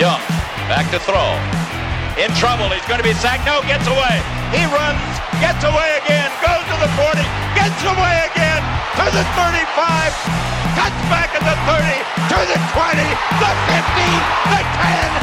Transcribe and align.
Young, 0.00 0.24
back 0.64 0.88
to 0.96 0.98
throw. 1.04 1.36
In 2.16 2.32
trouble, 2.40 2.72
he's 2.72 2.88
going 2.88 2.96
to 2.96 3.04
be 3.04 3.12
sacked. 3.20 3.44
No, 3.44 3.60
gets 3.68 3.84
away. 3.84 4.16
He 4.48 4.64
runs, 4.64 4.96
gets 5.44 5.60
away 5.60 6.00
again, 6.00 6.32
goes 6.40 6.64
to 6.72 6.76
the 6.80 6.88
40, 6.96 7.20
gets 7.52 7.76
away 7.84 8.16
again 8.32 8.64
to 8.96 9.04
the 9.12 9.24
35, 9.36 9.60
cuts 10.72 11.00
back 11.12 11.36
at 11.36 11.44
the 11.44 11.52
30, 11.68 11.84
to 12.32 12.38
the 12.48 12.56
20, 12.56 12.96
the 13.44 13.52
15, 13.76 14.24
the 14.48 14.60
10. 14.64 15.20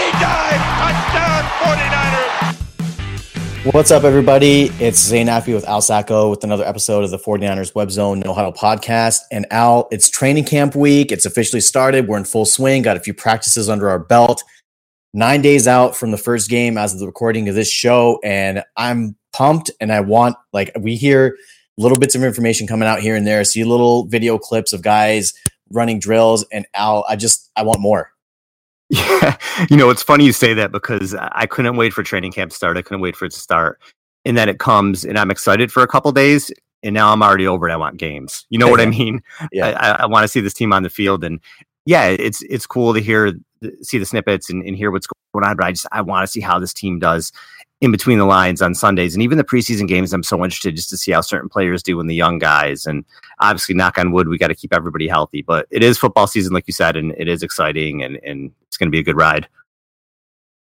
He 0.00 0.06
dives. 0.16 0.64
Touchdown, 0.80 1.44
49ers. 1.60 2.65
What's 3.72 3.90
up, 3.90 4.04
everybody? 4.04 4.70
It's 4.78 5.00
Zane 5.00 5.28
Affy 5.28 5.52
with 5.52 5.66
Al 5.66 5.80
Sacco 5.80 6.30
with 6.30 6.44
another 6.44 6.64
episode 6.64 7.02
of 7.02 7.10
the 7.10 7.18
49ers 7.18 7.74
Web 7.74 7.90
Zone 7.90 8.20
No 8.20 8.32
Huddle 8.32 8.52
podcast. 8.52 9.22
And 9.32 9.44
Al, 9.50 9.88
it's 9.90 10.08
training 10.08 10.44
camp 10.44 10.76
week. 10.76 11.10
It's 11.10 11.26
officially 11.26 11.60
started. 11.60 12.06
We're 12.06 12.18
in 12.18 12.24
full 12.24 12.44
swing, 12.44 12.82
got 12.82 12.96
a 12.96 13.00
few 13.00 13.12
practices 13.12 13.68
under 13.68 13.90
our 13.90 13.98
belt. 13.98 14.44
Nine 15.14 15.42
days 15.42 15.66
out 15.66 15.96
from 15.96 16.12
the 16.12 16.16
first 16.16 16.48
game 16.48 16.78
as 16.78 16.94
of 16.94 17.00
the 17.00 17.06
recording 17.06 17.48
of 17.48 17.56
this 17.56 17.68
show. 17.68 18.20
And 18.22 18.62
I'm 18.76 19.16
pumped 19.32 19.72
and 19.80 19.92
I 19.92 19.98
want, 19.98 20.36
like, 20.52 20.70
we 20.78 20.94
hear 20.94 21.36
little 21.76 21.98
bits 21.98 22.14
of 22.14 22.22
information 22.22 22.68
coming 22.68 22.86
out 22.86 23.00
here 23.00 23.16
and 23.16 23.26
there, 23.26 23.42
see 23.42 23.64
little 23.64 24.06
video 24.06 24.38
clips 24.38 24.72
of 24.72 24.82
guys 24.82 25.34
running 25.72 25.98
drills. 25.98 26.46
And 26.52 26.66
Al, 26.74 27.04
I 27.08 27.16
just, 27.16 27.50
I 27.56 27.64
want 27.64 27.80
more. 27.80 28.12
Yeah, 28.96 29.36
you 29.68 29.76
know, 29.76 29.90
it's 29.90 30.02
funny 30.02 30.24
you 30.24 30.32
say 30.32 30.54
that 30.54 30.70
because 30.70 31.14
I 31.14 31.46
couldn't 31.46 31.76
wait 31.76 31.92
for 31.92 32.04
training 32.04 32.30
camp 32.30 32.52
to 32.52 32.56
start. 32.56 32.76
I 32.76 32.82
couldn't 32.82 33.00
wait 33.00 33.16
for 33.16 33.24
it 33.24 33.32
to 33.32 33.40
start, 33.40 33.80
and 34.24 34.36
then 34.36 34.48
it 34.48 34.60
comes, 34.60 35.04
and 35.04 35.18
I'm 35.18 35.30
excited 35.30 35.72
for 35.72 35.82
a 35.82 35.88
couple 35.88 36.12
days, 36.12 36.52
and 36.84 36.94
now 36.94 37.12
I'm 37.12 37.22
already 37.22 37.48
over 37.48 37.68
it. 37.68 37.72
I 37.72 37.76
want 37.76 37.96
games. 37.96 38.46
You 38.48 38.58
know 38.58 38.66
yeah, 38.66 38.70
what 38.70 38.80
I 38.80 38.86
mean? 38.98 39.22
Yeah, 39.50 39.76
I, 39.80 40.02
I 40.02 40.06
want 40.06 40.22
to 40.22 40.28
see 40.28 40.40
this 40.40 40.54
team 40.54 40.72
on 40.72 40.84
the 40.84 40.90
field, 40.90 41.24
and 41.24 41.40
yeah, 41.84 42.06
it's 42.06 42.42
it's 42.42 42.66
cool 42.66 42.94
to 42.94 43.00
hear, 43.00 43.32
see 43.82 43.98
the 43.98 44.06
snippets, 44.06 44.50
and, 44.50 44.62
and 44.62 44.76
hear 44.76 44.92
what's 44.92 45.08
going 45.08 45.44
on. 45.44 45.56
But 45.56 45.66
I 45.66 45.72
just 45.72 45.86
I 45.90 46.00
want 46.02 46.24
to 46.24 46.30
see 46.30 46.40
how 46.40 46.60
this 46.60 46.72
team 46.72 47.00
does 47.00 47.32
in 47.80 47.92
between 47.92 48.18
the 48.18 48.24
lines 48.24 48.62
on 48.62 48.74
Sundays 48.74 49.14
and 49.14 49.22
even 49.22 49.36
the 49.36 49.44
preseason 49.44 49.86
games. 49.86 50.12
I'm 50.12 50.22
so 50.22 50.42
interested 50.42 50.76
just 50.76 50.88
to 50.90 50.96
see 50.96 51.12
how 51.12 51.20
certain 51.20 51.48
players 51.48 51.82
do 51.82 52.00
and 52.00 52.08
the 52.08 52.14
young 52.14 52.38
guys. 52.38 52.86
And 52.86 53.04
obviously, 53.40 53.74
knock 53.74 53.98
on 53.98 54.12
wood, 54.12 54.28
we 54.28 54.38
got 54.38 54.48
to 54.48 54.54
keep 54.54 54.72
everybody 54.72 55.08
healthy. 55.08 55.42
But 55.42 55.66
it 55.70 55.82
is 55.82 55.98
football 55.98 56.26
season, 56.26 56.52
like 56.52 56.66
you 56.66 56.72
said, 56.72 56.96
and 56.96 57.14
it 57.18 57.28
is 57.28 57.42
exciting 57.42 58.02
and, 58.02 58.18
and 58.24 58.50
it's 58.76 58.78
going 58.78 58.88
to 58.88 58.94
be 58.94 59.00
a 59.00 59.02
good 59.02 59.16
ride. 59.16 59.48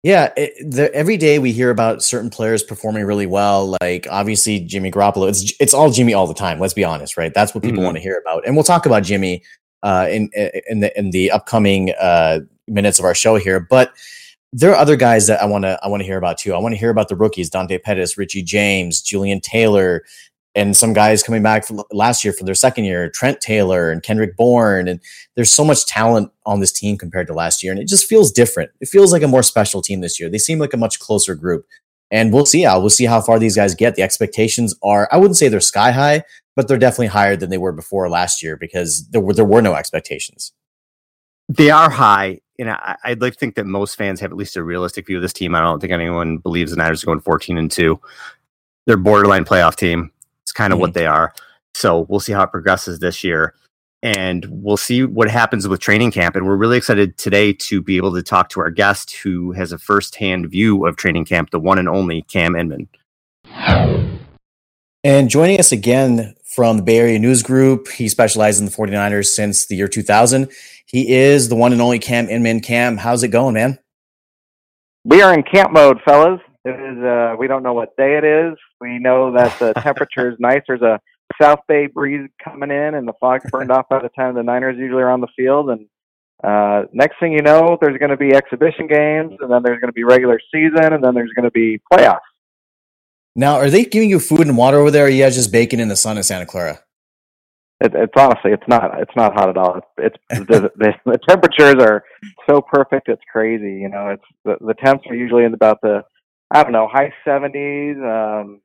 Yeah, 0.02 0.32
it, 0.38 0.54
the, 0.72 0.94
every 0.96 1.18
day 1.18 1.40
we 1.40 1.52
hear 1.52 1.70
about 1.72 2.02
certain 2.02 2.30
players 2.30 2.64
performing 2.64 3.04
really 3.04 3.26
well. 3.26 3.76
Like 3.82 4.08
obviously 4.10 4.62
Jimmy 4.62 4.90
Garoppolo, 4.90 5.28
it's 5.28 5.54
it's 5.60 5.74
all 5.74 5.92
Jimmy 5.92 6.14
all 6.14 6.26
the 6.26 6.34
time. 6.34 6.60
Let's 6.60 6.74
be 6.74 6.86
honest, 6.86 7.18
right? 7.18 7.34
That's 7.34 7.54
what 7.54 7.64
people 7.64 7.80
mm-hmm. 7.80 7.86
want 7.86 7.98
to 7.98 8.02
hear 8.02 8.22
about, 8.26 8.46
and 8.46 8.56
we'll 8.56 8.64
talk 8.64 8.86
about 8.86 9.04
Jimmy 9.04 9.44
uh, 9.84 10.08
in 10.10 10.30
in 10.70 10.80
the 10.80 10.98
in 10.98 11.10
the 11.10 11.32
upcoming 11.32 11.92
uh, 12.00 12.40
minutes 12.68 13.00
of 13.00 13.04
our 13.06 13.16
show 13.16 13.36
here. 13.36 13.60
But 13.60 13.92
there 14.54 14.72
are 14.72 14.78
other 14.78 14.96
guys 14.96 15.28
that 15.28 15.42
I 15.42 15.46
want 15.46 15.66
to 15.66 15.78
I 15.84 15.90
want 15.90 16.00
to 16.02 16.06
hear 16.06 16.18
about 16.18 16.38
too. 16.38 16.54
I 16.54 16.58
want 16.60 16.74
to 16.74 16.80
hear 16.80 16.92
about 16.92 17.10
the 17.10 17.18
rookies: 17.18 17.50
Dante 17.50 17.78
Pettis, 17.78 18.18
Richie 18.18 18.44
James, 18.44 19.02
Jullian 19.02 19.42
Taylor, 19.42 20.06
and 20.58 20.76
some 20.76 20.92
guys 20.92 21.22
coming 21.22 21.44
back 21.44 21.66
last 21.92 22.24
year 22.24 22.34
for 22.34 22.44
their 22.44 22.56
second 22.56 22.86
year: 22.86 23.10
Trent 23.10 23.40
Taylor 23.40 23.92
and 23.92 24.02
Kendrick 24.02 24.36
Bourne. 24.36 24.88
And 24.88 25.00
there's 25.36 25.54
so 25.54 25.64
much 25.64 25.86
talent 25.86 26.32
on 26.48 26.60
this 26.60 26.72
team 26.72 26.98
compared 26.98 27.28
to 27.28 27.34
last 27.34 27.62
year, 27.62 27.72
and 27.72 27.80
it 27.80 27.88
just 27.88 28.08
feels 28.08 28.32
different. 28.32 28.72
It 28.82 28.90
feels 28.90 29.14
like 29.14 29.22
a 29.22 29.28
more 29.28 29.44
special 29.44 29.84
team 29.84 30.02
this 30.02 30.20
year. 30.20 30.30
They 30.30 30.40
seem 30.40 30.58
like 30.58 30.74
a 30.74 30.78
much 30.78 31.00
closer 31.00 31.36
group, 31.36 31.68
and 32.10 32.34
we'll 32.34 32.48
see 32.48 32.64
how 32.64 32.80
we'll 32.80 32.90
see 32.90 33.06
how 33.06 33.22
far 33.22 33.38
these 33.38 33.56
guys 33.56 33.76
get. 33.76 33.96
The 33.96 34.02
expectations 34.02 34.74
are 34.82 35.08
I 35.12 35.18
wouldn't 35.18 35.38
say 35.38 35.48
they're 35.48 35.60
sky 35.60 35.92
high, 35.92 36.24
but 36.56 36.68
they're 36.68 36.80
definitely 36.80 37.08
higher 37.08 37.36
than 37.36 37.52
they 37.52 37.60
were 37.60 37.72
before 37.72 38.10
last 38.10 38.42
year 38.42 38.58
because 38.58 39.08
there 39.10 39.22
were 39.22 39.34
there 39.34 39.46
were 39.46 39.62
no 39.62 39.76
expectations. 39.76 40.54
They 41.50 41.70
are 41.70 41.92
high, 41.92 42.40
and 42.58 42.72
I, 42.72 42.98
would 43.10 43.22
like 43.22 43.34
to 43.34 43.40
think 43.40 43.56
that 43.56 43.68
most 43.68 43.96
fans 43.96 44.20
have 44.22 44.32
at 44.32 44.38
least 44.38 44.58
a 44.58 44.64
realistic 44.64 45.06
view 45.06 45.18
of 45.18 45.22
this 45.22 45.34
team. 45.34 45.54
I 45.54 45.62
don't 45.62 45.80
think 45.80 45.94
anyone 45.94 46.40
believes 46.40 46.72
the 46.72 46.78
Niners 46.78 47.04
are 47.04 47.06
going 47.06 47.22
14 47.22 47.60
and 47.60 47.72
2. 47.72 47.98
They're 48.88 48.98
borderline 48.98 49.46
playoff 49.46 49.76
team. 49.76 50.12
It's 50.58 50.64
kind 50.64 50.74
of 50.74 50.78
mm-hmm. 50.78 50.82
what 50.82 50.94
they 50.94 51.06
are. 51.06 51.34
So 51.74 52.06
we'll 52.10 52.20
see 52.20 52.34
how 52.34 52.44
it 52.44 52.52
progresses 52.52 53.00
this 53.00 53.24
year. 53.24 53.54
And 54.04 54.46
we'll 54.50 54.78
see 54.78 55.04
what 55.04 55.30
happens 55.30 55.68
with 55.68 55.80
training 55.80 56.12
camp. 56.12 56.36
And 56.36 56.46
we're 56.46 56.56
really 56.56 56.78
excited 56.78 57.18
today 57.18 57.52
to 57.54 57.82
be 57.82 57.98
able 57.98 58.14
to 58.14 58.22
talk 58.22 58.50
to 58.50 58.60
our 58.60 58.70
guest 58.70 59.16
who 59.16 59.52
has 59.54 59.72
a 59.72 59.78
firsthand 59.78 60.50
view 60.50 60.86
of 60.86 60.96
training 60.96 61.26
camp, 61.26 61.50
the 61.50 61.60
one 61.60 61.80
and 61.80 61.90
only 61.90 62.22
Cam 62.24 62.56
Inman. 62.56 62.88
And 65.04 65.30
joining 65.30 65.60
us 65.60 65.72
again 65.72 66.36
from 66.44 66.78
the 66.78 66.84
Bay 66.84 66.98
Area 66.98 67.20
News 67.20 67.42
Group, 67.42 67.88
he 67.88 68.08
specialized 68.08 68.60
in 68.60 68.66
the 68.66 68.72
49ers 68.72 69.28
since 69.28 69.66
the 69.66 69.76
year 69.76 69.88
2000 69.88 70.50
he 70.88 71.14
is 71.14 71.50
the 71.50 71.56
one 71.56 71.74
and 71.74 71.82
only 71.82 72.00
Cam 72.00 72.30
Inman. 72.30 72.62
Cam, 72.62 72.98
how's 72.98 73.22
it 73.22 73.28
going, 73.28 73.54
man? 73.54 73.78
We 75.04 75.22
are 75.22 75.34
in 75.34 75.44
camp 75.44 75.74
mode, 75.74 76.00
fellas. 76.06 76.40
It 76.64 76.70
is. 76.70 77.04
Uh, 77.04 77.36
we 77.38 77.48
don't 77.48 77.62
know 77.62 77.74
what 77.74 77.96
day 77.98 78.18
it 78.18 78.24
is. 78.24 78.58
We 78.80 79.00
know 79.00 79.34
that 79.34 79.58
the 79.60 79.74
temperature 79.74 80.30
is 80.30 80.38
nice. 80.40 80.62
There's 80.68 80.82
a 80.82 81.00
South 81.42 81.60
Bay 81.68 81.88
breeze 81.88 82.30
coming 82.44 82.72
in, 82.72 82.96
and 82.96 83.08
the 83.08 83.14
fog's 83.20 83.50
burned 83.52 83.72
off 83.72 83.90
by 83.90 84.00
the 84.00 84.10
time 84.10 84.36
the 84.36 84.44
Niners 84.44 84.78
usually 84.78 85.02
are 85.02 85.10
on 85.10 85.22
the 85.22 85.28
field. 85.36 85.70
And 85.70 85.88
uh, 86.44 86.88
next 86.94 87.20
thing 87.20 87.34
you 87.34 87.42
know, 87.42 87.78
there's 87.82 87.98
going 87.98 88.12
to 88.12 88.18
be 88.18 88.34
exhibition 88.34 88.88
games, 88.88 89.36
and 89.40 89.52
then 89.52 89.62
there's 89.64 89.80
going 89.80 89.90
to 89.90 89.94
be 89.94 90.04
regular 90.04 90.40
season, 90.54 90.94
and 90.94 91.04
then 91.04 91.14
there's 91.14 91.34
going 91.34 91.46
to 91.46 91.52
be 91.52 91.82
playoffs. 91.92 92.20
Now, 93.36 93.56
are 93.56 93.70
they 93.70 93.86
giving 93.86 94.10
you 94.10 94.20
food 94.20 94.48
and 94.48 94.58
water 94.58 94.78
over 94.78 94.90
there? 94.90 95.04
Or 95.04 95.08
are 95.08 95.10
you 95.10 95.24
guys 95.24 95.36
just 95.36 95.52
baking 95.52 95.80
in 95.80 95.90
the 95.90 95.96
sun 95.96 96.18
in 96.18 96.24
Santa 96.24 96.46
Clara? 96.46 96.80
It, 97.80 97.94
it's 97.94 98.14
honestly, 98.16 98.52
it's 98.52 98.68
not, 98.68 99.00
it's 99.00 99.16
not 99.16 99.34
hot 99.36 99.50
at 99.50 99.58
all. 99.58 99.80
It's, 100.00 100.18
it's 100.30 100.48
the, 100.48 100.72
the, 100.76 100.94
the 101.06 101.20
temperatures 101.30 101.76
are 101.80 102.04
so 102.50 102.62
perfect. 102.62 103.10
It's 103.10 103.22
crazy. 103.32 103.80
You 103.80 103.90
know, 103.90 104.10
it's 104.10 104.24
the, 104.44 104.58
the 104.66 104.74
temps 104.74 105.06
are 105.08 105.16
usually 105.16 105.44
in 105.44 105.54
about 105.54 105.82
the, 105.82 106.02
I 106.50 106.64
don't 106.64 106.72
know, 106.72 106.88
high 106.92 107.14
seventies. 107.24 107.98
Um, 107.98 108.62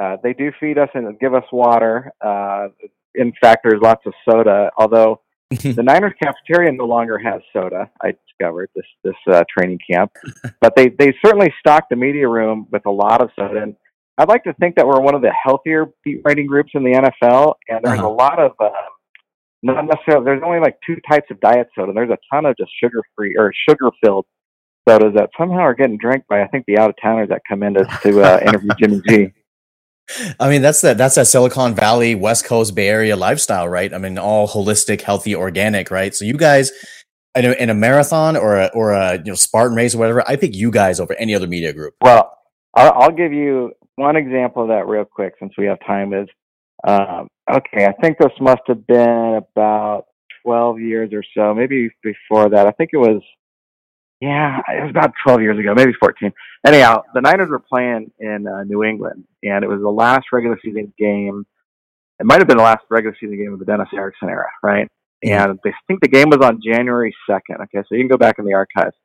uh, 0.00 0.16
they 0.22 0.32
do 0.32 0.52
feed 0.58 0.78
us 0.78 0.88
and 0.94 1.18
give 1.18 1.34
us 1.34 1.44
water. 1.52 2.12
Uh, 2.20 2.68
in 3.14 3.32
fact, 3.40 3.64
there's 3.64 3.80
lots 3.80 4.04
of 4.06 4.12
soda, 4.28 4.70
although 4.78 5.20
the 5.50 5.82
Niners 5.82 6.14
cafeteria 6.22 6.72
no 6.72 6.84
longer 6.84 7.18
has 7.18 7.40
soda. 7.52 7.90
I 8.02 8.14
discovered 8.26 8.70
this 8.74 8.86
this 9.04 9.14
uh, 9.30 9.44
training 9.56 9.78
camp, 9.88 10.12
but 10.60 10.74
they 10.76 10.88
they 10.88 11.14
certainly 11.24 11.52
stocked 11.60 11.90
the 11.90 11.96
media 11.96 12.28
room 12.28 12.66
with 12.70 12.86
a 12.86 12.90
lot 12.90 13.22
of 13.22 13.30
soda. 13.36 13.62
And 13.62 13.76
I'd 14.18 14.28
like 14.28 14.44
to 14.44 14.54
think 14.54 14.76
that 14.76 14.86
we're 14.86 15.00
one 15.00 15.14
of 15.14 15.22
the 15.22 15.32
healthier 15.32 15.86
beat 16.04 16.22
writing 16.24 16.46
groups 16.46 16.70
in 16.74 16.82
the 16.82 16.90
NFL, 16.92 17.54
and 17.68 17.84
there's 17.84 17.98
uh-huh. 17.98 18.08
a 18.08 18.10
lot 18.10 18.38
of 18.38 18.52
um, 18.60 18.70
not 19.62 19.86
necessarily. 19.86 20.24
There's 20.24 20.42
only 20.44 20.60
like 20.60 20.78
two 20.86 20.96
types 21.08 21.26
of 21.30 21.40
diet 21.40 21.68
soda. 21.74 21.92
There's 21.92 22.10
a 22.10 22.18
ton 22.32 22.46
of 22.46 22.56
just 22.56 22.70
sugar 22.82 23.02
free 23.16 23.36
or 23.36 23.52
sugar 23.68 23.90
filled 24.02 24.26
sodas 24.88 25.14
that 25.14 25.30
somehow 25.38 25.60
are 25.60 25.74
getting 25.74 25.98
drank 25.98 26.24
by 26.28 26.42
I 26.42 26.46
think 26.48 26.66
the 26.66 26.78
out 26.78 26.90
of 26.90 26.96
towners 27.02 27.28
that 27.30 27.42
come 27.48 27.62
in 27.62 27.74
to, 27.74 27.84
to 28.02 28.22
uh, 28.22 28.40
interview 28.44 28.70
Jimmy 28.78 29.02
G. 29.08 29.32
I 30.38 30.48
mean, 30.50 30.62
that's 30.62 30.80
that 30.82 30.98
that's 30.98 31.14
that 31.14 31.26
Silicon 31.26 31.74
Valley, 31.74 32.14
West 32.14 32.44
Coast, 32.44 32.74
Bay 32.74 32.88
Area 32.88 33.16
lifestyle, 33.16 33.68
right? 33.68 33.92
I 33.92 33.98
mean, 33.98 34.18
all 34.18 34.46
holistic, 34.46 35.00
healthy, 35.00 35.34
organic, 35.34 35.90
right? 35.90 36.14
So 36.14 36.24
you 36.24 36.34
guys 36.34 36.72
in 37.34 37.46
a, 37.46 37.52
in 37.52 37.70
a 37.70 37.74
marathon 37.74 38.36
or 38.36 38.56
a 38.58 38.70
or 38.74 38.92
a 38.92 39.16
you 39.16 39.24
know 39.24 39.34
Spartan 39.34 39.76
race 39.76 39.94
or 39.94 39.98
whatever, 39.98 40.22
I 40.28 40.36
pick 40.36 40.54
you 40.54 40.70
guys 40.70 41.00
over 41.00 41.14
any 41.14 41.34
other 41.34 41.46
media 41.46 41.72
group. 41.72 41.94
Well, 42.00 42.34
I'll, 42.74 43.12
give 43.12 43.32
you 43.32 43.72
one 43.96 44.16
example 44.16 44.62
of 44.62 44.68
that 44.68 44.86
real 44.86 45.04
quick 45.04 45.34
since 45.38 45.52
we 45.56 45.66
have 45.66 45.78
time 45.86 46.12
is 46.12 46.28
um, 46.86 47.28
okay 47.50 47.86
i 47.86 47.92
think 48.02 48.18
this 48.18 48.32
must 48.40 48.62
have 48.66 48.86
been 48.86 49.40
about 49.54 50.04
12 50.44 50.80
years 50.80 51.10
or 51.12 51.22
so 51.36 51.54
maybe 51.54 51.88
before 52.02 52.50
that 52.50 52.66
i 52.66 52.70
think 52.72 52.90
it 52.92 52.98
was 52.98 53.22
yeah 54.24 54.60
it 54.68 54.82
was 54.82 54.90
about 54.90 55.12
12 55.24 55.42
years 55.42 55.58
ago 55.58 55.74
maybe 55.74 55.92
14 55.98 56.32
anyhow 56.66 57.02
the 57.14 57.20
niners 57.20 57.48
were 57.50 57.58
playing 57.58 58.10
in 58.18 58.46
uh, 58.46 58.64
new 58.64 58.84
england 58.84 59.24
and 59.42 59.64
it 59.64 59.68
was 59.68 59.80
the 59.80 59.88
last 59.88 60.26
regular 60.32 60.58
season 60.64 60.92
game. 60.98 61.44
It 62.20 62.26
might 62.26 62.38
have 62.38 62.46
been 62.46 62.58
the 62.58 62.62
last 62.62 62.84
regular 62.90 63.16
season 63.20 63.36
game 63.36 63.52
of 63.52 63.58
the 63.58 63.64
dennis 63.64 63.88
erickson 63.94 64.28
era 64.28 64.48
right? 64.62 64.88
And 65.22 65.58
they 65.64 65.72
think 65.86 66.00
the 66.00 66.08
game 66.08 66.30
was 66.30 66.40
on 66.42 66.60
january 66.64 67.14
2nd 67.28 67.62
okay 67.64 67.82
so 67.86 67.94
you 67.94 68.00
can 68.00 68.08
go 68.08 68.18
back 68.18 68.38
in 68.38 68.44
the 68.44 68.54
archives. 68.54 68.96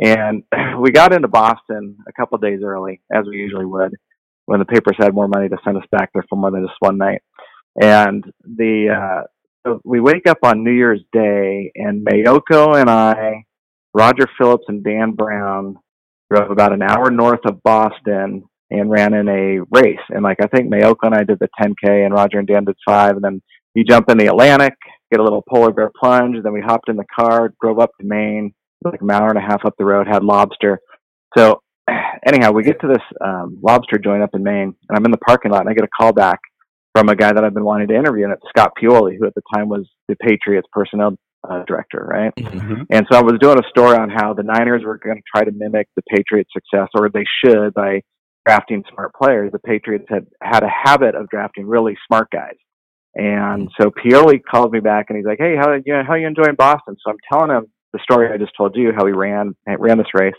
And 0.00 0.44
we 0.80 0.90
got 0.90 1.12
into 1.12 1.28
boston 1.28 1.96
a 2.08 2.12
couple 2.12 2.36
of 2.36 2.42
days 2.42 2.60
early 2.62 3.00
as 3.12 3.24
we 3.26 3.36
usually 3.36 3.66
would 3.66 3.94
when 4.46 4.60
the 4.60 4.64
papers 4.64 4.96
had 4.98 5.14
more 5.14 5.28
money 5.28 5.48
to 5.48 5.58
send 5.62 5.76
us 5.76 5.84
back 5.92 6.10
there 6.14 6.24
for 6.28 6.36
more 6.36 6.50
than 6.50 6.66
just 6.66 6.80
one 6.80 6.96
night. 6.96 7.20
And 7.80 8.24
the 8.42 8.88
uh, 8.88 9.22
so 9.66 9.80
we 9.84 10.00
wake 10.00 10.26
up 10.26 10.38
on 10.42 10.64
New 10.64 10.72
Year's 10.72 11.02
Day, 11.12 11.70
and 11.74 12.06
Maiocco 12.06 12.80
and 12.80 12.88
I, 12.88 13.44
Roger 13.94 14.26
Phillips 14.38 14.64
and 14.68 14.84
Dan 14.84 15.12
Brown 15.12 15.76
drove 16.30 16.50
about 16.50 16.72
an 16.72 16.82
hour 16.82 17.10
north 17.10 17.44
of 17.46 17.62
Boston 17.62 18.44
and 18.70 18.90
ran 18.90 19.14
in 19.14 19.28
a 19.28 19.60
race. 19.70 19.98
And 20.10 20.22
like 20.22 20.38
I 20.42 20.46
think 20.46 20.70
Maiocco 20.72 21.04
and 21.04 21.14
I 21.14 21.24
did 21.24 21.38
the 21.38 21.48
10K, 21.60 22.04
and 22.04 22.14
Roger 22.14 22.38
and 22.38 22.46
Dan 22.46 22.64
did 22.64 22.76
five, 22.86 23.16
and 23.16 23.24
then 23.24 23.42
you 23.74 23.84
jump 23.84 24.10
in 24.10 24.18
the 24.18 24.26
Atlantic, 24.26 24.74
get 25.10 25.20
a 25.20 25.24
little 25.24 25.42
polar 25.48 25.72
bear 25.72 25.90
plunge, 25.98 26.36
then 26.42 26.52
we 26.52 26.60
hopped 26.60 26.88
in 26.88 26.96
the 26.96 27.06
car, 27.18 27.54
drove 27.62 27.78
up 27.78 27.90
to 28.00 28.06
Maine, 28.06 28.52
like 28.84 29.00
an 29.00 29.10
hour 29.10 29.28
and 29.28 29.38
a 29.38 29.40
half 29.40 29.64
up 29.64 29.74
the 29.78 29.84
road, 29.84 30.06
had 30.06 30.22
lobster. 30.22 30.80
So 31.36 31.62
anyhow, 32.26 32.52
we 32.52 32.62
get 32.62 32.80
to 32.80 32.88
this 32.88 33.02
um, 33.24 33.58
lobster 33.62 33.98
joint 33.98 34.22
up 34.22 34.30
in 34.34 34.42
Maine, 34.42 34.74
and 34.88 34.96
I'm 34.96 35.04
in 35.04 35.10
the 35.10 35.18
parking 35.18 35.50
lot, 35.50 35.60
and 35.60 35.70
I 35.70 35.74
get 35.74 35.84
a 35.84 35.88
call 35.98 36.12
back 36.12 36.40
from 36.94 37.08
a 37.08 37.16
guy 37.16 37.32
that 37.32 37.44
I've 37.44 37.54
been 37.54 37.64
wanting 37.64 37.88
to 37.88 37.96
interview, 37.96 38.24
and 38.24 38.32
it's 38.32 38.42
Scott 38.48 38.72
Pioli, 38.80 39.16
who 39.18 39.26
at 39.26 39.34
the 39.34 39.42
time 39.54 39.68
was 39.68 39.88
the 40.08 40.16
Patriots 40.16 40.68
personnel 40.72 41.16
uh, 41.48 41.64
director, 41.66 42.06
right? 42.08 42.34
Mhm. 42.36 42.86
And 42.90 43.06
so 43.10 43.18
I 43.18 43.22
was 43.22 43.38
doing 43.40 43.58
a 43.58 43.68
story 43.68 43.96
on 43.96 44.10
how 44.10 44.34
the 44.34 44.42
Niners 44.42 44.82
were 44.84 44.98
going 44.98 45.16
to 45.16 45.22
try 45.34 45.44
to 45.44 45.52
mimic 45.52 45.88
the 45.96 46.02
Patriots' 46.08 46.50
success, 46.52 46.88
or 46.94 47.08
they 47.08 47.24
should, 47.44 47.74
by 47.74 48.02
drafting 48.46 48.82
smart 48.92 49.12
players. 49.14 49.52
The 49.52 49.58
Patriots 49.58 50.06
had 50.08 50.26
had 50.42 50.62
a 50.62 50.68
habit 50.68 51.14
of 51.14 51.28
drafting 51.28 51.66
really 51.66 51.96
smart 52.06 52.28
guys. 52.30 52.56
And 53.14 53.68
so 53.80 53.90
Pioli 53.90 54.40
called 54.42 54.72
me 54.72 54.80
back 54.80 55.06
and 55.08 55.16
he's 55.16 55.26
like, 55.26 55.38
"Hey, 55.38 55.56
how 55.56 55.72
you 55.72 55.92
know, 55.92 56.02
how 56.06 56.14
you 56.14 56.26
enjoying 56.26 56.54
Boston?" 56.54 56.96
So 57.00 57.10
I'm 57.10 57.16
telling 57.30 57.50
him 57.50 57.66
the 57.92 57.98
story 58.00 58.32
I 58.32 58.36
just 58.36 58.52
told 58.56 58.76
you, 58.76 58.92
how 58.96 59.06
he 59.06 59.12
ran 59.12 59.54
ran 59.66 59.98
this 59.98 60.14
race. 60.14 60.34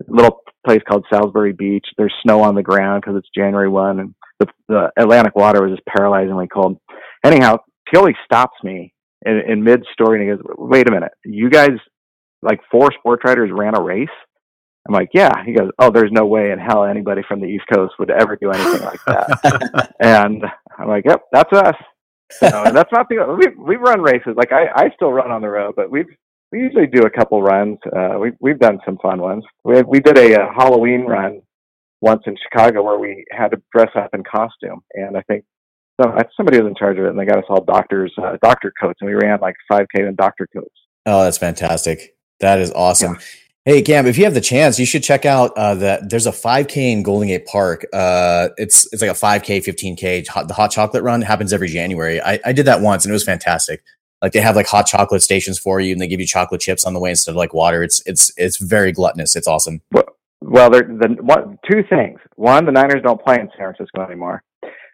A 0.00 0.04
little 0.08 0.40
place 0.66 0.80
called 0.88 1.06
Salisbury 1.12 1.52
Beach. 1.52 1.86
There's 1.98 2.14
snow 2.22 2.40
on 2.42 2.54
the 2.54 2.62
ground 2.62 3.02
because 3.02 3.18
it's 3.18 3.28
January 3.34 3.68
one, 3.68 4.00
and 4.00 4.14
the, 4.38 4.46
the 4.68 4.90
Atlantic 4.96 5.36
water 5.36 5.62
was 5.62 5.72
just 5.72 5.86
paralyzingly 5.86 6.48
cold. 6.52 6.78
Anyhow, 7.24 7.58
Pioli 7.92 8.14
stops 8.24 8.56
me 8.62 8.92
in, 9.26 9.40
in 9.48 9.64
mid 9.64 9.84
story 9.92 10.20
and 10.20 10.30
he 10.30 10.36
goes, 10.36 10.44
"Wait 10.58 10.88
a 10.88 10.92
minute, 10.92 11.12
you 11.24 11.50
guys 11.50 11.70
like 12.42 12.60
four 12.70 12.90
sports 12.98 13.22
writers 13.24 13.50
ran 13.52 13.76
a 13.76 13.82
race?" 13.82 14.08
I'm 14.88 14.94
like, 14.94 15.10
"Yeah." 15.14 15.32
He 15.44 15.52
goes, 15.52 15.70
"Oh, 15.78 15.90
there's 15.90 16.12
no 16.12 16.26
way 16.26 16.52
in 16.52 16.58
hell 16.58 16.84
anybody 16.84 17.22
from 17.28 17.40
the 17.40 17.46
East 17.46 17.64
Coast 17.72 17.94
would 17.98 18.10
ever 18.10 18.36
do 18.36 18.50
anything 18.50 18.82
like 18.82 19.00
that." 19.06 19.94
and 20.00 20.44
I'm 20.78 20.88
like, 20.88 21.04
"Yep, 21.06 21.22
that's 21.32 21.52
us." 21.52 21.76
And 22.66 22.76
that's 22.76 22.92
not 22.92 23.08
the 23.08 23.36
we 23.38 23.62
we 23.62 23.76
run 23.76 24.00
races 24.02 24.34
like 24.36 24.52
I 24.52 24.66
I 24.74 24.90
still 24.94 25.12
run 25.12 25.30
on 25.30 25.42
the 25.42 25.48
road, 25.48 25.74
but 25.76 25.90
we've 25.90 26.06
we 26.52 26.60
usually 26.60 26.86
do 26.86 27.02
a 27.02 27.10
couple 27.10 27.42
runs. 27.42 27.78
Uh, 27.86 28.18
we 28.20 28.32
we've 28.40 28.58
done 28.58 28.78
some 28.84 28.98
fun 29.02 29.20
ones. 29.20 29.44
We 29.64 29.82
we 29.82 30.00
did 30.00 30.18
a, 30.18 30.40
uh 30.42 30.46
Halloween 30.56 31.02
run 31.06 31.42
once 32.00 32.22
in 32.26 32.36
Chicago 32.42 32.82
where 32.82 32.98
we 32.98 33.24
had 33.30 33.48
to 33.50 33.62
dress 33.74 33.90
up 33.96 34.10
in 34.14 34.22
costume, 34.24 34.80
and 34.94 35.16
I 35.16 35.22
think 35.22 35.44
so, 36.00 36.16
somebody 36.36 36.60
was 36.60 36.68
in 36.68 36.74
charge 36.74 36.98
of 36.98 37.04
it, 37.04 37.10
and 37.10 37.18
they 37.18 37.24
got 37.24 37.38
us 37.38 37.44
all 37.48 37.64
doctors 37.64 38.12
uh, 38.22 38.36
doctor 38.42 38.72
coats, 38.80 38.98
and 39.00 39.08
we 39.08 39.14
ran 39.14 39.38
like 39.40 39.56
5k 39.70 39.86
in 39.94 40.14
doctor 40.14 40.46
coats. 40.52 40.74
Oh, 41.06 41.24
that's 41.24 41.38
fantastic. 41.38 42.16
That 42.40 42.60
is 42.60 42.70
awesome. 42.72 43.18
Hey 43.66 43.82
Cam, 43.82 44.06
if 44.06 44.16
you 44.16 44.24
have 44.24 44.32
the 44.32 44.40
chance, 44.40 44.78
you 44.78 44.86
should 44.86 45.02
check 45.02 45.26
out 45.26 45.52
uh, 45.56 45.74
that. 45.74 46.08
There's 46.08 46.26
a 46.26 46.32
5K 46.32 46.92
in 46.92 47.02
Golden 47.02 47.28
Gate 47.28 47.44
Park. 47.44 47.84
Uh, 47.92 48.48
it's 48.56 48.90
it's 48.90 49.02
like 49.02 49.10
a 49.10 49.14
5K, 49.14 49.62
15K. 49.62 50.26
Hot, 50.28 50.48
the 50.48 50.54
hot 50.54 50.70
chocolate 50.70 51.02
run 51.02 51.20
happens 51.20 51.52
every 51.52 51.68
January. 51.68 52.22
I, 52.22 52.40
I 52.42 52.52
did 52.52 52.64
that 52.66 52.80
once 52.80 53.04
and 53.04 53.10
it 53.10 53.12
was 53.12 53.22
fantastic. 53.22 53.82
Like 54.22 54.32
they 54.32 54.40
have 54.40 54.56
like 54.56 54.66
hot 54.66 54.86
chocolate 54.86 55.22
stations 55.22 55.58
for 55.58 55.80
you, 55.80 55.92
and 55.92 56.00
they 56.00 56.06
give 56.06 56.20
you 56.20 56.26
chocolate 56.26 56.60
chips 56.60 56.84
on 56.84 56.94
the 56.94 57.00
way 57.00 57.10
instead 57.10 57.32
of 57.32 57.36
like 57.36 57.54
water. 57.54 57.82
It's 57.82 58.02
it's 58.06 58.32
it's 58.36 58.58
very 58.58 58.92
gluttonous. 58.92 59.34
It's 59.34 59.46
awesome. 59.46 59.82
Well, 60.42 60.70
there 60.70 60.82
the 60.82 61.16
one 61.20 61.58
two 61.70 61.82
things. 61.88 62.18
One, 62.36 62.66
the 62.66 62.72
Niners 62.72 63.02
don't 63.02 63.22
play 63.22 63.36
in 63.36 63.48
San 63.56 63.74
Francisco 63.74 64.02
anymore, 64.02 64.42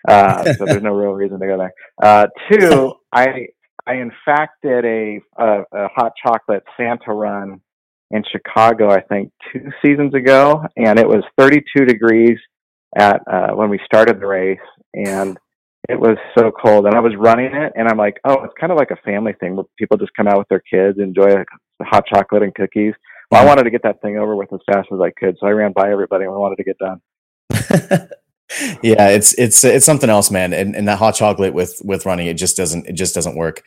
uh, 0.07 0.45
so 0.55 0.65
there's 0.67 0.83
no 0.83 0.93
real 0.93 1.13
reason 1.13 1.39
to 1.41 1.47
go 1.47 1.59
there. 1.59 1.73
Uh, 2.03 2.27
two, 2.51 2.95
I 3.13 3.49
I 3.87 3.95
in 3.95 4.13
fact 4.25 4.63
did 4.63 4.85
a, 4.85 5.21
a 5.39 5.63
a 5.73 5.89
hot 5.89 6.13
chocolate 6.25 6.65
Santa 6.77 7.13
run 7.13 7.61
in 8.11 8.23
Chicago. 8.31 8.91
I 8.91 9.01
think 9.01 9.33
two 9.53 9.71
seasons 9.85 10.15
ago, 10.15 10.63
and 10.77 10.99
it 10.99 11.09
was 11.09 11.23
32 11.39 11.85
degrees 11.85 12.39
at 12.97 13.21
uh, 13.31 13.51
when 13.55 13.69
we 13.69 13.81
started 13.85 14.21
the 14.21 14.27
race, 14.27 14.59
and 14.95 15.37
it 15.89 15.99
was 15.99 16.17
so 16.37 16.51
cold. 16.51 16.87
And 16.87 16.95
I 16.95 17.01
was 17.01 17.15
running 17.17 17.55
it, 17.55 17.73
and 17.77 17.89
I'm 17.89 17.99
like, 17.99 18.19
oh, 18.25 18.43
it's 18.45 18.55
kind 18.59 18.73
of 18.73 18.79
like 18.79 18.91
a 18.91 18.97
family 19.05 19.35
thing 19.41 19.57
where 19.57 19.67
people 19.79 19.97
just 19.97 20.15
come 20.17 20.27
out 20.27 20.39
with 20.39 20.49
their 20.49 20.63
kids, 20.71 20.99
enjoy 20.99 21.27
like, 21.27 21.47
hot 21.83 22.05
chocolate 22.13 22.43
and 22.43 22.55
cookies. 22.55 22.95
Well, 23.31 23.43
I 23.43 23.47
wanted 23.47 23.65
to 23.65 23.71
get 23.71 23.83
that 23.83 24.01
thing 24.03 24.19
over 24.19 24.37
with 24.37 24.53
as 24.53 24.61
fast 24.73 24.89
as 24.93 25.01
I 25.01 25.11
could, 25.11 25.37
so 25.41 25.47
I 25.47 25.51
ran 25.51 25.73
by 25.73 25.91
everybody 25.91 26.25
and 26.25 26.33
I 26.33 26.37
wanted 26.37 26.57
to 26.57 26.65
get 26.65 26.79
done. 26.79 28.09
yeah, 28.83 29.09
it's 29.09 29.35
it's 29.35 29.63
it's 29.65 29.85
something 29.87 30.09
else, 30.11 30.31
man. 30.31 30.53
And, 30.53 30.75
and 30.77 30.87
that 30.89 30.99
hot 30.99 31.15
chocolate 31.15 31.53
with 31.55 31.81
with 31.85 32.07
running, 32.07 32.27
it 32.27 32.35
just 32.35 32.57
doesn't 32.57 32.87
it 32.87 32.93
just 32.93 33.15
doesn't 33.15 33.37
work. 33.37 33.63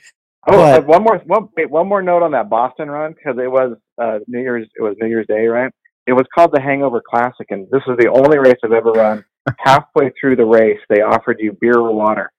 Oh, 0.47 0.57
But- 0.57 0.87
one 0.87 1.03
more 1.03 1.17
one, 1.25 1.49
wait, 1.57 1.69
one 1.69 1.87
more 1.87 2.01
note 2.01 2.23
on 2.23 2.31
that 2.31 2.49
Boston 2.49 2.89
run 2.89 3.13
because 3.13 3.37
it 3.37 3.51
was 3.51 3.75
uh, 4.01 4.19
New 4.27 4.39
Year's 4.39 4.67
it 4.77 4.81
was 4.81 4.95
New 5.01 5.07
Year's 5.07 5.27
Day, 5.27 5.47
right? 5.47 5.71
It 6.07 6.13
was 6.13 6.25
called 6.33 6.51
the 6.53 6.61
Hangover 6.61 7.03
Classic, 7.07 7.45
and 7.49 7.67
this 7.71 7.81
was 7.85 7.97
the 7.99 8.09
only 8.09 8.39
race 8.39 8.55
I've 8.63 8.71
ever 8.71 8.91
run. 8.91 9.23
Halfway 9.59 10.11
through 10.19 10.37
the 10.37 10.45
race, 10.45 10.79
they 10.89 11.01
offered 11.01 11.37
you 11.39 11.57
beer 11.59 11.77
or 11.77 11.93
water, 11.93 12.31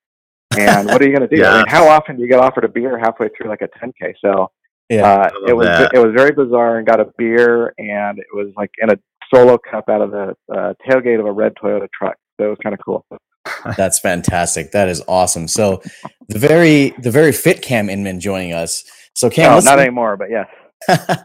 and 0.58 0.86
what 0.88 1.00
are 1.00 1.04
you 1.06 1.14
going 1.16 1.28
to 1.28 1.34
do? 1.36 1.44
I 1.46 1.58
mean, 1.58 1.66
how 1.68 1.88
often 1.88 2.16
do 2.16 2.22
you 2.22 2.28
get 2.28 2.40
offered 2.40 2.64
a 2.64 2.68
beer 2.68 2.98
halfway 2.98 3.28
through 3.28 3.48
like 3.48 3.62
a 3.62 3.68
10k? 3.78 4.14
So 4.24 4.50
Yeah. 4.88 5.06
uh, 5.06 5.30
it 5.46 5.52
was 5.56 5.66
that. 5.66 5.92
it 5.94 5.98
was 5.98 6.12
very 6.16 6.32
bizarre, 6.32 6.78
and 6.78 6.86
got 6.86 7.00
a 7.00 7.06
beer, 7.16 7.74
and 7.78 8.18
it 8.18 8.26
was 8.32 8.48
like 8.56 8.70
in 8.78 8.90
a 8.90 8.96
solo 9.32 9.56
cup 9.58 9.84
out 9.88 10.00
of 10.02 10.10
the 10.10 10.34
uh, 10.52 10.74
tailgate 10.88 11.20
of 11.20 11.26
a 11.26 11.32
red 11.32 11.54
Toyota 11.62 11.86
truck. 11.96 12.16
So 12.40 12.46
it 12.46 12.48
was 12.48 12.58
kind 12.62 12.72
of 12.74 12.80
cool. 12.82 13.04
That's 13.76 13.98
fantastic. 13.98 14.72
That 14.72 14.88
is 14.88 15.02
awesome. 15.06 15.46
So 15.46 15.82
the 16.28 16.38
very 16.38 16.90
the 17.02 17.10
very 17.10 17.32
fit 17.32 17.60
Cam 17.60 17.90
Inman 17.90 18.18
joining 18.18 18.54
us. 18.54 18.82
So 19.14 19.28
Cam, 19.28 19.52
no, 19.52 19.60
not 19.60 19.78
anymore, 19.78 20.16
but 20.16 20.28
yes. 20.30 21.18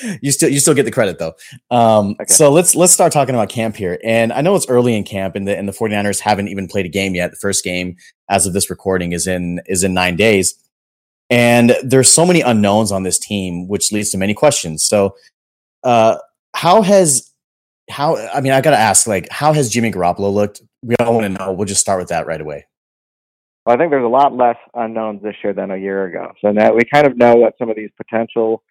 you 0.22 0.30
still 0.30 0.48
you 0.48 0.60
still 0.60 0.74
get 0.74 0.84
the 0.84 0.92
credit 0.92 1.18
though. 1.18 1.34
Um, 1.70 2.14
Okay. 2.20 2.32
so 2.32 2.50
let's 2.52 2.76
let's 2.76 2.92
start 2.92 3.12
talking 3.12 3.34
about 3.34 3.48
camp 3.48 3.74
here. 3.74 3.98
And 4.04 4.32
I 4.32 4.40
know 4.40 4.54
it's 4.54 4.68
early 4.68 4.94
in 4.96 5.02
camp 5.02 5.34
and 5.34 5.48
the 5.48 5.58
and 5.58 5.66
the 5.68 5.72
49ers 5.72 6.20
haven't 6.20 6.46
even 6.48 6.68
played 6.68 6.86
a 6.86 6.90
game 6.90 7.16
yet. 7.16 7.32
The 7.32 7.36
first 7.38 7.64
game 7.64 7.96
as 8.30 8.46
of 8.46 8.52
this 8.52 8.70
recording 8.70 9.10
is 9.12 9.26
in 9.26 9.60
is 9.66 9.82
in 9.82 9.94
9 9.94 10.14
days. 10.14 10.54
And 11.28 11.74
there's 11.82 12.12
so 12.12 12.24
many 12.24 12.40
unknowns 12.42 12.92
on 12.92 13.02
this 13.02 13.18
team 13.18 13.66
which 13.66 13.90
leads 13.90 14.10
to 14.10 14.18
many 14.18 14.34
questions. 14.34 14.84
So 14.84 15.16
uh 15.82 16.18
how 16.54 16.82
has 16.82 17.31
how 17.90 18.16
I 18.16 18.40
mean 18.40 18.52
I 18.52 18.60
got 18.60 18.70
to 18.70 18.78
ask 18.78 19.06
like 19.06 19.28
how 19.30 19.52
has 19.52 19.68
Jimmy 19.68 19.90
Garoppolo 19.90 20.32
looked? 20.32 20.62
We 20.82 20.94
all 21.00 21.14
want 21.14 21.24
to 21.24 21.28
know. 21.28 21.52
We'll 21.52 21.66
just 21.66 21.80
start 21.80 22.00
with 22.00 22.08
that 22.08 22.26
right 22.26 22.40
away. 22.40 22.66
Well, 23.64 23.76
I 23.76 23.78
think 23.78 23.90
there's 23.90 24.04
a 24.04 24.08
lot 24.08 24.36
less 24.36 24.56
unknowns 24.74 25.22
this 25.22 25.36
year 25.44 25.52
than 25.52 25.70
a 25.70 25.76
year 25.76 26.06
ago. 26.06 26.32
So 26.40 26.50
now 26.50 26.72
we 26.74 26.82
kind 26.92 27.06
of 27.06 27.16
know 27.16 27.36
what 27.36 27.54
some 27.58 27.70
of 27.70 27.76
these 27.76 27.90
potential 27.96 28.62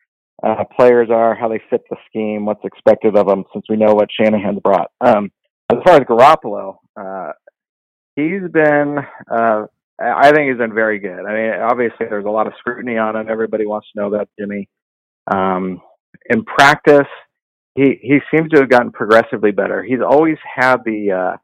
uh, 0.43 0.63
players 0.75 1.09
are, 1.09 1.33
how 1.33 1.47
they 1.47 1.61
fit 1.69 1.81
the 1.89 1.95
scheme, 2.09 2.45
what's 2.45 2.65
expected 2.65 3.15
of 3.15 3.27
them, 3.27 3.45
since 3.53 3.65
we 3.69 3.77
know 3.77 3.93
what 3.93 4.09
Shanahan's 4.11 4.59
brought. 4.59 4.91
Um, 4.99 5.31
as 5.71 5.77
far 5.85 5.95
as 5.95 6.01
Garoppolo, 6.01 6.77
uh, 6.99 7.31
he's 8.17 8.51
been, 8.51 8.97
uh, 9.31 9.65
I 10.01 10.31
think 10.31 10.49
he's 10.49 10.57
been 10.57 10.73
very 10.73 10.99
good. 10.99 11.25
I 11.25 11.33
mean, 11.33 11.61
obviously 11.61 12.07
there's 12.09 12.25
a 12.25 12.29
lot 12.29 12.47
of 12.47 12.53
scrutiny 12.59 12.97
on 12.97 13.15
him. 13.15 13.29
Everybody 13.29 13.65
wants 13.65 13.87
to 13.93 14.01
know 14.01 14.07
about 14.07 14.27
Jimmy. 14.37 14.67
Um, 15.31 15.81
in 16.29 16.43
practice, 16.43 17.07
he 17.75 17.99
he 18.01 18.19
seems 18.33 18.49
to 18.51 18.59
have 18.59 18.69
gotten 18.69 18.91
progressively 18.91 19.51
better. 19.51 19.83
He's 19.83 20.01
always 20.05 20.37
had 20.55 20.77
the 20.85 21.11
uh, 21.11 21.37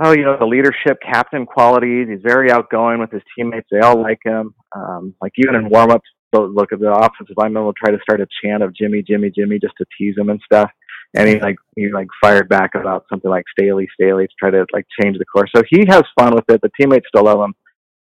oh, 0.00 0.12
you 0.12 0.24
know, 0.24 0.36
the 0.38 0.46
leadership, 0.46 0.98
captain 1.02 1.46
qualities. 1.46 2.08
He's 2.08 2.22
very 2.22 2.50
outgoing 2.50 3.00
with 3.00 3.10
his 3.10 3.22
teammates. 3.36 3.68
They 3.70 3.80
all 3.80 4.00
like 4.00 4.20
him. 4.24 4.54
Um, 4.74 5.14
like 5.20 5.32
even 5.36 5.54
in 5.54 5.68
warm-ups, 5.68 6.08
they'll 6.32 6.50
look 6.50 6.72
at 6.72 6.80
the 6.80 6.92
offensive 6.92 7.36
lineman 7.36 7.64
will 7.64 7.72
try 7.72 7.90
to 7.90 7.98
start 8.02 8.20
a 8.20 8.26
chant 8.42 8.62
of 8.62 8.74
Jimmy, 8.74 9.02
Jimmy, 9.02 9.30
Jimmy, 9.34 9.58
just 9.58 9.74
to 9.78 9.86
tease 9.98 10.16
him 10.16 10.28
and 10.28 10.40
stuff. 10.44 10.70
And 11.14 11.28
he 11.28 11.38
like 11.40 11.56
he 11.76 11.90
like 11.90 12.08
fired 12.20 12.48
back 12.48 12.74
about 12.74 13.06
something 13.08 13.30
like 13.30 13.44
Staley, 13.58 13.88
Staley 13.94 14.26
to 14.26 14.32
try 14.38 14.50
to 14.50 14.66
like 14.72 14.86
change 15.00 15.18
the 15.18 15.24
course. 15.24 15.50
So 15.54 15.62
he 15.70 15.84
has 15.88 16.02
fun 16.18 16.34
with 16.34 16.44
it. 16.48 16.60
The 16.60 16.70
teammates 16.78 17.06
still 17.08 17.24
love 17.24 17.40
him. 17.40 17.54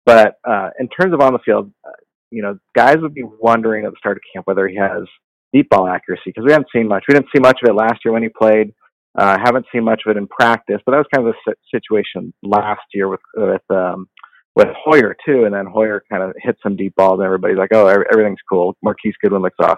But 0.06 0.36
uh, 0.48 0.70
in 0.80 0.88
terms 0.88 1.14
of 1.14 1.20
on 1.20 1.34
the 1.34 1.40
field, 1.40 1.72
uh, 1.86 1.92
you 2.30 2.42
know, 2.42 2.58
guys 2.76 2.98
would 3.02 3.14
be 3.14 3.24
wondering 3.24 3.86
at 3.86 3.92
the 3.92 3.98
start 3.98 4.18
of 4.18 4.24
camp 4.34 4.48
whether 4.48 4.68
he 4.68 4.78
has 4.78 5.04
deep 5.53 5.70
ball 5.70 5.88
accuracy 5.88 6.24
because 6.27 6.46
we 6.46 6.51
haven't 6.51 6.70
seen 6.74 6.88
much. 6.88 7.03
We 7.08 7.13
didn't 7.13 7.29
see 7.36 7.41
much 7.41 7.60
of 7.63 7.70
it 7.70 7.74
last 7.74 8.00
year 8.03 8.13
when 8.13 8.24
he 8.24 8.29
played. 8.29 8.74
Uh, 9.17 9.38
haven't 9.43 9.65
seen 9.74 9.84
much 9.84 10.03
of 10.05 10.12
it 10.12 10.17
in 10.17 10.27
practice, 10.27 10.79
but 10.86 10.93
that 10.93 10.98
was 10.98 11.08
kind 11.13 11.27
of 11.27 11.34
the 11.46 11.53
situation 11.74 12.34
last 12.43 12.81
year 12.93 13.10
with 13.10 13.20
with 13.36 13.62
um, 13.70 14.08
with 14.55 14.67
Hoyer 14.86 15.15
too. 15.25 15.43
And 15.46 15.53
then 15.53 15.65
Hoyer 15.65 16.03
kind 16.10 16.24
of 16.24 16.34
hit 16.38 16.58
some 16.63 16.77
deep 16.77 16.96
balls, 16.96 17.20
and 17.20 17.25
everybody's 17.25 17.58
like, 17.58 17.74
"Oh, 17.74 17.88
everything's 17.88 18.39
cool." 18.50 18.77
Marquise 18.81 19.15
Goodwin 19.22 19.41
looks 19.41 19.58
awesome, 19.60 19.77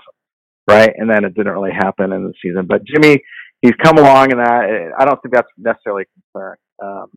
right? 0.67 0.91
And 0.95 1.09
then 1.09 1.25
it 1.25 1.33
didn't 1.33 1.53
really 1.53 1.71
happen 1.71 2.13
in 2.13 2.25
the 2.25 2.33
season. 2.43 2.67
But 2.67 2.83
Jimmy, 2.85 3.23
he's 3.63 3.73
come 3.83 3.97
along 3.97 4.31
and 4.31 4.39
that. 4.39 4.91
Uh, 4.93 5.01
I 5.01 5.05
don't 5.05 5.19
think 5.23 5.33
that's 5.33 5.49
necessarily 5.57 6.03
a 6.03 6.21
concern. 6.33 6.55
Um, 6.83 7.07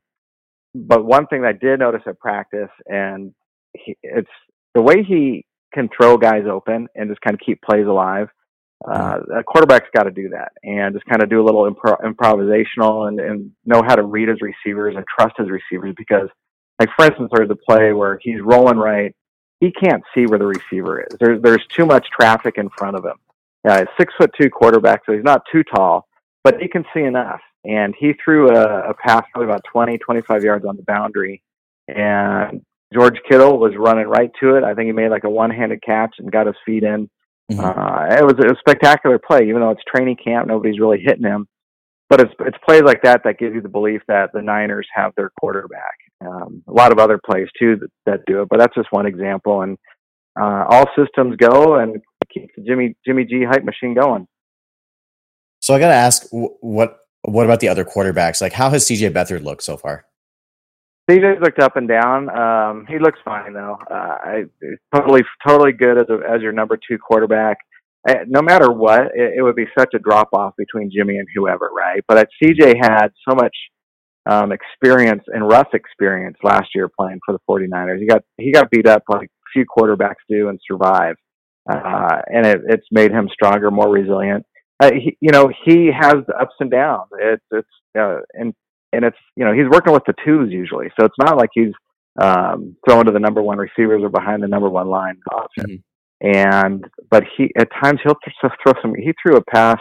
but 0.75 1.05
one 1.05 1.27
thing 1.27 1.45
I 1.45 1.53
did 1.53 1.81
notice 1.81 2.03
at 2.07 2.19
practice, 2.19 2.71
and 2.87 3.35
he, 3.75 3.97
it's 4.03 4.29
the 4.75 4.83
way 4.83 5.03
he 5.03 5.45
can 5.75 5.89
throw 5.95 6.17
guys 6.17 6.45
open 6.51 6.87
and 6.95 7.11
just 7.11 7.21
kind 7.21 7.35
of 7.35 7.41
keep 7.45 7.61
plays 7.63 7.87
alive. 7.87 8.29
Uh, 8.85 9.19
a 9.39 9.43
quarterback's 9.43 9.89
got 9.95 10.03
to 10.03 10.11
do 10.11 10.29
that 10.29 10.53
and 10.63 10.95
just 10.95 11.07
kind 11.07 11.23
of 11.23 11.31
do 11.31 11.41
a 11.41 11.45
little 11.45 11.71
impro- 11.71 12.01
improvisational 12.03 13.09
and, 13.09 13.19
and 13.19 13.51
know 13.65 13.83
how 13.83 13.97
to 13.97 14.03
read 14.03 14.29
his 14.29 14.39
receivers 14.43 14.95
and 14.95 15.05
trust 15.19 15.35
his 15.39 15.49
receivers 15.49 15.95
because, 15.97 16.29
like 16.79 16.91
for 16.97 17.07
instance, 17.07 17.31
there's 17.35 17.51
a 17.51 17.57
play 17.57 17.93
where 17.95 18.19
he's 18.23 18.41
rolling 18.43 18.77
right, 18.77 19.15
he 19.61 19.73
can't 19.73 20.03
see 20.15 20.27
where 20.27 20.39
the 20.39 20.47
receiver 20.47 21.01
is. 21.01 21.17
There's 21.19 21.41
there's 21.43 21.67
too 21.75 21.87
much 21.87 22.07
traffic 22.11 22.59
in 22.59 22.69
front 22.77 22.97
of 22.97 23.05
him. 23.05 23.17
Uh, 23.67 23.87
six 23.99 24.13
foot 24.19 24.31
two 24.41 24.51
quarterback, 24.51 25.03
so 25.07 25.13
he's 25.13 25.25
not 25.25 25.43
too 25.51 25.65
tall, 25.65 26.07
but 26.45 26.61
he 26.61 26.69
can 26.69 26.85
see 26.95 27.01
enough. 27.01 27.41
And 27.65 27.95
he 27.99 28.13
threw 28.23 28.55
a, 28.55 28.91
a 28.91 28.95
pass 28.95 29.25
probably 29.33 29.51
about 29.51 29.65
20, 29.73 29.99
25 29.99 30.45
yards 30.45 30.65
on 30.65 30.77
the 30.77 30.85
boundary, 30.85 31.43
and 31.89 32.63
George 32.93 33.19
Kittle 33.29 33.59
was 33.59 33.73
running 33.77 34.07
right 34.07 34.31
to 34.41 34.57
it. 34.57 34.63
I 34.63 34.75
think 34.75 34.87
he 34.87 34.93
made 34.93 35.11
like 35.11 35.25
a 35.25 35.31
one-handed 35.31 35.83
catch 35.83 36.15
and 36.19 36.31
got 36.31 36.47
his 36.47 36.55
feet 36.65 36.85
in. 36.85 37.09
Mhm. 37.51 37.61
Uh, 37.61 38.15
it 38.17 38.25
was 38.25 38.35
a 38.45 38.57
spectacular 38.59 39.19
play, 39.19 39.49
even 39.49 39.61
though 39.61 39.71
it's 39.71 39.83
training 39.85 40.17
camp, 40.23 40.49
nobody's 40.49 40.81
really 40.81 41.01
hitting 41.01 41.25
him. 41.25 41.47
But 42.09 42.21
it's 42.21 42.33
it's 42.41 42.59
plays 42.67 42.83
like 42.83 43.03
that 43.03 43.23
that 43.25 43.39
give 43.39 43.55
you 43.55 43.61
the 43.61 43.69
belief 43.69 44.01
that 44.09 44.31
the 44.33 44.43
Niners 44.43 44.87
have 44.95 45.13
their 45.17 45.31
quarterback. 45.41 45.95
Um, 46.25 46.63
a 46.69 46.73
lot 46.73 46.93
of 46.93 46.99
other 46.99 47.21
plays 47.25 47.49
too 47.59 47.77
that, 47.77 47.91
that 48.07 48.21
do 48.27 48.43
it, 48.43 48.49
but 48.49 48.59
that's 48.59 48.75
just 48.75 48.89
one 48.91 49.07
example. 49.07 49.63
And 49.63 49.77
uh, 50.41 50.65
all 50.69 50.87
systems 50.97 51.37
go 51.37 51.77
and 51.77 52.01
keep 52.33 52.51
the 52.57 52.63
Jimmy 52.63 52.97
Jimmy 53.07 53.25
G 53.25 53.45
hype 53.45 53.65
machine 53.65 53.95
going. 53.95 54.27
So 55.61 55.75
I 55.75 55.81
got 55.81 55.89
to 55.89 55.95
ask, 55.95 56.27
what 56.31 56.99
what 57.23 57.45
about 57.45 57.61
the 57.61 57.69
other 57.69 57.85
quarterbacks? 57.85 58.41
Like, 58.41 58.53
how 58.53 58.71
has 58.71 58.85
CJ 58.85 59.11
Beathard 59.11 59.43
looked 59.43 59.65
so 59.65 59.77
far? 59.77 60.07
CJ's 61.09 61.41
looked 61.41 61.61
up 61.61 61.77
and 61.77 61.89
down. 61.89 62.29
Um, 62.37 62.87
he 62.89 62.99
looks 62.99 63.19
fine 63.25 63.53
though. 63.53 63.79
Uh, 63.91 63.95
I, 63.95 64.45
totally, 64.95 65.23
totally 65.47 65.73
good 65.73 65.99
as 65.99 66.07
a, 66.11 66.19
as 66.29 66.43
your 66.43 66.53
number 66.53 66.77
two 66.77 66.99
quarterback. 66.99 67.59
Uh, 68.09 68.15
no 68.27 68.43
matter 68.43 68.71
what, 68.71 69.07
it, 69.15 69.39
it, 69.39 69.43
would 69.43 69.57
be 69.57 69.67
such 69.77 69.95
a 69.95 69.99
drop 69.99 70.29
off 70.33 70.55
between 70.57 70.91
Jimmy 70.93 71.19
and 71.19 71.27
whoever, 71.35 71.71
right? 71.77 72.03
But 72.07 72.29
CJ 72.43 72.75
had 72.81 73.09
so 73.29 73.35
much 73.35 73.55
um, 74.27 74.53
experience 74.53 75.23
and 75.29 75.49
rough 75.49 75.69
experience 75.75 76.37
last 76.43 76.69
year 76.75 76.89
playing 76.89 77.21
for 77.25 77.33
the 77.33 77.41
49ers. 77.49 78.01
He 78.01 78.07
got 78.07 78.23
he 78.39 78.53
got 78.53 78.71
beat 78.71 78.87
up 78.87 79.03
like 79.09 79.31
few 79.53 79.65
quarterbacks 79.65 80.23
do 80.29 80.49
and 80.49 80.61
survive, 80.69 81.17
uh, 81.71 82.19
and 82.27 82.47
it, 82.47 82.61
it's 82.69 82.87
made 82.91 83.13
him 83.13 83.29
stronger, 83.33 83.71
more 83.71 83.89
resilient. 83.89 84.45
Uh, 84.81 84.91
he, 84.93 85.17
you 85.21 85.31
know, 85.31 85.51
he 85.65 85.91
has 85.93 86.17
ups 86.39 86.55
and 86.61 86.71
downs. 86.71 87.09
It's 87.19 87.45
it's 87.51 87.69
uh, 87.99 88.19
and 88.35 88.55
and 88.93 89.05
it's 89.05 89.17
you 89.37 89.45
know 89.45 89.53
he's 89.53 89.69
working 89.71 89.93
with 89.93 90.05
the 90.07 90.15
twos 90.25 90.53
usually, 90.53 90.89
so 90.99 91.07
it's 91.07 91.17
not 91.19 91.37
like 91.37 91.51
he's 91.53 91.73
um, 92.21 92.77
throwing 92.89 93.07
to 93.07 93.13
the 93.13 93.21
number 93.21 93.43
one 93.43 93.59
receivers 93.59 94.03
or 94.03 94.09
behind 94.09 94.43
the 94.43 94.49
number 94.49 94.69
one 94.69 94.89
line 94.89 95.19
option. 95.33 95.65
Mm-hmm. 95.67 96.37
And 96.37 96.85
but 97.11 97.25
he 97.37 97.51
at 97.59 97.69
times 97.83 98.01
he'll 98.03 98.17
throw 98.41 98.73
some. 98.81 98.95
He 98.95 99.13
threw 99.23 99.37
a 99.37 99.45
pass 99.45 99.79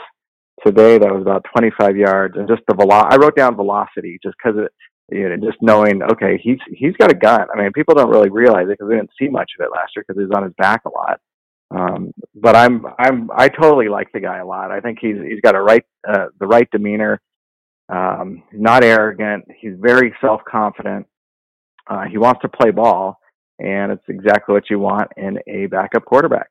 today 0.66 0.98
that 0.98 1.12
was 1.12 1.22
about 1.22 1.46
25 1.56 1.96
yards, 1.96 2.36
and 2.38 2.48
just 2.48 2.62
the 2.68 2.76
velo. 2.76 2.96
I 2.96 3.16
wrote 3.16 3.36
down 3.36 3.56
velocity 3.56 4.20
just 4.24 4.36
because 4.44 4.60
it. 4.60 4.72
You 5.12 5.30
know, 5.30 5.36
just 5.38 5.62
knowing, 5.62 6.02
okay, 6.02 6.40
he's 6.42 6.58
he's 6.68 6.98
got 6.98 7.12
a 7.12 7.16
gun. 7.16 7.46
I 7.54 7.62
mean, 7.62 7.72
people 7.74 7.94
don't 7.94 8.10
really 8.10 8.32
realize 8.32 8.64
it 8.64 8.70
because 8.70 8.90
we 8.90 8.96
didn't 8.96 9.12
see 9.22 9.28
much 9.28 9.52
of 9.56 9.64
it 9.64 9.70
last 9.70 9.92
year 9.96 10.04
because 10.06 10.20
he 10.20 10.26
was 10.26 10.36
on 10.36 10.44
his 10.46 10.54
back 10.58 10.82
a 10.88 10.90
lot. 10.90 11.20
Um, 11.70 12.12
but 12.34 12.56
I'm 12.56 12.86
I'm 12.98 13.30
I 13.36 13.50
totally 13.50 13.88
like 13.88 14.12
the 14.14 14.20
guy 14.20 14.40
a 14.40 14.46
lot. 14.46 14.72
I 14.72 14.80
think 14.80 14.98
he's 15.00 15.18
he's 15.18 15.42
got 15.42 15.56
a 15.56 15.62
right 15.62 15.84
uh, 16.08 16.28
the 16.40 16.48
right 16.48 16.68
demeanor. 16.72 17.22
Um, 17.89 18.44
not 18.51 18.84
arrogant. 18.84 19.46
He's 19.60 19.75
very 19.77 20.13
self 20.22 20.42
confident. 20.50 21.08
Uh, 21.88 22.06
he 22.06 22.18
wants 22.18 22.42
to 22.42 22.50
play 22.50 22.72
ball, 22.72 23.20
and 23.60 23.92
it's 23.92 24.04
exactly 24.08 24.54
what 24.54 24.70
you 24.70 24.80
want 24.80 25.12
in 25.18 25.39
a 25.48 25.68
backup 25.68 26.06
quarterback. 26.06 26.50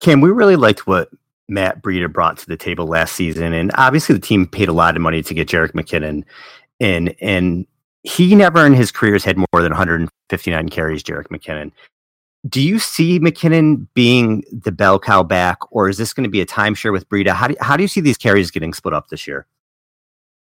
Cam, 0.00 0.20
we 0.20 0.30
really 0.30 0.56
liked 0.56 0.86
what 0.86 1.08
Matt 1.48 1.82
Breida 1.82 2.12
brought 2.12 2.38
to 2.38 2.46
the 2.46 2.56
table 2.56 2.86
last 2.86 3.14
season, 3.14 3.52
and 3.52 3.70
obviously 3.74 4.14
the 4.14 4.20
team 4.20 4.46
paid 4.46 4.68
a 4.68 4.72
lot 4.72 4.96
of 4.96 5.02
money 5.02 5.22
to 5.22 5.34
get 5.34 5.48
Jerick 5.48 5.72
McKinnon 5.72 6.24
in, 6.78 7.08
and 7.20 7.66
he 8.02 8.34
never 8.34 8.64
in 8.66 8.74
his 8.74 8.90
career 8.92 9.14
has 9.14 9.24
had 9.24 9.36
more 9.36 9.62
than 9.62 9.72
159 9.72 10.68
carries. 10.68 11.02
Jerick 11.02 11.28
McKinnon. 11.28 11.72
Do 12.48 12.62
you 12.62 12.78
see 12.78 13.20
McKinnon 13.20 13.86
being 13.92 14.42
the 14.50 14.72
bell 14.72 14.98
cow 14.98 15.22
back, 15.22 15.58
or 15.70 15.90
is 15.90 15.98
this 15.98 16.14
going 16.14 16.24
to 16.24 16.30
be 16.30 16.40
a 16.40 16.46
timeshare 16.46 16.92
with 16.92 17.08
Breida? 17.08 17.30
How 17.32 17.48
do, 17.48 17.54
how 17.60 17.76
do 17.76 17.82
you 17.82 17.88
see 17.88 18.00
these 18.00 18.16
carries 18.16 18.50
getting 18.50 18.72
split 18.72 18.94
up 18.94 19.08
this 19.08 19.26
year? 19.26 19.46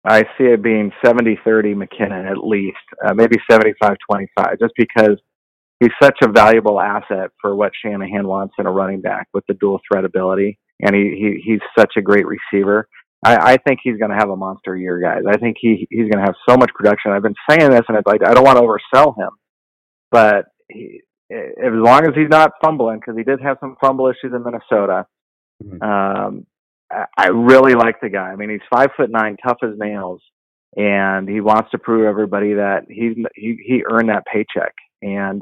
I 0.06 0.22
see 0.38 0.46
it 0.46 0.62
being 0.62 0.92
70 1.04 1.40
30 1.44 1.74
McKinnon 1.74 2.30
at 2.30 2.38
least, 2.38 2.78
uh, 3.06 3.14
maybe 3.14 3.38
75 3.50 3.98
25, 4.10 4.60
just 4.60 4.74
because 4.78 5.18
he's 5.80 5.92
such 6.02 6.18
a 6.24 6.32
valuable 6.32 6.80
asset 6.80 7.32
for 7.42 7.56
what 7.56 7.72
Shanahan 7.82 8.28
wants 8.28 8.54
in 8.60 8.66
a 8.66 8.72
running 8.72 9.02
back 9.02 9.28
with 9.34 9.44
the 9.48 9.56
dual 9.56 9.80
threat 9.90 10.06
ability. 10.06 10.60
And 10.82 10.96
he, 10.96 11.16
he 11.18 11.52
he's 11.52 11.62
such 11.78 11.94
a 11.98 12.02
great 12.02 12.26
receiver. 12.28 12.88
I, 13.24 13.54
I 13.54 13.58
think 13.58 13.80
he's 13.82 13.98
going 13.98 14.12
to 14.12 14.18
have 14.18 14.30
a 14.30 14.36
monster 14.36 14.76
year, 14.76 15.00
guys. 15.00 15.24
I 15.28 15.38
think 15.38 15.58
he 15.60 15.88
he's 15.90 16.10
going 16.10 16.18
to 16.18 16.26
have 16.26 16.36
so 16.48 16.58
much 16.58 16.70
production. 16.76 17.12
I've 17.12 17.24
been 17.24 17.36
saying 17.50 17.72
this, 17.72 17.82
and 17.88 17.98
it's 17.98 18.08
like 18.08 18.22
I 18.26 18.34
don't 18.34 18.44
want 18.44 18.58
to 18.58 18.64
oversell 18.64 19.18
him, 19.18 19.32
but 20.12 20.46
he, 20.70 21.02
as 21.32 21.72
long 21.72 22.06
as 22.06 22.14
he's 22.14 22.30
not 22.30 22.52
fumbling, 22.64 23.00
because 23.00 23.18
he 23.18 23.24
did 23.24 23.42
have 23.42 23.58
some 23.60 23.78
fumble 23.82 24.08
issues 24.08 24.34
in 24.34 24.44
Minnesota. 24.44 25.08
Mm-hmm. 25.64 25.82
Um, 25.82 26.46
I 26.92 27.28
really 27.28 27.74
like 27.74 28.00
the 28.02 28.10
guy. 28.10 28.30
I 28.30 28.36
mean, 28.36 28.50
he's 28.50 28.60
five 28.70 28.90
foot 28.96 29.10
nine, 29.10 29.38
tough 29.44 29.58
as 29.64 29.78
nails, 29.78 30.22
and 30.76 31.28
he 31.28 31.42
wants 31.42 31.72
to 31.72 31.78
prove 31.78 32.06
everybody 32.06 32.54
that 32.54 32.84
he 32.88 33.26
he 33.36 33.58
he 33.66 33.84
earned 33.90 34.10
that 34.10 34.26
paycheck. 34.32 34.74
And 35.02 35.42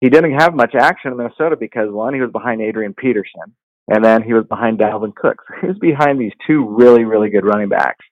he 0.00 0.10
didn't 0.10 0.38
have 0.38 0.54
much 0.54 0.74
action 0.74 1.10
in 1.10 1.16
Minnesota 1.16 1.56
because 1.58 1.90
one, 1.90 2.14
he 2.14 2.20
was 2.20 2.30
behind 2.30 2.60
Adrian 2.60 2.94
Peterson, 2.94 3.54
and 3.88 4.04
then 4.04 4.22
he 4.22 4.34
was 4.34 4.44
behind 4.46 4.78
Dalvin 4.78 5.14
Cook. 5.14 5.38
So 5.48 5.54
he 5.60 5.66
was 5.68 5.78
behind 5.78 6.20
these 6.20 6.32
two 6.46 6.68
really 6.68 7.04
really 7.04 7.30
good 7.30 7.44
running 7.44 7.68
backs. 7.68 8.04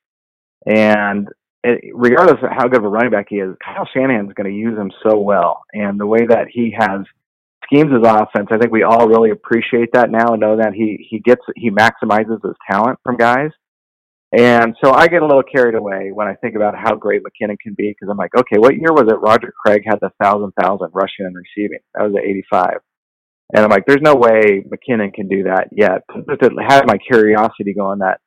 And 0.67 1.29
it, 1.64 1.93
regardless 1.95 2.43
of 2.43 2.50
how 2.50 2.69
good 2.69 2.79
of 2.79 2.85
a 2.85 2.88
running 2.88 3.11
back 3.11 3.26
he 3.29 3.37
is, 3.37 3.55
Kyle 3.64 3.88
Shanahan's 3.93 4.33
going 4.33 4.50
to 4.50 4.57
use 4.57 4.79
him 4.79 4.91
so 5.02 5.19
well, 5.19 5.62
and 5.73 6.00
the 6.00 6.07
way 6.07 6.25
that 6.26 6.49
he 6.50 6.75
has 6.76 7.00
schemes 7.64 7.92
his 7.92 8.07
offense. 8.07 8.49
I 8.50 8.59
think 8.59 8.73
we 8.73 8.83
all 8.83 9.09
really 9.09 9.31
appreciate 9.31 9.90
that 9.92 10.11
now 10.11 10.33
and 10.33 10.40
know 10.40 10.57
that 10.57 10.75
he 10.75 11.07
he 11.09 11.19
gets 11.21 11.42
he 11.57 11.71
maximizes 11.71 12.42
his 12.45 12.54
talent 12.71 12.99
from 13.04 13.16
guys. 13.16 13.50
And 14.35 14.75
so 14.83 14.92
I 14.92 15.09
get 15.09 15.23
a 15.23 15.26
little 15.26 15.42
carried 15.42 15.75
away 15.75 16.11
when 16.12 16.26
I 16.26 16.35
think 16.35 16.57
about 16.57 16.75
how 16.75 16.95
great 16.95 17.23
McKinnon 17.23 17.59
can 17.62 17.75
be 17.76 17.90
because 17.90 18.09
I'm 18.11 18.16
like, 18.16 18.35
okay, 18.35 18.59
what 18.59 18.75
year 18.75 18.92
was 18.92 19.04
it? 19.09 19.21
Roger 19.21 19.52
Craig 19.64 19.83
had 19.85 19.99
the 20.00 20.11
thousand 20.23 20.52
thousand 20.59 20.88
rushing 20.95 21.26
and 21.26 21.37
receiving. 21.37 21.81
That 21.95 22.04
was 22.04 22.14
at 22.16 22.25
85. 22.25 22.78
And 23.54 23.64
I'm 23.64 23.71
like, 23.71 23.85
there's 23.87 24.00
no 24.00 24.14
way 24.14 24.64
McKinnon 24.64 25.12
can 25.12 25.28
do 25.28 25.45
that 25.45 25.69
yet. 25.71 26.02
It 26.28 26.52
had 26.66 26.87
my 26.87 26.97
curiosity 26.97 27.75
going 27.75 27.99
that 27.99 28.21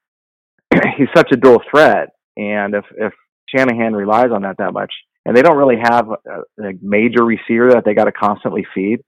he's 0.97 1.07
such 1.15 1.31
a 1.31 1.37
dual 1.37 1.61
threat, 1.71 2.09
and 2.37 2.75
if 2.75 2.85
if 2.97 3.13
Shanahan 3.49 3.93
relies 3.93 4.31
on 4.31 4.43
that 4.43 4.57
that 4.59 4.73
much, 4.73 4.93
and 5.25 5.35
they 5.35 5.41
don't 5.41 5.57
really 5.57 5.79
have 5.81 6.07
a, 6.09 6.63
a 6.63 6.73
major 6.81 7.23
receiver 7.23 7.71
that 7.71 7.83
they 7.85 7.93
got 7.93 8.05
to 8.05 8.11
constantly 8.11 8.65
feed, 8.73 8.99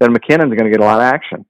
then 0.00 0.14
McKinnon's 0.14 0.54
going 0.54 0.64
to 0.64 0.70
get 0.70 0.80
a 0.80 0.84
lot 0.84 1.00
of 1.00 1.12
action. 1.12 1.44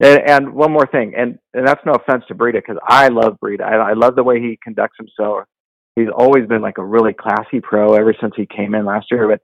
And, 0.00 0.20
and 0.28 0.54
one 0.54 0.72
more 0.72 0.86
thing, 0.86 1.14
and, 1.16 1.38
and 1.54 1.66
that's 1.66 1.84
no 1.86 1.92
offense 1.92 2.24
to 2.28 2.34
Breida 2.34 2.54
because 2.54 2.78
I 2.86 3.08
love 3.08 3.38
Breida. 3.42 3.62
I, 3.62 3.90
I 3.90 3.92
love 3.92 4.16
the 4.16 4.24
way 4.24 4.40
he 4.40 4.58
conducts 4.62 4.96
himself. 4.98 5.44
He's 5.94 6.08
always 6.12 6.46
been 6.48 6.62
like 6.62 6.78
a 6.78 6.84
really 6.84 7.12
classy 7.12 7.60
pro 7.62 7.94
ever 7.94 8.14
since 8.20 8.32
he 8.36 8.46
came 8.46 8.74
in 8.74 8.84
last 8.84 9.06
year. 9.10 9.28
But 9.28 9.40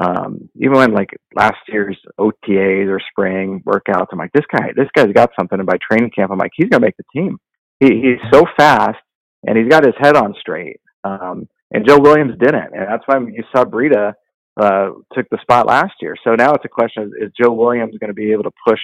um, 0.00 0.48
even 0.56 0.76
when 0.76 0.92
like 0.92 1.10
last 1.34 1.56
year's 1.68 1.98
OTAs 2.20 2.88
or 2.88 3.00
spring 3.10 3.62
workouts, 3.66 4.08
I'm 4.12 4.18
like, 4.18 4.32
this 4.32 4.44
guy, 4.52 4.68
this 4.76 4.88
guy's 4.94 5.12
got 5.12 5.30
something. 5.38 5.58
And 5.58 5.66
by 5.66 5.78
training 5.78 6.10
camp, 6.14 6.30
I'm 6.30 6.38
like, 6.38 6.52
he's 6.54 6.68
gonna 6.68 6.84
make 6.84 6.96
the 6.98 7.04
team. 7.12 7.38
He, 7.80 7.86
he's 7.88 8.30
so 8.32 8.44
fast, 8.56 8.98
and 9.46 9.56
he's 9.56 9.68
got 9.68 9.84
his 9.84 9.94
head 9.98 10.16
on 10.16 10.34
straight. 10.38 10.80
Um, 11.02 11.48
and 11.72 11.86
Joe 11.86 11.98
Williams 11.98 12.38
didn't, 12.38 12.74
and 12.74 12.86
that's 12.88 13.02
why 13.06 13.18
you 13.18 13.42
saw 13.54 13.64
Breida 13.64 14.12
uh, 14.56 14.90
took 15.12 15.28
the 15.30 15.38
spot 15.42 15.66
last 15.66 15.94
year. 16.00 16.16
So 16.24 16.34
now 16.34 16.54
it's 16.54 16.64
a 16.64 16.68
question: 16.68 17.04
of, 17.04 17.12
Is 17.20 17.32
Joe 17.40 17.52
Williams 17.52 17.96
going 17.98 18.08
to 18.08 18.14
be 18.14 18.32
able 18.32 18.44
to 18.44 18.52
push 18.66 18.80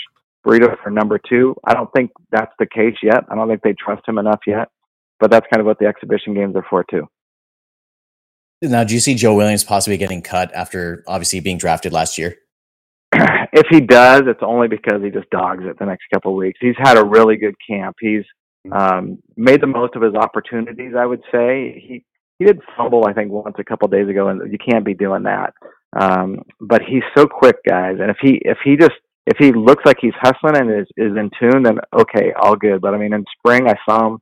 Breida 0.47 0.77
for 0.83 0.91
number 0.91 1.19
two? 1.19 1.55
I 1.65 1.75
don't 1.75 1.91
think 1.95 2.11
that's 2.31 2.53
the 2.59 2.67
case 2.67 2.97
yet. 3.03 3.25
I 3.31 3.35
don't 3.35 3.49
think 3.49 3.63
they 3.63 3.75
trust 3.75 4.07
him 4.07 4.19
enough 4.19 4.41
yet. 4.47 4.69
But 5.21 5.31
that's 5.31 5.47
kind 5.53 5.61
of 5.61 5.67
what 5.67 5.79
the 5.79 5.87
exhibition 5.87 6.35
games 6.35 6.57
are 6.57 6.67
for 6.69 6.85
too. 6.91 7.07
Now, 8.61 8.85
do 8.85 8.95
you 8.95 9.01
see 9.01 9.15
Joe 9.15 9.35
Williams 9.35 9.65
possibly 9.65 9.97
getting 9.97 10.23
cut 10.23 10.53
after 10.55 11.05
obviously 11.07 11.41
being 11.41 11.59
drafted 11.59 11.93
last 11.93 12.19
year? 12.19 12.37
if 13.13 13.67
he 13.71 13.81
does, 13.81 14.23
it's 14.27 14.43
only 14.43 14.69
because 14.69 15.03
he 15.03 15.11
just 15.11 15.31
dogs 15.31 15.65
it 15.65 15.79
the 15.79 15.87
next 15.87 16.05
couple 16.13 16.33
of 16.33 16.37
weeks. 16.37 16.59
He's 16.61 16.77
had 16.79 16.97
a 16.97 17.05
really 17.05 17.37
good 17.37 17.55
camp. 17.69 17.97
He's 18.01 18.25
um, 18.71 19.19
made 19.37 19.61
the 19.61 19.67
most 19.67 19.97
of 19.97 20.03
his 20.03 20.15
opportunities. 20.15 20.93
I 20.97 21.07
would 21.07 21.23
say 21.33 21.85
he 21.87 22.05
he 22.43 22.47
did 22.47 22.61
fumble, 22.77 23.07
I 23.07 23.13
think, 23.13 23.31
once 23.31 23.57
a 23.59 23.65
couple 23.65 23.87
of 23.87 23.93
days 23.93 24.09
ago, 24.09 24.29
and 24.29 24.51
you 24.51 24.59
can't 24.59 24.85
be 24.85 24.95
doing 24.95 25.23
that. 25.25 25.55
Um, 25.99 26.43
but 26.61 26.83
he's 26.83 27.03
so 27.17 27.27
quick, 27.27 27.57
guys. 27.69 27.97
And 28.01 28.11
if 28.11 28.17
he 28.21 28.41
if 28.45 28.59
he 28.65 28.77
just 28.77 28.95
if 29.27 29.37
he 29.39 29.53
looks 29.53 29.85
like 29.87 29.99
he's 30.01 30.15
hustling 30.21 30.57
and 30.57 30.81
is 30.81 30.89
is 30.97 31.17
in 31.17 31.31
tune, 31.39 31.63
then 31.63 31.79
okay, 31.99 32.33
all 32.41 32.57
good. 32.57 32.81
But 32.81 32.95
I 32.95 32.99
mean, 32.99 33.13
in 33.13 33.25
spring, 33.39 33.69
I 33.69 33.77
saw 33.89 34.07
him 34.07 34.19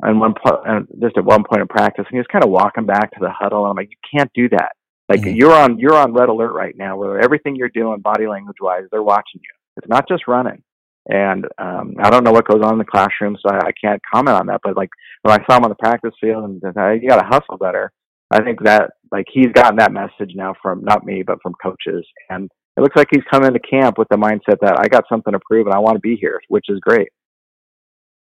and 0.00 0.20
one 0.20 0.34
point, 0.34 0.88
just 1.00 1.18
at 1.18 1.24
one 1.24 1.44
point 1.44 1.60
in 1.60 1.68
practice, 1.68 2.04
and 2.08 2.12
he 2.12 2.18
was 2.18 2.26
kind 2.30 2.44
of 2.44 2.50
walking 2.50 2.86
back 2.86 3.10
to 3.12 3.20
the 3.20 3.30
huddle. 3.30 3.64
And 3.64 3.70
I'm 3.70 3.76
like, 3.76 3.90
you 3.90 4.18
can't 4.18 4.30
do 4.32 4.48
that. 4.50 4.72
Like 5.08 5.20
mm-hmm. 5.20 5.36
you're 5.36 5.54
on 5.54 5.78
you're 5.78 5.96
on 5.96 6.12
red 6.12 6.28
alert 6.28 6.52
right 6.52 6.76
now, 6.76 6.96
where 6.96 7.20
everything 7.20 7.56
you're 7.56 7.70
doing, 7.70 8.00
body 8.00 8.26
language 8.26 8.58
wise, 8.60 8.84
they're 8.90 9.02
watching 9.02 9.40
you. 9.42 9.50
It's 9.76 9.88
not 9.88 10.06
just 10.08 10.28
running. 10.28 10.62
And 11.08 11.46
um, 11.58 11.94
I 12.00 12.10
don't 12.10 12.22
know 12.22 12.32
what 12.32 12.46
goes 12.46 12.62
on 12.62 12.72
in 12.72 12.78
the 12.78 12.84
classroom, 12.84 13.36
so 13.40 13.50
I, 13.50 13.68
I 13.68 13.72
can't 13.72 14.00
comment 14.12 14.36
on 14.36 14.46
that. 14.46 14.60
But 14.62 14.76
like 14.76 14.90
when 15.22 15.38
I 15.38 15.44
saw 15.46 15.56
him 15.56 15.64
on 15.64 15.70
the 15.70 15.76
practice 15.76 16.12
field, 16.20 16.44
and 16.44 16.62
uh, 16.76 16.90
you 16.90 17.08
got 17.08 17.20
to 17.20 17.26
hustle 17.26 17.56
better. 17.58 17.92
I 18.30 18.42
think 18.42 18.62
that 18.64 18.90
like 19.10 19.24
he's 19.32 19.48
gotten 19.54 19.78
that 19.78 19.90
message 19.90 20.32
now 20.34 20.54
from 20.60 20.84
not 20.84 21.06
me, 21.06 21.22
but 21.26 21.38
from 21.42 21.54
coaches, 21.62 22.06
and 22.28 22.50
it 22.76 22.82
looks 22.82 22.94
like 22.94 23.08
he's 23.10 23.24
come 23.30 23.42
into 23.42 23.58
camp 23.58 23.98
with 23.98 24.08
the 24.08 24.16
mindset 24.16 24.58
that 24.60 24.78
I 24.78 24.86
got 24.86 25.04
something 25.08 25.32
to 25.32 25.40
prove 25.44 25.66
and 25.66 25.74
I 25.74 25.80
want 25.80 25.96
to 25.96 26.00
be 26.00 26.14
here, 26.14 26.40
which 26.48 26.66
is 26.68 26.78
great. 26.78 27.08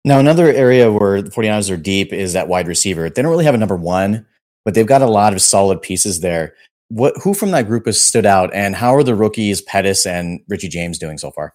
Now, 0.05 0.19
another 0.19 0.47
area 0.47 0.89
where 0.89 1.21
the 1.21 1.29
49ers 1.29 1.69
are 1.69 1.77
deep 1.77 2.13
is 2.13 2.33
that 2.33 2.47
wide 2.47 2.67
receiver. 2.67 3.09
They 3.09 3.21
don't 3.21 3.31
really 3.31 3.43
have 3.43 3.53
a 3.55 3.59
number 3.59 3.75
one, 3.75 4.27
but 4.63 4.73
they've 4.73 4.87
got 4.87 5.01
a 5.01 5.07
lot 5.07 5.33
of 5.33 5.41
solid 5.41 5.81
pieces 5.81 6.21
there. 6.21 6.55
What 6.87 7.15
who 7.23 7.33
from 7.33 7.51
that 7.51 7.67
group 7.67 7.85
has 7.85 8.01
stood 8.01 8.25
out, 8.25 8.49
and 8.53 8.75
how 8.75 8.95
are 8.95 9.03
the 9.03 9.13
rookies 9.13 9.61
Pettis 9.61 10.05
and 10.05 10.39
Richie 10.47 10.69
James 10.69 10.97
doing 10.97 11.17
so 11.17 11.31
far? 11.31 11.53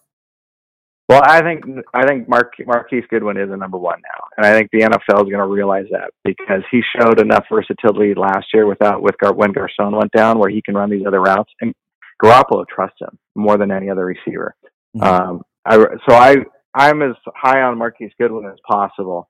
Well, 1.07 1.21
I 1.23 1.41
think 1.41 1.63
I 1.93 2.07
think 2.07 2.27
Mark 2.27 2.53
Marquise 2.65 3.03
Goodwin 3.11 3.37
is 3.37 3.51
a 3.51 3.57
number 3.57 3.77
one 3.77 4.01
now, 4.01 4.23
and 4.37 4.45
I 4.45 4.57
think 4.57 4.71
the 4.71 4.79
NFL 4.79 5.25
is 5.25 5.31
going 5.31 5.37
to 5.37 5.45
realize 5.45 5.85
that 5.91 6.11
because 6.23 6.63
he 6.71 6.81
showed 6.99 7.21
enough 7.21 7.45
versatility 7.51 8.15
last 8.15 8.47
year 8.53 8.65
without 8.65 9.03
with 9.03 9.15
Gar, 9.19 9.33
when 9.33 9.51
Garcon 9.51 9.95
went 9.95 10.11
down, 10.11 10.39
where 10.39 10.49
he 10.49 10.63
can 10.63 10.73
run 10.73 10.89
these 10.89 11.05
other 11.05 11.21
routes. 11.21 11.51
And 11.61 11.75
Garoppolo 12.23 12.65
trusts 12.67 13.01
him 13.01 13.19
more 13.35 13.57
than 13.57 13.71
any 13.71 13.89
other 13.89 14.05
receiver. 14.05 14.55
Mhm. 14.97 15.03
Um, 15.03 15.41
I, 15.63 15.77
so 16.09 16.15
I 16.15 16.37
I'm 16.73 17.03
as 17.03 17.15
high 17.35 17.61
on 17.61 17.77
Marquise 17.77 18.11
Goodwin 18.19 18.47
as 18.47 18.57
possible. 18.67 19.27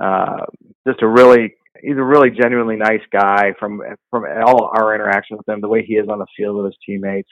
Uh, 0.00 0.46
just 0.86 1.02
a 1.02 1.08
really 1.08 1.54
he's 1.82 1.96
a 1.96 2.02
really 2.02 2.30
genuinely 2.30 2.76
nice 2.76 3.02
guy 3.12 3.52
from 3.58 3.82
from 4.10 4.24
all 4.46 4.70
our 4.74 4.94
interaction 4.94 5.36
with 5.36 5.48
him, 5.48 5.60
the 5.60 5.68
way 5.68 5.84
he 5.84 5.94
is 5.94 6.08
on 6.08 6.18
the 6.20 6.26
field 6.36 6.56
with 6.56 6.66
his 6.66 6.76
teammates. 6.86 7.28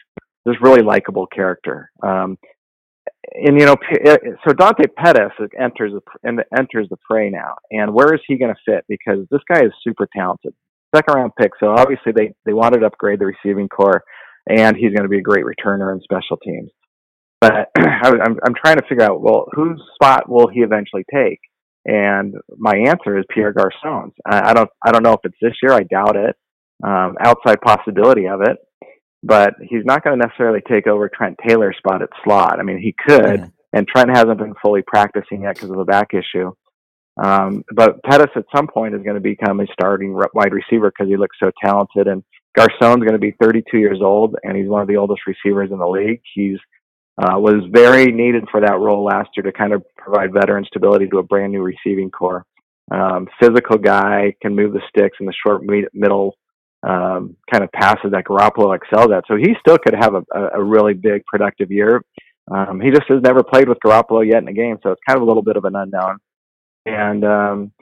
Just 0.47 0.61
really 0.61 0.83
likable 0.83 1.27
character. 1.27 1.91
Um, 2.03 2.39
and 3.35 3.59
you 3.61 3.67
know, 3.67 3.77
uh, 4.07 4.17
so 4.47 4.53
Dante 4.53 4.85
Pettis 4.97 5.33
enters 5.59 5.93
the 5.93 6.01
and 6.23 6.43
enters 6.57 6.89
the 6.89 6.97
fray 7.09 7.31
now, 7.31 7.55
and 7.71 7.93
where 7.93 8.15
is 8.15 8.21
he 8.27 8.39
going 8.39 8.55
to 8.55 8.61
fit? 8.73 8.85
Because 8.89 9.27
this 9.31 9.41
guy 9.51 9.65
is 9.65 9.73
super 9.83 10.09
talented, 10.15 10.55
second 10.95 11.15
round 11.15 11.33
pick. 11.39 11.53
So 11.61 11.71
obviously 11.71 12.13
they 12.13 12.35
they 12.45 12.53
wanted 12.53 12.81
to 12.81 12.87
upgrade 12.87 13.21
the 13.21 13.27
receiving 13.27 13.69
core, 13.69 14.05
and 14.49 14.77
he's 14.77 14.93
going 14.93 15.03
to 15.03 15.09
be 15.09 15.19
a 15.19 15.23
great 15.23 15.45
returner 15.45 15.93
in 15.93 16.01
special 16.03 16.37
teams. 16.37 16.71
But 17.41 17.71
i'm 17.77 18.39
I'm 18.45 18.55
trying 18.55 18.77
to 18.77 18.87
figure 18.89 19.05
out 19.05 19.21
well 19.21 19.47
whose 19.53 19.83
spot 19.95 20.29
will 20.29 20.49
he 20.49 20.61
eventually 20.61 21.05
take? 21.13 21.41
And 21.85 22.35
my 22.57 22.75
answer 22.89 23.17
is 23.17 23.25
Pierre 23.33 23.53
Garcon's. 23.53 24.15
I, 24.27 24.51
I 24.51 24.55
don't 24.55 24.71
I 24.85 24.93
don't 24.93 25.03
know 25.03 25.13
if 25.13 25.21
it's 25.25 25.37
this 25.41 25.55
year. 25.63 25.73
I 25.73 25.83
doubt 25.83 26.17
it. 26.17 26.37
Um, 26.85 27.17
outside 27.25 27.63
possibility 27.63 28.29
of 28.29 28.43
it, 28.43 28.59
but 29.23 29.55
he's 29.61 29.85
not 29.85 30.05
going 30.05 30.19
to 30.19 30.27
necessarily 30.27 30.61
take 30.69 30.87
over 30.87 31.09
Trent 31.09 31.37
Taylor's 31.47 31.77
spot 31.79 32.03
at 32.03 32.11
slot. 32.25 32.59
I 32.61 32.63
mean, 32.63 32.79
he 32.79 32.95
could, 33.07 33.41
Mhm. 33.41 33.53
and 33.73 33.89
Trent 33.89 34.11
hasn't 34.11 34.39
been 34.39 34.55
fully 34.63 34.83
practicing 34.87 35.43
yet 35.43 35.55
because 35.55 35.71
of 35.71 35.79
a 35.79 35.85
back 35.85 36.15
issue. 36.15 36.53
Um, 37.23 37.65
but 37.75 38.03
Pettis 38.03 38.31
at 38.37 38.45
some 38.55 38.67
point 38.67 38.95
is 38.95 39.03
going 39.03 39.15
to 39.15 39.21
become 39.21 39.61
a 39.61 39.67
starting 39.73 40.13
wide 40.35 40.53
receiver 40.53 40.91
because 40.91 41.09
he 41.09 41.17
looks 41.17 41.37
so 41.41 41.51
talented. 41.65 42.09
And 42.09 42.23
Garcon's 42.55 43.01
going 43.01 43.13
to 43.13 43.19
be 43.19 43.35
32 43.41 43.79
years 43.79 44.01
old, 44.03 44.37
and 44.43 44.57
he's 44.57 44.69
one 44.69 44.83
of 44.83 44.89
the 44.89 44.97
oldest 44.97 45.23
receivers 45.27 45.71
in 45.71 45.79
the 45.79 45.89
league. 45.89 46.21
He's 46.35 46.59
uh, 47.19 47.39
was 47.39 47.65
very 47.71 48.13
needed 48.13 48.45
for 48.51 48.61
that 48.61 48.79
role 48.79 49.03
last 49.03 49.31
year 49.35 49.45
to 49.45 49.53
kind 49.53 49.73
of 49.73 49.83
provide 49.97 50.35
veteran 50.35 50.67
stability 50.67 51.09
to 51.09 51.19
a 51.19 51.23
brand 51.23 51.51
new 51.51 51.63
receiving 51.63 52.11
core. 52.11 52.45
Um, 52.91 53.27
physical 53.41 53.79
guy 53.79 54.35
can 54.43 54.55
move 54.55 54.75
the 54.75 54.83
sticks 54.91 55.17
in 55.19 55.25
the 55.25 55.33
short 55.33 55.63
middle 55.95 56.35
um, 56.87 57.37
kind 57.51 57.65
of 57.65 57.73
passes 57.73 58.13
that 58.13 58.25
Garoppolo 58.25 58.77
excels 58.77 59.11
at. 59.11 59.25
So 59.27 59.37
he 59.37 59.55
still 59.61 59.77
could 59.77 59.95
have 59.99 60.15
a, 60.15 60.23
a, 60.55 60.63
really 60.63 60.95
big 60.95 61.25
productive 61.27 61.71
year. 61.71 62.01
Um, 62.49 62.81
he 62.81 62.91
just 62.91 63.09
has 63.09 63.21
never 63.23 63.43
played 63.43 63.69
with 63.69 63.79
Garoppolo 63.85 64.25
yet 64.25 64.43
in 64.43 64.49
a 64.49 64.53
game, 64.53 64.79
so 64.83 64.91
it's 64.91 65.01
kind 65.07 65.17
of 65.17 65.23
a 65.23 65.27
little 65.27 65.43
bit 65.43 65.57
of 65.57 65.65
an 65.65 65.75
unknown. 65.75 66.19
And 66.85 67.25
um, 67.25 67.73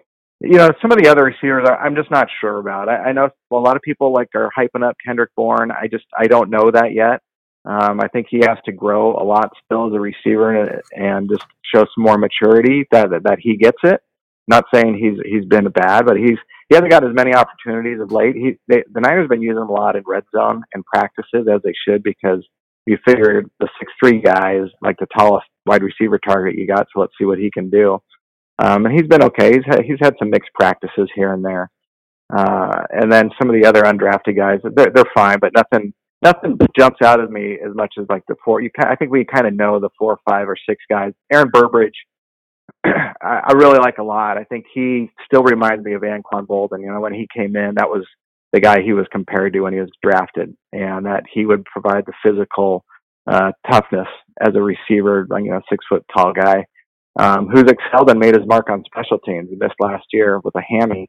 you 0.41 0.57
know, 0.57 0.71
some 0.81 0.91
of 0.91 0.99
the 0.99 1.09
other 1.09 1.25
receivers, 1.25 1.69
I'm 1.69 1.95
just 1.95 2.11
not 2.11 2.29
sure 2.41 2.59
about. 2.59 2.89
I, 2.89 2.97
I 2.97 3.13
know 3.13 3.29
a 3.51 3.57
lot 3.57 3.77
of 3.77 3.83
people 3.83 4.13
like 4.13 4.29
are 4.35 4.51
hyping 4.57 4.87
up 4.87 4.97
Kendrick 5.05 5.31
Bourne. 5.37 5.71
I 5.71 5.87
just 5.87 6.07
I 6.19 6.27
don't 6.27 6.51
know 6.51 6.71
that 6.71 6.93
yet. 6.95 7.21
Um, 7.67 8.01
I 8.01 8.09
think 8.09 8.27
he 8.31 8.39
has 8.39 8.59
to 8.67 8.73
grow 8.73 9.17
a 9.17 9.25
lot 9.25 9.51
still 9.65 9.87
as 9.87 9.95
a 9.95 10.01
receiver 10.01 10.55
and, 10.55 10.83
and 10.93 11.31
just 11.31 11.47
show 11.75 11.81
some 11.81 12.05
more 12.05 12.19
maturity 12.19 12.87
that, 12.91 13.11
that 13.11 13.25
that 13.25 13.39
he 13.41 13.57
gets 13.57 13.79
it. 13.85 14.01
Not 14.49 14.65
saying 14.73 14.97
he's 14.97 15.19
he's 15.31 15.45
been 15.45 15.69
bad, 15.69 16.07
but 16.07 16.17
he's 16.17 16.39
he 16.69 16.75
hasn't 16.75 16.91
got 16.91 17.05
as 17.05 17.15
many 17.15 17.35
opportunities 17.35 18.01
of 18.01 18.13
late. 18.13 18.35
He 18.35 18.59
they, 18.69 18.83
the 18.93 19.01
Niners 19.01 19.25
have 19.25 19.31
been 19.31 19.43
using 19.43 19.63
him 19.63 19.69
a 19.69 19.73
lot 19.73 19.97
in 19.97 20.03
red 20.07 20.25
zone 20.35 20.63
and 20.73 20.85
practices 20.85 21.47
as 21.53 21.61
they 21.63 21.75
should 21.87 22.03
because 22.03 22.47
you 22.87 22.99
figure 23.07 23.43
the 23.61 23.69
six 23.79 23.93
three 24.03 24.21
guy 24.21 24.57
is 24.57 24.71
like 24.83 24.97
the 24.99 25.07
tallest 25.17 25.47
wide 25.67 25.83
receiver 25.83 26.19
target 26.19 26.59
you 26.59 26.67
got. 26.67 26.87
So 26.93 27.01
let's 27.01 27.13
see 27.19 27.25
what 27.25 27.39
he 27.39 27.51
can 27.51 27.71
do. 27.71 27.99
Um, 28.59 28.87
and 28.87 28.95
he's 28.95 29.09
been 29.09 29.23
okay. 29.25 29.53
He's 29.53 29.65
had, 29.67 29.83
he's 29.85 29.99
had 30.01 30.15
some 30.19 30.31
mixed 30.31 30.51
practices 30.55 31.11
here 31.15 31.33
and 31.33 31.45
there. 31.45 31.71
Uh, 32.35 32.85
and 32.91 33.13
then 33.13 33.31
some 33.39 33.51
of 33.51 33.61
the 33.61 33.67
other 33.67 33.83
undrafted 33.83 34.37
guys, 34.37 34.61
they're, 34.75 34.91
they're 34.95 35.05
fine, 35.15 35.39
but 35.41 35.53
nothing 35.55 35.93
nothing 36.23 36.59
jumps 36.77 36.99
out 37.05 37.21
at 37.21 37.31
me 37.31 37.59
as 37.65 37.75
much 37.75 37.95
as 38.01 38.07
like 38.09 38.23
the 38.29 38.35
four. 38.45 38.61
You 38.61 38.71
kind, 38.71 38.91
I 38.91 38.97
think 38.97 39.11
we 39.11 39.25
kind 39.25 39.47
of 39.47 39.55
know 39.55 39.79
the 39.79 39.91
four, 39.99 40.19
five, 40.29 40.49
or 40.49 40.57
six 40.69 40.83
guys. 40.91 41.13
Aaron 41.33 41.51
Burbridge, 41.53 41.95
I, 42.85 43.41
I 43.49 43.53
really 43.55 43.79
like 43.79 43.99
a 43.99 44.03
lot. 44.03 44.39
I 44.39 44.45
think 44.45 44.67
he 44.73 45.11
still 45.27 45.43
reminds 45.43 45.85
me 45.85 45.95
of 45.95 46.03
Anquan 46.03 46.47
Boldin. 46.47 46.81
You 46.81 46.93
know, 46.93 47.01
when 47.01 47.15
he 47.15 47.29
came 47.35 47.57
in, 47.57 47.75
that 47.77 47.89
was 47.89 48.05
the 48.53 48.61
guy 48.61 48.83
he 48.83 48.93
was 48.93 49.07
compared 49.11 49.53
to 49.53 49.61
when 49.61 49.73
he 49.73 49.81
was 49.81 49.91
drafted, 50.03 50.57
and 50.73 51.07
that 51.07 51.25
he 51.33 51.47
would 51.47 51.65
provide 51.65 52.05
the 52.07 52.13
physical 52.23 52.85
uh, 53.27 53.53
toughness 53.71 54.09
as 54.41 54.55
a 54.55 54.63
receiver. 54.63 55.27
You 55.31 55.51
know, 55.51 55.61
six 55.71 55.85
foot 55.89 56.05
tall 56.15 56.33
guy 56.33 56.65
um, 57.19 57.49
who's 57.49 57.65
excelled 57.65 58.11
and 58.11 58.19
made 58.19 58.35
his 58.35 58.47
mark 58.47 58.71
on 58.71 58.85
special 58.85 59.19
teams. 59.19 59.49
He 59.49 59.57
missed 59.57 59.75
last 59.81 60.05
year 60.13 60.41
with 60.43 60.55
a 60.57 60.63
hammy, 60.63 61.09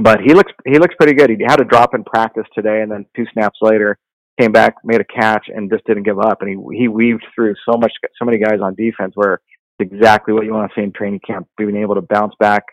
but 0.00 0.20
he 0.20 0.34
looks 0.34 0.52
he 0.64 0.78
looks 0.78 0.94
pretty 0.98 1.14
good. 1.14 1.30
He 1.30 1.36
had 1.46 1.60
a 1.60 1.64
drop 1.64 1.94
in 1.94 2.04
practice 2.04 2.46
today, 2.54 2.82
and 2.82 2.90
then 2.90 3.06
two 3.14 3.26
snaps 3.32 3.58
later 3.60 3.98
came 4.40 4.52
back, 4.52 4.74
made 4.84 5.00
a 5.00 5.04
catch, 5.04 5.48
and 5.54 5.70
just 5.70 5.86
didn't 5.86 6.04
give 6.04 6.18
up. 6.18 6.40
And 6.40 6.50
he 6.50 6.78
he 6.78 6.88
weaved 6.88 7.24
through 7.34 7.54
so 7.68 7.76
much 7.78 7.92
so 8.18 8.24
many 8.24 8.38
guys 8.38 8.60
on 8.62 8.74
defense 8.74 9.12
where 9.14 9.40
exactly 9.80 10.34
what 10.34 10.44
you 10.44 10.52
want 10.52 10.70
to 10.70 10.80
see 10.80 10.84
in 10.84 10.92
training 10.92 11.20
camp. 11.26 11.48
Being 11.56 11.76
able 11.76 11.94
to 11.94 12.02
bounce 12.02 12.34
back 12.38 12.64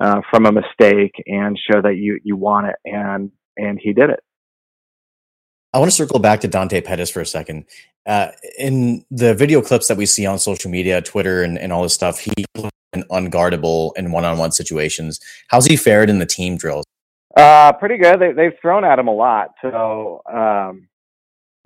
uh, 0.00 0.20
from 0.30 0.46
a 0.46 0.52
mistake 0.52 1.12
and 1.26 1.58
show 1.70 1.80
that 1.82 1.96
you 1.96 2.18
you 2.22 2.36
want 2.36 2.68
it, 2.68 2.76
and 2.84 3.30
and 3.56 3.78
he 3.82 3.92
did 3.92 4.10
it. 4.10 4.20
I 5.74 5.78
want 5.78 5.90
to 5.90 5.96
circle 5.96 6.18
back 6.18 6.40
to 6.40 6.48
Dante 6.48 6.80
Pettis 6.80 7.10
for 7.10 7.20
a 7.20 7.26
second. 7.26 7.66
Uh, 8.06 8.28
in 8.58 9.04
the 9.10 9.34
video 9.34 9.60
clips 9.60 9.88
that 9.88 9.98
we 9.98 10.06
see 10.06 10.24
on 10.24 10.38
social 10.38 10.70
media, 10.70 11.02
Twitter, 11.02 11.42
and, 11.42 11.58
and 11.58 11.72
all 11.72 11.82
this 11.82 11.92
stuff, 11.92 12.20
he 12.20 12.32
an 12.94 13.04
unguardable 13.10 13.90
in 13.96 14.12
one-on-one 14.12 14.50
situations. 14.50 15.20
How's 15.48 15.66
he 15.66 15.76
fared 15.76 16.08
in 16.08 16.18
the 16.18 16.26
team 16.26 16.56
drills? 16.56 16.84
Uh, 17.36 17.72
pretty 17.74 17.98
good. 17.98 18.18
They, 18.18 18.32
they've 18.32 18.58
thrown 18.60 18.84
at 18.84 18.98
him 18.98 19.08
a 19.08 19.14
lot. 19.14 19.50
So 19.60 20.22
um, 20.32 20.87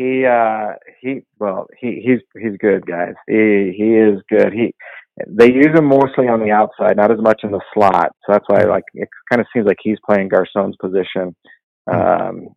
he 0.02 0.26
uh, 0.26 0.72
he 1.00 1.20
well 1.38 1.66
he 1.78 2.02
he's 2.04 2.20
he's 2.40 2.56
good, 2.58 2.86
guys. 2.86 3.14
He 3.28 3.72
he 3.76 3.94
is 3.94 4.20
good. 4.28 4.52
He 4.52 4.74
they 5.28 5.52
use 5.52 5.74
him 5.74 5.86
mostly 5.86 6.28
on 6.28 6.40
the 6.40 6.50
outside, 6.50 6.96
not 6.96 7.10
as 7.10 7.20
much 7.20 7.40
in 7.44 7.50
the 7.50 7.60
slot. 7.72 8.10
So 8.24 8.32
that's 8.32 8.44
why 8.48 8.64
like 8.64 8.84
it 8.94 9.08
kind 9.30 9.40
of 9.40 9.46
seems 9.52 9.66
like 9.66 9.78
he's 9.82 9.98
playing 10.08 10.28
Garcon's 10.28 10.76
position. 10.80 11.34
Um, 11.92 12.48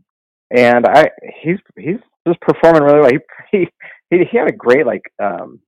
and 0.55 0.85
I 0.85 1.09
he's 1.41 1.57
he's 1.77 1.99
just 2.27 2.39
performing 2.41 2.83
really 2.83 3.01
well. 3.01 3.11
He 3.51 3.67
he 4.09 4.25
he 4.31 4.37
had 4.37 4.49
a 4.49 4.55
great 4.55 4.85
like 4.85 5.03
um, 5.21 5.59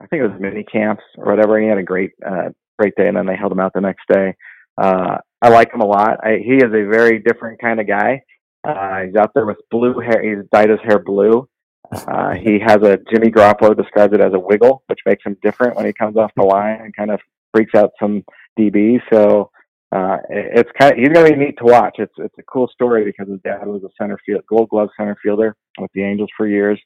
I 0.00 0.06
think 0.06 0.22
it 0.22 0.28
was 0.28 0.40
mini 0.40 0.64
camps 0.64 1.02
or 1.16 1.34
whatever. 1.34 1.60
He 1.60 1.68
had 1.68 1.78
a 1.78 1.82
great 1.82 2.12
uh, 2.26 2.50
great 2.78 2.94
day, 2.96 3.08
and 3.08 3.16
then 3.16 3.26
they 3.26 3.36
held 3.36 3.52
him 3.52 3.60
out 3.60 3.72
the 3.74 3.80
next 3.80 4.06
day. 4.12 4.34
Uh, 4.80 5.18
I 5.40 5.48
like 5.50 5.72
him 5.72 5.80
a 5.80 5.86
lot. 5.86 6.18
I, 6.24 6.38
he 6.44 6.56
is 6.56 6.64
a 6.64 6.88
very 6.90 7.20
different 7.20 7.60
kind 7.60 7.80
of 7.80 7.86
guy. 7.86 8.22
Uh, 8.64 9.02
he's 9.02 9.16
out 9.16 9.32
there 9.34 9.46
with 9.46 9.58
blue 9.70 9.98
hair. 10.00 10.22
He's 10.22 10.48
dyed 10.52 10.70
his 10.70 10.80
hair 10.82 10.98
blue. 10.98 11.48
Uh, 11.92 12.34
he 12.34 12.58
has 12.58 12.82
a 12.82 12.98
Jimmy 13.10 13.30
Garoppolo 13.30 13.76
describes 13.76 14.14
it 14.14 14.20
as 14.20 14.32
a 14.32 14.38
wiggle, 14.38 14.82
which 14.86 15.00
makes 15.06 15.24
him 15.24 15.36
different 15.42 15.76
when 15.76 15.84
he 15.86 15.92
comes 15.92 16.16
off 16.16 16.32
the 16.36 16.42
line 16.42 16.80
and 16.80 16.96
kind 16.96 17.10
of 17.10 17.20
freaks 17.52 17.74
out 17.74 17.90
some 18.00 18.24
DBs. 18.58 19.00
So 19.12 19.50
uh, 19.94 20.16
it's 20.30 20.70
kind 20.78 20.92
of 20.92 20.98
he's 20.98 21.08
going 21.08 21.26
to 21.26 21.36
be 21.36 21.44
neat 21.44 21.58
to 21.58 21.64
watch. 21.64 21.96
It's 21.98 22.14
it's 22.18 22.34
a 22.38 22.42
cool 22.44 22.68
story 22.68 23.04
because 23.04 23.28
his 23.28 23.40
dad 23.44 23.66
was 23.66 23.82
a 23.84 23.90
center 24.00 24.18
field 24.24 24.42
Gold 24.48 24.70
Glove 24.70 24.88
center 24.96 25.16
fielder 25.22 25.56
with 25.78 25.90
the 25.94 26.02
Angels 26.02 26.30
for 26.36 26.48
years, 26.48 26.80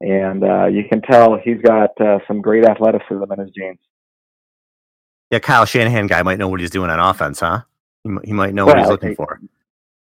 and 0.00 0.42
uh, 0.42 0.66
you 0.66 0.84
can 0.90 1.02
tell 1.02 1.36
he's 1.36 1.60
got 1.62 1.90
uh, 2.00 2.18
some 2.26 2.40
great 2.40 2.64
athleticism 2.64 3.30
in 3.30 3.38
his 3.38 3.50
genes. 3.50 3.78
Yeah, 5.30 5.38
Kyle 5.38 5.64
Shanahan 5.64 6.08
guy 6.08 6.22
might 6.22 6.38
know 6.38 6.48
what 6.48 6.60
he's 6.60 6.70
doing 6.70 6.90
on 6.90 6.98
offense, 6.98 7.38
huh? 7.38 7.60
He, 8.02 8.10
he 8.24 8.32
might 8.32 8.52
know 8.52 8.66
what 8.66 8.78
he's 8.78 8.88
looking 8.88 9.10
he- 9.10 9.14
for. 9.14 9.40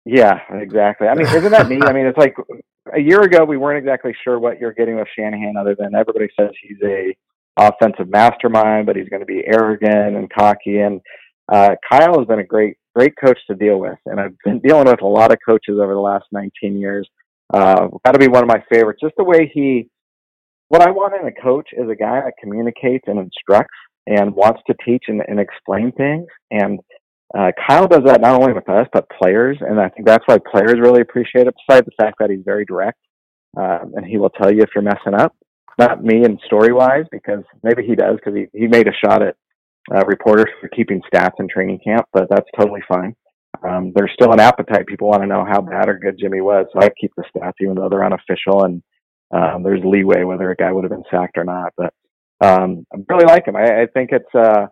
Yeah, 0.05 0.41
exactly. 0.51 1.09
I 1.09 1.15
mean, 1.15 1.27
isn't 1.27 1.51
that 1.53 1.69
neat? 1.69 1.85
I 1.85 1.93
mean, 1.93 2.07
it's 2.07 2.19
like 2.19 2.35
a 2.95 3.01
year 3.01 3.23
ago 3.23 3.45
we 3.45 3.57
weren't 3.57 3.79
exactly 3.79 4.15
sure 4.25 4.39
what 4.39 4.59
you're 4.59 4.73
getting 4.73 4.97
with 4.97 5.09
Shanahan, 5.17 5.57
other 5.59 5.77
than 5.79 5.95
everybody 5.95 6.29
says 6.39 6.51
he's 6.63 6.79
a 6.85 7.15
offensive 7.57 8.09
mastermind, 8.09 8.87
but 8.87 8.97
he's 8.97 9.09
going 9.09 9.21
to 9.21 9.27
be 9.27 9.43
arrogant 9.47 10.17
and 10.17 10.31
cocky. 10.33 10.79
And 10.81 11.01
uh, 11.53 11.75
Kyle 11.91 12.19
has 12.19 12.27
been 12.27 12.39
a 12.39 12.45
great, 12.45 12.77
great 12.95 13.13
coach 13.23 13.39
to 13.49 13.55
deal 13.55 13.79
with, 13.79 13.99
and 14.07 14.19
I've 14.19 14.37
been 14.45 14.61
dealing 14.61 14.87
with 14.87 15.03
a 15.03 15.07
lot 15.07 15.33
of 15.33 15.39
coaches 15.47 15.79
over 15.81 15.93
the 15.93 16.01
last 16.01 16.27
19 16.33 16.79
years. 16.79 17.09
Uh, 17.53 17.89
Got 18.05 18.13
to 18.13 18.19
be 18.19 18.29
one 18.29 18.43
of 18.43 18.49
my 18.49 18.63
favorites. 18.73 19.01
Just 19.03 19.15
the 19.19 19.25
way 19.25 19.51
he, 19.53 19.89
what 20.69 20.81
I 20.83 20.91
want 20.91 21.15
in 21.21 21.27
a 21.27 21.43
coach 21.43 21.69
is 21.73 21.91
a 21.91 21.97
guy 21.97 22.21
that 22.23 22.35
communicates 22.41 23.05
and 23.07 23.19
instructs 23.19 23.75
and 24.07 24.35
wants 24.35 24.61
to 24.69 24.75
teach 24.85 25.05
and, 25.09 25.23
and 25.29 25.39
explain 25.39 25.93
things. 25.93 26.27
And 26.51 26.81
uh, 27.37 27.53
Kyle 27.67 27.87
does 27.87 28.03
that 28.07 28.21
not 28.21 28.41
only 28.41 28.53
with 28.53 28.69
us 28.69 28.87
but 28.93 29.09
players, 29.21 29.59
and 29.61 29.81
I 29.81 29.89
think 29.89 30.07
that's 30.07 30.25
why 30.27 30.39
players 30.39 30.75
really 30.81 31.01
appreciate 31.01 31.47
it. 31.47 31.55
Besides 31.67 31.87
the 31.87 32.03
fact 32.03 32.17
that 32.19 32.31
he's 32.31 32.45
very 32.45 32.65
direct, 32.65 32.99
uh, 33.57 33.81
and 33.95 34.05
he 34.05 34.19
will 34.19 34.31
tell 34.31 34.53
you 34.53 34.63
if 34.63 34.71
you're 34.75 34.83
messing 34.83 35.15
up. 35.15 35.35
Not 35.79 36.05
me 36.05 36.25
and 36.25 36.39
story 36.45 36.73
wise, 36.73 37.07
because 37.11 37.43
maybe 37.63 37.87
he 37.87 37.95
does, 37.95 38.17
because 38.17 38.35
he 38.35 38.47
he 38.59 38.67
made 38.67 38.89
a 38.89 38.93
shot 39.05 39.23
at 39.23 39.37
uh, 39.95 40.05
reporters 40.07 40.49
for 40.61 40.69
keeping 40.69 41.01
stats 41.13 41.39
in 41.39 41.49
training 41.49 41.81
camp, 41.83 42.07
but 42.13 42.29
that's 42.29 42.49
totally 42.59 42.83
fine. 42.89 43.15
Um, 43.67 43.93
there's 43.95 44.11
still 44.15 44.33
an 44.33 44.41
appetite. 44.41 44.87
People 44.87 45.09
want 45.09 45.23
to 45.23 45.27
know 45.27 45.45
how 45.49 45.61
bad 45.61 45.89
or 45.89 45.99
good 45.99 46.19
Jimmy 46.19 46.41
was, 46.41 46.67
so 46.73 46.81
I 46.81 46.91
keep 47.01 47.13
the 47.17 47.25
stats 47.35 47.53
even 47.61 47.77
though 47.77 47.89
they're 47.89 48.05
unofficial, 48.05 48.65
and 48.65 48.83
um, 49.33 49.63
there's 49.63 49.81
leeway 49.85 50.25
whether 50.25 50.51
a 50.51 50.57
guy 50.57 50.73
would 50.73 50.85
have 50.85 50.91
been 50.91 51.05
sacked 51.11 51.39
or 51.39 51.45
not. 51.45 51.73
But 51.77 51.95
um, 52.41 52.87
I 52.93 52.99
really 53.09 53.27
like 53.27 53.47
him. 53.47 53.57
I, 53.57 53.83
I 53.83 53.87
think 53.93 54.11
it's 54.13 54.35
uh, 54.35 54.67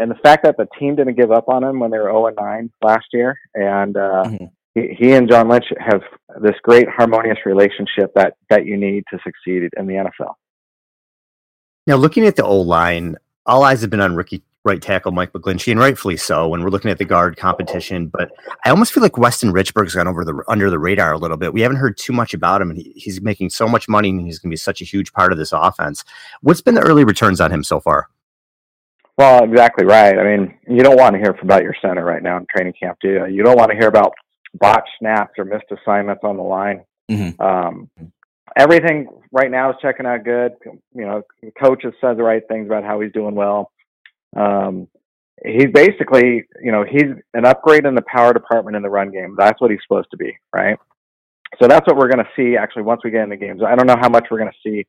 and 0.00 0.10
the 0.10 0.16
fact 0.16 0.42
that 0.44 0.56
the 0.56 0.66
team 0.78 0.96
didn't 0.96 1.14
give 1.16 1.30
up 1.30 1.48
on 1.48 1.62
him 1.62 1.78
when 1.80 1.90
they 1.90 1.98
were 1.98 2.04
0 2.10 2.26
and 2.28 2.36
9 2.36 2.70
last 2.82 3.06
year, 3.12 3.38
and 3.54 3.96
uh, 3.96 4.24
Mhm. 4.26 4.50
he, 4.74 4.96
he 4.98 5.12
and 5.12 5.28
John 5.28 5.48
Lynch 5.48 5.66
have 5.78 6.02
this 6.40 6.56
great 6.62 6.88
harmonious 6.88 7.38
relationship 7.44 8.12
that 8.14 8.34
that 8.48 8.64
you 8.66 8.76
need 8.76 9.04
to 9.12 9.18
succeed 9.24 9.68
in 9.76 9.86
the 9.86 9.94
NFL. 9.94 10.34
Now, 11.86 11.96
looking 11.96 12.26
at 12.26 12.36
the 12.36 12.44
O 12.44 12.60
line, 12.60 13.16
all 13.46 13.62
eyes 13.64 13.80
have 13.80 13.90
been 13.90 14.00
on 14.00 14.14
rookie 14.14 14.42
right 14.62 14.82
tackle 14.82 15.10
Mike 15.10 15.32
McGlinchey, 15.32 15.70
and 15.72 15.80
rightfully 15.80 16.18
so. 16.18 16.46
When 16.46 16.62
we're 16.62 16.68
looking 16.68 16.90
at 16.90 16.98
the 16.98 17.04
guard 17.06 17.36
competition, 17.38 18.08
but 18.08 18.30
I 18.64 18.70
almost 18.70 18.92
feel 18.92 19.02
like 19.02 19.16
Weston 19.16 19.52
Richburg's 19.52 19.94
gone 19.94 20.06
over 20.06 20.24
the 20.24 20.42
under 20.48 20.68
the 20.68 20.78
radar 20.78 21.12
a 21.12 21.18
little 21.18 21.38
bit. 21.38 21.52
We 21.54 21.62
haven't 21.62 21.78
heard 21.78 21.96
too 21.96 22.12
much 22.12 22.34
about 22.34 22.60
him, 22.60 22.70
and 22.70 22.78
he, 22.78 22.92
he's 22.94 23.20
making 23.22 23.50
so 23.50 23.66
much 23.66 23.88
money, 23.88 24.10
and 24.10 24.20
he's 24.20 24.38
going 24.38 24.50
to 24.50 24.52
be 24.52 24.58
such 24.58 24.80
a 24.82 24.84
huge 24.84 25.12
part 25.12 25.32
of 25.32 25.38
this 25.38 25.52
offense. 25.52 26.04
What's 26.42 26.60
been 26.60 26.74
the 26.74 26.82
early 26.82 27.04
returns 27.04 27.40
on 27.40 27.50
him 27.50 27.64
so 27.64 27.80
far? 27.80 28.08
Well, 29.20 29.44
exactly 29.44 29.84
right. 29.84 30.18
I 30.18 30.24
mean, 30.24 30.54
you 30.66 30.82
don't 30.82 30.96
want 30.96 31.12
to 31.12 31.18
hear 31.18 31.36
about 31.42 31.62
your 31.62 31.74
center 31.82 32.02
right 32.02 32.22
now 32.22 32.38
in 32.38 32.46
training 32.56 32.72
camp, 32.82 32.96
do 33.02 33.08
you? 33.10 33.26
You 33.26 33.42
don't 33.42 33.58
want 33.58 33.70
to 33.70 33.76
hear 33.76 33.88
about 33.88 34.14
botched 34.54 34.88
snaps 34.98 35.34
or 35.36 35.44
missed 35.44 35.66
assignments 35.70 36.22
on 36.24 36.38
the 36.38 36.42
line. 36.42 36.84
Mm-hmm. 37.10 37.42
Um, 37.42 37.90
everything 38.56 39.08
right 39.30 39.50
now 39.50 39.72
is 39.72 39.76
checking 39.82 40.06
out 40.06 40.24
good. 40.24 40.52
You 40.94 41.04
know, 41.04 41.22
the 41.42 41.50
coach 41.50 41.82
has 41.82 41.92
said 42.00 42.16
the 42.16 42.22
right 42.22 42.42
things 42.48 42.64
about 42.64 42.82
how 42.82 42.98
he's 43.00 43.12
doing 43.12 43.34
well. 43.34 43.70
Um, 44.34 44.88
he's 45.44 45.68
basically, 45.70 46.46
you 46.62 46.72
know, 46.72 46.86
he's 46.90 47.12
an 47.34 47.44
upgrade 47.44 47.84
in 47.84 47.94
the 47.94 48.04
power 48.10 48.32
department 48.32 48.74
in 48.74 48.82
the 48.82 48.88
run 48.88 49.10
game. 49.10 49.34
That's 49.36 49.60
what 49.60 49.70
he's 49.70 49.80
supposed 49.86 50.10
to 50.12 50.16
be, 50.16 50.34
right? 50.50 50.78
So 51.60 51.68
that's 51.68 51.86
what 51.86 51.98
we're 51.98 52.08
going 52.08 52.24
to 52.24 52.30
see 52.34 52.56
actually 52.56 52.84
once 52.84 53.02
we 53.04 53.10
get 53.10 53.24
in 53.24 53.28
the 53.28 53.36
games. 53.36 53.60
I 53.62 53.74
don't 53.74 53.86
know 53.86 54.00
how 54.00 54.08
much 54.08 54.28
we're 54.30 54.38
going 54.38 54.52
to 54.52 54.70
see 54.70 54.86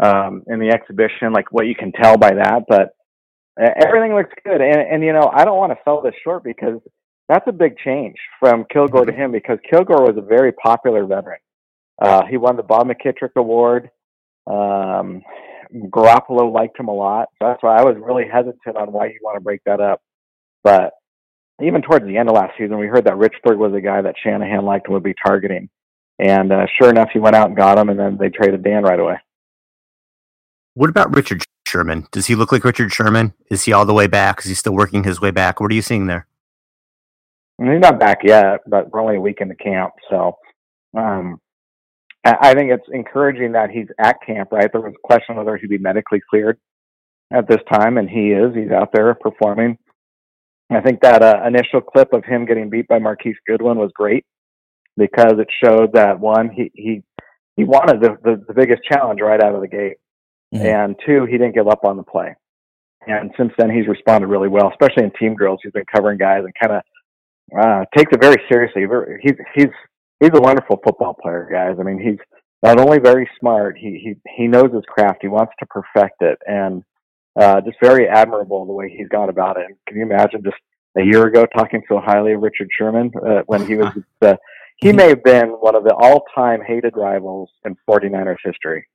um, 0.00 0.44
in 0.46 0.60
the 0.60 0.68
exhibition, 0.68 1.32
like 1.32 1.50
what 1.50 1.66
you 1.66 1.74
can 1.74 1.90
tell 1.90 2.16
by 2.16 2.34
that, 2.34 2.66
but 2.68 2.94
everything 3.58 4.14
looks 4.14 4.32
good. 4.44 4.60
And, 4.60 4.80
and 4.80 5.02
you 5.02 5.12
know, 5.12 5.30
I 5.32 5.44
don't 5.44 5.58
want 5.58 5.72
to 5.72 5.78
sell 5.84 6.00
this 6.00 6.14
short 6.22 6.44
because 6.44 6.80
that's 7.28 7.46
a 7.46 7.52
big 7.52 7.76
change 7.78 8.16
from 8.40 8.64
Kilgore 8.72 9.06
to 9.06 9.12
him 9.12 9.32
because 9.32 9.58
Kilgore 9.68 10.02
was 10.02 10.16
a 10.16 10.22
very 10.26 10.52
popular 10.52 11.06
veteran. 11.06 11.38
Uh, 12.00 12.22
he 12.26 12.36
won 12.36 12.56
the 12.56 12.62
Bob 12.62 12.88
McKittrick 12.88 13.36
Award. 13.36 13.90
Um, 14.46 15.22
Garoppolo 15.74 16.52
liked 16.52 16.78
him 16.78 16.88
a 16.88 16.94
lot. 16.94 17.28
So 17.38 17.48
that's 17.48 17.62
why 17.62 17.76
I 17.76 17.84
was 17.84 17.96
really 17.98 18.26
hesitant 18.30 18.76
on 18.76 18.92
why 18.92 19.06
you 19.06 19.18
want 19.22 19.36
to 19.36 19.40
break 19.40 19.60
that 19.66 19.80
up. 19.80 20.00
But 20.62 20.92
even 21.62 21.82
towards 21.82 22.04
the 22.04 22.16
end 22.16 22.28
of 22.28 22.34
last 22.34 22.54
season, 22.58 22.78
we 22.78 22.86
heard 22.86 23.04
that 23.04 23.14
Richburg 23.14 23.56
was 23.56 23.72
a 23.74 23.80
guy 23.80 24.02
that 24.02 24.16
Shanahan 24.22 24.64
liked 24.64 24.86
and 24.86 24.94
would 24.94 25.02
be 25.02 25.14
targeting. 25.24 25.68
And 26.18 26.52
uh, 26.52 26.66
sure 26.80 26.90
enough, 26.90 27.10
he 27.12 27.18
went 27.18 27.36
out 27.36 27.48
and 27.48 27.56
got 27.56 27.78
him, 27.78 27.88
and 27.88 27.98
then 27.98 28.16
they 28.18 28.28
traded 28.28 28.62
Dan 28.62 28.82
right 28.82 28.98
away. 28.98 29.16
What 30.74 30.90
about 30.90 31.14
Richard 31.14 31.42
Sherman? 31.74 32.06
Does 32.12 32.26
he 32.26 32.36
look 32.36 32.52
like 32.52 32.62
Richard 32.62 32.92
Sherman? 32.92 33.34
Is 33.50 33.64
he 33.64 33.72
all 33.72 33.84
the 33.84 33.92
way 33.92 34.06
back? 34.06 34.38
Is 34.38 34.44
he 34.44 34.54
still 34.54 34.74
working 34.74 35.02
his 35.02 35.20
way 35.20 35.32
back? 35.32 35.58
What 35.58 35.72
are 35.72 35.74
you 35.74 35.82
seeing 35.82 36.06
there? 36.06 36.28
he's 37.58 37.80
not 37.80 37.98
back 37.98 38.18
yet, 38.22 38.60
but 38.68 38.90
we're 38.90 39.00
only 39.00 39.16
a 39.16 39.20
week 39.20 39.38
into 39.40 39.56
camp. 39.56 39.92
So 40.08 40.36
um, 40.96 41.40
I 42.24 42.54
think 42.54 42.70
it's 42.70 42.86
encouraging 42.92 43.52
that 43.52 43.70
he's 43.70 43.88
at 43.98 44.18
camp, 44.24 44.52
right? 44.52 44.70
There 44.70 44.80
was 44.80 44.94
a 44.94 45.06
question 45.06 45.34
whether 45.34 45.56
he'd 45.56 45.68
be 45.68 45.78
medically 45.78 46.20
cleared 46.30 46.58
at 47.32 47.48
this 47.48 47.60
time, 47.72 47.98
and 47.98 48.08
he 48.08 48.30
is. 48.30 48.54
He's 48.54 48.70
out 48.70 48.90
there 48.92 49.12
performing. 49.14 49.76
I 50.70 50.80
think 50.80 51.00
that 51.00 51.22
uh, 51.22 51.42
initial 51.44 51.80
clip 51.80 52.12
of 52.12 52.24
him 52.24 52.46
getting 52.46 52.70
beat 52.70 52.86
by 52.86 53.00
Marquise 53.00 53.36
Goodwin 53.48 53.78
was 53.78 53.90
great 53.94 54.24
because 54.96 55.34
it 55.38 55.48
showed 55.64 55.92
that 55.94 56.20
one, 56.20 56.50
he 56.50 56.70
he 56.74 57.02
he 57.56 57.64
wanted 57.64 58.00
the 58.00 58.16
the, 58.22 58.44
the 58.46 58.54
biggest 58.54 58.82
challenge 58.84 59.20
right 59.20 59.42
out 59.42 59.54
of 59.54 59.60
the 59.60 59.68
gate, 59.68 59.96
mm-hmm. 60.54 60.66
and 60.66 60.96
two, 61.06 61.26
he 61.26 61.32
didn't 61.32 61.54
give 61.54 61.68
up 61.68 61.84
on 61.84 61.96
the 61.96 62.02
play. 62.02 62.34
And 63.06 63.30
since 63.36 63.52
then, 63.58 63.70
he's 63.70 63.86
responded 63.86 64.28
really 64.28 64.48
well, 64.48 64.70
especially 64.70 65.04
in 65.04 65.10
team 65.18 65.36
drills. 65.36 65.60
He's 65.62 65.72
been 65.72 65.84
covering 65.94 66.18
guys 66.18 66.42
and 66.44 66.54
kind 66.60 66.80
of 66.80 66.82
uh, 67.58 67.84
takes 67.96 68.12
it 68.12 68.20
very 68.20 68.42
seriously. 68.50 68.86
He's 69.20 69.34
he's 69.54 69.68
he's 70.20 70.30
a 70.32 70.40
wonderful 70.40 70.80
football 70.82 71.14
player, 71.14 71.48
guys. 71.50 71.76
I 71.78 71.82
mean, 71.82 71.98
he's 71.98 72.18
not 72.62 72.80
only 72.80 72.98
very 72.98 73.28
smart, 73.38 73.76
he 73.76 74.00
he 74.02 74.14
he 74.36 74.46
knows 74.46 74.72
his 74.72 74.84
craft. 74.88 75.18
He 75.20 75.28
wants 75.28 75.52
to 75.60 75.66
perfect 75.66 76.22
it, 76.22 76.38
and 76.46 76.82
uh, 77.38 77.60
just 77.60 77.76
very 77.82 78.08
admirable 78.08 78.64
the 78.64 78.72
way 78.72 78.88
he's 78.88 79.08
gone 79.08 79.28
about 79.28 79.58
it. 79.58 79.66
And 79.66 79.76
can 79.86 79.98
you 79.98 80.04
imagine 80.04 80.42
just 80.42 80.56
a 80.96 81.02
year 81.02 81.26
ago 81.26 81.46
talking 81.46 81.82
so 81.88 82.00
highly 82.02 82.32
of 82.32 82.40
Richard 82.40 82.68
Sherman 82.76 83.12
uh, 83.26 83.42
when 83.46 83.66
he 83.66 83.74
was 83.74 83.92
the 84.20 84.38
he 84.78 84.92
may 84.92 85.08
have 85.08 85.22
been 85.22 85.48
one 85.50 85.76
of 85.76 85.84
the 85.84 85.94
all-time 85.94 86.60
hated 86.66 86.94
rivals 86.96 87.48
in 87.64 87.76
49ers 87.88 88.36
history. 88.44 88.86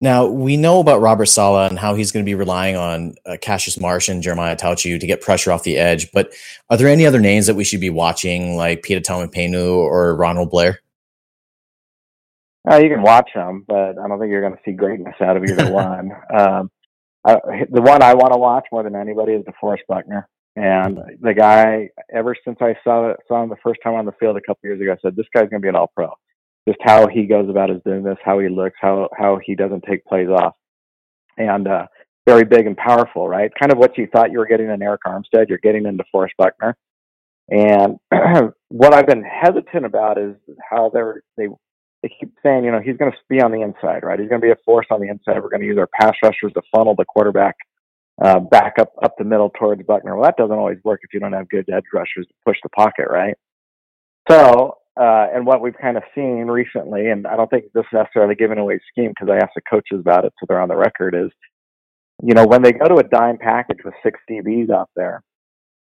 Now 0.00 0.26
we 0.26 0.56
know 0.56 0.78
about 0.78 1.00
Robert 1.00 1.26
Saleh 1.26 1.70
and 1.70 1.78
how 1.78 1.94
he's 1.94 2.12
going 2.12 2.24
to 2.24 2.28
be 2.28 2.36
relying 2.36 2.76
on 2.76 3.14
uh, 3.26 3.36
Cassius 3.40 3.80
Marsh 3.80 4.08
and 4.08 4.22
Jeremiah 4.22 4.56
Attaochu 4.56 5.00
to 5.00 5.06
get 5.06 5.20
pressure 5.20 5.50
off 5.50 5.64
the 5.64 5.76
edge. 5.76 6.12
But 6.12 6.32
are 6.70 6.76
there 6.76 6.88
any 6.88 7.04
other 7.04 7.20
names 7.20 7.46
that 7.48 7.56
we 7.56 7.64
should 7.64 7.80
be 7.80 7.90
watching, 7.90 8.56
like 8.56 8.82
Pita 8.82 9.00
Taumoepenu 9.00 9.76
or 9.76 10.14
Ronald 10.14 10.50
Blair? 10.50 10.80
Uh, 12.70 12.76
you 12.76 12.88
can 12.88 13.02
watch 13.02 13.30
them, 13.34 13.64
but 13.66 13.98
I 13.98 14.06
don't 14.06 14.20
think 14.20 14.30
you're 14.30 14.42
going 14.42 14.52
to 14.52 14.60
see 14.64 14.72
greatness 14.72 15.14
out 15.20 15.36
of 15.36 15.44
either 15.44 15.72
one. 15.72 16.12
Um, 16.32 16.70
I, 17.24 17.66
the 17.70 17.82
one 17.82 18.02
I 18.02 18.14
want 18.14 18.32
to 18.32 18.38
watch 18.38 18.66
more 18.70 18.84
than 18.84 18.94
anybody 18.94 19.32
is 19.32 19.44
DeForest 19.44 19.86
Buckner. 19.88 20.28
And 20.54 20.98
the 21.20 21.34
guy, 21.34 21.90
ever 22.12 22.36
since 22.44 22.58
I 22.60 22.74
saw 22.82 23.14
saw 23.26 23.42
him 23.42 23.48
the 23.48 23.56
first 23.62 23.80
time 23.82 23.94
on 23.94 24.06
the 24.06 24.12
field 24.12 24.36
a 24.36 24.40
couple 24.40 24.68
years 24.68 24.80
ago, 24.80 24.92
I 24.92 24.96
said 25.02 25.14
this 25.14 25.26
guy's 25.32 25.48
going 25.48 25.60
to 25.60 25.64
be 25.64 25.68
an 25.68 25.76
All 25.76 25.90
Pro 25.94 26.12
just 26.68 26.78
how 26.82 27.06
he 27.06 27.24
goes 27.24 27.48
about 27.48 27.70
his 27.70 27.80
business, 27.82 28.18
how 28.22 28.38
he 28.38 28.48
looks, 28.48 28.76
how 28.80 29.08
how 29.16 29.38
he 29.42 29.54
doesn't 29.54 29.84
take 29.88 30.04
plays 30.04 30.28
off, 30.28 30.54
and 31.38 31.66
uh, 31.66 31.86
very 32.26 32.44
big 32.44 32.66
and 32.66 32.76
powerful, 32.76 33.26
right? 33.26 33.50
Kind 33.58 33.72
of 33.72 33.78
what 33.78 33.96
you 33.96 34.06
thought 34.12 34.30
you 34.30 34.38
were 34.38 34.46
getting 34.46 34.68
in 34.68 34.80
Arik 34.80 34.98
Armstead, 35.06 35.48
you're 35.48 35.58
getting 35.58 35.86
in 35.86 35.96
DeForest 35.96 36.36
Buckner. 36.36 36.76
And 37.48 37.96
what 38.68 38.92
I've 38.92 39.06
been 39.06 39.24
hesitant 39.24 39.86
about 39.86 40.18
is 40.18 40.34
how 40.68 40.90
they're 40.92 41.22
they 41.38 41.48
they 42.02 42.10
keep 42.20 42.32
saying, 42.42 42.64
you 42.64 42.70
know, 42.70 42.80
he's 42.80 42.98
going 42.98 43.10
to 43.10 43.18
be 43.28 43.40
on 43.40 43.50
the 43.50 43.62
inside, 43.62 44.04
right? 44.04 44.20
He's 44.20 44.28
going 44.28 44.40
to 44.40 44.46
be 44.46 44.52
a 44.52 44.64
force 44.64 44.86
on 44.90 45.00
the 45.00 45.08
inside. 45.08 45.42
We're 45.42 45.48
going 45.48 45.62
to 45.62 45.66
use 45.66 45.78
our 45.78 45.88
pass 46.00 46.14
rushers 46.22 46.52
to 46.52 46.62
funnel 46.74 46.94
the 46.94 47.06
quarterback 47.06 47.56
uh, 48.22 48.40
back 48.40 48.74
up 48.78 48.92
up 49.02 49.14
the 49.16 49.24
middle 49.24 49.50
towards 49.58 49.82
Buckner. 49.84 50.14
Well, 50.14 50.24
that 50.24 50.36
doesn't 50.36 50.56
always 50.56 50.78
work 50.84 51.00
if 51.02 51.14
you 51.14 51.20
don't 51.20 51.32
have 51.32 51.48
good 51.48 51.68
edge 51.72 51.84
rushers 51.94 52.26
to 52.26 52.34
push 52.44 52.58
the 52.62 52.68
pocket, 52.68 53.06
right? 53.08 53.36
So 54.30 54.74
uh, 54.98 55.28
and 55.32 55.46
what 55.46 55.60
we've 55.60 55.76
kind 55.80 55.96
of 55.96 56.02
seen 56.14 56.46
recently, 56.46 57.08
and 57.08 57.26
I 57.26 57.36
don't 57.36 57.48
think 57.48 57.66
this 57.72 57.82
is 57.82 57.92
necessarily 57.92 58.34
giving 58.34 58.58
away 58.58 58.80
scheme 58.90 59.10
because 59.10 59.32
I 59.32 59.36
asked 59.36 59.54
the 59.54 59.62
coaches 59.70 60.00
about 60.00 60.24
it, 60.24 60.32
so 60.38 60.46
they're 60.48 60.60
on 60.60 60.68
the 60.68 60.76
record, 60.76 61.14
is, 61.14 61.30
you 62.22 62.34
know, 62.34 62.46
when 62.46 62.62
they 62.62 62.72
go 62.72 62.86
to 62.86 62.96
a 62.96 63.04
dime 63.04 63.38
package 63.38 63.78
with 63.84 63.94
six 64.02 64.18
DBs 64.28 64.70
out 64.70 64.90
there, 64.96 65.22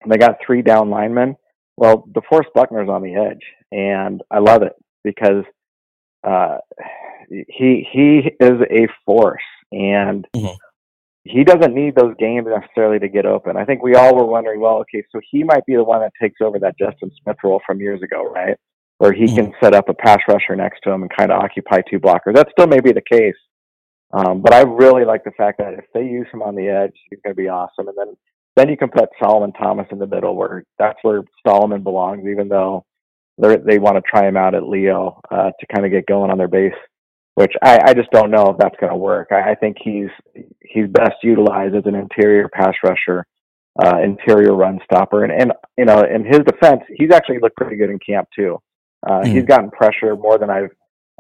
and 0.02 0.12
they 0.12 0.16
got 0.16 0.36
three 0.46 0.62
down 0.62 0.90
linemen, 0.90 1.34
well, 1.76 2.06
DeForest 2.12 2.52
Buckner's 2.54 2.88
on 2.88 3.02
the 3.02 3.14
edge, 3.14 3.42
and 3.72 4.22
I 4.30 4.38
love 4.38 4.62
it 4.62 4.74
because 5.02 5.44
uh, 6.22 6.58
he 7.28 7.86
he 7.90 8.30
is 8.38 8.60
a 8.70 8.86
force, 9.04 9.42
and 9.72 10.26
mm-hmm. 10.36 10.54
he 11.24 11.42
doesn't 11.42 11.74
need 11.74 11.96
those 11.96 12.14
games 12.18 12.46
necessarily 12.48 12.98
to 13.00 13.08
get 13.08 13.26
open. 13.26 13.56
I 13.56 13.64
think 13.64 13.82
we 13.82 13.94
all 13.94 14.14
were 14.14 14.26
wondering, 14.26 14.60
well, 14.60 14.76
okay, 14.82 15.02
so 15.10 15.20
he 15.30 15.42
might 15.42 15.66
be 15.66 15.74
the 15.74 15.82
one 15.82 16.00
that 16.00 16.12
takes 16.20 16.40
over 16.40 16.58
that 16.60 16.78
Justin 16.78 17.10
Smith 17.22 17.38
role 17.42 17.60
from 17.66 17.80
years 17.80 18.02
ago, 18.02 18.30
right? 18.30 18.56
Where 19.00 19.14
he 19.14 19.24
mm-hmm. 19.24 19.36
can 19.36 19.54
set 19.62 19.74
up 19.74 19.88
a 19.88 19.94
pass 19.94 20.18
rusher 20.28 20.54
next 20.54 20.80
to 20.84 20.90
him 20.90 21.00
and 21.00 21.10
kind 21.16 21.32
of 21.32 21.42
occupy 21.42 21.80
two 21.88 21.98
blockers. 21.98 22.34
That 22.34 22.48
still 22.52 22.66
may 22.66 22.80
be 22.80 22.92
the 22.92 23.00
case. 23.00 23.34
Um, 24.12 24.42
but 24.42 24.52
I 24.52 24.60
really 24.60 25.06
like 25.06 25.24
the 25.24 25.30
fact 25.38 25.56
that 25.56 25.72
if 25.72 25.86
they 25.94 26.02
use 26.02 26.26
him 26.30 26.42
on 26.42 26.54
the 26.54 26.68
edge, 26.68 26.92
he's 27.08 27.18
going 27.24 27.34
to 27.34 27.42
be 27.42 27.48
awesome. 27.48 27.88
And 27.88 27.96
then, 27.96 28.14
then 28.56 28.68
you 28.68 28.76
can 28.76 28.90
put 28.90 29.08
Solomon 29.18 29.54
Thomas 29.54 29.86
in 29.90 29.98
the 29.98 30.06
middle 30.06 30.36
where 30.36 30.64
that's 30.78 30.98
where 31.00 31.22
Solomon 31.46 31.82
belongs, 31.82 32.26
even 32.28 32.50
though 32.50 32.84
they 33.38 33.78
want 33.78 33.96
to 33.96 34.02
try 34.02 34.28
him 34.28 34.36
out 34.36 34.54
at 34.54 34.68
Leo 34.68 35.18
uh, 35.30 35.50
to 35.58 35.66
kind 35.74 35.86
of 35.86 35.92
get 35.92 36.04
going 36.04 36.30
on 36.30 36.36
their 36.36 36.46
base, 36.46 36.74
which 37.36 37.54
I, 37.62 37.78
I 37.82 37.94
just 37.94 38.10
don't 38.10 38.30
know 38.30 38.50
if 38.50 38.58
that's 38.58 38.76
going 38.78 38.92
to 38.92 38.98
work. 38.98 39.28
I, 39.30 39.52
I 39.52 39.54
think 39.54 39.78
he's 39.82 40.10
he's 40.60 40.88
best 40.88 41.14
utilized 41.22 41.74
as 41.74 41.86
an 41.86 41.94
interior 41.94 42.50
pass 42.52 42.74
rusher, 42.84 43.24
uh, 43.82 43.96
interior 44.04 44.54
run 44.54 44.78
stopper, 44.84 45.24
and 45.24 45.32
and 45.32 45.52
you 45.78 45.86
know 45.86 46.02
in 46.02 46.26
his 46.26 46.40
defense, 46.40 46.82
he's 46.98 47.12
actually 47.12 47.38
looked 47.38 47.56
pretty 47.56 47.76
good 47.76 47.88
in 47.88 47.98
camp 47.98 48.28
too. 48.36 48.58
Uh, 49.06 49.20
mm. 49.20 49.32
He's 49.32 49.44
gotten 49.44 49.70
pressure 49.70 50.16
more 50.16 50.38
than 50.38 50.50
I 50.50 50.68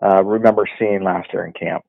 uh, 0.02 0.22
remember 0.24 0.66
seeing 0.78 1.02
last 1.02 1.32
year 1.32 1.44
in 1.44 1.52
camp. 1.52 1.84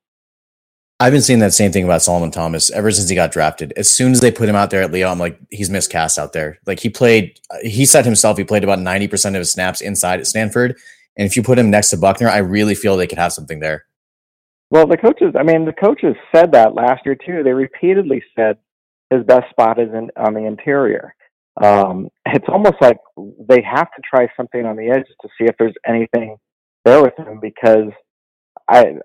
I've 0.99 1.13
been 1.13 1.23
seeing 1.23 1.39
that 1.39 1.53
same 1.53 1.71
thing 1.71 1.83
about 1.83 2.03
Solomon 2.03 2.29
Thomas 2.29 2.69
ever 2.69 2.91
since 2.91 3.09
he 3.09 3.15
got 3.15 3.31
drafted. 3.31 3.73
As 3.75 3.89
soon 3.89 4.11
as 4.11 4.21
they 4.21 4.31
put 4.31 4.47
him 4.47 4.55
out 4.55 4.69
there 4.69 4.83
at 4.83 4.91
Leo, 4.91 5.09
I'm 5.09 5.17
like, 5.17 5.39
he's 5.49 5.69
miscast 5.69 6.19
out 6.19 6.31
there. 6.31 6.59
Like 6.67 6.79
he 6.79 6.89
played, 6.89 7.39
he 7.63 7.85
said 7.85 8.05
himself, 8.05 8.37
he 8.37 8.43
played 8.43 8.63
about 8.63 8.77
90% 8.77 9.29
of 9.29 9.35
his 9.35 9.51
snaps 9.51 9.81
inside 9.81 10.19
at 10.19 10.27
Stanford. 10.27 10.77
And 11.17 11.25
if 11.25 11.35
you 11.35 11.41
put 11.41 11.57
him 11.57 11.71
next 11.71 11.89
to 11.89 11.97
Buckner, 11.97 12.29
I 12.29 12.37
really 12.37 12.75
feel 12.75 12.97
they 12.97 13.07
could 13.07 13.17
have 13.17 13.33
something 13.33 13.59
there. 13.59 13.85
Well, 14.69 14.85
the 14.85 14.95
coaches, 14.95 15.33
I 15.37 15.41
mean, 15.41 15.65
the 15.65 15.73
coaches 15.73 16.15
said 16.33 16.51
that 16.51 16.75
last 16.75 17.01
year 17.03 17.15
too. 17.15 17.41
They 17.43 17.53
repeatedly 17.53 18.23
said 18.35 18.57
his 19.09 19.23
best 19.23 19.49
spot 19.49 19.79
is 19.79 19.89
in, 19.93 20.11
on 20.15 20.35
the 20.35 20.45
interior 20.45 21.15
um, 21.61 22.09
it's 22.27 22.45
almost 22.47 22.75
like 22.81 22.97
they 23.49 23.61
have 23.61 23.87
to 23.87 24.01
try 24.09 24.27
something 24.37 24.65
on 24.65 24.77
the 24.77 24.89
edge 24.89 25.05
to 25.21 25.27
see 25.37 25.45
if 25.45 25.55
there's 25.59 25.75
anything 25.87 26.37
there 26.85 27.01
with 27.01 27.17
him 27.17 27.39
because 27.41 27.91
I, 28.69 28.95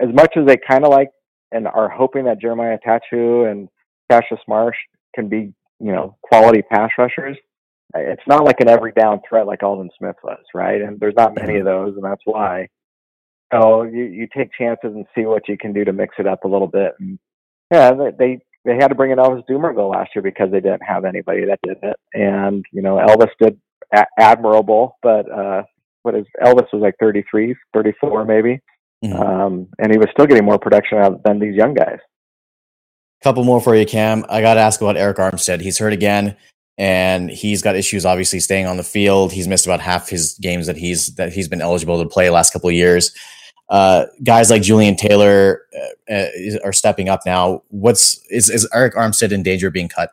as 0.00 0.12
much 0.12 0.34
as 0.36 0.46
they 0.46 0.56
kind 0.68 0.84
of 0.84 0.90
like 0.90 1.10
and 1.52 1.68
are 1.68 1.88
hoping 1.88 2.24
that 2.24 2.40
Jeremiah 2.40 2.76
Attaochu 2.78 3.50
and 3.50 3.68
Cassius 4.10 4.40
Marsh 4.48 4.76
can 5.14 5.28
be, 5.28 5.54
you 5.80 5.92
know, 5.92 6.16
quality 6.22 6.62
pass 6.62 6.90
rushers, 6.98 7.36
it's 7.94 8.22
not 8.26 8.44
like 8.44 8.60
an 8.60 8.68
every 8.68 8.92
down 8.92 9.20
threat 9.28 9.46
like 9.46 9.62
Aldon 9.62 9.90
Smith 9.98 10.16
was, 10.22 10.42
right? 10.52 10.82
And 10.82 10.98
there's 10.98 11.14
not 11.16 11.36
many 11.36 11.58
of 11.58 11.64
those, 11.64 11.94
and 11.94 12.04
that's 12.04 12.22
why. 12.24 12.68
So 13.52 13.82
you 13.84 14.04
you 14.04 14.26
take 14.36 14.50
chances 14.58 14.92
and 14.94 15.06
see 15.14 15.26
what 15.26 15.48
you 15.48 15.56
can 15.56 15.72
do 15.72 15.84
to 15.84 15.92
mix 15.92 16.16
it 16.18 16.26
up 16.26 16.44
a 16.44 16.48
little 16.48 16.66
bit. 16.66 16.94
And 16.98 17.18
yeah, 17.70 17.92
they 17.92 18.10
they 18.18 18.38
had 18.72 18.88
to 18.88 18.94
bring 18.94 19.10
in 19.10 19.18
Elvis 19.18 19.42
Dumervil 19.48 19.90
last 19.90 20.10
year 20.14 20.22
because 20.22 20.50
they 20.50 20.60
didn't 20.60 20.82
have 20.82 21.04
anybody 21.04 21.44
that 21.46 21.60
did 21.62 21.76
it, 21.82 21.96
and 22.14 22.64
you 22.72 22.82
know 22.82 22.96
Elvis 22.96 23.30
did 23.40 23.60
a- 23.94 24.06
admirable, 24.18 24.96
but 25.02 25.30
uh, 25.30 25.62
what 26.02 26.14
is 26.14 26.26
Elvis 26.42 26.72
was 26.72 26.82
like 26.82 26.94
33, 26.98 27.54
34 27.72 28.24
maybe, 28.24 28.60
mm-hmm. 29.04 29.14
um, 29.14 29.68
and 29.78 29.92
he 29.92 29.98
was 29.98 30.08
still 30.12 30.26
getting 30.26 30.44
more 30.44 30.58
production 30.58 30.98
out 30.98 31.22
than 31.24 31.38
these 31.38 31.54
young 31.54 31.74
guys. 31.74 31.98
Couple 33.22 33.44
more 33.44 33.60
for 33.60 33.74
you, 33.74 33.86
Cam. 33.86 34.24
I 34.28 34.40
got 34.40 34.54
to 34.54 34.60
ask 34.60 34.80
about 34.80 34.96
Arik 34.96 35.16
Armstead. 35.16 35.60
He's 35.60 35.78
hurt 35.78 35.94
again 35.94 36.36
and 36.76 37.30
he's 37.30 37.62
got 37.62 37.76
issues 37.76 38.04
obviously 38.04 38.40
staying 38.40 38.66
on 38.66 38.76
the 38.76 38.82
field. 38.82 39.32
He's 39.32 39.46
missed 39.46 39.66
about 39.66 39.80
half 39.80 40.08
his 40.08 40.36
games 40.40 40.66
that 40.66 40.76
he's 40.76 41.14
that 41.14 41.32
he's 41.32 41.48
been 41.48 41.60
eligible 41.60 42.02
to 42.02 42.08
play 42.08 42.30
last 42.30 42.52
couple 42.52 42.68
of 42.68 42.74
years. 42.74 43.14
Uh, 43.68 44.06
guys 44.22 44.50
like 44.50 44.62
Jullian 44.62 44.96
Taylor 44.96 45.62
uh, 45.74 46.12
uh 46.12 46.28
are 46.64 46.72
stepping 46.72 47.08
up 47.08 47.20
now. 47.24 47.62
What's 47.68 48.20
is 48.30 48.50
is 48.50 48.68
Arik 48.74 48.94
Armstead 48.94 49.32
in 49.32 49.42
danger 49.42 49.68
of 49.68 49.72
being 49.72 49.88
cut? 49.88 50.10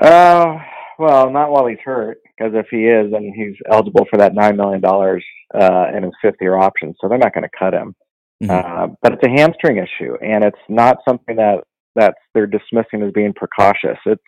Uh, 0.00 0.58
well, 0.98 1.30
not 1.30 1.50
while 1.50 1.66
he's 1.66 1.78
hurt, 1.84 2.18
because 2.24 2.52
if 2.54 2.66
he 2.70 2.86
is, 2.86 3.12
then 3.12 3.32
he's 3.34 3.54
eligible 3.70 4.06
for 4.10 4.16
that 4.18 4.34
nine 4.34 4.56
million 4.56 4.80
dollars 4.80 5.24
uh, 5.54 5.86
in 5.94 6.02
his 6.02 6.12
fifth 6.20 6.36
year 6.40 6.56
option. 6.56 6.94
So 7.00 7.08
they're 7.08 7.18
not 7.18 7.34
going 7.34 7.44
to 7.44 7.58
cut 7.58 7.74
him. 7.74 7.94
Mm-hmm. 8.42 8.50
Uh, 8.50 8.94
but 9.00 9.12
it's 9.12 9.22
a 9.24 9.30
hamstring 9.30 9.78
issue, 9.78 10.16
and 10.20 10.44
it's 10.44 10.58
not 10.68 10.98
something 11.08 11.36
that 11.36 11.64
that 11.94 12.14
they're 12.34 12.46
dismissing 12.46 13.02
as 13.02 13.12
being 13.12 13.32
precautious. 13.32 13.98
It's 14.04 14.22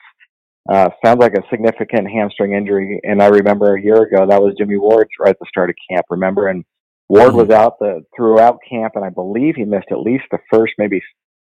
uh, 0.69 0.88
sounds 1.05 1.21
like 1.21 1.35
a 1.35 1.42
significant 1.51 2.09
hamstring 2.11 2.53
injury. 2.53 3.01
And 3.05 3.23
I 3.23 3.27
remember 3.27 3.75
a 3.75 3.83
year 3.83 4.03
ago 4.03 4.27
that 4.29 4.42
was 4.42 4.55
Jimmy 4.59 4.77
Ward's 4.77 5.11
right 5.21 5.31
at 5.31 5.38
the 5.38 5.47
start 5.49 5.71
of 5.71 5.77
camp. 5.90 6.07
Remember, 6.11 6.49
and 6.49 6.64
Ward 7.09 7.29
mm-hmm. 7.29 7.38
was 7.38 7.51
out 7.51 7.79
the 7.79 8.05
throughout 8.16 8.59
camp, 8.69 8.92
and 8.97 9.05
I 9.05 9.11
believe 9.11 9.55
he 9.57 9.64
missed 9.64 9.88
at 9.90 10.01
least 10.01 10.25
the 10.31 10.38
first, 10.51 10.75
maybe 10.79 11.01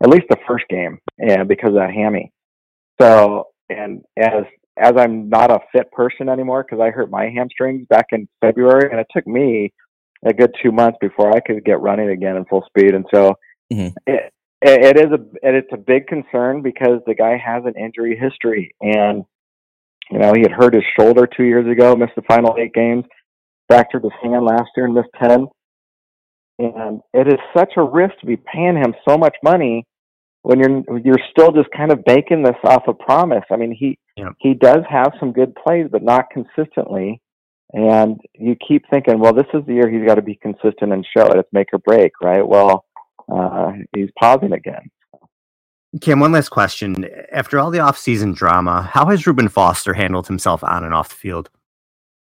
at 0.03 0.09
least 0.09 0.27
the 0.31 0.37
first 0.47 0.65
game, 0.69 0.99
yeah, 1.19 1.45
because 1.45 1.71
of 1.71 1.77
that 1.77 1.93
hammy. 1.93 2.33
So, 3.01 3.49
and 3.69 4.03
as 4.17 4.45
as 4.77 4.95
I'm 4.97 5.29
not 5.29 5.51
a 5.51 5.59
fit 5.73 5.91
person 5.93 6.29
anymore 6.29 6.65
because 6.65 6.83
I 6.83 6.91
hurt 6.91 7.11
my 7.11 7.29
hamstrings 7.29 7.87
back 7.89 8.07
in 8.13 8.29
February, 8.41 8.91
and 8.91 9.01
it 9.01 9.09
took 9.11 9.27
me 9.27 9.73
a 10.25 10.33
good 10.33 10.55
two 10.63 10.71
months 10.71 10.99
before 11.01 11.35
I 11.35 11.41
could 11.41 11.65
get 11.65 11.81
running 11.81 12.11
again 12.11 12.37
in 12.37 12.45
full 12.45 12.65
speed. 12.67 12.95
And 12.95 13.07
so, 13.13 13.35
mm-hmm. 13.73 13.97
it, 14.07 14.33
it 14.63 14.97
is 14.99 15.11
a 15.13 15.21
it's 15.43 15.73
a 15.73 15.79
big 15.79 16.07
concern 16.07 16.63
because 16.63 17.01
the 17.07 17.15
guy 17.15 17.37
has 17.37 17.65
an 17.65 17.75
injury 17.77 18.17
history, 18.17 18.75
and 18.81 19.25
you 20.11 20.19
know 20.19 20.33
he 20.35 20.43
had 20.43 20.53
hurt 20.53 20.75
his 20.75 20.85
shoulder 20.99 21.27
two 21.27 21.45
years 21.45 21.67
ago, 21.71 21.97
missed 21.97 22.15
the 22.17 22.23
final 22.23 22.57
eight 22.59 22.73
games, 22.73 23.05
fractured 23.71 24.03
his 24.03 24.13
hand 24.21 24.45
last 24.45 24.71
year 24.77 24.87
and 24.87 24.95
missed 24.95 25.09
ten. 25.23 25.47
And 26.59 27.01
it 27.15 27.29
is 27.29 27.39
such 27.57 27.73
a 27.77 27.83
risk 27.83 28.19
to 28.21 28.27
be 28.27 28.37
paying 28.37 28.77
him 28.77 28.95
so 29.09 29.17
much 29.17 29.37
money 29.43 29.87
when 30.43 30.59
you're 30.59 31.01
you're 31.05 31.21
still 31.31 31.53
just 31.53 31.69
kind 31.77 31.93
of 31.93 32.05
banking 32.05 32.43
this 32.43 32.57
off 32.65 32.83
a 32.89 32.95
promise. 32.95 33.45
I 33.51 33.57
mean, 33.57 33.75
he 33.79 33.99
yeah. 34.17 34.31
he 34.39 34.55
does 34.55 34.83
have 34.89 35.13
some 35.21 35.33
good 35.33 35.55
plays, 35.55 35.87
but 35.91 36.03
not 36.03 36.27
consistently. 36.31 37.21
And 37.73 38.21
you 38.35 38.57
keep 38.67 38.85
thinking, 38.91 39.21
well, 39.21 39.33
this 39.33 39.47
is 39.55 39.65
the 39.67 39.75
year 39.75 39.89
he's 39.89 40.07
got 40.07 40.17
to 40.17 40.23
be 40.23 40.35
consistent 40.43 40.93
and 40.93 41.07
show 41.17 41.27
it. 41.27 41.39
It's 41.39 41.49
make 41.53 41.69
or 41.73 41.79
break, 41.79 42.13
right? 42.21 42.47
Well, 42.47 42.85
uh, 43.33 43.73
he's 43.95 44.11
pausing 44.19 44.53
again. 44.53 44.91
Cam, 46.01 46.19
one 46.19 46.33
last 46.33 46.49
question. 46.49 47.09
After 47.33 47.59
all 47.61 47.71
the 47.71 47.79
offseason 47.79 48.35
drama, 48.35 48.83
how 48.93 49.07
has 49.07 49.27
Reuben 49.27 49.49
Foster 49.49 49.95
handled 49.95 50.27
himself 50.27 50.65
on 50.65 50.85
and 50.85 50.93
off 50.93 51.11
the 51.11 51.15
field? 51.15 51.49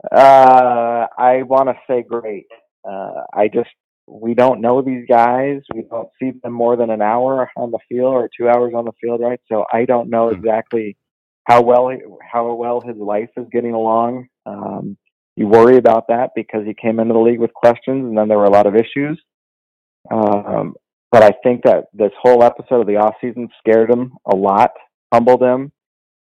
Uh, 0.04 1.06
I 1.18 1.42
want 1.42 1.68
to 1.68 1.74
say 1.88 2.04
great. 2.08 2.46
Uh, 2.88 3.22
I 3.32 3.48
just 3.48 3.70
we 4.06 4.34
don't 4.34 4.61
know 4.61 4.80
these 4.80 5.04
guys. 5.08 5.61
We 5.74 5.82
don't 5.82 6.08
see 6.20 6.32
them 6.42 6.52
more 6.52 6.76
than 6.76 6.90
an 6.90 7.02
hour 7.02 7.50
on 7.56 7.70
the 7.70 7.78
field 7.88 8.14
or 8.14 8.30
two 8.37 8.48
hours 8.48 8.72
on 8.74 8.84
the 8.84 8.92
field, 9.00 9.20
right? 9.20 9.40
So 9.50 9.64
I 9.72 9.84
don't 9.84 10.08
know 10.08 10.30
hmm. 10.30 10.37
exactly 10.37 10.96
how 11.44 11.62
well 11.62 11.90
how 12.30 12.52
well 12.54 12.80
his 12.80 12.96
life 12.96 13.30
is 13.37 13.46
getting 13.52 13.74
along. 13.74 14.28
Um, 14.46 14.96
you 15.37 15.46
worry 15.46 15.76
about 15.76 16.08
that 16.08 16.30
because 16.34 16.66
he 16.66 16.74
came 16.74 16.98
into 16.98 17.14
the 17.14 17.20
league 17.20 17.38
with 17.38 17.54
questions, 17.54 18.04
and 18.04 18.18
then 18.18 18.28
there 18.28 18.38
were 18.38 18.44
a 18.44 18.50
lot 18.50 18.66
of 18.66 18.74
issues. 18.74 19.20
Um, 20.11 20.74
but 21.11 21.22
I 21.22 21.30
think 21.42 21.62
that 21.64 21.84
this 21.92 22.12
whole 22.20 22.42
episode 22.42 22.80
of 22.80 22.87
the 22.87 22.96
off 22.96 23.14
season 23.20 23.48
scared 23.58 23.90
him 23.90 24.12
a 24.30 24.37
lot, 24.37 24.72
humbled 25.12 25.42
him, 25.42 25.72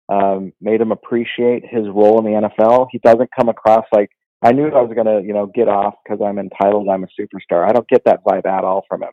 um, 0.08 0.52
made 0.60 0.80
him 0.80 0.92
appreciate 0.92 1.64
his 1.68 1.86
role 1.88 2.18
in 2.18 2.24
the 2.24 2.48
NFL. 2.48 2.88
He 2.90 2.98
doesn't 2.98 3.30
come 3.36 3.48
across 3.48 3.84
like 3.92 4.10
I 4.42 4.52
knew 4.52 4.68
I 4.68 4.82
was 4.82 4.92
going 4.94 5.06
to, 5.06 5.26
you 5.26 5.32
know, 5.32 5.46
get 5.46 5.68
off 5.68 5.94
because 6.04 6.20
I'm 6.24 6.38
entitled. 6.38 6.88
I'm 6.88 7.04
a 7.04 7.08
superstar. 7.20 7.68
I 7.68 7.72
don't 7.72 7.88
get 7.88 8.04
that 8.04 8.22
vibe 8.24 8.46
at 8.46 8.64
all 8.64 8.84
from 8.88 9.02
him. 9.02 9.12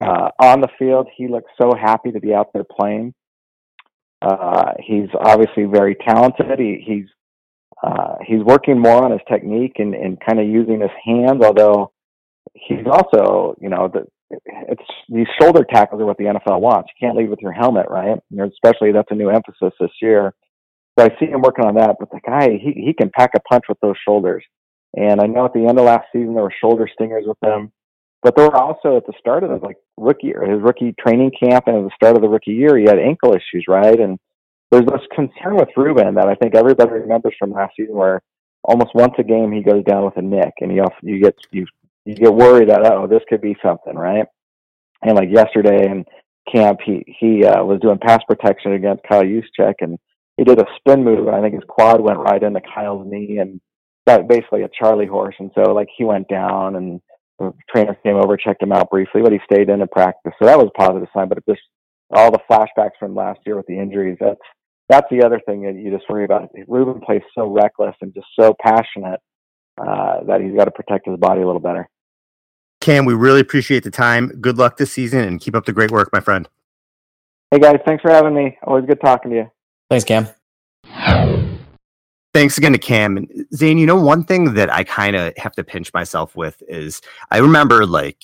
Uh, 0.00 0.30
on 0.40 0.60
the 0.60 0.68
field, 0.78 1.08
he 1.16 1.28
looks 1.28 1.50
so 1.60 1.72
happy 1.74 2.12
to 2.12 2.20
be 2.20 2.34
out 2.34 2.52
there 2.52 2.64
playing. 2.64 3.14
Uh, 4.20 4.72
he's 4.84 5.08
obviously 5.18 5.64
very 5.64 5.94
talented. 5.94 6.58
He, 6.58 6.82
he's 6.84 7.06
uh, 7.82 8.16
he's 8.26 8.42
working 8.42 8.78
more 8.78 9.04
on 9.04 9.12
his 9.12 9.20
technique 9.30 9.76
and, 9.76 9.94
and 9.94 10.18
kind 10.20 10.40
of 10.40 10.48
using 10.48 10.80
his 10.80 10.90
hands, 11.04 11.42
although 11.44 11.92
he's 12.54 12.86
also, 12.90 13.54
you 13.60 13.68
know, 13.68 13.88
the, 13.88 14.04
it's 14.30 14.82
these 15.08 15.26
shoulder 15.40 15.64
tackles 15.72 16.00
are 16.00 16.06
what 16.06 16.18
the 16.18 16.24
NFL 16.24 16.60
wants. 16.60 16.90
You 16.94 17.06
can't 17.06 17.16
lead 17.16 17.30
with 17.30 17.40
your 17.40 17.52
helmet, 17.52 17.86
right? 17.88 18.18
Especially 18.32 18.92
that's 18.92 19.10
a 19.10 19.14
new 19.14 19.30
emphasis 19.30 19.72
this 19.80 19.90
year. 20.02 20.34
So 20.98 21.04
I 21.06 21.08
see 21.18 21.26
him 21.26 21.42
working 21.42 21.64
on 21.64 21.76
that, 21.76 21.96
but 21.98 22.10
the 22.10 22.20
guy 22.26 22.50
he 22.50 22.72
he 22.72 22.94
can 22.94 23.10
pack 23.10 23.30
a 23.36 23.40
punch 23.40 23.64
with 23.68 23.78
those 23.80 23.96
shoulders. 24.04 24.44
And 24.96 25.20
I 25.20 25.26
know 25.26 25.44
at 25.44 25.52
the 25.52 25.66
end 25.66 25.78
of 25.78 25.84
last 25.84 26.06
season 26.12 26.34
there 26.34 26.42
were 26.42 26.54
shoulder 26.60 26.88
stingers 26.92 27.24
with 27.26 27.38
him, 27.42 27.72
but 28.22 28.34
there 28.36 28.46
were 28.46 28.56
also 28.56 28.96
at 28.96 29.06
the 29.06 29.12
start 29.18 29.44
of 29.44 29.50
the 29.50 29.64
like 29.64 29.76
rookie 29.96 30.34
or 30.34 30.42
his 30.44 30.60
rookie 30.60 30.94
training 30.98 31.32
camp 31.40 31.64
and 31.66 31.76
at 31.76 31.84
the 31.84 31.90
start 31.94 32.16
of 32.16 32.22
the 32.22 32.28
rookie 32.28 32.52
year 32.52 32.76
he 32.76 32.84
had 32.84 32.98
ankle 32.98 33.32
issues, 33.32 33.64
right? 33.68 33.98
And 33.98 34.18
there's 34.70 34.86
this 34.86 35.06
concern 35.14 35.56
with 35.56 35.68
Reuben 35.76 36.14
that 36.16 36.28
I 36.28 36.34
think 36.34 36.54
everybody 36.54 36.90
remembers 36.90 37.34
from 37.38 37.52
last 37.52 37.74
season 37.76 37.94
where 37.94 38.20
almost 38.64 38.94
once 38.94 39.14
a 39.18 39.22
game 39.22 39.52
he 39.52 39.62
goes 39.62 39.84
down 39.84 40.04
with 40.04 40.16
a 40.16 40.22
nick 40.22 40.52
and 40.60 40.74
you 40.74 40.84
you 41.02 41.22
get 41.22 41.34
you 41.50 41.66
you 42.08 42.14
get 42.14 42.34
worried 42.34 42.68
that 42.68 42.84
oh 42.84 43.06
this 43.06 43.22
could 43.28 43.40
be 43.40 43.56
something 43.62 43.94
right 43.94 44.26
and 45.02 45.16
like 45.16 45.28
yesterday 45.30 45.84
in 45.84 46.04
camp 46.52 46.78
he 46.84 47.04
he 47.06 47.44
uh, 47.44 47.62
was 47.64 47.80
doing 47.80 47.98
pass 47.98 48.20
protection 48.26 48.72
against 48.72 49.02
Kyle 49.08 49.22
Juszczyk 49.22 49.74
and 49.80 49.98
he 50.36 50.44
did 50.44 50.58
a 50.58 50.66
spin 50.78 51.04
move 51.04 51.26
and 51.26 51.36
I 51.36 51.40
think 51.40 51.54
his 51.54 51.64
quad 51.68 52.00
went 52.00 52.18
right 52.18 52.42
into 52.42 52.60
Kyle's 52.74 53.06
knee 53.06 53.38
and 53.38 53.60
that 54.06 54.28
basically 54.28 54.62
a 54.62 54.70
Charlie 54.78 55.06
horse 55.06 55.34
and 55.38 55.50
so 55.54 55.72
like 55.72 55.88
he 55.96 56.04
went 56.04 56.28
down 56.28 56.76
and 56.76 57.00
the 57.38 57.52
trainer 57.70 57.96
came 58.02 58.16
over 58.16 58.36
checked 58.36 58.62
him 58.62 58.72
out 58.72 58.90
briefly 58.90 59.20
but 59.22 59.32
he 59.32 59.38
stayed 59.44 59.68
in 59.68 59.80
and 59.80 59.90
practice 59.90 60.32
so 60.38 60.46
that 60.46 60.58
was 60.58 60.70
a 60.74 60.78
positive 60.78 61.08
sign 61.14 61.28
but 61.28 61.44
just 61.46 61.60
all 62.10 62.30
the 62.30 62.40
flashbacks 62.50 62.96
from 62.98 63.14
last 63.14 63.40
year 63.44 63.56
with 63.56 63.66
the 63.66 63.78
injuries 63.78 64.16
that's 64.18 64.40
that's 64.88 65.06
the 65.10 65.22
other 65.24 65.40
thing 65.44 65.62
that 65.62 65.74
you 65.74 65.90
just 65.90 66.08
worry 66.08 66.24
about. 66.24 66.48
Reuben 66.66 67.00
plays 67.00 67.22
so 67.36 67.46
reckless 67.46 67.94
and 68.00 68.14
just 68.14 68.26
so 68.38 68.54
passionate 68.60 69.20
uh, 69.78 70.24
that 70.26 70.40
he's 70.40 70.56
got 70.56 70.64
to 70.64 70.70
protect 70.70 71.06
his 71.06 71.18
body 71.18 71.42
a 71.42 71.46
little 71.46 71.60
better. 71.60 71.88
Cam, 72.88 73.04
we 73.04 73.12
really 73.12 73.40
appreciate 73.40 73.84
the 73.84 73.90
time. 73.90 74.28
Good 74.40 74.56
luck 74.56 74.78
this 74.78 74.90
season 74.90 75.20
and 75.20 75.38
keep 75.38 75.54
up 75.54 75.66
the 75.66 75.74
great 75.74 75.90
work, 75.90 76.08
my 76.10 76.20
friend. 76.20 76.48
Hey, 77.50 77.58
guys. 77.58 77.76
Thanks 77.84 78.00
for 78.00 78.10
having 78.10 78.32
me. 78.32 78.56
Always 78.62 78.86
good 78.86 78.98
talking 78.98 79.30
to 79.30 79.36
you. 79.36 79.50
Thanks, 79.90 80.06
Cam. 80.06 80.26
Thanks 82.32 82.56
again 82.56 82.72
to 82.72 82.78
Cam. 82.78 83.18
And 83.18 83.46
Zane, 83.54 83.76
you 83.76 83.84
know, 83.84 84.00
one 84.00 84.24
thing 84.24 84.54
that 84.54 84.72
I 84.72 84.84
kind 84.84 85.16
of 85.16 85.36
have 85.36 85.52
to 85.56 85.64
pinch 85.64 85.92
myself 85.92 86.34
with 86.34 86.62
is 86.66 87.02
I 87.30 87.40
remember 87.40 87.84
like 87.84 88.22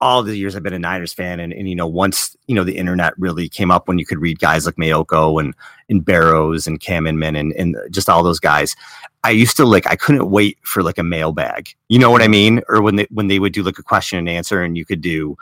all 0.00 0.22
the 0.22 0.36
years 0.36 0.54
I've 0.54 0.62
been 0.62 0.74
a 0.74 0.78
Niners 0.78 1.12
fan, 1.12 1.40
and, 1.40 1.52
and 1.52 1.68
you 1.68 1.74
know, 1.74 1.88
once 1.88 2.36
you 2.46 2.54
know 2.54 2.62
the 2.62 2.76
internet 2.76 3.14
really 3.18 3.48
came 3.48 3.72
up 3.72 3.88
when 3.88 3.98
you 3.98 4.06
could 4.06 4.20
read 4.20 4.38
guys 4.38 4.64
like 4.64 4.76
Maiocco 4.76 5.42
and 5.42 5.54
and 5.88 6.04
Barrows 6.04 6.68
and 6.68 6.78
Cam 6.78 7.04
Inman 7.04 7.34
and 7.34 7.52
and 7.54 7.76
just 7.90 8.08
all 8.08 8.22
those 8.22 8.38
guys. 8.38 8.76
I 9.24 9.30
used 9.30 9.56
to 9.56 9.64
like 9.64 9.86
I 9.86 9.96
couldn't 9.96 10.30
wait 10.30 10.58
for 10.62 10.82
like 10.82 10.98
a 10.98 11.02
mailbag. 11.02 11.70
You 11.88 11.98
know 11.98 12.10
what 12.10 12.22
I 12.22 12.28
mean? 12.28 12.60
Or 12.68 12.82
when 12.82 12.96
they 12.96 13.06
when 13.10 13.28
they 13.28 13.38
would 13.38 13.52
do 13.52 13.62
like 13.62 13.78
a 13.78 13.82
question 13.82 14.18
and 14.18 14.28
answer, 14.28 14.62
and 14.62 14.76
you 14.76 14.84
could 14.84 15.00
do 15.00 15.36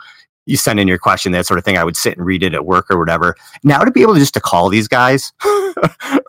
you 0.47 0.55
send 0.55 0.79
in 0.79 0.87
your 0.87 0.97
question, 0.97 1.33
that 1.33 1.45
sort 1.45 1.57
of 1.57 1.65
thing. 1.65 1.77
I 1.77 1.83
would 1.83 1.97
sit 1.97 2.17
and 2.17 2.25
read 2.25 2.41
it 2.41 2.53
at 2.53 2.65
work 2.65 2.89
or 2.89 2.97
whatever. 2.97 3.35
Now 3.63 3.83
to 3.83 3.91
be 3.91 4.01
able 4.01 4.13
to 4.13 4.19
just 4.19 4.33
to 4.35 4.39
call 4.39 4.69
these 4.69 4.87
guys 4.87 5.33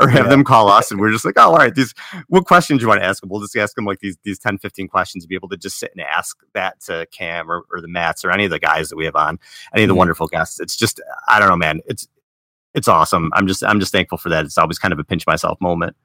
or 0.00 0.08
have 0.08 0.24
yeah. 0.24 0.28
them 0.28 0.44
call 0.44 0.68
us 0.68 0.90
and 0.90 1.00
we're 1.00 1.12
just 1.12 1.24
like, 1.24 1.36
oh, 1.38 1.52
all 1.52 1.56
right, 1.56 1.74
these 1.74 1.94
what 2.26 2.44
questions 2.44 2.82
you 2.82 2.88
want 2.88 3.00
to 3.00 3.06
ask 3.06 3.20
them? 3.20 3.30
We'll 3.30 3.40
just 3.40 3.56
ask 3.56 3.76
them 3.76 3.84
like 3.84 4.00
these 4.00 4.18
these 4.24 4.38
10, 4.40 4.58
15 4.58 4.88
questions 4.88 5.24
to 5.24 5.28
be 5.28 5.36
able 5.36 5.48
to 5.50 5.56
just 5.56 5.78
sit 5.78 5.92
and 5.96 6.04
ask 6.04 6.36
that 6.52 6.80
to 6.82 7.06
Cam 7.12 7.50
or, 7.50 7.64
or 7.72 7.80
the 7.80 7.88
Mats 7.88 8.24
or 8.24 8.32
any 8.32 8.44
of 8.44 8.50
the 8.50 8.58
guys 8.58 8.88
that 8.88 8.96
we 8.96 9.04
have 9.04 9.16
on, 9.16 9.38
any 9.72 9.84
of 9.84 9.88
the 9.88 9.92
mm-hmm. 9.92 9.98
wonderful 9.98 10.26
guests. 10.26 10.58
It's 10.58 10.76
just 10.76 11.00
I 11.28 11.38
don't 11.38 11.48
know, 11.48 11.56
man. 11.56 11.80
It's 11.86 12.08
it's 12.74 12.88
awesome. 12.88 13.30
I'm 13.34 13.46
just 13.46 13.62
I'm 13.62 13.78
just 13.78 13.92
thankful 13.92 14.18
for 14.18 14.30
that. 14.30 14.44
It's 14.44 14.58
always 14.58 14.80
kind 14.80 14.92
of 14.92 14.98
a 14.98 15.04
pinch 15.04 15.26
myself 15.28 15.60
moment. 15.60 15.96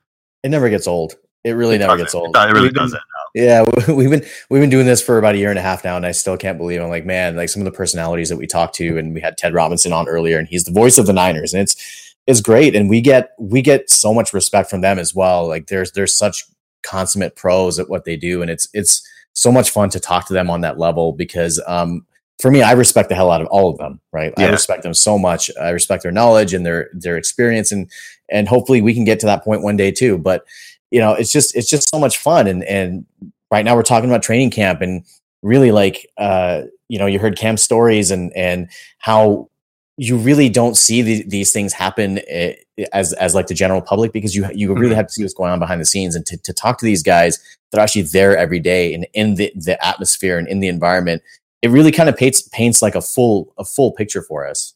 It 0.43 0.49
never 0.49 0.69
gets 0.69 0.87
old. 0.87 1.15
It 1.43 1.51
really 1.51 1.75
it 1.75 1.79
never 1.79 1.97
gets 1.97 2.15
old. 2.15 2.35
It, 2.35 2.53
really 2.53 2.71
doesn't. 2.71 3.01
Yeah, 3.35 3.65
we've 3.89 4.09
been 4.09 4.25
we've 4.49 4.61
been 4.61 4.69
doing 4.69 4.85
this 4.85 5.01
for 5.01 5.17
about 5.17 5.35
a 5.35 5.37
year 5.37 5.49
and 5.49 5.59
a 5.59 5.61
half 5.61 5.83
now, 5.83 5.97
and 5.97 6.05
I 6.05 6.11
still 6.11 6.37
can't 6.37 6.57
believe. 6.57 6.81
I'm 6.81 6.89
like, 6.89 7.05
man, 7.05 7.35
like 7.35 7.49
some 7.49 7.61
of 7.61 7.65
the 7.65 7.71
personalities 7.71 8.29
that 8.29 8.37
we 8.37 8.47
talked 8.47 8.75
to, 8.75 8.97
and 8.97 9.13
we 9.13 9.21
had 9.21 9.37
Ted 9.37 9.53
Robinson 9.53 9.91
on 9.91 10.07
earlier, 10.07 10.39
and 10.39 10.47
he's 10.47 10.63
the 10.63 10.71
voice 10.71 10.97
of 10.97 11.05
the 11.05 11.13
Niners, 11.13 11.53
and 11.53 11.61
it's 11.61 12.13
is 12.27 12.41
great, 12.41 12.75
and 12.75 12.89
we 12.89 13.01
get 13.01 13.31
we 13.37 13.61
get 13.61 13.89
so 13.89 14.13
much 14.13 14.33
respect 14.33 14.69
from 14.69 14.81
them 14.81 14.99
as 14.99 15.13
well. 15.13 15.47
Like 15.47 15.67
there's 15.67 15.91
there's 15.91 16.15
such 16.15 16.45
consummate 16.83 17.35
pros 17.35 17.79
at 17.79 17.89
what 17.89 18.05
they 18.05 18.15
do, 18.15 18.41
and 18.41 18.49
it's 18.49 18.69
it's 18.73 19.05
so 19.33 19.51
much 19.51 19.71
fun 19.71 19.89
to 19.89 19.99
talk 19.99 20.27
to 20.27 20.33
them 20.33 20.49
on 20.49 20.61
that 20.61 20.77
level 20.77 21.11
because 21.11 21.61
um, 21.67 22.05
for 22.39 22.51
me, 22.51 22.61
I 22.61 22.73
respect 22.73 23.09
the 23.09 23.15
hell 23.15 23.31
out 23.31 23.41
of 23.41 23.47
all 23.47 23.69
of 23.69 23.77
them. 23.77 23.99
Right, 24.11 24.33
yeah. 24.37 24.47
I 24.47 24.51
respect 24.51 24.83
them 24.83 24.93
so 24.93 25.17
much. 25.17 25.49
I 25.59 25.69
respect 25.69 26.03
their 26.03 26.11
knowledge 26.11 26.53
and 26.53 26.65
their 26.65 26.89
their 26.93 27.17
experience, 27.17 27.71
and 27.71 27.89
and 28.29 28.47
hopefully 28.47 28.81
we 28.81 28.93
can 28.93 29.05
get 29.05 29.19
to 29.21 29.25
that 29.25 29.43
point 29.43 29.63
one 29.63 29.77
day 29.77 29.91
too. 29.91 30.17
But 30.17 30.45
you 30.93 30.99
know, 30.99 31.13
it's 31.13 31.31
just 31.31 31.55
it's 31.55 31.67
just 31.67 31.89
so 31.89 31.97
much 31.97 32.19
fun, 32.19 32.45
and 32.45 32.63
and 32.65 33.03
right 33.49 33.65
now 33.65 33.75
we're 33.75 33.81
talking 33.81 34.09
about 34.09 34.21
training 34.21 34.51
camp 34.51 34.79
and 34.79 35.03
really 35.41 35.71
like 35.71 36.07
uh, 36.19 36.61
you 36.87 36.99
know 36.99 37.07
you 37.07 37.17
heard 37.17 37.35
camp 37.35 37.57
stories 37.57 38.11
and 38.11 38.31
and 38.35 38.69
how 38.99 39.49
you 39.97 40.17
really 40.17 40.49
don't 40.49 40.77
see 40.77 41.01
the, 41.01 41.23
these 41.23 41.51
things 41.51 41.73
happen 41.73 42.19
eh, 42.27 42.53
as 42.93 43.11
as 43.13 43.33
like 43.33 43.47
the 43.47 43.55
general 43.55 43.81
public 43.81 44.13
because 44.13 44.35
you 44.35 44.47
you 44.53 44.71
really 44.71 44.89
mm-hmm. 44.89 44.95
have 44.95 45.07
to 45.07 45.13
see 45.13 45.23
what's 45.23 45.33
going 45.33 45.51
on 45.51 45.57
behind 45.57 45.81
the 45.81 45.85
scenes 45.85 46.15
and 46.15 46.27
to, 46.27 46.37
to 46.37 46.53
talk 46.53 46.77
to 46.77 46.85
these 46.85 47.01
guys 47.01 47.39
that 47.71 47.79
are 47.79 47.81
actually 47.81 48.03
there 48.03 48.37
every 48.37 48.59
day 48.59 48.93
and 48.93 49.07
in 49.13 49.33
the, 49.33 49.51
the 49.55 49.83
atmosphere 49.83 50.37
and 50.37 50.47
in 50.47 50.59
the 50.59 50.67
environment 50.67 51.23
it 51.63 51.71
really 51.71 51.91
kind 51.91 52.07
of 52.07 52.15
paints 52.15 52.43
paints 52.49 52.83
like 52.83 52.93
a 52.93 53.01
full 53.01 53.51
a 53.57 53.65
full 53.65 53.91
picture 53.91 54.21
for 54.21 54.47
us 54.47 54.75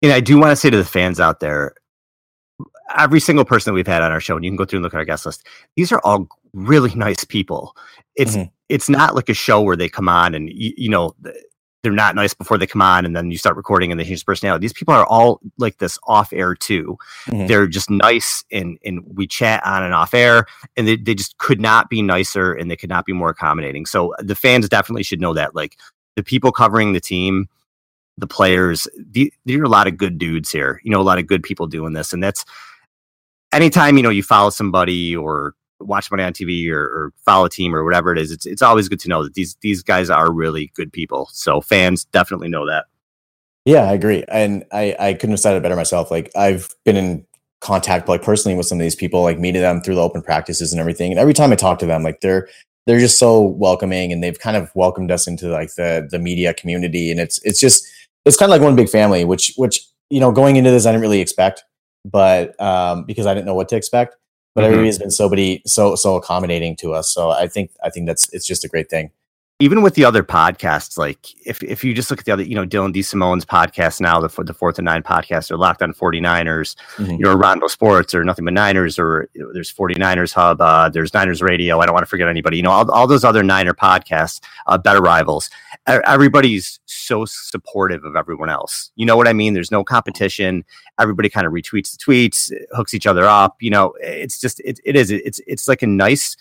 and 0.00 0.12
i 0.12 0.20
do 0.20 0.38
want 0.38 0.50
to 0.50 0.56
say 0.56 0.70
to 0.70 0.78
the 0.78 0.84
fans 0.84 1.20
out 1.20 1.40
there 1.40 1.74
every 2.98 3.20
single 3.20 3.44
person 3.44 3.70
that 3.70 3.74
we've 3.74 3.86
had 3.86 4.02
on 4.02 4.12
our 4.12 4.20
show 4.20 4.36
and 4.36 4.44
you 4.44 4.50
can 4.50 4.56
go 4.56 4.64
through 4.64 4.78
and 4.78 4.84
look 4.84 4.94
at 4.94 4.98
our 4.98 5.04
guest 5.04 5.26
list 5.26 5.46
these 5.76 5.92
are 5.92 6.00
all 6.04 6.28
really 6.52 6.94
nice 6.94 7.24
people 7.24 7.76
it's 8.16 8.36
mm-hmm. 8.36 8.48
it's 8.68 8.88
not 8.88 9.14
like 9.14 9.28
a 9.28 9.34
show 9.34 9.60
where 9.60 9.76
they 9.76 9.88
come 9.88 10.08
on 10.08 10.34
and 10.34 10.48
you, 10.50 10.72
you 10.76 10.88
know 10.88 11.14
they're 11.82 11.92
not 11.92 12.14
nice 12.14 12.32
before 12.32 12.58
they 12.58 12.66
come 12.66 12.82
on 12.82 13.04
and 13.04 13.16
then 13.16 13.30
you 13.30 13.38
start 13.38 13.56
recording 13.56 13.90
and 13.90 13.98
they 13.98 14.04
change 14.04 14.24
personality. 14.24 14.62
These 14.62 14.72
people 14.72 14.94
are 14.94 15.06
all 15.06 15.40
like 15.58 15.78
this 15.78 15.98
off 16.04 16.32
air 16.32 16.54
too. 16.54 16.96
Mm-hmm. 17.26 17.46
They're 17.48 17.66
just 17.66 17.90
nice 17.90 18.44
and 18.52 18.78
and 18.84 19.02
we 19.16 19.26
chat 19.26 19.64
on 19.66 19.82
and 19.82 19.92
off 19.92 20.14
air 20.14 20.46
and 20.76 20.86
they, 20.86 20.96
they 20.96 21.14
just 21.14 21.36
could 21.38 21.60
not 21.60 21.90
be 21.90 22.00
nicer 22.00 22.52
and 22.52 22.70
they 22.70 22.76
could 22.76 22.88
not 22.88 23.04
be 23.04 23.12
more 23.12 23.30
accommodating. 23.30 23.86
So 23.86 24.14
the 24.20 24.36
fans 24.36 24.68
definitely 24.68 25.02
should 25.02 25.20
know 25.20 25.34
that. 25.34 25.54
Like 25.54 25.76
the 26.14 26.22
people 26.22 26.52
covering 26.52 26.92
the 26.92 27.00
team, 27.00 27.48
the 28.16 28.28
players, 28.28 28.86
there 29.44 29.60
are 29.60 29.64
a 29.64 29.68
lot 29.68 29.88
of 29.88 29.96
good 29.96 30.18
dudes 30.18 30.52
here. 30.52 30.80
You 30.84 30.92
know, 30.92 31.00
a 31.00 31.02
lot 31.02 31.18
of 31.18 31.26
good 31.26 31.42
people 31.42 31.66
doing 31.66 31.94
this. 31.94 32.12
And 32.12 32.22
that's 32.22 32.44
anytime, 33.52 33.96
you 33.96 34.02
know, 34.02 34.10
you 34.10 34.22
follow 34.22 34.50
somebody 34.50 35.14
or 35.14 35.54
watch 35.80 36.10
money 36.10 36.22
on 36.22 36.32
TV 36.32 36.70
or, 36.70 36.82
or, 36.82 37.12
follow 37.24 37.46
a 37.46 37.50
team 37.50 37.74
or 37.74 37.84
whatever 37.84 38.12
it 38.12 38.18
is, 38.18 38.30
it's 38.30 38.46
it's 38.46 38.62
always 38.62 38.88
good 38.88 39.00
to 39.00 39.08
know 39.08 39.22
that 39.22 39.34
these 39.34 39.56
these 39.62 39.82
guys 39.82 40.10
are 40.10 40.32
really 40.32 40.70
good 40.74 40.92
people. 40.92 41.28
So 41.32 41.60
fans 41.60 42.04
definitely 42.06 42.48
know 42.48 42.66
that. 42.66 42.86
Yeah, 43.64 43.82
I 43.82 43.92
agree, 43.92 44.24
and 44.28 44.64
I 44.72 44.96
I 44.98 45.14
couldn't 45.14 45.32
have 45.32 45.40
said 45.40 45.56
it 45.56 45.62
better 45.62 45.76
myself. 45.76 46.10
Like 46.10 46.30
I've 46.36 46.74
been 46.84 46.96
in 46.96 47.26
contact 47.60 48.08
like 48.08 48.22
personally 48.22 48.56
with 48.56 48.66
some 48.66 48.78
of 48.78 48.82
these 48.82 48.96
people, 48.96 49.22
like 49.22 49.38
meeting 49.38 49.62
them 49.62 49.80
through 49.80 49.94
the 49.94 50.02
open 50.02 50.20
practices 50.20 50.72
and 50.72 50.80
everything. 50.80 51.12
And 51.12 51.20
every 51.20 51.32
time 51.32 51.52
I 51.52 51.56
talk 51.56 51.78
to 51.78 51.86
them, 51.86 52.02
like 52.02 52.20
they're 52.20 52.48
they're 52.86 52.98
just 52.98 53.18
so 53.18 53.40
welcoming 53.40 54.12
and 54.12 54.22
they've 54.22 54.38
kind 54.38 54.56
of 54.56 54.70
welcomed 54.74 55.10
us 55.10 55.26
into 55.26 55.48
like 55.48 55.74
the 55.76 56.06
the 56.10 56.18
media 56.18 56.52
community. 56.54 57.10
And 57.10 57.20
it's 57.20 57.40
it's 57.44 57.60
just 57.60 57.86
it's 58.24 58.36
kind 58.36 58.50
of 58.50 58.58
like 58.58 58.62
one 58.62 58.76
big 58.76 58.88
family, 58.88 59.24
which 59.24 59.54
which 59.56 59.86
you 60.10 60.20
know 60.20 60.32
going 60.32 60.56
into 60.56 60.70
this 60.70 60.86
I 60.86 60.90
didn't 60.90 61.02
really 61.02 61.20
expect, 61.20 61.64
but 62.04 62.60
um, 62.60 63.04
because 63.04 63.26
I 63.26 63.34
didn't 63.34 63.46
know 63.46 63.54
what 63.54 63.68
to 63.70 63.76
expect 63.76 64.16
but 64.54 64.62
mm-hmm. 64.62 64.72
everybody's 64.72 64.98
been 64.98 65.10
so 65.10 65.30
so 65.66 65.94
so 65.96 66.16
accommodating 66.16 66.76
to 66.76 66.92
us. 66.92 67.12
So 67.12 67.30
I 67.30 67.48
think 67.48 67.70
I 67.82 67.90
think 67.90 68.06
that's 68.06 68.32
it's 68.32 68.46
just 68.46 68.64
a 68.64 68.68
great 68.68 68.90
thing 68.90 69.10
even 69.62 69.80
with 69.80 69.94
the 69.94 70.04
other 70.04 70.24
podcasts, 70.24 70.98
like 70.98 71.18
if, 71.46 71.62
if 71.62 71.84
you 71.84 71.94
just 71.94 72.10
look 72.10 72.18
at 72.18 72.24
the 72.24 72.32
other, 72.32 72.42
you 72.42 72.56
know, 72.56 72.66
Dylan 72.66 72.92
D. 72.92 72.98
DeSimone's 72.98 73.44
podcast 73.44 74.00
now, 74.00 74.18
the, 74.18 74.42
the 74.42 74.52
fourth 74.52 74.76
and 74.78 74.84
nine 74.84 75.04
podcast, 75.04 75.52
or 75.52 75.56
Locked 75.56 75.82
on 75.82 75.94
49ers, 75.94 76.74
mm-hmm. 76.96 77.12
you 77.12 77.18
know, 77.18 77.32
Rondo 77.34 77.68
Sports, 77.68 78.12
or 78.12 78.24
Nothing 78.24 78.44
But 78.44 78.54
Niners, 78.54 78.98
or 78.98 79.28
you 79.34 79.40
know, 79.40 79.52
there's 79.52 79.72
49ers 79.72 80.34
Hub, 80.34 80.60
uh, 80.60 80.88
there's 80.88 81.14
Niners 81.14 81.42
Radio. 81.42 81.78
I 81.78 81.86
don't 81.86 81.92
want 81.92 82.02
to 82.02 82.08
forget 82.08 82.26
anybody, 82.26 82.56
you 82.56 82.64
know, 82.64 82.72
all, 82.72 82.90
all 82.90 83.06
those 83.06 83.22
other 83.22 83.44
Niner 83.44 83.72
podcasts, 83.72 84.40
uh, 84.66 84.78
Better 84.78 85.00
Rivals. 85.00 85.48
Everybody's 85.86 86.80
so 86.86 87.24
supportive 87.24 88.04
of 88.04 88.16
everyone 88.16 88.50
else. 88.50 88.90
You 88.96 89.06
know 89.06 89.16
what 89.16 89.28
I 89.28 89.32
mean? 89.32 89.54
There's 89.54 89.70
no 89.70 89.84
competition. 89.84 90.64
Everybody 90.98 91.28
kind 91.28 91.46
of 91.46 91.52
retweets 91.52 91.96
the 91.96 91.98
tweets, 91.98 92.52
hooks 92.74 92.94
each 92.94 93.06
other 93.06 93.26
up. 93.26 93.56
You 93.60 93.70
know, 93.70 93.94
it's 94.00 94.40
just, 94.40 94.58
it, 94.60 94.80
it 94.84 94.96
is, 94.96 95.12
it's, 95.12 95.40
it's 95.46 95.68
like 95.68 95.82
a 95.82 95.86
nice, 95.86 96.36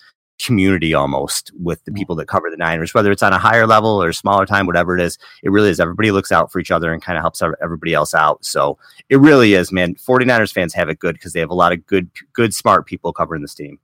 community 0.45 0.93
almost 0.93 1.51
with 1.60 1.84
the 1.86 1.91
people 1.91 2.15
that 2.15 2.27
cover 2.27 2.49
the 2.49 2.58
Niners, 2.58 2.93
whether 2.93 3.12
it's 3.12 3.23
on 3.23 3.34
a 3.34 3.38
higher 3.38 3.67
level 3.67 4.01
or 4.01 4.12
smaller 4.13 4.45
time, 4.45 4.65
whatever 4.65 4.97
it 4.97 5.01
is. 5.01 5.17
It 5.43 5.49
really 5.49 5.69
is. 5.69 5.80
Everybody 5.80 6.12
looks 6.12 6.32
out 6.32 6.51
for 6.51 6.60
each 6.60 6.71
other 6.71 6.91
and 6.93 7.01
kind 7.01 7.17
of 7.17 7.21
helps 7.21 7.41
everybody 7.41 7.93
else 7.93 8.13
out. 8.13 8.43
So 8.43 8.77
it 9.10 9.17
really 9.17 9.54
is, 9.54 9.71
man. 9.71 9.95
49ers 9.95 10.54
fans 10.54 10.73
have 10.73 10.89
it 10.89 10.99
good 10.99 11.13
because 11.13 11.34
they 11.34 11.39
have 11.39 11.49
a 11.49 11.56
lot 11.56 11.71
of 11.71 11.86
good, 11.86 12.10
good, 12.34 12.54
smart 12.54 12.86
people 12.86 13.13
covering 13.13 13.41
this 13.41 13.56
team. 13.56 13.80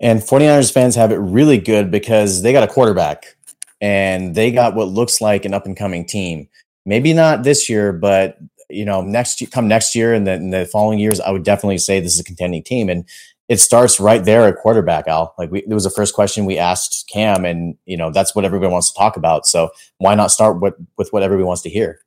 And 0.00 0.20
49ers 0.20 0.72
fans 0.72 0.96
have 0.96 1.12
it 1.12 1.16
really 1.16 1.58
good 1.58 1.90
because 1.90 2.42
they 2.42 2.52
got 2.52 2.68
a 2.68 2.72
quarterback 2.72 3.36
and 3.80 4.34
they 4.34 4.50
got 4.50 4.74
what 4.74 4.88
looks 4.88 5.20
like 5.20 5.44
an 5.44 5.54
up 5.54 5.66
and 5.66 5.76
coming 5.76 6.04
team. 6.04 6.48
Maybe 6.86 7.12
not 7.12 7.44
this 7.44 7.68
year, 7.68 7.92
but 7.92 8.38
you 8.70 8.84
know, 8.84 9.02
next 9.02 9.42
come 9.50 9.68
next 9.68 9.94
year 9.94 10.14
and 10.14 10.26
then 10.26 10.50
the 10.50 10.66
following 10.66 10.98
years, 10.98 11.20
I 11.20 11.30
would 11.30 11.44
definitely 11.44 11.78
say 11.78 12.00
this 12.00 12.14
is 12.14 12.20
a 12.20 12.24
contending 12.24 12.62
team. 12.62 12.88
And 12.88 13.06
it 13.48 13.60
starts 13.60 14.00
right 14.00 14.24
there 14.24 14.48
at 14.48 14.56
quarterback, 14.56 15.06
Al. 15.06 15.34
Like 15.38 15.50
we, 15.50 15.60
it 15.60 15.68
was 15.68 15.84
the 15.84 15.90
first 15.90 16.14
question 16.14 16.44
we 16.44 16.58
asked 16.58 17.08
Cam, 17.12 17.44
and 17.44 17.76
you 17.84 17.96
know 17.96 18.10
that's 18.10 18.34
what 18.34 18.44
everybody 18.44 18.72
wants 18.72 18.92
to 18.92 18.98
talk 18.98 19.16
about. 19.16 19.46
So 19.46 19.70
why 19.98 20.14
not 20.14 20.30
start 20.30 20.60
with 20.60 20.74
with 20.96 21.08
what 21.10 21.22
everybody 21.22 21.46
wants 21.46 21.62
to 21.62 21.70
hear? 21.70 22.00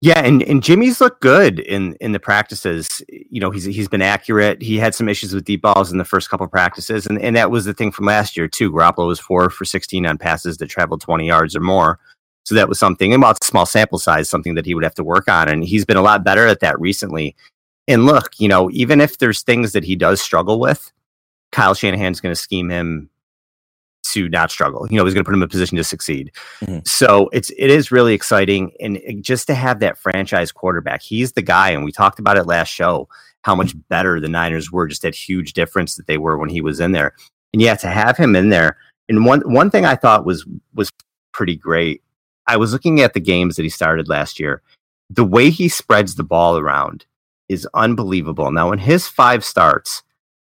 Yeah, 0.00 0.20
and, 0.20 0.42
and 0.42 0.62
Jimmy's 0.62 1.00
looked 1.00 1.22
good 1.22 1.60
in 1.60 1.94
in 1.94 2.12
the 2.12 2.20
practices. 2.20 3.02
You 3.08 3.40
know, 3.40 3.50
he's 3.50 3.64
he's 3.64 3.88
been 3.88 4.02
accurate. 4.02 4.60
He 4.60 4.76
had 4.76 4.94
some 4.94 5.08
issues 5.08 5.32
with 5.32 5.44
deep 5.44 5.62
balls 5.62 5.90
in 5.90 5.96
the 5.96 6.04
first 6.04 6.28
couple 6.28 6.46
practices, 6.46 7.06
and, 7.06 7.18
and 7.22 7.34
that 7.36 7.50
was 7.50 7.64
the 7.64 7.72
thing 7.72 7.90
from 7.90 8.04
last 8.04 8.36
year 8.36 8.46
too. 8.46 8.70
Garoppolo 8.70 9.06
was 9.06 9.18
four 9.18 9.48
for 9.48 9.64
sixteen 9.64 10.04
on 10.04 10.18
passes 10.18 10.58
that 10.58 10.66
traveled 10.66 11.00
twenty 11.00 11.26
yards 11.26 11.56
or 11.56 11.60
more. 11.60 11.98
So 12.44 12.54
that 12.54 12.68
was 12.68 12.78
something, 12.78 13.14
and 13.14 13.22
while 13.22 13.30
it's 13.30 13.46
a 13.46 13.50
small 13.50 13.64
sample 13.64 13.98
size, 13.98 14.28
something 14.28 14.54
that 14.56 14.66
he 14.66 14.74
would 14.74 14.84
have 14.84 14.94
to 14.96 15.04
work 15.04 15.26
on. 15.28 15.48
And 15.48 15.64
he's 15.64 15.86
been 15.86 15.96
a 15.96 16.02
lot 16.02 16.22
better 16.22 16.46
at 16.46 16.60
that 16.60 16.78
recently. 16.78 17.34
And 17.86 18.06
look, 18.06 18.32
you 18.38 18.48
know, 18.48 18.70
even 18.70 19.00
if 19.00 19.18
there's 19.18 19.42
things 19.42 19.72
that 19.72 19.84
he 19.84 19.96
does 19.96 20.20
struggle 20.20 20.58
with, 20.58 20.92
Kyle 21.52 21.74
Shanahan's 21.74 22.20
going 22.20 22.34
to 22.34 22.40
scheme 22.40 22.70
him 22.70 23.10
to 24.12 24.28
not 24.28 24.50
struggle. 24.50 24.86
You 24.90 24.96
know, 24.96 25.04
he's 25.04 25.14
going 25.14 25.24
to 25.24 25.28
put 25.28 25.34
him 25.34 25.42
in 25.42 25.46
a 25.46 25.48
position 25.48 25.76
to 25.76 25.84
succeed. 25.84 26.30
Mm-hmm. 26.60 26.78
So 26.84 27.28
it's 27.32 27.50
it 27.50 27.70
is 27.70 27.90
really 27.90 28.14
exciting, 28.14 28.72
and 28.80 29.00
just 29.22 29.46
to 29.48 29.54
have 29.54 29.80
that 29.80 29.98
franchise 29.98 30.52
quarterback, 30.52 31.02
he's 31.02 31.32
the 31.32 31.42
guy. 31.42 31.70
And 31.70 31.84
we 31.84 31.92
talked 31.92 32.18
about 32.18 32.36
it 32.36 32.44
last 32.46 32.68
show 32.68 33.08
how 33.42 33.54
much 33.54 33.74
better 33.88 34.20
the 34.20 34.28
Niners 34.28 34.72
were, 34.72 34.86
just 34.86 35.02
that 35.02 35.14
huge 35.14 35.52
difference 35.52 35.96
that 35.96 36.06
they 36.06 36.16
were 36.16 36.38
when 36.38 36.48
he 36.48 36.60
was 36.60 36.80
in 36.80 36.92
there. 36.92 37.14
And 37.52 37.60
yeah, 37.60 37.74
to 37.76 37.88
have 37.88 38.16
him 38.16 38.34
in 38.34 38.48
there. 38.48 38.78
And 39.08 39.26
one 39.26 39.40
one 39.40 39.70
thing 39.70 39.84
I 39.84 39.96
thought 39.96 40.24
was 40.24 40.46
was 40.74 40.90
pretty 41.32 41.56
great. 41.56 42.02
I 42.46 42.56
was 42.56 42.72
looking 42.72 43.00
at 43.00 43.14
the 43.14 43.20
games 43.20 43.56
that 43.56 43.62
he 43.62 43.68
started 43.68 44.08
last 44.08 44.38
year. 44.38 44.62
The 45.10 45.24
way 45.24 45.50
he 45.50 45.68
spreads 45.68 46.14
the 46.14 46.24
ball 46.24 46.56
around 46.58 47.04
is 47.48 47.68
unbelievable. 47.74 48.50
Now, 48.50 48.72
in 48.72 48.78
his 48.78 49.06
five 49.08 49.44
starts, 49.44 50.02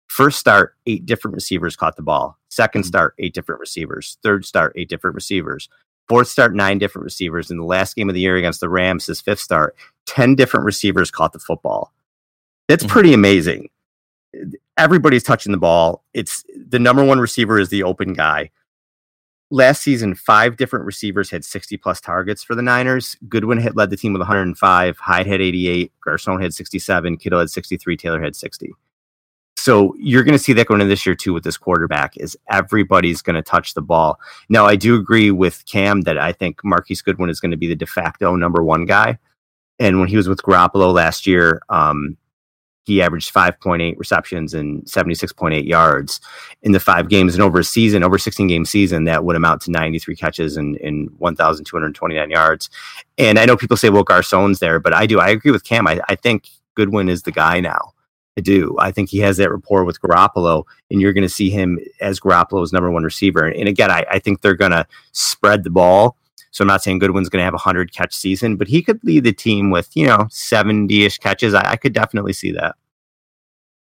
first 0.07 0.39
start, 0.39 0.75
eight 0.85 1.05
different 1.05 1.35
receivers 1.35 1.75
caught 1.75 1.95
the 1.95 2.01
ball. 2.01 2.37
Second 2.49 2.81
mm-hmm. 2.81 2.87
start, 2.87 3.15
eight 3.19 3.33
different 3.33 3.61
receivers. 3.61 4.17
Third 4.23 4.45
start, 4.45 4.73
eight 4.75 4.89
different 4.89 5.15
receivers. 5.15 5.69
Fourth 6.07 6.27
start, 6.27 6.55
nine 6.55 6.79
different 6.79 7.03
receivers. 7.03 7.51
In 7.51 7.57
the 7.57 7.63
last 7.63 7.95
game 7.95 8.09
of 8.09 8.15
the 8.15 8.21
year 8.21 8.35
against 8.35 8.59
the 8.59 8.69
Rams, 8.69 9.05
his 9.05 9.21
fifth 9.21 9.39
start, 9.39 9.75
10 10.07 10.35
different 10.35 10.65
receivers 10.65 11.11
caught 11.11 11.33
the 11.33 11.39
football. 11.39 11.93
That's 12.67 12.83
mm-hmm. 12.83 12.91
pretty 12.91 13.13
amazing. 13.13 13.69
Everybody's 14.77 15.23
touching 15.23 15.51
the 15.51 15.57
ball. 15.57 16.03
It's 16.13 16.43
the 16.55 16.79
number 16.79 17.03
one 17.03 17.19
receiver 17.19 17.59
is 17.59 17.69
the 17.69 17.83
open 17.83 18.13
guy. 18.13 18.49
Last 19.51 19.81
season, 19.81 20.13
five 20.13 20.57
different 20.57 20.85
receivers 20.85 21.31
had 21.31 21.43
60 21.43 21.75
plus 21.77 21.99
targets 21.99 22.43
for 22.43 22.53
the 22.53 22.61
Niners. 22.61 23.17
Goodwin 23.27 23.57
had 23.57 23.75
led 23.75 23.89
the 23.89 23.97
team 23.97 24.13
with 24.13 24.19
105. 24.19 24.97
Hyde 24.99 25.25
had 25.25 25.41
88. 25.41 25.91
Garcon 26.01 26.39
had 26.39 26.53
67. 26.53 27.17
Kittle 27.17 27.39
had 27.39 27.49
63. 27.49 27.97
Taylor 27.97 28.21
had 28.21 28.35
60. 28.35 28.71
So 29.57 29.93
you're 29.99 30.23
going 30.23 30.37
to 30.37 30.39
see 30.39 30.53
that 30.53 30.67
going 30.67 30.81
in 30.81 30.87
this 30.87 31.05
year 31.05 31.15
too 31.15 31.33
with 31.33 31.43
this 31.43 31.57
quarterback 31.57 32.15
is 32.17 32.37
everybody's 32.49 33.21
going 33.21 33.35
to 33.35 33.41
touch 33.41 33.73
the 33.73 33.81
ball. 33.81 34.19
Now 34.49 34.65
I 34.65 34.75
do 34.75 34.95
agree 34.95 35.31
with 35.31 35.65
Cam 35.65 36.01
that 36.01 36.17
I 36.17 36.31
think 36.31 36.63
Marquise 36.63 37.01
Goodwin 37.01 37.29
is 37.29 37.41
going 37.41 37.51
to 37.51 37.57
be 37.57 37.67
the 37.67 37.75
de 37.75 37.85
facto 37.85 38.35
number 38.35 38.63
one 38.63 38.85
guy. 38.85 39.17
And 39.77 39.99
when 39.99 40.07
he 40.09 40.15
was 40.15 40.29
with 40.29 40.43
Garoppolo 40.43 40.93
last 40.93 41.27
year, 41.27 41.61
um, 41.69 42.17
he 42.89 43.01
averaged 43.01 43.33
5.8 43.33 43.97
receptions 43.97 44.53
and 44.53 44.83
76.8 44.85 45.65
yards 45.65 46.19
in 46.63 46.71
the 46.71 46.79
five 46.79 47.07
games. 47.07 47.35
And 47.35 47.43
over 47.43 47.59
a 47.59 47.63
season, 47.63 48.03
over 48.03 48.15
a 48.15 48.19
16 48.19 48.47
game 48.47 48.65
season, 48.65 49.03
that 49.03 49.23
would 49.23 49.35
amount 49.35 49.61
to 49.63 49.71
93 49.71 50.15
catches 50.15 50.57
and, 50.57 50.75
and 50.77 51.09
1,229 51.19 52.29
yards. 52.29 52.69
And 53.17 53.37
I 53.37 53.45
know 53.45 53.55
people 53.55 53.77
say, 53.77 53.89
well, 53.89 54.03
Garcon's 54.03 54.59
there, 54.59 54.79
but 54.79 54.93
I 54.93 55.05
do. 55.05 55.19
I 55.19 55.29
agree 55.29 55.51
with 55.51 55.63
Cam. 55.63 55.87
I, 55.87 56.01
I 56.09 56.15
think 56.15 56.49
Goodwin 56.75 57.09
is 57.09 57.23
the 57.23 57.31
guy 57.31 57.59
now. 57.59 57.93
I 58.37 58.41
do. 58.41 58.75
I 58.79 58.91
think 58.91 59.09
he 59.09 59.19
has 59.19 59.37
that 59.37 59.51
rapport 59.51 59.83
with 59.83 60.01
Garoppolo, 60.01 60.63
and 60.89 61.01
you're 61.01 61.13
going 61.13 61.23
to 61.23 61.29
see 61.29 61.49
him 61.49 61.77
as 61.99 62.19
Garoppolo's 62.19 62.71
number 62.71 62.89
one 62.89 63.03
receiver. 63.03 63.45
And 63.45 63.67
again, 63.67 63.91
I, 63.91 64.05
I 64.09 64.19
think 64.19 64.41
they're 64.41 64.55
going 64.55 64.71
to 64.71 64.87
spread 65.11 65.63
the 65.63 65.69
ball 65.69 66.15
So 66.51 66.63
I'm 66.63 66.67
not 66.67 66.83
saying 66.83 66.99
Goodwin's 66.99 67.29
going 67.29 67.41
to 67.41 67.45
have 67.45 67.53
a 67.53 67.55
100 67.55 67.93
catch 67.93 68.13
season, 68.13 68.55
but 68.55 68.67
he 68.67 68.81
could 68.81 69.03
lead 69.03 69.23
the 69.23 69.33
team 69.33 69.69
with, 69.69 69.95
you 69.95 70.07
know, 70.07 70.27
70 70.31 71.05
ish 71.05 71.17
catches. 71.17 71.53
I, 71.53 71.71
I 71.71 71.75
could 71.75 71.93
definitely 71.93 72.33
see 72.33 72.51
that. 72.51 72.75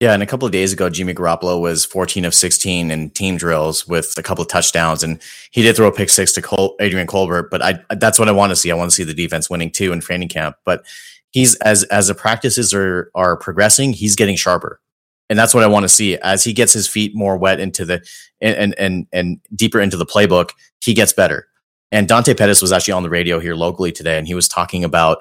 Yeah, 0.00 0.14
and 0.14 0.22
a 0.22 0.26
couple 0.26 0.46
of 0.46 0.52
days 0.52 0.72
ago, 0.72 0.88
Jimmy 0.88 1.12
Garoppolo 1.12 1.60
was 1.60 1.84
14 1.84 2.24
of 2.24 2.34
16 2.34 2.90
in 2.90 3.10
team 3.10 3.36
drills 3.36 3.86
with 3.86 4.16
a 4.16 4.22
couple 4.22 4.40
of 4.40 4.48
touchdowns, 4.48 5.02
and 5.02 5.20
he 5.50 5.60
did 5.60 5.76
throw 5.76 5.88
a 5.88 5.92
pick 5.92 6.08
six 6.08 6.32
to 6.32 6.42
Col- 6.42 6.74
Adrian 6.80 7.06
Colbert. 7.06 7.50
But 7.50 7.60
I, 7.60 7.80
that's 7.96 8.18
what 8.18 8.26
I 8.26 8.32
want 8.32 8.48
to 8.48 8.56
see. 8.56 8.70
I 8.70 8.74
want 8.74 8.90
to 8.90 8.94
see 8.94 9.04
the 9.04 9.12
defense 9.12 9.50
winning 9.50 9.70
too 9.70 9.92
in 9.92 10.00
training 10.00 10.30
camp. 10.30 10.56
But 10.64 10.86
he's 11.32 11.54
as 11.56 11.84
as 11.84 12.08
the 12.08 12.14
practices 12.14 12.72
are 12.72 13.10
are 13.14 13.36
progressing, 13.36 13.92
he's 13.92 14.16
getting 14.16 14.36
sharper, 14.36 14.80
and 15.28 15.38
that's 15.38 15.52
what 15.52 15.64
I 15.64 15.66
want 15.66 15.84
to 15.84 15.88
see 15.88 16.16
as 16.16 16.44
he 16.44 16.54
gets 16.54 16.72
his 16.72 16.88
feet 16.88 17.14
more 17.14 17.36
wet 17.36 17.60
into 17.60 17.84
the 17.84 18.02
and 18.40 18.74
and 18.78 19.06
and 19.12 19.38
deeper 19.54 19.80
into 19.80 19.98
the 19.98 20.06
playbook. 20.06 20.52
He 20.82 20.94
gets 20.94 21.12
better. 21.12 21.46
And 21.92 22.06
Dante 22.06 22.34
Pettis 22.34 22.62
was 22.62 22.72
actually 22.72 22.92
on 22.92 23.02
the 23.02 23.10
radio 23.10 23.40
here 23.40 23.54
locally 23.54 23.92
today, 23.92 24.16
and 24.18 24.26
he 24.26 24.34
was 24.34 24.48
talking 24.48 24.84
about 24.84 25.18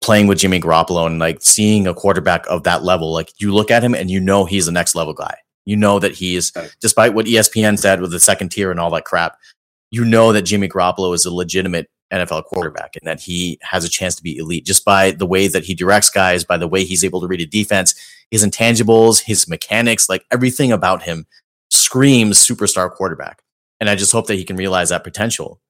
playing 0.00 0.26
with 0.26 0.38
Jimmy 0.38 0.60
Garoppolo 0.60 1.06
and 1.06 1.18
like 1.18 1.42
seeing 1.42 1.86
a 1.86 1.94
quarterback 1.94 2.46
of 2.48 2.62
that 2.64 2.84
level, 2.84 3.12
like 3.12 3.32
you 3.38 3.52
look 3.52 3.70
at 3.70 3.82
him 3.82 3.94
and 3.94 4.10
you 4.10 4.20
know 4.20 4.44
he's 4.44 4.66
the 4.66 4.72
next 4.72 4.94
level 4.94 5.14
guy. 5.14 5.36
You 5.64 5.76
know 5.76 5.98
that 5.98 6.12
he 6.12 6.36
is, 6.36 6.52
despite 6.80 7.14
what 7.14 7.26
ESPN 7.26 7.78
said 7.78 8.00
with 8.00 8.12
the 8.12 8.20
second 8.20 8.50
tier 8.50 8.70
and 8.70 8.78
all 8.78 8.90
that 8.90 9.04
crap, 9.04 9.36
you 9.90 10.04
know 10.04 10.32
that 10.32 10.42
Jimmy 10.42 10.68
Garoppolo 10.68 11.14
is 11.14 11.24
a 11.24 11.34
legitimate 11.34 11.88
NFL 12.12 12.44
quarterback 12.44 12.94
and 12.96 13.06
that 13.06 13.20
he 13.20 13.58
has 13.62 13.84
a 13.84 13.88
chance 13.88 14.14
to 14.14 14.22
be 14.22 14.36
elite 14.36 14.64
just 14.64 14.84
by 14.84 15.10
the 15.10 15.26
way 15.26 15.48
that 15.48 15.64
he 15.64 15.74
directs 15.74 16.08
guys, 16.08 16.44
by 16.44 16.56
the 16.56 16.68
way 16.68 16.84
he's 16.84 17.04
able 17.04 17.20
to 17.20 17.26
read 17.26 17.40
a 17.40 17.46
defense, 17.46 17.94
his 18.30 18.44
intangibles, 18.44 19.22
his 19.22 19.48
mechanics, 19.48 20.08
like 20.08 20.24
everything 20.30 20.70
about 20.70 21.02
him 21.02 21.26
screams 21.70 22.38
superstar 22.38 22.90
quarterback. 22.90 23.42
And 23.80 23.90
I 23.90 23.96
just 23.96 24.12
hope 24.12 24.28
that 24.28 24.36
he 24.36 24.44
can 24.44 24.56
realize 24.56 24.90
that 24.90 25.04
potential. 25.04 25.60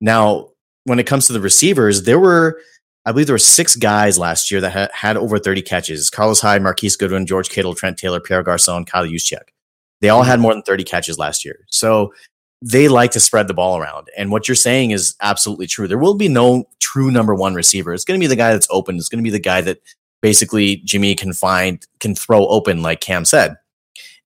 Now, 0.00 0.48
when 0.84 0.98
it 0.98 1.06
comes 1.06 1.26
to 1.26 1.32
the 1.32 1.40
receivers, 1.40 2.02
there 2.02 2.18
were 2.18 2.60
I 3.06 3.12
believe 3.12 3.26
there 3.26 3.34
were 3.34 3.38
six 3.38 3.76
guys 3.76 4.18
last 4.18 4.50
year 4.50 4.60
that 4.60 4.72
ha- 4.72 4.88
had 4.92 5.16
over 5.16 5.38
30 5.38 5.62
catches. 5.62 6.10
Carlos 6.10 6.40
Hyde, 6.40 6.62
Marquise 6.62 6.96
Goodwin, 6.96 7.26
George 7.26 7.48
Kittle, 7.48 7.74
Trent 7.74 7.96
Taylor, 7.96 8.20
Pierre 8.20 8.42
Garcon, 8.42 8.84
Kyle 8.84 9.06
Juszczyk. 9.06 9.48
They 10.00 10.10
all 10.10 10.22
had 10.22 10.34
mm-hmm. 10.34 10.42
more 10.42 10.54
than 10.54 10.62
30 10.62 10.84
catches 10.84 11.18
last 11.18 11.44
year. 11.44 11.60
So 11.70 12.12
they 12.62 12.88
like 12.88 13.10
to 13.12 13.20
spread 13.20 13.48
the 13.48 13.54
ball 13.54 13.78
around. 13.78 14.08
And 14.16 14.30
what 14.30 14.48
you're 14.48 14.54
saying 14.54 14.90
is 14.90 15.14
absolutely 15.22 15.66
true. 15.66 15.88
There 15.88 15.98
will 15.98 16.14
be 16.14 16.28
no 16.28 16.64
true 16.78 17.10
number 17.10 17.34
one 17.34 17.54
receiver. 17.54 17.94
It's 17.94 18.04
going 18.04 18.20
to 18.20 18.22
be 18.22 18.28
the 18.28 18.36
guy 18.36 18.52
that's 18.52 18.68
open. 18.70 18.96
It's 18.96 19.08
going 19.08 19.22
to 19.22 19.28
be 19.28 19.30
the 19.30 19.38
guy 19.38 19.62
that 19.62 19.80
basically 20.20 20.76
Jimmy 20.76 21.14
can 21.14 21.32
find, 21.32 21.84
can 22.00 22.14
throw 22.14 22.46
open, 22.48 22.82
like 22.82 23.00
Cam 23.00 23.24
said. 23.24 23.56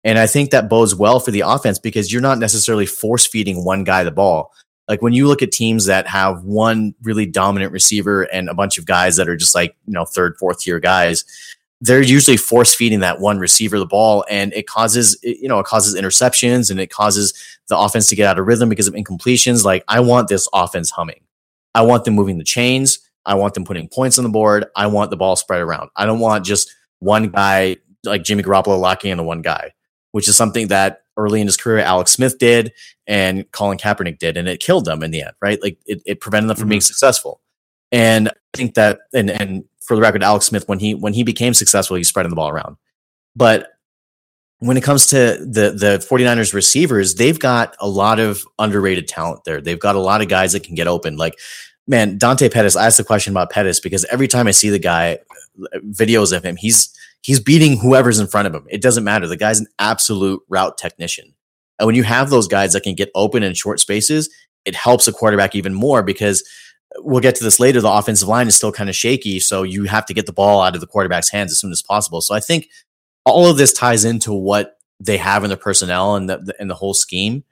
And 0.03 0.19
I 0.19 0.27
think 0.27 0.51
that 0.51 0.69
bodes 0.69 0.95
well 0.95 1.21
for 1.21 1.31
the 1.31 1.41
offense 1.41 1.79
because 1.79 2.13
you're 2.13 2.21
not 2.21 2.39
necessarily 2.39 2.87
force 2.87 3.25
feeding 3.25 3.65
one 3.65 3.85
guy 3.85 4.03
the 4.03 4.11
ball. 4.11 4.53
Like 4.89 5.01
when 5.01 5.13
you 5.13 5.27
look 5.27 5.43
at 5.43 5.53
teams 5.53 5.87
that 5.87 6.07
have 6.07 6.45
one 6.45 6.95
really 7.03 7.27
dominant 7.27 7.73
receiver 7.73 8.23
and 8.25 8.49
a 8.49 8.55
bunch 8.55 8.77
of 8.79 8.87
guys 8.87 9.17
that 9.17 9.29
are 9.29 9.37
just 9.37 9.55
like, 9.55 9.77
you 9.87 9.93
know, 9.93 10.05
third, 10.05 10.37
fourth 10.39 10.61
tier 10.61 10.79
guys, 10.79 11.25
they're 11.81 12.03
usually 12.03 12.37
force 12.37 12.75
feeding 12.75 13.01
that 13.01 13.21
one 13.21 13.39
receiver 13.39 13.79
the 13.79 13.87
ball 13.87 14.25
and 14.31 14.53
it 14.55 14.67
causes, 14.67 15.19
you 15.23 15.49
know, 15.49 15.59
it 15.59 15.67
causes 15.67 15.99
interceptions 15.99 16.71
and 16.71 16.81
it 16.81 16.91
causes 16.91 17.35
the 17.69 17.79
offense 17.79 18.07
to 18.09 18.17
get 18.17 18.27
out 18.27 18.39
of 18.39 18.47
rhythm 18.47 18.69
because 18.69 18.87
of 18.87 18.95
incompletions. 18.95 19.65
Like 19.65 19.85
I 19.89 20.01
want 20.01 20.29
this 20.29 20.49
offense 20.53 20.91
humming. 20.91 21.21
I 21.75 21.83
want 21.83 22.05
them 22.05 22.15
moving 22.15 22.39
the 22.39 22.45
chains. 22.45 22.99
I 23.27 23.35
want 23.35 23.55
them 23.55 23.65
putting 23.65 23.89
points 23.89 24.19
on 24.19 24.25
the 24.25 24.31
board. 24.31 24.67
I 24.77 24.87
want 24.87 25.11
the 25.11 25.17
ball 25.17 25.37
spread 25.37 25.61
around. 25.61 25.91
I 25.97 26.07
don't 26.07 26.21
want 26.21 26.45
just 26.45 26.75
one 26.99 27.29
guy 27.29 27.79
like 28.05 28.23
Jimmy 28.23 28.43
Garoppolo 28.43 28.79
locking 28.79 29.11
in 29.11 29.19
the 29.19 29.25
one 29.25 29.43
guy, 29.43 29.73
which 30.15 30.29
is 30.29 30.37
something 30.37 30.69
that 30.69 31.03
early 31.17 31.41
in 31.41 31.47
his 31.49 31.57
career 31.57 31.81
Alex 31.81 32.13
Smith 32.13 32.39
did 32.39 32.73
and 33.09 33.51
Colin 33.51 33.79
Kaepernick 33.79 34.21
did, 34.21 34.37
and 34.37 34.47
it 34.47 34.61
killed 34.61 34.85
them 34.85 35.03
in 35.03 35.11
the 35.11 35.23
end, 35.23 35.33
right? 35.43 35.61
Like 35.61 35.77
it, 35.87 36.03
it 36.07 36.21
prevented 36.21 36.49
them 36.49 36.55
from 36.55 36.67
mm-hmm. 36.67 36.71
being 36.71 36.81
successful. 36.83 37.41
And 37.91 38.29
I 38.29 38.33
think 38.57 38.75
that, 38.75 39.01
and 39.13 39.29
and 39.29 39.65
for 39.83 39.97
the 39.97 40.03
record, 40.03 40.23
Alex 40.23 40.47
Smith, 40.47 40.69
when 40.69 40.79
he 40.79 40.95
when 40.95 41.15
he 41.15 41.25
became 41.25 41.53
successful, 41.53 41.97
he's 41.97 42.07
spreading 42.07 42.31
the 42.31 42.37
ball 42.37 42.49
around. 42.49 42.77
But 43.35 43.73
when 44.61 44.77
it 44.77 44.85
comes 44.85 45.09
to 45.09 45.17
the 45.41 45.75
the 45.77 46.07
49ers 46.09 46.55
receivers, 46.55 47.17
they've 47.17 47.41
got 47.41 47.75
a 47.81 47.89
lot 47.89 48.21
of 48.21 48.45
underrated 48.61 49.09
talent 49.09 49.43
there. 49.45 49.61
They've 49.61 49.81
got 49.81 49.97
a 49.97 50.01
lot 50.01 50.21
of 50.21 50.29
guys 50.29 50.53
that 50.53 50.63
can 50.63 50.77
get 50.77 50.87
open. 50.87 51.17
Like, 51.17 51.35
man, 51.89 52.19
Dante 52.19 52.49
Pettis, 52.49 52.77
I 52.77 52.87
asked 52.87 52.99
the 52.99 53.05
question 53.05 53.33
about 53.33 53.51
Pettis 53.51 53.81
because 53.81 54.05
every 54.13 54.29
time 54.29 54.47
I 54.47 54.53
see 54.53 54.71
the 54.71 54.79
guy, 54.79 55.19
videos 55.91 56.33
of 56.33 56.45
him, 56.45 56.55
he's 56.55 56.97
he's 57.25 57.41
beating 57.41 57.79
whoever's 57.79 58.19
in 58.19 58.27
front 58.27 58.47
of 58.47 58.55
him. 58.55 58.67
It 58.69 58.83
doesn't 58.83 59.03
matter. 59.03 59.27
The 59.27 59.37
guy's 59.37 59.59
an 59.59 59.67
absolute 59.79 60.43
route 60.49 60.77
technician. 60.77 61.35
And 61.79 61.87
when 61.87 61.95
you 61.95 62.03
have 62.03 62.29
those 62.29 62.47
guys 62.47 62.75
that 62.75 62.83
can 62.83 62.95
get 62.95 63.11
open 63.15 63.43
in 63.43 63.55
short 63.55 63.81
spaces, 63.81 64.29
it 64.67 64.75
helps 64.75 65.09
a 65.09 65.13
quarterback 65.13 65.55
even 65.55 65.73
more 65.73 66.03
because 66.03 66.47
we'll 66.99 67.23
get 67.23 67.35
to 67.37 67.45
this 67.45 67.59
later. 67.59 67.81
The 67.81 67.91
offensive 67.91 68.29
line 68.29 68.47
is 68.47 68.55
still 68.55 68.73
kind 68.73 68.91
of 68.91 68.95
shaky. 68.95 69.41
So 69.41 69.63
you 69.63 69.85
have 69.85 70.05
to 70.07 70.15
get 70.15 70.27
the 70.27 70.33
ball 70.33 70.61
out 70.61 70.75
of 70.75 70.83
the 70.83 70.87
quarterback's 70.87 71.31
hands 71.31 71.51
as 71.51 71.59
soon 71.59 71.73
as 71.73 71.83
possible. 71.83 72.21
So 72.21 72.35
I 72.35 72.41
think 72.41 72.69
all 73.25 73.47
of 73.47 73.57
this 73.57 73.73
ties 73.73 74.05
into 74.05 74.33
what 74.33 74.77
they 75.01 75.17
have 75.17 75.45
in 75.45 75.49
their 75.49 75.57
personnel 75.57 76.17
and 76.17 76.29
the, 76.29 76.55
and 76.61 76.71
the 76.71 76.75
whole 76.75 76.95
scheme. 76.95 77.43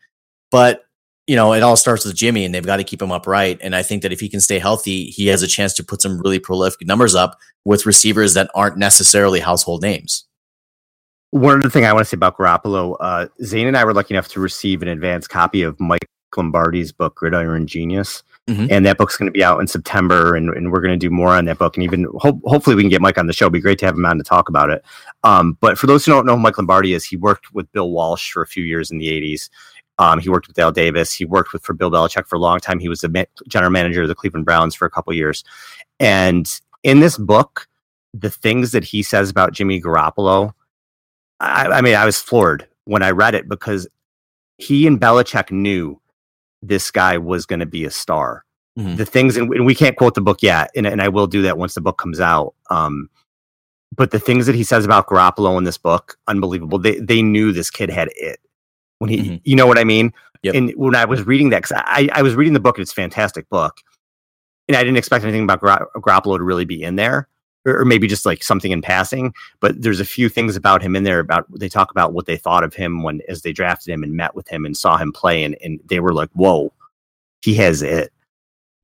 But 0.51 0.85
you 1.27 1.37
know, 1.37 1.53
it 1.53 1.63
all 1.63 1.77
starts 1.77 2.05
with 2.05 2.17
Jimmy 2.17 2.45
and 2.45 2.55
they've 2.55 2.67
got 2.67 2.79
to 2.79 2.85
keep 2.85 3.01
him 3.01 3.13
upright. 3.13 3.59
And 3.63 3.77
I 3.77 3.83
think 3.83 4.03
that 4.03 4.13
if 4.13 4.21
he 4.21 4.29
can 4.29 4.41
stay 4.41 4.59
healthy, 4.59 5.07
he 5.07 5.29
has 5.29 5.43
a 5.43 5.47
chance 5.47 5.73
to 5.75 5.85
put 5.85 6.03
some 6.03 6.21
really 6.21 6.39
prolific 6.39 6.87
numbers 6.87 7.15
up 7.15 7.39
with 7.65 7.87
receivers 7.87 8.35
that 8.35 8.51
aren't 8.55 8.77
necessarily 8.77 9.41
household 9.41 9.83
names. 9.83 10.27
One 11.31 11.61
other 11.61 11.71
thing 11.71 11.85
I 11.85 11.93
want 11.93 12.05
to 12.05 12.09
say 12.11 12.17
about 12.17 12.37
Garoppolo, 12.37 12.97
uh, 13.01 13.29
Zane 13.43 13.67
and 13.67 13.77
I 13.77 13.85
were 13.85 13.95
lucky 13.95 14.15
enough 14.15 14.29
to 14.29 14.41
receive 14.41 14.83
an 14.83 14.89
advanced 14.89 15.31
copy 15.31 15.63
of 15.63 15.79
Mike 15.81 16.07
Lombardi's 16.37 16.93
book, 16.93 17.15
Gridiron 17.15 17.67
Genius. 17.67 18.23
Mm-hmm. 18.49 18.67
And 18.71 18.85
that 18.87 18.99
book's 18.99 19.17
going 19.17 19.29
to 19.29 19.33
be 19.33 19.45
out 19.45 19.61
in 19.61 19.69
September, 19.69 20.35
and, 20.35 20.51
and 20.51 20.73
we're 20.73 20.81
going 20.81 20.93
to 20.93 20.97
do 20.99 21.11
more 21.11 21.29
on 21.29 21.45
that 21.45 21.59
book. 21.59 21.77
And 21.77 21.85
even 21.85 22.09
ho- 22.19 22.41
hopefully, 22.45 22.75
we 22.75 22.83
can 22.83 22.91
get 22.91 23.01
Mike 23.01 23.17
on 23.17 23.29
the 23.29 23.33
show. 23.33 23.45
It'd 23.45 23.53
be 23.53 23.61
great 23.61 23.79
to 23.79 23.87
have 23.87 23.95
him 23.95 24.05
on 24.05 24.19
to 24.19 24.25
talk 24.25 24.49
about 24.49 24.69
it. 24.69 24.85
Um, 25.23 25.57
but 25.61 25.79
for 25.79 25.87
those 25.87 26.05
who 26.05 26.11
don't 26.11 26.27
know 26.27 26.35
who 26.35 26.43
Mike 26.43 26.59
Lombardi 26.59 26.93
is, 26.93 27.05
he 27.05 27.17
worked 27.17 27.55
with 27.55 27.71
Bill 27.71 27.91
Walsh 27.91 28.33
for 28.33 28.43
a 28.43 28.47
few 28.47 28.65
years 28.65 28.91
in 28.91 28.99
the 28.99 29.07
80s. 29.07 29.49
Um, 29.99 30.19
he 30.19 30.29
worked 30.29 30.49
with 30.49 30.59
Al 30.59 30.73
Davis. 30.73 31.13
He 31.13 31.25
worked 31.25 31.53
with 31.53 31.63
for 31.63 31.75
Bill 31.75 31.91
Belichick 31.91 32.27
for 32.27 32.37
a 32.37 32.41
long 32.41 32.59
time. 32.59 32.79
He 32.79 32.89
was 32.89 33.01
the 33.01 33.09
ma- 33.09 33.25
general 33.49 33.71
manager 33.71 34.03
of 34.03 34.09
the 34.09 34.15
Cleveland 34.15 34.47
Browns 34.47 34.75
for 34.75 34.87
a 34.87 34.91
couple 34.91 35.13
years. 35.13 35.45
And 36.01 36.49
in 36.83 37.01
this 37.01 37.19
book, 37.19 37.69
the 38.15 38.31
things 38.31 38.73
that 38.73 38.85
he 38.85 39.03
says 39.03 39.31
about 39.31 39.53
Jimmy 39.53 39.81
Garoppolo, 39.81 40.53
I, 41.41 41.67
I 41.67 41.81
mean, 41.81 41.95
I 41.95 42.05
was 42.05 42.21
floored 42.21 42.67
when 42.85 43.03
I 43.03 43.11
read 43.11 43.35
it 43.35 43.49
because 43.49 43.87
he 44.59 44.87
and 44.87 45.01
Belichick 45.01 45.51
knew 45.51 46.01
this 46.63 46.91
guy 46.91 47.19
was 47.19 47.47
going 47.47 47.61
to 47.61 47.67
be 47.67 47.85
a 47.85 47.91
star. 47.91 48.45
Mm-hmm. 48.79 48.97
The 48.97 49.05
things, 49.05 49.37
and 49.37 49.67
we 49.67 49.75
can't 49.75 49.97
quote 49.97 50.15
the 50.15 50.23
book 50.23 50.43
yet, 50.43 50.71
and, 50.75 50.87
and 50.87 51.03
I 51.03 51.09
will 51.09 51.27
do 51.27 51.43
that 51.43 51.59
once 51.59 51.75
the 51.75 51.83
book 51.83 51.99
comes 51.99 52.21
out. 52.21 52.55
Um, 52.71 53.11
but 53.95 54.11
the 54.11 54.19
things 54.19 54.47
that 54.47 54.55
he 54.55 54.65
says 54.65 54.87
about 54.87 55.07
Garoppolo 55.07 55.59
in 55.59 55.65
this 55.65 55.77
book, 55.77 56.17
unbelievable. 56.27 56.79
They 56.79 56.99
they 56.99 57.21
knew 57.21 57.53
this 57.53 57.71
kid 57.71 57.91
had 57.91 58.09
it 58.17 58.41
when 59.03 59.11
he, 59.11 59.17
mm-hmm. 59.19 59.37
you 59.43 59.57
know 59.57 59.67
what 59.67 59.79
I 59.79 59.85
mean? 59.85 60.13
Yep. 60.45 60.55
And 60.55 60.71
when 60.77 60.95
I 60.95 61.05
was 61.05 61.27
reading 61.27 61.51
that, 61.51 61.63
because 61.65 61.83
I, 61.85 62.09
I 62.13 62.23
was 62.23 62.37
reading 62.37 62.53
the 62.53 62.61
book, 62.61 62.79
it's 62.79 62.93
a 62.93 62.95
fantastic 62.95 63.49
book, 63.49 63.79
and 64.69 64.77
I 64.77 64.85
didn't 64.85 64.97
expect 64.97 65.25
anything 65.25 65.43
about 65.43 65.59
Gra- 65.59 65.89
Garoppolo 65.97 66.39
to 66.39 66.45
really 66.45 66.65
be 66.65 66.85
in 66.85 66.95
there, 66.95 67.27
or, 67.65 67.85
maybe 67.85 68.07
just 68.07 68.25
like 68.25 68.45
something 68.45 68.71
in 68.71 68.81
passing. 68.81 69.35
But 69.59 69.83
there's 69.83 69.99
a 69.99 70.05
few 70.05 70.29
things 70.29 70.55
about 70.55 70.83
him 70.83 70.95
in 70.95 71.03
there 71.03 71.19
about 71.19 71.47
they 71.59 71.69
talk 71.69 71.91
about 71.91 72.13
what 72.13 72.27
they 72.27 72.37
thought 72.37 72.63
of 72.63 72.75
him 72.75 73.03
when 73.03 73.23
as 73.29 73.43
they 73.43 73.53
drafted 73.53 73.93
him 73.93 74.05
and 74.05 74.15
met 74.15 74.37
with 74.37 74.47
him 74.47 74.65
and 74.65 74.77
saw 74.77 74.97
him 74.99 75.13
play, 75.13 75.43
and 75.43 75.57
and 75.65 75.81
they 75.87 75.99
were 75.99 76.15
like, 76.15 76.31
"Whoa, 76.35 76.73
he 77.41 77.55
has 77.55 77.83
it." 77.83 78.13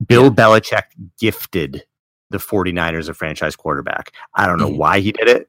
Bill. 0.05 0.29
Belichick 0.31 0.83
gifted 1.17 1.85
the 2.29 2.39
49ers 2.39 3.07
a 3.09 3.13
franchise 3.13 3.55
quarterback. 3.55 4.11
I 4.35 4.45
don't 4.45 4.59
know 4.59 4.67
mm-hmm. 4.67 4.77
why 4.77 4.99
he 4.99 5.13
did 5.13 5.29
it. 5.29 5.48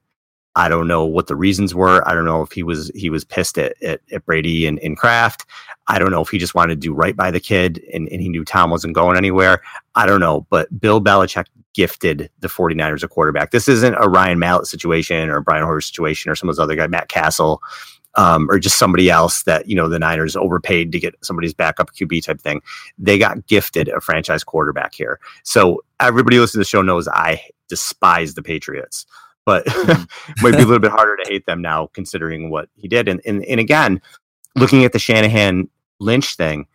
I 0.55 0.67
don't 0.67 0.87
know 0.87 1.05
what 1.05 1.27
the 1.27 1.35
reasons 1.35 1.73
were. 1.73 2.07
I 2.07 2.13
don't 2.13 2.25
know 2.25 2.41
if 2.41 2.51
he 2.51 2.61
was 2.61 2.91
he 2.93 3.09
was 3.09 3.23
pissed 3.23 3.57
at, 3.57 3.81
at, 3.81 4.01
at 4.11 4.25
Brady 4.25 4.67
and, 4.67 4.79
and 4.79 4.97
Kraft. 4.97 5.45
I 5.87 5.97
don't 5.97 6.11
know 6.11 6.21
if 6.21 6.29
he 6.29 6.37
just 6.37 6.55
wanted 6.55 6.75
to 6.75 6.87
do 6.87 6.93
right 6.93 7.15
by 7.15 7.31
the 7.31 7.39
kid 7.39 7.81
and, 7.93 8.07
and 8.09 8.21
he 8.21 8.29
knew 8.29 8.43
Tom 8.43 8.69
wasn't 8.69 8.95
going 8.95 9.17
anywhere. 9.17 9.61
I 9.95 10.05
don't 10.05 10.19
know. 10.19 10.45
But 10.49 10.79
Bill 10.79 11.01
Belichick 11.01 11.45
gifted 11.73 12.29
the 12.39 12.47
49ers 12.47 13.03
a 13.03 13.07
quarterback. 13.07 13.51
This 13.51 13.67
isn't 13.67 13.95
a 13.95 14.09
Ryan 14.09 14.39
Mallett 14.39 14.67
situation 14.67 15.29
or 15.29 15.39
Brian 15.41 15.63
Hoyer 15.63 15.81
situation 15.81 16.29
or 16.29 16.35
some 16.35 16.49
of 16.49 16.55
those 16.55 16.63
other 16.63 16.75
guys, 16.75 16.89
Matt 16.89 17.07
Cassel, 17.07 17.61
um, 18.15 18.49
or 18.51 18.59
just 18.59 18.77
somebody 18.77 19.09
else 19.09 19.43
that, 19.43 19.69
you 19.69 19.75
know, 19.75 19.87
the 19.87 19.99
Niners 19.99 20.35
overpaid 20.35 20.91
to 20.91 20.99
get 20.99 21.15
somebody's 21.21 21.53
backup 21.53 21.91
QB 21.93 22.25
type 22.25 22.41
thing. 22.41 22.61
They 22.97 23.17
got 23.17 23.47
gifted 23.47 23.87
a 23.87 24.01
franchise 24.01 24.43
quarterback 24.43 24.93
here. 24.93 25.19
So 25.43 25.81
everybody 26.01 26.39
listening 26.39 26.59
to 26.59 26.65
the 26.65 26.69
show 26.69 26.81
knows 26.81 27.07
I 27.07 27.41
despise 27.69 28.33
the 28.33 28.43
Patriots 28.43 29.05
but 29.45 29.65
might 30.41 30.51
be 30.51 30.63
a 30.63 30.65
little 30.65 30.79
bit 30.79 30.91
harder 30.91 31.17
to 31.17 31.29
hate 31.29 31.45
them 31.45 31.61
now 31.61 31.87
considering 31.93 32.49
what 32.49 32.69
he 32.75 32.87
did. 32.87 33.07
And, 33.07 33.21
and, 33.25 33.43
and 33.45 33.59
again, 33.59 34.01
looking 34.55 34.85
at 34.85 34.93
the 34.93 34.99
Shanahan 34.99 35.69
Lynch 35.99 36.35
thing, 36.35 36.67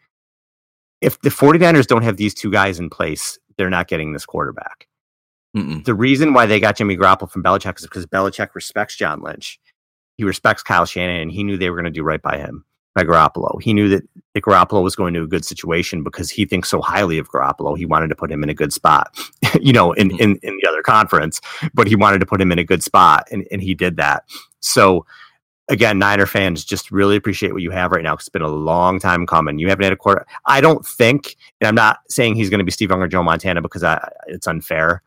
if 1.00 1.20
the 1.20 1.30
49ers 1.30 1.86
don't 1.86 2.02
have 2.02 2.16
these 2.16 2.34
two 2.34 2.50
guys 2.50 2.78
in 2.78 2.90
place, 2.90 3.38
they're 3.56 3.70
not 3.70 3.88
getting 3.88 4.12
this 4.12 4.26
quarterback. 4.26 4.86
Mm-mm. 5.56 5.84
The 5.84 5.94
reason 5.94 6.34
why 6.34 6.46
they 6.46 6.60
got 6.60 6.76
Jimmy 6.76 6.96
Garoppolo 6.96 7.30
from 7.30 7.42
Belichick 7.42 7.78
is 7.78 7.84
because 7.84 8.06
Belichick 8.06 8.54
respects 8.54 8.96
John 8.96 9.22
Lynch. 9.22 9.58
He 10.16 10.24
respects 10.24 10.62
Kyle 10.62 10.86
Shanahan, 10.86 11.22
and 11.22 11.32
he 11.32 11.44
knew 11.44 11.56
they 11.56 11.70
were 11.70 11.76
going 11.76 11.84
to 11.84 11.90
do 11.90 12.02
right 12.02 12.20
by 12.20 12.38
him. 12.38 12.64
By 12.97 13.05
Garoppolo. 13.05 13.62
He 13.62 13.74
knew 13.74 13.90
that, 13.90 14.03
that 14.32 14.42
Garoppolo 14.42 14.82
was 14.82 14.97
going 14.97 15.12
to 15.14 15.22
a 15.22 15.26
good 15.26 15.44
situation 15.44 16.03
because 16.03 16.30
he 16.30 16.47
thinks 16.47 16.70
so 16.70 16.80
highly 16.80 17.18
of 17.18 17.30
Garoppolo. 17.30 17.76
He 17.76 17.84
wanted 17.84 18.09
to 18.09 18.16
put 18.16 18.32
him 18.32 18.42
in 18.42 18.49
a 18.49 18.55
good 18.55 18.72
spot, 18.72 19.14
you 19.61 19.72
know, 19.72 19.92
in, 19.92 20.09
mm-hmm. 20.09 20.22
in, 20.22 20.38
in 20.42 20.59
the 20.61 20.68
other 20.68 20.82
conference, 20.82 21.40
but 21.74 21.86
he 21.86 21.94
wanted 21.94 22.20
to 22.20 22.26
put 22.26 22.40
him 22.40 22.51
in 22.51 22.59
a 22.59 22.64
good 22.64 22.82
spot 22.82 23.28
and, 23.30 23.47
and 23.53 23.62
he 23.62 23.74
did 23.74 23.99
that. 23.99 24.24
So 24.61 25.05
again, 25.68 25.99
Niner 25.99 26.24
fans 26.24 26.64
just 26.64 26.90
really 26.90 27.16
appreciate 27.16 27.53
what 27.53 27.61
you 27.61 27.70
have 27.70 27.92
right 27.92 28.03
now. 28.03 28.14
It's 28.14 28.30
been 28.30 28.40
a 28.40 28.49
long 28.49 28.99
time 28.99 29.26
coming. 29.26 29.59
You 29.59 29.68
haven't 29.68 29.84
had 29.84 29.92
a 29.92 29.97
quarter. 29.97 30.26
I 30.47 30.62
don't 30.62 30.84
think, 30.86 31.36
and 31.61 31.68
I'm 31.68 31.74
not 31.74 31.99
saying 32.09 32.36
he's 32.36 32.49
going 32.49 32.61
to 32.61 32.64
be 32.64 32.70
Steve 32.70 32.88
Young 32.88 33.03
or 33.03 33.09
Joe 33.09 33.22
Montana 33.22 33.61
because 33.61 33.84
I, 33.84 34.11
it's 34.26 34.47
unfair. 34.47 35.03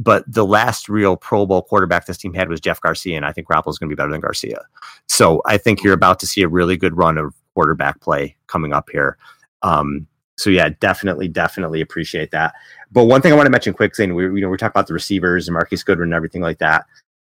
But 0.00 0.24
the 0.32 0.46
last 0.46 0.88
real 0.88 1.16
Pro 1.16 1.44
Bowl 1.44 1.62
quarterback 1.62 2.06
this 2.06 2.18
team 2.18 2.32
had 2.32 2.48
was 2.48 2.60
Jeff 2.60 2.80
Garcia, 2.80 3.16
and 3.16 3.26
I 3.26 3.32
think 3.32 3.48
Garoppolo 3.48 3.70
is 3.70 3.78
going 3.78 3.88
to 3.88 3.94
be 3.94 3.98
better 3.98 4.12
than 4.12 4.20
Garcia. 4.20 4.64
So 5.08 5.42
I 5.44 5.58
think 5.58 5.82
you're 5.82 5.94
about 5.94 6.20
to 6.20 6.26
see 6.26 6.42
a 6.42 6.48
really 6.48 6.76
good 6.76 6.96
run 6.96 7.18
of 7.18 7.34
quarterback 7.54 8.00
play 8.00 8.36
coming 8.46 8.72
up 8.72 8.88
here. 8.90 9.18
Um, 9.62 10.06
so 10.38 10.50
yeah, 10.50 10.70
definitely, 10.80 11.26
definitely 11.26 11.80
appreciate 11.80 12.30
that. 12.30 12.54
But 12.92 13.04
one 13.04 13.20
thing 13.20 13.32
I 13.32 13.36
want 13.36 13.46
to 13.46 13.50
mention 13.50 13.74
quickly, 13.74 14.04
and 14.04 14.14
we 14.14 14.24
you 14.24 14.40
know 14.40 14.48
we 14.48 14.56
talk 14.56 14.70
about 14.70 14.86
the 14.86 14.94
receivers 14.94 15.48
and 15.48 15.54
Marquise 15.54 15.82
Goodwin 15.82 16.08
and 16.08 16.14
everything 16.14 16.42
like 16.42 16.58
that. 16.58 16.86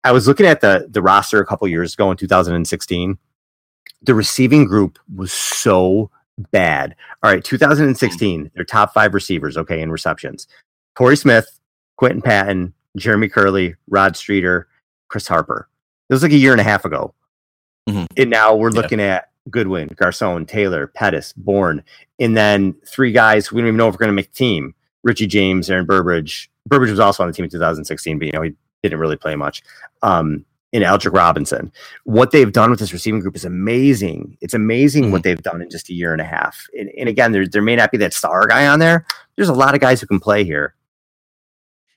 I 0.05 0.11
was 0.11 0.27
looking 0.27 0.45
at 0.45 0.61
the 0.61 0.87
the 0.89 1.01
roster 1.01 1.39
a 1.39 1.45
couple 1.45 1.67
years 1.67 1.93
ago 1.93 2.09
in 2.09 2.17
2016. 2.17 3.17
The 4.03 4.15
receiving 4.15 4.65
group 4.65 4.99
was 5.13 5.31
so 5.31 6.09
bad. 6.51 6.95
All 7.21 7.31
right, 7.31 7.43
2016, 7.43 8.51
their 8.55 8.65
top 8.65 8.93
five 8.93 9.13
receivers, 9.13 9.57
okay, 9.57 9.81
in 9.81 9.91
receptions: 9.91 10.47
Torrey 10.95 11.17
Smith, 11.17 11.59
Quinton 11.97 12.21
Patton, 12.21 12.73
Jeremy 12.97 13.29
Kerley, 13.29 13.75
Rod 13.87 14.15
Streater, 14.15 14.67
Chris 15.07 15.27
Harper. 15.27 15.67
It 16.09 16.13
was 16.13 16.23
like 16.23 16.31
a 16.31 16.37
year 16.37 16.51
and 16.51 16.61
a 16.61 16.65
half 16.65 16.85
ago. 16.85 17.13
Mm-hmm. 17.89 18.05
And 18.17 18.29
now 18.29 18.55
we're 18.55 18.69
looking 18.69 18.99
yeah. 18.99 19.15
at 19.15 19.29
Goodwin, 19.49 19.89
Garcon, 19.95 20.45
Taylor, 20.45 20.87
Pettis, 20.87 21.33
Bourne, 21.33 21.83
and 22.19 22.37
then 22.37 22.75
three 22.85 23.11
guys 23.11 23.51
we 23.51 23.61
don't 23.61 23.67
even 23.67 23.77
know 23.77 23.87
if 23.87 23.93
we're 23.93 23.99
going 23.99 24.09
to 24.09 24.13
make 24.13 24.31
the 24.31 24.37
team. 24.37 24.73
Richie 25.03 25.27
James, 25.27 25.69
Aaron 25.69 25.85
Burbridge. 25.85 26.49
Burbridge 26.65 26.91
was 26.91 26.99
also 26.99 27.23
on 27.23 27.29
the 27.29 27.33
team 27.33 27.43
in 27.43 27.51
2016, 27.51 28.19
but 28.19 28.25
you 28.25 28.31
know 28.31 28.41
he 28.41 28.53
didn't 28.81 28.99
really 28.99 29.17
play 29.17 29.35
much. 29.35 29.63
Um, 30.01 30.45
in 30.71 30.81
Aldrick 30.81 31.13
Robinson, 31.13 31.71
what 32.03 32.31
they've 32.31 32.51
done 32.51 32.71
with 32.71 32.79
this 32.79 32.93
receiving 32.93 33.19
group 33.19 33.35
is 33.35 33.45
amazing. 33.45 34.37
It's 34.41 34.55
amazing 34.55 35.03
mm-hmm. 35.03 35.11
what 35.11 35.23
they've 35.23 35.41
done 35.41 35.61
in 35.61 35.69
just 35.69 35.89
a 35.89 35.93
year 35.93 36.13
and 36.13 36.21
a 36.21 36.25
half. 36.25 36.65
And, 36.77 36.89
and 36.97 37.07
again, 37.07 37.31
there 37.31 37.47
there 37.47 37.61
may 37.61 37.75
not 37.75 37.91
be 37.91 37.97
that 37.99 38.13
star 38.13 38.47
guy 38.47 38.65
on 38.65 38.79
there. 38.79 39.05
There's 39.35 39.49
a 39.49 39.53
lot 39.53 39.75
of 39.75 39.81
guys 39.81 40.01
who 40.01 40.07
can 40.07 40.19
play 40.19 40.43
here. 40.43 40.73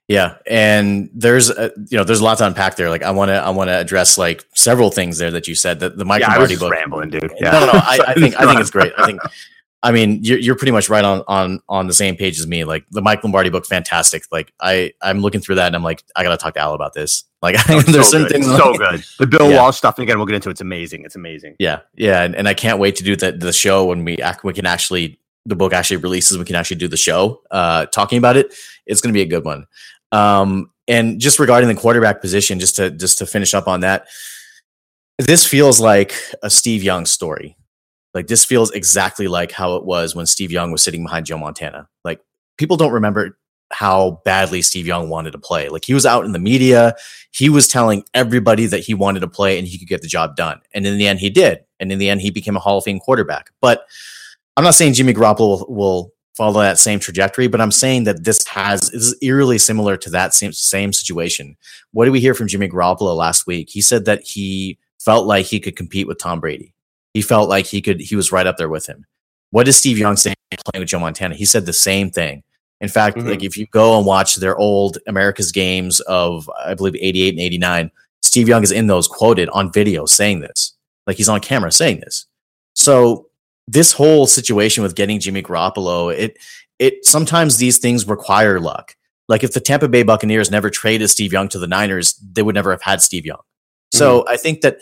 Yeah, 0.09 0.37
and 0.47 1.11
there's 1.13 1.51
a, 1.51 1.73
you 1.89 1.99
know 1.99 2.05
there's 2.05 2.21
a 2.21 2.25
lot 2.25 2.39
to 2.39 2.47
unpack 2.47 2.77
there. 2.77 2.91
Like 2.91 3.03
I 3.03 3.11
want 3.11 3.31
to 3.31 3.35
I 3.35 3.51
want 3.51 3.69
to 3.69 3.77
address 3.77 4.17
like 4.17 4.45
several 4.55 4.91
things 4.91 5.19
there 5.19 5.33
that 5.33 5.49
you 5.49 5.57
said 5.57 5.81
that 5.81 5.97
the 5.97 6.05
Mike 6.05 6.21
yeah, 6.21 6.29
Lombardi 6.29 6.57
book. 6.57 6.71
Rambling, 6.71 7.11
dude. 7.11 7.33
Yeah. 7.41 7.51
No, 7.51 7.61
no, 7.61 7.67
no. 7.67 7.73
I, 7.75 7.99
I 8.09 8.15
think 8.15 8.41
I 8.41 8.47
think 8.47 8.61
it's 8.61 8.71
great. 8.71 8.93
I 8.97 9.05
think 9.05 9.21
I 9.83 9.91
mean 9.91 10.23
you're 10.23 10.39
you're 10.39 10.55
pretty 10.55 10.71
much 10.71 10.89
right 10.89 11.05
on 11.05 11.25
on 11.27 11.61
on 11.69 11.89
the 11.89 11.93
same 11.93 12.15
page 12.15 12.39
as 12.39 12.47
me. 12.47 12.63
Like 12.63 12.87
the 12.93 13.03
Mike 13.03 13.25
Lombardi 13.25 13.51
book, 13.51 13.67
fantastic. 13.67 14.23
Like 14.31 14.53
I 14.61 14.93
I'm 15.03 15.19
looking 15.19 15.41
through 15.41 15.57
that 15.57 15.67
and 15.67 15.75
I'm 15.75 15.83
like 15.83 16.05
I 16.15 16.23
gotta 16.23 16.37
talk 16.37 16.55
to 16.55 16.61
Al 16.61 16.75
about 16.75 16.95
this. 16.95 17.25
Like 17.43 17.57
oh, 17.69 17.81
there's 17.87 18.11
so 18.11 18.19
certain 18.19 18.23
good. 18.23 18.33
things 18.33 18.47
so 18.47 18.71
like, 18.71 18.79
good. 18.79 19.05
The 19.21 19.27
Bill 19.27 19.51
yeah. 19.51 19.61
Walsh 19.61 19.77
stuff, 19.77 19.99
and 19.99 20.03
again 20.03 20.17
we'll 20.17 20.27
get 20.27 20.35
into. 20.35 20.49
It. 20.49 20.53
It's 20.53 20.63
amazing. 20.63 21.05
It's 21.05 21.15
amazing. 21.15 21.55
Yeah, 21.61 21.81
yeah, 21.95 22.23
and, 22.23 22.35
and 22.35 22.49
I 22.49 22.55
can't 22.55 22.81
wait 22.81 22.97
to 22.97 23.05
do 23.05 23.15
the 23.15 23.31
the 23.31 23.53
show 23.53 23.85
when 23.85 24.05
we 24.05 24.17
act, 24.19 24.43
we 24.43 24.53
can 24.53 24.67
actually 24.67 25.21
the 25.47 25.55
book 25.55 25.73
actually 25.73 25.99
releases. 25.99 26.37
We 26.39 26.45
can 26.45 26.57
actually 26.57 26.79
do 26.79 26.89
the 26.89 26.97
show 26.97 27.43
uh, 27.51 27.87
talking 27.87 28.19
about 28.19 28.37
it. 28.37 28.53
It's 28.85 29.01
going 29.01 29.13
to 29.13 29.17
be 29.17 29.23
a 29.23 29.27
good 29.27 29.45
one. 29.45 29.67
Um, 30.13 30.71
and 30.89 31.21
just 31.21 31.39
regarding 31.39 31.69
the 31.69 31.75
quarterback 31.75 32.21
position, 32.21 32.61
just 32.61 32.77
to 32.77 32.91
just 32.91 33.19
to 33.19 33.27
finish 33.27 33.55
up 33.55 33.67
on 33.67 33.81
that, 33.81 34.07
this 35.19 35.45
feels 35.45 35.81
like 35.81 36.15
a 36.43 36.51
Steve 36.51 36.83
Young 36.83 37.07
story. 37.07 37.57
Like 38.15 38.29
this 38.29 38.45
feels 38.45 38.71
exactly 38.71 39.29
like 39.29 39.53
how 39.53 39.77
it 39.77 39.85
was 39.85 40.15
when 40.15 40.27
Steve 40.27 40.51
Young 40.51 40.73
was 40.73 40.83
sitting 40.83 41.03
behind 41.03 41.27
Joe 41.27 41.39
Montana. 41.39 41.89
Like 42.05 42.21
people 42.57 42.77
don't 42.77 42.93
remember 42.93 43.39
how 43.73 44.23
badly 44.25 44.63
Steve 44.63 44.87
Young 44.87 45.09
wanted 45.09 45.33
to 45.33 45.39
play. 45.39 45.69
Like 45.69 45.85
he 45.85 45.95
was 45.95 46.07
out 46.07 46.25
in 46.25 46.33
the 46.33 46.39
media, 46.39 46.95
he 47.33 47.49
was 47.49 47.69
telling 47.69 48.05
everybody 48.15 48.67
that 48.67 48.81
he 48.81 48.95
wanted 48.95 49.21
to 49.21 49.29
play 49.29 49.59
and 49.59 49.67
he 49.67 49.79
could 49.79 49.89
get 49.89 50.03
the 50.03 50.09
job 50.09 50.37
done. 50.37 50.61
And 50.73 50.87
in 50.87 50.99
the 50.99 51.07
end, 51.07 51.19
he 51.19 51.31
did. 51.31 51.59
And 51.81 51.91
in 51.91 51.99
the 51.99 52.09
end, 52.09 52.21
he 52.21 52.31
became 52.31 52.57
a 52.57 52.61
Hall 52.61 52.79
of 52.79 52.85
Fame 52.85 53.01
quarterback. 53.01 53.51
But 53.61 53.85
I'm 54.57 54.65
not 54.65 54.75
saying 54.75 54.95
Jimmy 54.95 55.13
Garoppolo 55.13 55.69
will, 55.69 55.75
will 55.75 56.13
follow 56.37 56.61
that 56.61 56.79
same 56.79 57.01
trajectory. 57.01 57.49
But 57.49 57.61
I'm 57.61 57.73
saying 57.73 58.05
that 58.05 58.25
this 58.25 58.47
has 58.47 58.91
this 58.91 59.03
is 59.03 59.17
eerily 59.23 59.59
similar 59.59 59.97
to 59.97 60.11
that 60.11 60.35
same 60.35 60.53
same 60.53 60.93
situation. 60.93 61.57
What 61.93 62.05
did 62.05 62.11
we 62.11 62.21
hear 62.21 62.35
from 62.35 62.49
Jimmy 62.49 62.69
Garoppolo 62.69 63.17
last 63.17 63.47
week? 63.47 63.71
He 63.71 63.81
said 63.81 64.05
that 64.05 64.23
he 64.23 64.79
felt 65.01 65.27
like 65.27 65.47
he 65.47 65.61
could 65.61 65.77
compete 65.77 66.07
with 66.07 66.19
Tom 66.19 66.41
Brady. 66.41 66.75
He 67.15 67.23
felt 67.23 67.49
like 67.49 67.67
he 67.67 67.81
could. 67.81 68.01
He 68.01 68.17
was 68.17 68.33
right 68.33 68.47
up 68.47 68.59
there 68.59 68.69
with 68.69 68.87
him. 68.87 69.07
What 69.51 69.69
is 69.69 69.77
Steve 69.77 69.99
Young 69.99 70.17
saying 70.17 70.37
playing 70.67 70.83
with 70.83 70.89
Joe 70.89 71.01
Montana? 71.01 71.35
He 71.35 71.47
said 71.47 71.67
the 71.67 71.73
same 71.73 72.11
thing. 72.11 72.43
In 72.81 72.89
fact, 72.89 73.17
mm-hmm. 73.17 73.29
like 73.29 73.43
if 73.43 73.57
you 73.57 73.67
go 73.69 73.97
and 73.97 74.07
watch 74.07 74.37
their 74.37 74.57
old 74.57 74.99
America's 75.07 75.51
games 75.51 76.01
of 76.01 76.51
I 76.65 76.75
believe 76.75 76.95
88 76.97 77.31
and 77.31 77.41
89, 77.41 77.91
Steve 78.23 78.49
Young 78.49 78.63
is 78.63 78.73
in 78.73 78.87
those 78.87 79.09
quoted 79.09 79.49
on 79.51 79.73
video 79.73 80.05
saying 80.05 80.41
this. 80.41 80.75
Like 81.07 81.17
he's 81.17 81.29
on 81.29 81.41
camera 81.41 81.73
saying 81.73 82.01
this. 82.01 82.27
So 82.75 83.29
this 83.69 83.93
whole 83.93 84.27
situation 84.27 84.83
with 84.83 84.95
getting 84.95 85.21
Jimmy 85.21 85.43
Garoppolo, 85.43 86.15
it 86.15 86.39
it 86.79 87.05
sometimes 87.05 87.57
these 87.57 87.79
things 87.79 88.07
require 88.07 88.61
luck. 88.61 88.95
Like 89.29 89.43
if 89.43 89.53
the 89.53 89.61
Tampa 89.61 89.89
Bay 89.89 90.03
Buccaneers 90.03 90.51
never 90.51 90.71
traded 90.71 91.11
Steve 91.11 91.33
Young 91.33 91.49
to 91.49 91.59
the 91.59 91.67
Niners, 91.67 92.15
they 92.15 92.43
would 92.43 92.55
never 92.55 92.71
have 92.71 92.83
had 92.83 93.03
Steve 93.03 93.27
Young. 93.27 93.41
So 93.93 94.21
mm-hmm. 94.21 94.29
I 94.29 94.37
think 94.37 94.61
that 94.61 94.79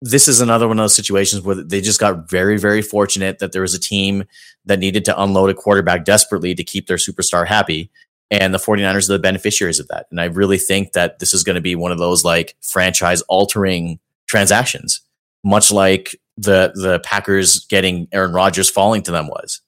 this 0.00 0.28
is 0.28 0.40
another 0.40 0.68
one 0.68 0.78
of 0.78 0.84
those 0.84 0.94
situations 0.94 1.42
where 1.42 1.56
they 1.56 1.80
just 1.80 1.98
got 1.98 2.30
very, 2.30 2.58
very 2.58 2.82
fortunate 2.82 3.40
that 3.40 3.52
there 3.52 3.62
was 3.62 3.74
a 3.74 3.80
team 3.80 4.24
that 4.64 4.78
needed 4.78 5.04
to 5.06 5.20
unload 5.20 5.50
a 5.50 5.54
quarterback 5.54 6.04
desperately 6.04 6.54
to 6.54 6.62
keep 6.62 6.86
their 6.86 6.96
superstar 6.96 7.46
happy. 7.46 7.90
And 8.30 8.54
the 8.54 8.58
49ers 8.58 9.08
are 9.08 9.14
the 9.14 9.18
beneficiaries 9.18 9.80
of 9.80 9.88
that. 9.88 10.06
And 10.10 10.20
I 10.20 10.26
really 10.26 10.58
think 10.58 10.92
that 10.92 11.18
this 11.18 11.34
is 11.34 11.42
going 11.42 11.54
to 11.54 11.62
be 11.62 11.74
one 11.74 11.90
of 11.90 11.98
those 11.98 12.24
like 12.24 12.54
franchise 12.60 13.22
altering 13.22 13.98
transactions, 14.26 15.00
much 15.42 15.72
like 15.72 16.14
the 16.38 16.72
the 16.74 17.00
Packers 17.00 17.66
getting 17.66 18.08
Aaron 18.12 18.32
Rodgers 18.32 18.70
falling 18.70 19.02
to 19.02 19.10
them 19.10 19.26
was. 19.26 19.60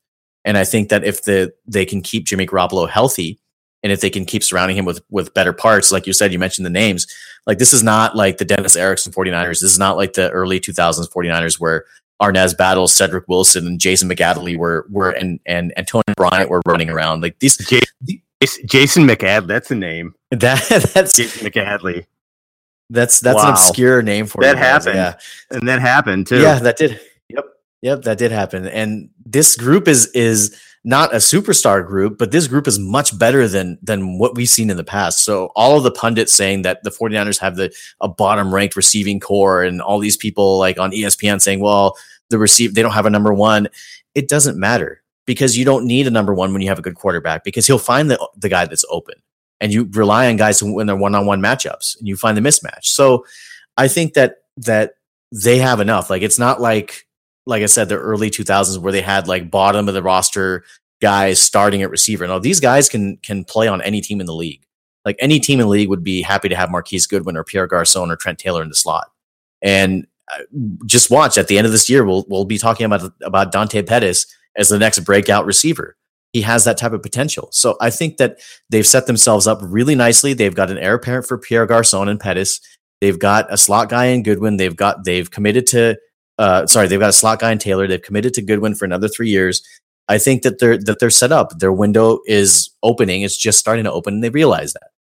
And 0.45 0.57
I 0.57 0.65
think 0.65 0.89
that 0.89 1.05
if 1.05 1.25
the 1.25 1.53
they 1.67 1.85
can 1.85 2.01
keep 2.01 2.25
Jimmy 2.25 2.47
Garoppolo 2.47 2.89
healthy, 2.89 3.39
and 3.83 3.93
if 3.93 4.01
they 4.01 4.11
can 4.11 4.25
keep 4.25 4.43
surrounding 4.43 4.77
him 4.77 4.85
with 4.85 5.03
with 5.11 5.35
better 5.35 5.53
parts, 5.53 5.93
like 5.93 6.07
you 6.07 6.13
said, 6.13 6.33
you 6.33 6.39
mentioned 6.39 6.65
the 6.65 6.71
names. 6.71 7.07
Like 7.47 7.59
this 7.59 7.73
is 7.73 7.83
not 7.83 8.17
like 8.17 8.39
the 8.39 8.45
Dennis 8.45 8.77
Erickson 8.77 9.13
49ers. 9.13 9.61
This 9.61 9.73
is 9.73 9.79
not 9.79 9.97
like 9.97 10.13
the 10.13 10.31
early 10.31 10.61
2000s 10.61 11.11
49ers 11.11 11.59
where 11.59 11.85
Arnaz 12.23 12.57
Battle, 12.57 12.87
Cedric 12.87 13.27
Wilson, 13.29 13.67
and 13.67 13.81
Jason 13.81 14.09
McAddley 14.09 14.57
were 14.57 14.87
were 14.91 15.11
and 15.11 15.41
and 15.45 15.77
Antonio 15.77 16.05
Bryant 16.17 16.51
were 16.51 16.63
running 16.67 16.89
around. 16.89 17.23
Like 17.23 17.39
these 17.41 17.57
Jason, 17.57 18.67
Jason 18.67 19.07
McAddley, 19.07 19.49
that's 19.49 19.71
a 19.71 19.75
name. 19.75 20.15
That 20.31 20.93
that's 20.95 21.15
Jason 21.15 21.51
McAddley. 21.51 22.07
That's 22.91 23.21
that's 23.21 23.37
wow. 23.37 23.45
an 23.45 23.51
obscure 23.51 24.03
name 24.03 24.27
for 24.27 24.43
that 24.43 24.59
happened. 24.59 24.97
Yeah, 24.97 25.15
and 25.51 25.67
that 25.69 25.81
happened 25.81 26.27
too. 26.27 26.41
Yeah, 26.41 26.59
that 26.59 26.77
did. 26.77 27.01
Yep, 27.29 27.45
yep, 27.83 28.03
that 28.03 28.19
did 28.19 28.33
happen. 28.33 28.67
And 28.67 29.09
this 29.25 29.57
group 29.57 29.87
is 29.87 30.09
is 30.09 30.61
not 30.83 31.13
a 31.13 31.19
superstar 31.19 31.87
group, 31.87 32.19
but 32.19 32.33
this 32.33 32.49
group 32.49 32.67
is 32.67 32.81
much 32.81 33.17
better 33.17 33.47
than 33.47 33.79
than 33.81 34.19
what 34.19 34.35
we've 34.35 34.49
seen 34.49 34.71
in 34.71 34.77
the 34.77 34.85
past. 34.85 35.25
So 35.25 35.53
all 35.55 35.77
of 35.77 35.85
the 35.85 35.93
pundits 35.93 36.33
saying 36.33 36.63
that 36.63 36.83
the 36.83 36.91
49ers 36.91 37.39
have 37.39 37.57
the 37.57 37.73
a 38.01 38.09
bottom 38.09 38.53
ranked 38.53 38.75
receiving 38.77 39.21
core 39.21 39.63
and 39.63 39.81
all 39.81 40.01
these 40.01 40.17
people 40.17 40.59
like 40.59 40.79
on 40.79 40.91
ESPN 40.91 41.41
saying, 41.41 41.61
well, 41.61 41.97
the 42.31 42.39
receive 42.39 42.75
they 42.75 42.83
don't 42.83 42.93
have 42.93 43.07
a 43.07 43.11
number 43.11 43.33
one. 43.33 43.69
It 44.17 44.29
doesn't 44.29 44.59
matter 44.59 45.03
because 45.27 45.57
you 45.57 45.65
don't 45.65 45.87
need 45.87 46.09
a 46.09 46.11
number 46.11 46.35
one 46.35 46.53
when 46.53 46.63
you 46.63 46.69
have 46.69 46.79
a 46.81 46.83
good 46.83 46.97
quarterback 46.97 47.45
because 47.45 47.67
he'll 47.67 47.79
find 47.79 48.11
the 48.11 48.29
the 48.37 48.49
guy 48.49 48.67
that's 48.67 48.85
open 48.91 49.15
and 49.61 49.73
you 49.73 49.89
rely 49.93 50.29
on 50.29 50.37
guys 50.37 50.59
to 50.59 50.73
win 50.73 50.87
their 50.87 50.97
one-on-one 50.97 51.41
matchups 51.41 51.99
and 51.99 52.09
you 52.09 52.17
find 52.17 52.37
the 52.37 52.41
mismatch. 52.41 52.85
So 52.85 53.27
I 53.77 53.89
think 53.89 54.15
that 54.15 54.37
that 54.57 54.95
they 55.33 55.59
have 55.59 55.81
enough. 55.81 56.11
Like 56.11 56.23
it's 56.23 56.39
not 56.39 56.61
like 56.61 57.07
like 57.47 57.63
I 57.63 57.67
said 57.67 57.89
the 57.89 57.97
early 57.97 58.31
2000s 58.31 58.79
where 58.79 58.93
they 58.93 59.01
had 59.01 59.29
like 59.29 59.51
bottom 59.51 59.89
of 59.89 59.95
the 59.95 60.03
roster 60.03 60.65
guys 61.01 61.41
starting 61.41 61.83
at 61.83 61.91
receiver. 61.91 62.27
Now 62.27 62.39
these 62.39 62.61
guys 62.61 62.89
can 62.89 63.19
can 63.19 63.45
play 63.45 63.69
on 63.69 63.83
any 63.83 64.01
team 64.01 64.21
in 64.21 64.27
the 64.27 64.35
league. 64.35 64.63
Like 65.05 65.17
any 65.19 65.41
team 65.41 65.61
in 65.61 65.67
the 65.67 65.71
league 65.71 65.89
would 65.89 66.05
be 66.05 66.23
happy 66.23 66.49
to 66.49 66.57
have 66.57 66.71
Marquise 66.71 67.07
Goodwin 67.07 67.37
or 67.37 67.45
Pierre 67.45 67.67
Garcon 67.67 68.11
or 68.11 68.17
Trent 68.17 68.39
Taylor 68.39 68.63
in 68.63 68.69
the 68.69 68.75
slot. 68.75 69.11
And 69.63 70.07
uh, 70.33 70.43
just 70.85 71.11
watch 71.11 71.39
at 71.39 71.49
the 71.49 71.57
end 71.57 71.67
of 71.67 71.73
this 71.73 71.89
year, 71.89 72.05
we'll 72.05 72.25
we'll 72.29 72.45
be 72.45 72.59
talking 72.59 72.85
about 72.87 73.13
about 73.23 73.53
Dante 73.53 73.83
Pettis 73.83 74.27
as 74.57 74.69
the 74.69 74.79
next 74.79 75.01
breakout 75.01 75.47
receiver 75.47 75.97
he 76.33 76.43
has 76.43 76.65
that 76.65 76.79
type 76.79 76.93
of 76.93 77.03
potential. 77.03 77.49
So 77.53 77.77
I 77.81 77.91
think 77.91 78.19
that 78.19 78.39
they've 78.69 78.87
set 78.87 79.07
themselves 79.07 79.47
up 79.47 79.59
really 79.63 79.95
nicely. 79.95 80.33
They've 80.33 80.55
got 80.55 80.71
an 80.71 80.79
heir 80.79 80.95
apparent 80.95 81.27
for 81.27 81.39
Pierre 81.39 81.67
Garcon 81.67 82.09
and 82.09 82.21
Pettis. 82.21 82.61
They've 83.01 83.19
got 83.19 83.53
a 83.53 83.57
slot 83.57 83.89
guy 83.89 84.07
in 84.07 84.23
Goodwin. 84.23 84.57
They've 84.57 84.77
got 84.77 85.05
they've 85.05 85.31
committed 85.31 85.67
to 85.69 85.97
uh, 86.41 86.67
sorry, 86.67 86.89
they've 86.89 86.99
got 86.99 87.11
a 87.11 87.13
slot 87.13 87.39
guy 87.39 87.53
in 87.53 87.59
Taylor. 87.59 87.87
They've 87.87 88.01
committed 88.01 88.33
to 88.35 88.43
Goodwin 88.43 88.75
for 88.75 88.87
another 88.87 89.09
three 89.09 89.29
years. 89.29 89.63
I 90.09 90.17
think 90.17 90.43
that 90.43 90.59
they're 90.59 90.79
that 90.79 90.99
they're 90.99 91.11
set 91.11 91.33
up. 91.33 91.59
Their 91.59 91.73
window 91.73 92.21
is 92.27 92.71
opening. 92.83 93.23
It's 93.23 93.37
just 93.37 93.59
starting 93.59 93.85
to 93.85 93.93
open, 93.93 94.15
and 94.15 94.25
they 94.25 94.31
realize 94.31 94.73
that. 94.73 94.91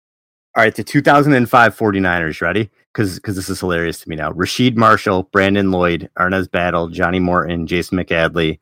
All 0.54 0.62
right, 0.62 0.74
the 0.74 0.84
2005 0.84 1.76
49ers, 1.76 2.42
ready? 2.42 2.68
Because 2.92 3.16
because 3.16 3.36
this 3.36 3.48
is 3.48 3.58
hilarious 3.58 4.00
to 4.00 4.08
me 4.10 4.16
now. 4.16 4.32
Rasheed 4.32 4.76
Marshall, 4.76 5.24
Brandon 5.32 5.70
Lloyd, 5.70 6.10
Arnaz 6.18 6.50
Battle, 6.50 6.88
Johnny 6.88 7.20
Morton, 7.20 7.66
Jason 7.66 7.96
McAddley, 7.96 8.58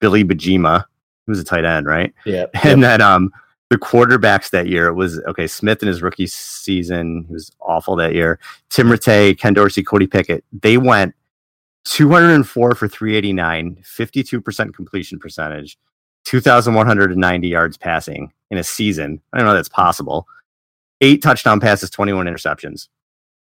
Billy 0.00 0.22
Bajema, 0.22 0.84
who 1.26 1.32
was 1.32 1.40
a 1.40 1.44
tight 1.44 1.64
end, 1.64 1.86
right? 1.86 2.12
Yeah. 2.24 2.46
And 2.64 2.82
then 2.82 3.00
um 3.00 3.32
the 3.70 3.78
quarterbacks 3.78 4.50
that 4.50 4.66
year 4.66 4.88
it 4.88 4.94
was 4.94 5.20
okay. 5.28 5.46
Smith 5.46 5.80
in 5.82 5.86
his 5.88 6.02
rookie 6.02 6.26
season, 6.26 7.24
he 7.28 7.32
was 7.32 7.52
awful 7.60 7.94
that 7.96 8.14
year. 8.14 8.38
Tim 8.68 8.88
Rattay, 8.88 9.38
Ken 9.38 9.54
Dorsey, 9.54 9.82
Cody 9.84 10.06
Pickett, 10.08 10.44
they 10.52 10.76
went 10.76 11.14
204 11.84 12.74
for 12.74 12.88
389, 12.88 13.76
52% 13.82 14.74
completion 14.74 15.18
percentage, 15.18 15.78
2,190 16.24 17.48
yards 17.48 17.76
passing 17.78 18.32
in 18.50 18.58
a 18.58 18.64
season. 18.64 19.20
I 19.32 19.38
don't 19.38 19.46
know 19.46 19.54
that's 19.54 19.68
possible. 19.68 20.26
Eight 21.00 21.22
touchdown 21.22 21.60
passes, 21.60 21.88
21 21.90 22.26
interceptions. 22.26 22.88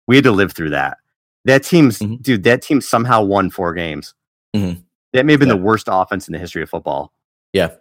We 0.08 0.16
had 0.16 0.26
to 0.26 0.32
live 0.32 0.52
through 0.52 0.70
that. 0.72 0.98
That 1.46 1.64
team's, 1.64 2.00
Mhm. 2.00 2.22
dude, 2.22 2.44
that 2.44 2.62
team 2.62 2.82
somehow 2.82 3.24
won 3.24 3.50
four 3.50 3.74
games. 3.74 4.14
Mhm. 4.56 4.84
That 5.14 5.26
may 5.26 5.34
have 5.34 5.40
been 5.40 5.50
Yeah. 5.50 5.56
the 5.56 5.62
worst 5.62 5.88
offense 5.90 6.28
in 6.28 6.34
the 6.34 6.40
history 6.40 6.62
of 6.62 6.70
football. 6.70 7.12
Yeah. 7.54 7.72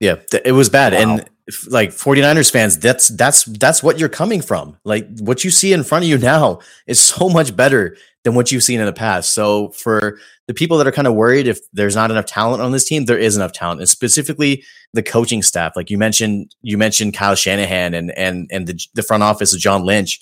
Yeah, 0.00 0.16
it 0.44 0.52
was 0.52 0.68
bad. 0.68 0.92
Wow. 0.92 1.00
And 1.00 1.30
like 1.70 1.90
49ers 1.90 2.52
fans, 2.52 2.78
that's 2.78 3.08
that's 3.08 3.44
that's 3.44 3.82
what 3.82 3.98
you're 3.98 4.08
coming 4.08 4.40
from. 4.40 4.76
Like 4.84 5.06
what 5.18 5.42
you 5.42 5.50
see 5.50 5.72
in 5.72 5.82
front 5.82 6.04
of 6.04 6.08
you 6.08 6.18
now 6.18 6.60
is 6.86 7.00
so 7.00 7.28
much 7.28 7.56
better 7.56 7.96
than 8.24 8.34
what 8.34 8.52
you've 8.52 8.62
seen 8.62 8.80
in 8.80 8.86
the 8.86 8.92
past. 8.92 9.34
So 9.34 9.70
for 9.70 10.18
the 10.46 10.54
people 10.54 10.78
that 10.78 10.86
are 10.86 10.92
kind 10.92 11.08
of 11.08 11.14
worried 11.14 11.46
if 11.46 11.58
there's 11.72 11.96
not 11.96 12.10
enough 12.10 12.26
talent 12.26 12.62
on 12.62 12.72
this 12.72 12.84
team, 12.84 13.06
there 13.06 13.18
is 13.18 13.34
enough 13.34 13.52
talent, 13.52 13.80
and 13.80 13.88
specifically 13.88 14.62
the 14.92 15.02
coaching 15.02 15.42
staff. 15.42 15.72
Like 15.74 15.90
you 15.90 15.98
mentioned, 15.98 16.54
you 16.62 16.78
mentioned 16.78 17.14
Kyle 17.14 17.34
Shanahan 17.34 17.94
and 17.94 18.16
and 18.16 18.48
and 18.52 18.66
the 18.66 18.80
the 18.94 19.02
front 19.02 19.24
office 19.24 19.52
of 19.52 19.58
John 19.58 19.84
Lynch. 19.84 20.20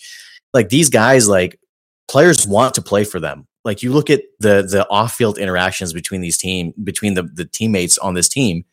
Like 0.54 0.70
these 0.70 0.88
guys, 0.88 1.28
like 1.28 1.60
players 2.08 2.46
want 2.46 2.74
to 2.74 2.82
play 2.82 3.04
for 3.04 3.20
them. 3.20 3.46
Like 3.62 3.82
you 3.82 3.92
look 3.92 4.08
at 4.08 4.22
the 4.38 4.62
the 4.62 4.88
off 4.88 5.12
field 5.12 5.36
interactions 5.36 5.92
between 5.92 6.22
these 6.22 6.38
team 6.38 6.72
between 6.82 7.12
the 7.12 7.24
the 7.24 7.44
teammates 7.44 7.98
on 7.98 8.14
this 8.14 8.28
team 8.28 8.64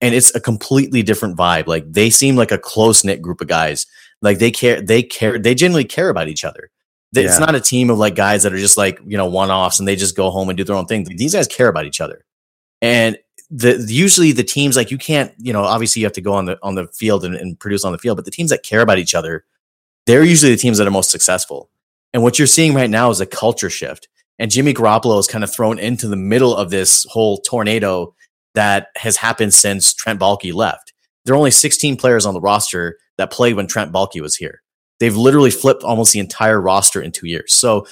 and 0.00 0.14
it's 0.14 0.34
a 0.34 0.40
completely 0.40 1.02
different 1.02 1.36
vibe. 1.36 1.66
Like 1.66 1.84
they 1.92 2.10
seem 2.10 2.36
like 2.36 2.52
a 2.52 2.58
close 2.58 3.04
knit 3.04 3.20
group 3.22 3.40
of 3.40 3.48
guys. 3.48 3.86
Like 4.22 4.38
they 4.38 4.50
care, 4.50 4.80
they 4.80 5.02
care, 5.02 5.38
they 5.38 5.54
genuinely 5.54 5.84
care 5.84 6.08
about 6.10 6.28
each 6.28 6.44
other. 6.44 6.70
Th- 7.14 7.26
It's 7.26 7.38
Yeah. 7.38 7.46
not 7.46 7.54
a 7.54 7.60
team 7.60 7.90
of 7.90 7.98
like 7.98 8.14
guys 8.14 8.42
that 8.42 8.52
are 8.52 8.58
just 8.58 8.76
like 8.76 9.00
you 9.06 9.16
know 9.16 9.26
one 9.26 9.50
offs 9.50 9.78
and 9.78 9.88
they 9.88 9.96
just 9.96 10.16
go 10.16 10.30
home 10.30 10.48
and 10.48 10.56
do 10.56 10.64
their 10.64 10.76
own 10.76 10.86
thing. 10.86 11.04
These 11.04 11.34
guys 11.34 11.46
care 11.46 11.68
about 11.68 11.86
each 11.86 12.00
other, 12.00 12.24
and 12.82 13.18
the 13.50 13.84
usually 13.88 14.30
the 14.32 14.44
teams 14.44 14.76
like 14.76 14.90
you 14.92 14.98
can't 14.98 15.32
you 15.38 15.52
know 15.52 15.62
obviously 15.64 16.00
you 16.00 16.06
have 16.06 16.12
to 16.12 16.20
go 16.20 16.34
on 16.34 16.44
the 16.44 16.56
on 16.62 16.76
the 16.76 16.86
field 16.88 17.24
and, 17.24 17.34
and 17.34 17.58
produce 17.58 17.84
on 17.84 17.92
the 17.92 17.98
field, 17.98 18.16
but 18.16 18.24
the 18.24 18.30
teams 18.30 18.50
that 18.50 18.62
care 18.62 18.80
about 18.80 18.98
each 18.98 19.14
other, 19.14 19.44
they're 20.06 20.22
usually 20.24 20.52
the 20.52 20.58
teams 20.58 20.78
that 20.78 20.86
are 20.86 20.90
most 20.92 21.10
successful. 21.10 21.68
And 22.12 22.22
what 22.22 22.38
you're 22.38 22.46
seeing 22.46 22.74
right 22.74 22.90
now 22.90 23.10
is 23.10 23.20
a 23.20 23.26
culture 23.26 23.70
shift. 23.70 24.08
And 24.38 24.50
Jimmy 24.50 24.72
Garoppolo 24.72 25.18
is 25.20 25.26
kind 25.26 25.44
of 25.44 25.52
thrown 25.52 25.78
into 25.78 26.08
the 26.08 26.16
middle 26.16 26.54
of 26.56 26.70
this 26.70 27.04
whole 27.10 27.38
tornado 27.38 28.14
that 28.54 28.88
has 28.96 29.16
happened 29.16 29.54
since 29.54 29.92
Trent 29.92 30.20
Baalke 30.20 30.52
left. 30.52 30.92
There 31.24 31.34
are 31.34 31.38
only 31.38 31.50
16 31.50 31.96
players 31.96 32.26
on 32.26 32.34
the 32.34 32.40
roster 32.40 32.98
that 33.18 33.30
played 33.30 33.54
when 33.54 33.66
Trent 33.66 33.92
Baalke 33.92 34.20
was 34.20 34.36
here. 34.36 34.62
They've 34.98 35.16
literally 35.16 35.50
flipped 35.50 35.82
almost 35.82 36.12
the 36.12 36.20
entire 36.20 36.60
roster 36.60 37.00
in 37.00 37.12
two 37.12 37.26
years. 37.26 37.54
So 37.54 37.86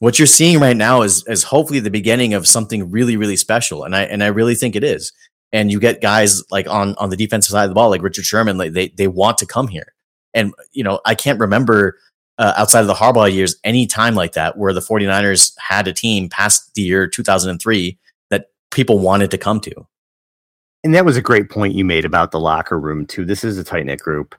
what 0.00 0.18
you're 0.18 0.26
seeing 0.26 0.58
right 0.60 0.76
now 0.76 1.02
is 1.02 1.24
is 1.26 1.44
hopefully 1.44 1.80
the 1.80 1.90
beginning 1.90 2.34
of 2.34 2.46
something 2.46 2.90
really 2.90 3.16
really 3.16 3.36
special, 3.36 3.84
and 3.84 3.94
I 3.94 4.02
and 4.02 4.24
I 4.24 4.28
really 4.28 4.54
think 4.54 4.74
it 4.74 4.84
is. 4.84 5.12
And 5.52 5.70
you 5.70 5.78
get 5.78 6.00
guys 6.00 6.42
like 6.50 6.68
on 6.68 6.94
on 6.96 7.10
the 7.10 7.16
defensive 7.16 7.52
side 7.52 7.64
of 7.64 7.70
the 7.70 7.74
ball, 7.74 7.90
like 7.90 8.02
Richard 8.02 8.24
Sherman, 8.24 8.58
like 8.58 8.72
they 8.72 8.88
they 8.88 9.08
want 9.08 9.38
to 9.38 9.46
come 9.46 9.68
here. 9.68 9.94
And 10.34 10.54
you 10.72 10.82
know, 10.82 11.00
I 11.04 11.14
can't 11.14 11.38
remember 11.38 11.98
uh, 12.38 12.54
outside 12.56 12.80
of 12.80 12.86
the 12.86 12.94
Harbaugh 12.94 13.32
years 13.32 13.56
any 13.62 13.86
time 13.86 14.14
like 14.14 14.32
that 14.32 14.56
where 14.56 14.72
the 14.72 14.80
49ers 14.80 15.52
had 15.58 15.86
a 15.86 15.92
team 15.92 16.30
past 16.30 16.74
the 16.74 16.82
year 16.82 17.06
2003 17.06 17.98
that 18.30 18.46
people 18.70 18.98
wanted 18.98 19.30
to 19.30 19.38
come 19.38 19.60
to. 19.60 19.86
And 20.82 20.94
that 20.94 21.04
was 21.04 21.16
a 21.16 21.22
great 21.22 21.50
point 21.50 21.74
you 21.74 21.84
made 21.84 22.04
about 22.04 22.30
the 22.30 22.40
locker 22.40 22.78
room 22.78 23.06
too. 23.06 23.24
This 23.24 23.44
is 23.44 23.58
a 23.58 23.64
tight 23.64 23.86
knit 23.86 24.00
group. 24.00 24.34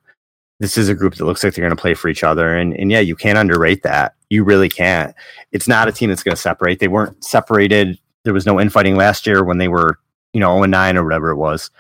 This 0.60 0.78
is 0.78 0.90
a 0.90 0.96
group 0.96 1.16
that 1.16 1.26
looks 1.26 1.44
like 1.44 1.54
they're 1.54 1.64
going 1.64 1.76
to 1.76 1.82
play 1.82 1.94
for 1.94 2.08
each 2.08 2.24
other, 2.24 2.56
and 2.56 2.74
and 2.76 2.92
yeah, 2.92 3.00
you 3.00 3.16
can't 3.16 3.38
underrate 3.38 3.84
that. 3.84 4.14
You 4.30 4.44
really 4.44 4.70
can't. 4.70 5.16
It's 5.52 5.68
not 5.68 5.88
a 5.88 5.92
team 5.92 6.10
that's 6.10 6.24
going 6.24 6.36
to 6.36 6.42
separate. 6.42 6.80
They 6.80 6.88
weren't 6.88 7.24
separated. 7.24 8.00
There 8.24 8.34
was 8.34 8.46
no 8.46 8.60
infighting 8.60 8.96
last 8.96 9.26
year 9.26 9.44
when 9.44 9.58
they 9.58 9.68
were, 9.68 10.00
you 10.34 10.40
know, 10.40 10.52
0 10.54 10.64
and 10.64 10.72
9 10.72 10.98
or 10.98 11.04
whatever 11.04 11.32
it 11.32 11.38
was. 11.38 11.72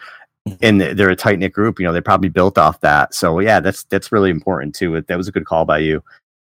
And 0.62 0.82
they're 0.82 1.12
a 1.12 1.16
tight 1.16 1.38
knit 1.38 1.53
group. 1.53 1.80
You 1.80 1.86
know, 1.86 1.93
they 1.93 2.01
probably 2.01 2.30
built 2.30 2.57
off 2.57 2.82
that. 2.82 3.14
So 3.14 3.39
yeah, 3.39 3.59
that's 3.59 3.84
that's 3.84 4.12
really 4.12 4.32
important 4.32 4.74
too. 4.74 4.99
That 5.01 5.18
was 5.18 5.28
a 5.28 5.32
good 5.32 5.45
call 5.45 5.66
by 5.66 5.78
you. 5.78 6.03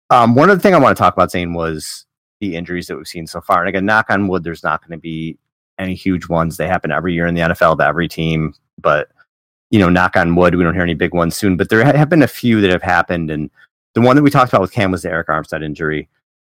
Um, 0.10 0.34
one 0.34 0.50
other 0.50 0.60
thing 0.60 0.74
I 0.74 0.80
want 0.80 0.98
to 0.98 1.02
talk 1.02 1.14
about, 1.14 1.32
Zane, 1.32 1.54
was 1.54 2.06
the 2.40 2.56
injuries 2.56 2.88
that 2.88 2.98
we've 2.98 3.08
seen 3.08 3.28
so 3.28 3.42
far. 3.42 3.60
And 3.60 3.70
again, 3.70 3.86
knock 3.86 4.08
on 4.10 4.28
wood, 4.28 4.44
there's 4.44 4.64
not 4.64 4.82
going 4.82 4.98
to 4.98 5.02
be 5.02 5.38
any 5.80 5.96
huge 5.96 6.28
ones. 6.30 6.58
They 6.58 6.68
happen 6.68 6.92
every 6.92 7.14
year 7.14 7.28
in 7.28 7.36
the 7.36 7.42
NFL 7.42 7.78
to 7.78 7.86
every 7.86 8.08
team, 8.08 8.54
but 8.80 9.10
you 9.72 9.80
know, 9.80 9.90
knock 9.90 10.16
on 10.16 10.36
wood, 10.36 10.56
we 10.56 10.64
don't 10.64 10.74
hear 10.74 10.84
any 10.84 10.94
big 10.94 11.14
ones 11.14 11.36
soon. 11.36 11.58
But 11.58 11.70
there 11.70 11.84
have 11.84 12.10
been 12.10 12.22
a 12.22 12.28
few 12.28 12.62
that 12.62 12.70
have 12.70 12.84
happened, 12.84 13.32
and 13.32 13.50
the 13.94 14.02
one 14.02 14.16
that 14.16 14.24
we 14.24 14.30
talked 14.30 14.52
about 14.52 14.62
with 14.62 14.72
Cam 14.72 14.92
was 14.92 15.02
the 15.02 15.10
Arik 15.10 15.26
Armstead 15.26 15.64
injury. 15.64 16.08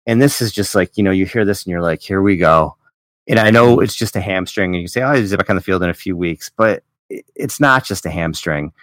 And 0.05 0.21
this 0.21 0.41
is 0.41 0.51
just 0.51 0.75
like 0.75 0.97
you 0.97 1.03
know, 1.03 1.11
you 1.11 1.25
hear 1.25 1.45
this 1.45 1.63
and 1.63 1.71
you're 1.71 1.81
like, 1.81 2.01
here 2.01 2.21
we 2.21 2.37
go. 2.37 2.75
And 3.27 3.39
I 3.39 3.51
know 3.51 3.79
it's 3.79 3.95
just 3.95 4.15
a 4.15 4.21
hamstring, 4.21 4.73
and 4.73 4.81
you 4.81 4.87
say, 4.87 5.01
oh, 5.01 5.13
he's 5.13 5.35
back 5.35 5.49
on 5.49 5.55
the 5.55 5.61
field 5.61 5.83
in 5.83 5.89
a 5.89 5.93
few 5.93 6.17
weeks, 6.17 6.51
but 6.55 6.83
it's 7.09 7.59
not 7.59 7.85
just 7.85 8.05
a 8.05 8.09
hamstring. 8.09 8.73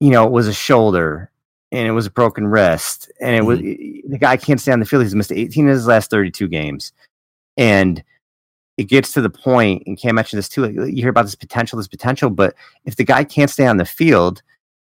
You 0.00 0.10
know, 0.10 0.26
it 0.26 0.32
was 0.32 0.46
a 0.46 0.52
shoulder, 0.52 1.30
and 1.72 1.88
it 1.88 1.92
was 1.92 2.06
a 2.06 2.10
broken 2.10 2.46
wrist, 2.46 3.10
and 3.20 3.34
it 3.34 3.44
was 3.44 3.58
mm-hmm. 3.58 4.10
the 4.10 4.18
guy 4.18 4.36
can't 4.36 4.60
stay 4.60 4.70
on 4.70 4.78
the 4.78 4.86
field. 4.86 5.02
He's 5.02 5.14
missed 5.14 5.32
18 5.32 5.66
of 5.68 5.74
his 5.74 5.86
last 5.86 6.10
32 6.10 6.46
games, 6.46 6.92
and 7.56 8.04
it 8.76 8.84
gets 8.84 9.12
to 9.12 9.20
the 9.20 9.30
point, 9.30 9.82
and 9.86 9.98
Cam 9.98 10.16
mentioned 10.16 10.38
this 10.38 10.48
too. 10.48 10.62
Like, 10.62 10.74
you 10.74 11.02
hear 11.02 11.10
about 11.10 11.24
this 11.24 11.34
potential, 11.34 11.76
this 11.76 11.88
potential, 11.88 12.30
but 12.30 12.54
if 12.84 12.96
the 12.96 13.04
guy 13.04 13.24
can't 13.24 13.50
stay 13.50 13.66
on 13.66 13.76
the 13.76 13.84
field, 13.84 14.42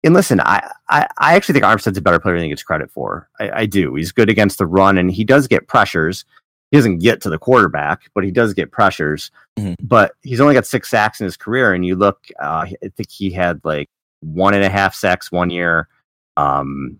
and 0.04 0.14
listen, 0.14 0.40
I, 0.40 0.68
I, 0.88 1.06
I 1.18 1.34
actually 1.34 1.54
think 1.54 1.64
Armstead's 1.64 1.98
a 1.98 2.02
better 2.02 2.18
player 2.20 2.34
than 2.34 2.44
he 2.44 2.48
gets 2.48 2.62
credit 2.62 2.90
for. 2.90 3.28
I, 3.40 3.50
I 3.60 3.66
do. 3.66 3.94
He's 3.94 4.12
good 4.12 4.28
against 4.28 4.58
the 4.58 4.66
run, 4.66 4.98
and 4.98 5.10
he 5.10 5.24
does 5.24 5.46
get 5.46 5.68
pressures. 5.68 6.24
He 6.70 6.76
doesn't 6.78 6.98
get 6.98 7.20
to 7.22 7.30
the 7.30 7.38
quarterback, 7.38 8.10
but 8.14 8.24
he 8.24 8.30
does 8.30 8.54
get 8.54 8.72
pressures. 8.72 9.30
Mhm. 9.58 9.76
But 9.82 10.12
he's 10.22 10.40
only 10.40 10.54
got 10.54 10.66
six 10.66 10.88
sacks 10.88 11.20
in 11.20 11.24
his 11.24 11.36
career, 11.36 11.72
and 11.72 11.84
you 11.84 11.96
look, 11.96 12.26
uh, 12.40 12.66
I 12.66 12.74
think 12.96 13.10
he 13.10 13.30
had 13.30 13.60
like 13.64 13.90
one 14.20 14.54
and 14.54 14.64
a 14.64 14.70
half 14.70 14.94
sacks 14.94 15.30
one 15.30 15.50
year, 15.50 15.88
um, 16.36 16.98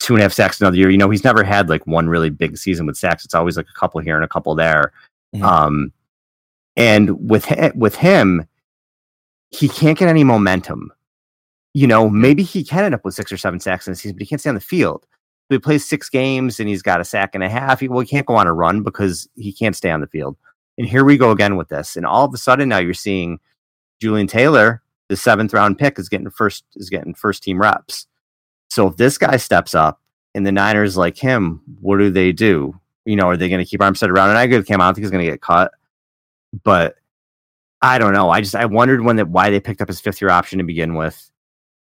two 0.00 0.14
and 0.14 0.20
a 0.20 0.24
half 0.24 0.32
sacks 0.32 0.60
another 0.60 0.76
year. 0.76 0.90
You 0.90 0.98
know, 0.98 1.10
he's 1.10 1.24
never 1.24 1.44
had 1.44 1.68
like 1.68 1.86
one 1.86 2.08
really 2.08 2.30
big 2.30 2.58
season 2.58 2.86
with 2.86 2.96
sacks. 2.96 3.24
It's 3.24 3.34
always 3.34 3.56
like 3.56 3.66
a 3.68 3.78
couple 3.78 4.00
here 4.00 4.16
and 4.16 4.24
a 4.24 4.28
couple 4.28 4.54
there. 4.54 4.92
Mhm. 5.34 5.42
Um, 5.42 5.92
and 6.76 7.30
with 7.30 7.52
with 7.74 7.96
him, 7.96 8.46
he 9.50 9.68
can't 9.68 9.98
get 9.98 10.08
any 10.08 10.24
momentum. 10.24 10.92
You 11.72 11.86
know, 11.86 12.08
maybe 12.08 12.42
he 12.42 12.64
can 12.64 12.84
end 12.84 12.94
up 12.94 13.04
with 13.04 13.14
six 13.14 13.32
or 13.32 13.36
seven 13.36 13.60
sacks 13.60 13.86
in 13.86 13.92
the 13.92 13.96
season, 13.96 14.16
but 14.16 14.22
he 14.22 14.26
can't 14.26 14.40
stay 14.40 14.50
on 14.50 14.54
the 14.54 14.60
field. 14.60 15.06
So 15.48 15.56
he 15.56 15.58
plays 15.58 15.84
six 15.84 16.08
games 16.08 16.58
and 16.58 16.68
he's 16.68 16.82
got 16.82 17.00
a 17.00 17.04
sack 17.04 17.34
and 17.34 17.44
a 17.44 17.48
half. 17.48 17.80
He, 17.80 17.88
well, 17.88 18.00
he 18.00 18.06
can't 18.06 18.26
go 18.26 18.36
on 18.36 18.46
a 18.46 18.52
run 18.52 18.82
because 18.82 19.28
he 19.34 19.52
can't 19.52 19.76
stay 19.76 19.90
on 19.90 20.00
the 20.00 20.06
field. 20.06 20.36
And 20.78 20.86
here 20.86 21.04
we 21.04 21.18
go 21.18 21.30
again 21.30 21.56
with 21.56 21.68
this. 21.68 21.96
And 21.96 22.06
all 22.06 22.24
of 22.24 22.32
a 22.32 22.38
sudden 22.38 22.68
now 22.68 22.78
you're 22.78 22.94
seeing 22.94 23.38
Jullian 24.02 24.28
Taylor, 24.28 24.82
the 25.08 25.16
seventh 25.16 25.52
round 25.52 25.78
pick, 25.78 25.98
is 25.98 26.08
getting 26.08 26.30
first 26.30 26.64
is 26.76 26.90
getting 26.90 27.14
first 27.14 27.42
team 27.42 27.60
reps. 27.60 28.06
So 28.70 28.88
if 28.88 28.96
this 28.96 29.18
guy 29.18 29.36
steps 29.36 29.74
up 29.74 30.00
and 30.34 30.46
the 30.46 30.52
Niners 30.52 30.96
like 30.96 31.16
him, 31.16 31.60
what 31.80 31.98
do 31.98 32.10
they 32.10 32.32
do? 32.32 32.78
You 33.04 33.16
know, 33.16 33.28
are 33.28 33.36
they 33.36 33.48
going 33.48 33.62
to 33.62 33.68
keep 33.68 33.80
Armstead 33.80 34.08
around? 34.08 34.30
And 34.30 34.38
I 34.38 34.44
agree 34.44 34.56
with 34.56 34.66
Cam. 34.66 34.80
I 34.80 34.86
don't 34.86 34.94
think 34.94 35.04
he's 35.04 35.10
going 35.10 35.24
to 35.24 35.30
get 35.30 35.42
cut, 35.42 35.72
but 36.62 36.96
I 37.82 37.98
don't 37.98 38.12
know. 38.12 38.30
I 38.30 38.40
just 38.40 38.54
I 38.54 38.64
wondered 38.66 39.02
when 39.02 39.16
that 39.16 39.28
why 39.28 39.50
they 39.50 39.60
picked 39.60 39.80
up 39.80 39.88
his 39.88 40.00
fifth 40.00 40.20
year 40.20 40.30
option 40.30 40.58
to 40.58 40.64
begin 40.64 40.94
with, 40.94 41.30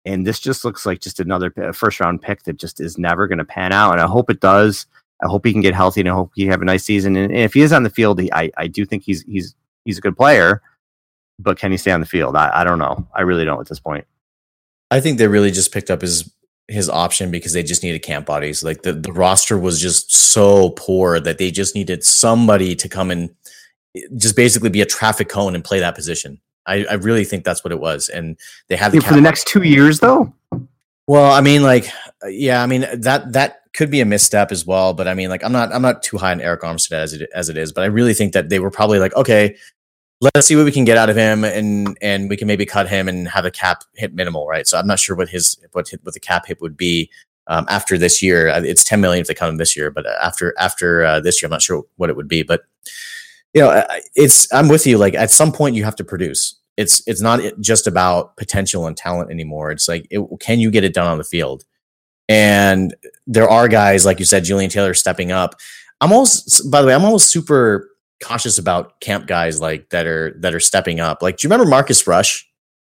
and 0.04 0.26
this 0.26 0.40
just 0.40 0.64
looks 0.64 0.86
like 0.86 1.00
just 1.00 1.20
another 1.20 1.52
first 1.72 2.00
round 2.00 2.22
pick 2.22 2.44
that 2.44 2.56
just 2.56 2.80
is 2.80 2.98
never 2.98 3.28
going 3.28 3.38
to 3.38 3.44
pan 3.44 3.72
out. 3.72 3.92
And 3.92 4.00
I 4.00 4.06
hope 4.06 4.30
it 4.30 4.40
does. 4.40 4.86
I 5.22 5.28
hope 5.28 5.46
he 5.46 5.52
can 5.52 5.60
get 5.60 5.74
healthy 5.74 6.00
and 6.00 6.08
I 6.08 6.14
hope 6.14 6.32
he 6.34 6.46
have 6.46 6.62
a 6.62 6.64
nice 6.64 6.82
season. 6.82 7.14
And, 7.16 7.30
and 7.30 7.40
if 7.42 7.54
he 7.54 7.60
is 7.60 7.72
on 7.72 7.84
the 7.84 7.90
field, 7.90 8.20
he, 8.20 8.32
I 8.32 8.50
I 8.56 8.66
do 8.66 8.84
think 8.84 9.04
he's 9.04 9.22
he's 9.22 9.54
he's 9.84 9.98
a 9.98 10.00
good 10.00 10.16
player, 10.16 10.62
but 11.38 11.58
can 11.58 11.70
he 11.70 11.76
stay 11.76 11.92
on 11.92 12.00
the 12.00 12.06
field? 12.06 12.36
I, 12.36 12.50
I 12.52 12.64
don't 12.64 12.78
know. 12.78 13.06
I 13.14 13.22
really 13.22 13.44
don't 13.44 13.60
at 13.60 13.68
this 13.68 13.80
point. 13.80 14.06
I 14.90 15.00
think 15.00 15.18
they 15.18 15.28
really 15.28 15.50
just 15.50 15.72
picked 15.72 15.90
up 15.90 16.02
his 16.02 16.30
his 16.68 16.88
option 16.88 17.30
because 17.30 17.52
they 17.52 17.62
just 17.62 17.82
needed 17.82 18.00
camp 18.00 18.26
bodies. 18.26 18.62
Like 18.62 18.82
the, 18.82 18.92
the 18.92 19.12
roster 19.12 19.58
was 19.58 19.80
just 19.80 20.14
so 20.14 20.70
poor 20.70 21.20
that 21.20 21.38
they 21.38 21.50
just 21.50 21.74
needed 21.74 22.04
somebody 22.04 22.74
to 22.76 22.88
come 22.88 23.10
and 23.10 23.30
just 24.16 24.36
basically 24.36 24.70
be 24.70 24.80
a 24.80 24.86
traffic 24.86 25.28
cone 25.28 25.54
and 25.54 25.64
play 25.64 25.80
that 25.80 25.94
position. 25.94 26.40
I, 26.66 26.84
I 26.84 26.94
really 26.94 27.24
think 27.24 27.44
that's 27.44 27.64
what 27.64 27.72
it 27.72 27.80
was. 27.80 28.08
And 28.08 28.36
they 28.68 28.76
had 28.76 28.92
the 28.92 29.00
for 29.00 29.14
the 29.14 29.20
next 29.20 29.46
two 29.46 29.62
years, 29.62 30.00
though. 30.00 30.32
Well, 31.06 31.32
I 31.32 31.40
mean, 31.40 31.62
like, 31.62 31.88
uh, 32.24 32.28
yeah, 32.28 32.62
I 32.62 32.66
mean 32.66 32.86
that 32.94 33.32
that 33.32 33.62
could 33.74 33.90
be 33.90 34.00
a 34.00 34.04
misstep 34.04 34.52
as 34.52 34.64
well. 34.64 34.94
But 34.94 35.08
I 35.08 35.14
mean, 35.14 35.28
like, 35.28 35.44
I'm 35.44 35.52
not 35.52 35.72
I'm 35.72 35.82
not 35.82 36.02
too 36.02 36.18
high 36.18 36.32
on 36.32 36.38
Arik 36.38 36.60
Armstead 36.60 36.92
as 36.92 37.12
it 37.12 37.28
as 37.34 37.48
it 37.48 37.56
is. 37.56 37.72
But 37.72 37.82
I 37.82 37.86
really 37.86 38.14
think 38.14 38.32
that 38.32 38.48
they 38.48 38.60
were 38.60 38.70
probably 38.70 38.98
like, 38.98 39.14
okay, 39.16 39.56
let's 40.20 40.46
see 40.46 40.54
what 40.54 40.64
we 40.64 40.72
can 40.72 40.84
get 40.84 40.96
out 40.96 41.10
of 41.10 41.16
him, 41.16 41.44
and 41.44 41.98
and 42.00 42.30
we 42.30 42.36
can 42.36 42.46
maybe 42.46 42.64
cut 42.64 42.88
him 42.88 43.08
and 43.08 43.28
have 43.28 43.44
a 43.44 43.50
cap 43.50 43.82
hit 43.94 44.14
minimal, 44.14 44.46
right? 44.46 44.66
So 44.66 44.78
I'm 44.78 44.86
not 44.86 45.00
sure 45.00 45.16
what 45.16 45.28
his 45.28 45.58
what 45.72 45.88
hit, 45.88 46.00
what 46.04 46.14
the 46.14 46.20
cap 46.20 46.46
hit 46.46 46.60
would 46.60 46.76
be. 46.76 47.10
um, 47.48 47.66
after 47.68 47.98
this 47.98 48.22
year. 48.22 48.48
Uh, 48.48 48.62
it's 48.62 48.84
10 48.84 49.00
million 49.00 49.20
if 49.20 49.26
they 49.26 49.46
him 49.46 49.56
this 49.56 49.76
year, 49.76 49.90
but 49.90 50.06
after 50.06 50.54
after 50.58 51.04
uh, 51.04 51.20
this 51.20 51.42
year, 51.42 51.48
I'm 51.48 51.52
not 51.52 51.62
sure 51.62 51.84
what 51.96 52.10
it 52.10 52.16
would 52.16 52.28
be. 52.28 52.42
But 52.42 52.62
you 53.54 53.62
know, 53.62 53.84
it's 54.14 54.52
I'm 54.52 54.68
with 54.68 54.86
you. 54.86 54.98
Like 54.98 55.14
at 55.14 55.30
some 55.30 55.52
point, 55.52 55.76
you 55.76 55.84
have 55.84 55.96
to 55.96 56.04
produce. 56.04 56.58
It's 56.76 57.06
it's 57.06 57.20
not 57.20 57.40
just 57.60 57.86
about 57.86 58.36
potential 58.36 58.86
and 58.86 58.96
talent 58.96 59.30
anymore. 59.30 59.70
It's 59.70 59.88
like, 59.88 60.06
it, 60.10 60.20
can 60.40 60.58
you 60.58 60.70
get 60.70 60.84
it 60.84 60.94
done 60.94 61.06
on 61.06 61.18
the 61.18 61.24
field? 61.24 61.64
And 62.28 62.94
there 63.26 63.48
are 63.48 63.68
guys 63.68 64.06
like 64.06 64.18
you 64.18 64.24
said, 64.24 64.44
Jullian 64.44 64.70
Taylor 64.70 64.94
stepping 64.94 65.32
up. 65.32 65.54
I'm 66.00 66.12
almost, 66.12 66.70
by 66.70 66.80
the 66.80 66.88
way, 66.88 66.94
I'm 66.94 67.04
almost 67.04 67.30
super 67.30 67.90
cautious 68.22 68.58
about 68.58 69.00
camp 69.00 69.26
guys 69.26 69.60
like 69.60 69.90
that 69.90 70.06
are 70.06 70.34
that 70.40 70.54
are 70.54 70.60
stepping 70.60 71.00
up. 71.00 71.22
Like, 71.22 71.36
do 71.36 71.46
you 71.46 71.50
remember 71.50 71.68
Marcus 71.68 72.06
Rush? 72.06 72.48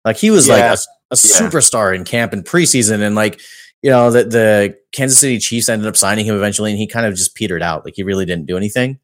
Like 0.05 0.17
he 0.17 0.29
was 0.29 0.47
yeah. 0.47 0.53
like 0.53 0.63
a, 0.63 0.73
a 1.11 1.15
yeah. 1.15 1.15
superstar 1.15 1.95
in 1.95 2.03
camp 2.03 2.33
and 2.33 2.45
preseason, 2.45 3.01
and 3.01 3.15
like 3.15 3.41
you 3.81 3.89
know, 3.89 4.11
the, 4.11 4.23
the 4.23 4.77
Kansas 4.93 5.19
City 5.19 5.39
Chiefs 5.39 5.67
ended 5.67 5.87
up 5.87 5.97
signing 5.97 6.25
him 6.25 6.35
eventually, 6.35 6.71
and 6.71 6.79
he 6.79 6.87
kind 6.87 7.05
of 7.05 7.15
just 7.15 7.35
petered 7.35 7.61
out. 7.61 7.83
Like 7.83 7.95
he 7.95 8.03
really 8.03 8.25
didn't 8.25 8.45
do 8.45 8.55
anything. 8.55 8.99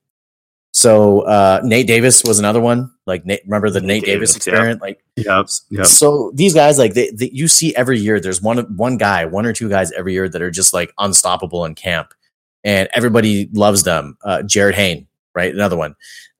So 0.79 1.21
uh, 1.23 1.59
Nate 1.61 1.87
Davis 1.87 2.23
was 2.23 2.39
another 2.39 2.61
one. 2.61 2.89
Like 3.05 3.25
Nate, 3.25 3.41
remember 3.43 3.69
the 3.69 3.81
Nate, 3.81 3.87
Nate 3.87 4.05
Davis, 4.05 4.31
Davis 4.31 4.35
experiment? 4.37 4.81
Like, 4.81 5.03
yep, 5.17 5.47
yep. 5.69 5.85
So 5.85 6.31
these 6.33 6.53
guys, 6.53 6.77
like, 6.77 6.93
they, 6.93 7.11
they, 7.11 7.29
you 7.33 7.49
see 7.49 7.75
every 7.75 7.99
year. 7.99 8.21
There's 8.21 8.41
one 8.41 8.59
one 8.77 8.95
guy, 8.95 9.25
one 9.25 9.45
or 9.45 9.51
two 9.51 9.67
guys 9.67 9.91
every 9.91 10.13
year 10.13 10.29
that 10.29 10.41
are 10.41 10.49
just 10.49 10.73
like 10.73 10.93
unstoppable 10.97 11.65
in 11.65 11.75
camp, 11.75 12.13
and 12.63 12.87
everybody 12.93 13.49
loves 13.51 13.83
them. 13.83 14.17
Uh, 14.23 14.37
Jarryd 14.37 14.73
Hayne, 14.73 15.05
right? 15.35 15.53
Another 15.53 15.75
one, 15.75 15.97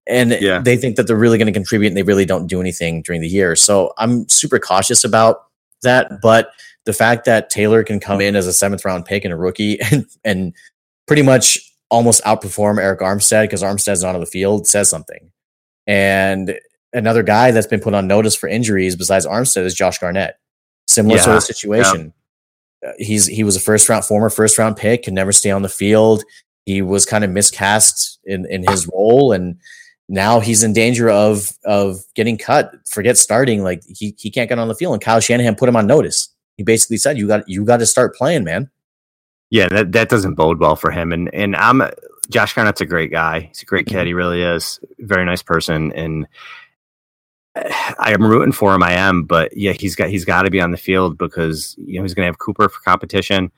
and 0.07 0.31
yeah. 0.39 0.59
they 0.59 0.77
think 0.77 0.95
that 0.95 1.05
they're 1.05 1.17
really 1.17 1.37
going 1.37 1.47
to 1.47 1.51
contribute, 1.51 1.89
and 1.89 1.97
they 1.97 2.03
really 2.03 2.25
don't 2.25 2.47
do 2.47 2.61
anything 2.61 3.01
during 3.01 3.19
the 3.19 3.27
year. 3.27 3.57
So 3.57 3.91
I'm 3.97 4.25
super 4.29 4.57
cautious 4.57 5.03
about 5.03 5.47
that, 5.81 6.21
but 6.21 6.51
the 6.85 6.93
fact 6.93 7.25
that 7.25 7.49
Taylor 7.49 7.83
can 7.83 7.99
come 7.99 8.21
in 8.21 8.37
as 8.37 8.47
a 8.47 8.53
seventh 8.53 8.85
round 8.85 9.03
pick 9.03 9.25
and 9.25 9.33
a 9.33 9.37
rookie 9.37 9.81
and, 9.91 10.05
and 10.23 10.53
pretty 11.07 11.23
much 11.23 11.68
almost 11.89 12.23
outperform 12.23 12.75
Arik 12.75 12.99
Armstead 12.99 13.43
because 13.43 13.63
Armstead's 13.63 14.03
not 14.03 14.15
on 14.15 14.21
the 14.21 14.27
field 14.27 14.67
says 14.67 14.89
something. 14.89 15.31
And 15.87 16.59
another 16.93 17.23
guy 17.23 17.51
that's 17.51 17.67
been 17.67 17.79
put 17.79 17.93
on 17.93 18.07
notice 18.07 18.35
for 18.35 18.47
injuries 18.47 18.95
besides 18.95 19.25
Armstead 19.25 19.65
is 19.65 19.73
Josh 19.73 19.97
Garnett. 19.97 20.35
Similar 20.87 21.17
yeah, 21.17 21.23
sort 21.23 21.37
of 21.37 21.43
situation. 21.43 22.13
Yeah. 22.83 22.89
Uh, 22.89 22.93
he's 22.97 23.25
he 23.25 23.43
was 23.43 23.55
a 23.55 23.59
first 23.59 23.89
round 23.89 24.05
former 24.05 24.29
first 24.29 24.57
round 24.57 24.77
pick, 24.77 25.03
can 25.03 25.13
never 25.13 25.31
stay 25.31 25.51
on 25.51 25.61
the 25.61 25.69
field. 25.69 26.23
He 26.65 26.81
was 26.81 27.05
kind 27.05 27.23
of 27.23 27.29
miscast 27.29 28.19
in 28.23 28.45
in 28.45 28.63
his 28.67 28.87
role 28.87 29.33
and 29.33 29.57
now 30.07 30.39
he's 30.39 30.63
in 30.63 30.73
danger 30.73 31.09
of 31.09 31.51
of 31.65 31.99
getting 32.15 32.37
cut. 32.37 32.73
Forget 32.89 33.17
starting, 33.17 33.63
like 33.63 33.83
he 33.85 34.15
he 34.17 34.31
can't 34.31 34.49
get 34.49 34.59
on 34.59 34.67
the 34.67 34.75
field. 34.75 34.93
And 34.93 35.03
Kyle 35.03 35.19
Shanahan 35.19 35.55
put 35.55 35.69
him 35.69 35.75
on 35.75 35.87
notice 35.87 36.29
he 36.59 36.63
basically 36.63 36.97
said, 36.97 37.17
"You 37.17 37.25
got 37.25 37.47
you 37.47 37.63
got 37.63 37.77
to 37.77 37.85
start 37.85 38.15
playing, 38.15 38.43
man." 38.43 38.69
Yeah, 39.49 39.67
that 39.69 39.91
that 39.93 40.09
doesn't 40.09 40.35
bode 40.35 40.59
well 40.59 40.75
for 40.75 40.91
him. 40.91 41.11
And 41.11 41.33
and 41.33 41.55
I'm 41.55 41.81
Josh 42.29 42.53
Garnett's 42.53 42.81
a 42.81 42.85
great 42.85 43.11
guy. 43.11 43.41
He's 43.41 43.63
a 43.63 43.65
great 43.65 43.87
kid. 43.87 44.05
He 44.05 44.13
really 44.13 44.41
is. 44.41 44.79
Very 44.99 45.25
nice 45.25 45.41
person. 45.41 45.91
And 45.93 46.27
I 47.55 48.13
am 48.13 48.23
rooting 48.23 48.51
for 48.51 48.73
him. 48.73 48.83
I 48.83 48.93
am, 48.93 49.23
but 49.23 49.55
yeah, 49.55 49.73
he's 49.73 49.95
got 49.95 50.09
he's 50.09 50.25
got 50.25 50.43
to 50.43 50.51
be 50.51 50.61
on 50.61 50.71
the 50.71 50.77
field 50.77 51.17
because 51.17 51.75
you 51.79 51.97
know 51.97 52.03
he's 52.03 52.13
going 52.13 52.25
to 52.25 52.29
have 52.29 52.39
Cooper 52.39 52.69
for 52.69 52.81
competition. 52.81 53.51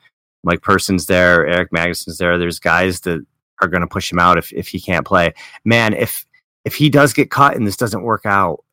Mike 0.43 0.61
Person's 0.61 1.05
there, 1.05 1.45
Erik 1.45 1.71
Magnuson's 1.71 2.17
there. 2.17 2.37
There's 2.37 2.59
guys 2.59 3.01
that 3.01 3.23
are 3.61 3.67
going 3.67 3.81
to 3.81 3.87
push 3.87 4.11
him 4.11 4.19
out 4.19 4.37
if 4.37 4.51
if 4.53 4.67
he 4.67 4.79
can't 4.79 5.05
play. 5.05 5.33
Man, 5.65 5.93
if 5.93 6.25
if 6.65 6.75
he 6.75 6.89
does 6.89 7.13
get 7.13 7.29
cut 7.29 7.55
and 7.55 7.67
this 7.67 7.77
doesn't 7.77 8.03
work 8.03 8.25
out, 8.25 8.63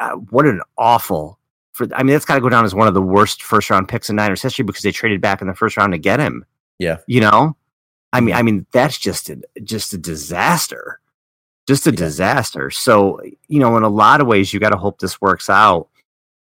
uh, 0.00 0.12
what 0.30 0.46
an 0.46 0.60
awful 0.78 1.38
for 1.72 1.88
I 1.94 2.02
mean 2.02 2.12
that's 2.12 2.24
got 2.24 2.36
to 2.36 2.40
go 2.40 2.48
down 2.48 2.64
as 2.64 2.74
one 2.74 2.88
of 2.88 2.94
the 2.94 3.02
worst 3.02 3.42
first 3.42 3.70
round 3.70 3.88
picks 3.88 4.08
in 4.08 4.16
Niners 4.16 4.42
history 4.42 4.64
because 4.64 4.82
they 4.82 4.92
traded 4.92 5.20
back 5.20 5.40
in 5.40 5.48
the 5.48 5.54
first 5.54 5.76
round 5.76 5.92
to 5.92 5.98
get 5.98 6.20
him. 6.20 6.44
Yeah, 6.78 6.98
you 7.06 7.20
know, 7.20 7.56
I 8.12 8.20
mean, 8.20 8.30
mm-hmm. 8.30 8.38
I 8.38 8.42
mean 8.42 8.66
that's 8.72 8.98
just 8.98 9.30
a 9.30 9.40
just 9.64 9.92
a 9.92 9.98
disaster, 9.98 11.00
just 11.66 11.86
a 11.86 11.90
yeah. 11.90 11.96
disaster. 11.96 12.70
So 12.70 13.20
you 13.48 13.58
know, 13.58 13.76
in 13.76 13.82
a 13.82 13.88
lot 13.88 14.20
of 14.20 14.26
ways, 14.26 14.52
you 14.52 14.60
got 14.60 14.70
to 14.70 14.78
hope 14.78 15.00
this 15.00 15.20
works 15.20 15.48
out. 15.48 15.88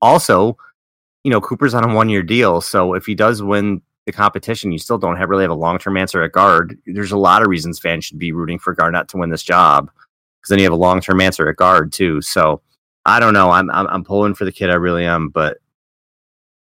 Also, 0.01 0.57
you 1.23 1.31
know, 1.31 1.39
Cooper's 1.39 1.73
on 1.73 1.89
a 1.89 1.93
one 1.93 2.09
year 2.09 2.23
deal, 2.23 2.61
so 2.61 2.93
if 2.93 3.05
he 3.05 3.15
does 3.15 3.41
win 3.41 3.81
the 4.05 4.11
competition, 4.11 4.73
you 4.73 4.79
still 4.79 4.97
don't 4.97 5.15
have 5.15 5.29
really 5.29 5.43
have 5.43 5.51
a 5.51 5.55
long 5.55 5.79
term 5.79 5.97
answer 5.97 6.21
at 6.23 6.33
guard. 6.33 6.77
There's 6.85 7.13
a 7.13 7.17
lot 7.17 7.41
of 7.41 7.47
reasons 7.47 7.79
fans 7.79 8.05
should 8.05 8.19
be 8.19 8.33
rooting 8.33 8.59
for 8.59 8.73
Garnett 8.73 9.07
to 9.09 9.17
win 9.17 9.29
this 9.29 9.43
job 9.43 9.89
because 10.41 10.49
then 10.49 10.59
you 10.59 10.65
have 10.65 10.73
a 10.73 10.77
long 10.77 10.99
term 10.99 11.21
answer 11.21 11.47
at 11.47 11.55
guard 11.55 11.93
too. 11.93 12.21
So 12.21 12.61
I 13.05 13.19
don't 13.19 13.33
know. 13.33 13.51
I'm 13.51 13.69
I'm, 13.71 13.87
I'm 13.87 14.03
pulling 14.03 14.35
for 14.35 14.45
the 14.45 14.51
kid. 14.51 14.69
I 14.69 14.75
really 14.75 15.05
am. 15.05 15.29
But 15.29 15.57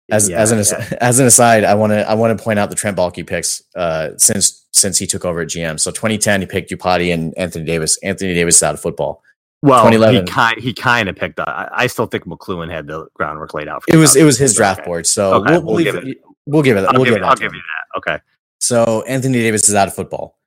as 0.09 0.29
yeah, 0.29 0.39
as 0.39 0.51
an 0.51 0.59
yeah. 0.59 0.97
as 1.01 1.19
an 1.19 1.27
aside, 1.27 1.63
I 1.63 1.75
want 1.75 1.91
to 1.91 2.09
I 2.09 2.13
want 2.13 2.37
to 2.37 2.43
point 2.43 2.59
out 2.59 2.69
the 2.69 2.75
Trent 2.75 2.97
Baalke 2.97 3.25
picks 3.25 3.61
uh, 3.75 4.09
since 4.17 4.65
since 4.71 4.97
he 4.97 5.07
took 5.07 5.25
over 5.25 5.41
at 5.41 5.49
GM. 5.49 5.79
So 5.79 5.91
2010, 5.91 6.41
he 6.41 6.47
picked 6.47 6.71
Iupati 6.71 7.13
and 7.13 7.37
Anthony 7.37 7.65
Davis. 7.65 7.97
Anthony 8.03 8.33
Davis 8.33 8.57
is 8.57 8.63
out 8.63 8.73
of 8.73 8.81
football. 8.81 9.23
Well, 9.63 9.87
he 9.91 10.23
kind 10.23 10.59
he 10.59 10.73
kind 10.73 11.07
of 11.07 11.15
picked. 11.15 11.39
I, 11.39 11.69
I, 11.71 11.87
still 11.87 12.07
think 12.07 12.25
McCloughan 12.25 12.71
had 12.71 12.87
the 12.87 13.05
groundwork 13.13 13.53
laid 13.53 13.67
out. 13.67 13.83
For 13.83 13.93
it 13.93 13.97
was 13.97 14.15
it 14.15 14.23
was 14.23 14.39
his 14.39 14.55
draft 14.55 14.79
okay. 14.79 14.87
board. 14.87 15.05
So 15.05 15.35
okay, 15.35 15.51
we'll, 15.51 15.61
we'll, 15.61 15.75
we'll, 15.75 15.83
give 15.83 15.95
it, 15.95 16.17
we'll 16.47 16.63
give 16.63 16.77
it. 16.77 16.85
I'll, 16.85 16.93
we'll 16.95 17.05
give, 17.05 17.15
it, 17.15 17.21
I'll 17.21 17.35
give 17.35 17.53
you 17.53 17.61
that. 17.61 17.97
Okay. 17.99 18.23
So 18.59 19.03
Anthony 19.03 19.37
Davis 19.37 19.69
is 19.69 19.75
out 19.75 19.87
of 19.87 19.93
football. 19.93 20.39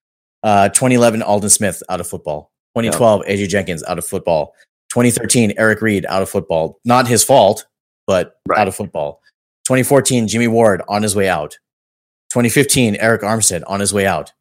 Uh, 0.42 0.68
2011, 0.68 1.22
Alden 1.22 1.48
Smith 1.48 1.80
out 1.88 2.00
of 2.00 2.08
football. 2.08 2.50
2012, 2.76 3.22
yep. 3.26 3.38
AJ 3.38 3.48
Jenkins 3.48 3.84
out 3.84 3.98
of 3.98 4.04
football. 4.04 4.52
2013, 4.94 5.54
Eric 5.58 5.82
Reid 5.82 6.06
out 6.06 6.22
of 6.22 6.30
football. 6.30 6.78
Not 6.84 7.08
his 7.08 7.24
fault, 7.24 7.66
but 8.06 8.36
right. 8.48 8.60
out 8.60 8.68
of 8.68 8.76
football. 8.76 9.20
2014, 9.66 10.28
Jimmy 10.28 10.46
Ward 10.46 10.82
on 10.88 11.02
his 11.02 11.16
way 11.16 11.28
out. 11.28 11.58
2015, 12.30 12.94
Arik 12.94 13.22
Armstead 13.22 13.64
on 13.66 13.80
his 13.80 13.92
way 13.92 14.06
out. 14.06 14.32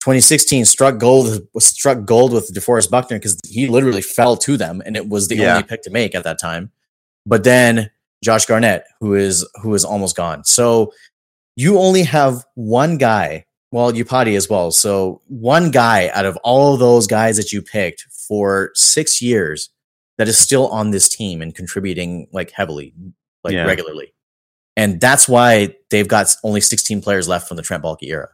2016 0.00 0.64
struck 0.64 0.96
gold 0.96 1.46
struck 1.58 2.06
gold 2.06 2.32
with 2.32 2.50
DeForest 2.54 2.90
Buckner 2.90 3.18
because 3.18 3.38
he 3.46 3.66
literally 3.66 4.00
fell 4.00 4.38
to 4.38 4.56
them 4.56 4.80
and 4.86 4.96
it 4.96 5.10
was 5.10 5.28
the 5.28 5.36
yeah. 5.36 5.56
only 5.56 5.64
pick 5.64 5.82
to 5.82 5.90
make 5.90 6.14
at 6.14 6.24
that 6.24 6.38
time. 6.38 6.70
But 7.26 7.44
then 7.44 7.90
Josh 8.24 8.46
Garnett, 8.46 8.84
who 9.00 9.12
is 9.12 9.46
who 9.62 9.74
is 9.74 9.84
almost 9.84 10.16
gone. 10.16 10.44
So 10.44 10.94
you 11.56 11.78
only 11.78 12.04
have 12.04 12.46
one 12.54 12.96
guy, 12.96 13.44
well, 13.70 13.92
Iupati 13.92 14.34
as 14.34 14.48
well. 14.48 14.70
So 14.70 15.20
one 15.26 15.70
guy 15.70 16.08
out 16.14 16.24
of 16.24 16.38
all 16.38 16.72
of 16.72 16.80
those 16.80 17.06
guys 17.06 17.36
that 17.36 17.52
you 17.52 17.60
picked 17.60 18.06
for 18.10 18.70
six 18.74 19.20
years 19.20 19.68
that 20.20 20.28
is 20.28 20.36
still 20.36 20.68
on 20.68 20.90
this 20.90 21.08
team 21.08 21.40
and 21.40 21.54
contributing 21.54 22.28
like 22.30 22.50
heavily, 22.50 22.92
like 23.42 23.54
yeah. 23.54 23.64
regularly. 23.64 24.12
And 24.76 25.00
that's 25.00 25.26
why 25.26 25.74
they've 25.88 26.06
got 26.06 26.36
only 26.44 26.60
16 26.60 27.00
players 27.00 27.26
left 27.26 27.48
from 27.48 27.56
the 27.56 27.62
Trent 27.62 27.82
Baalke 27.82 28.02
era 28.02 28.28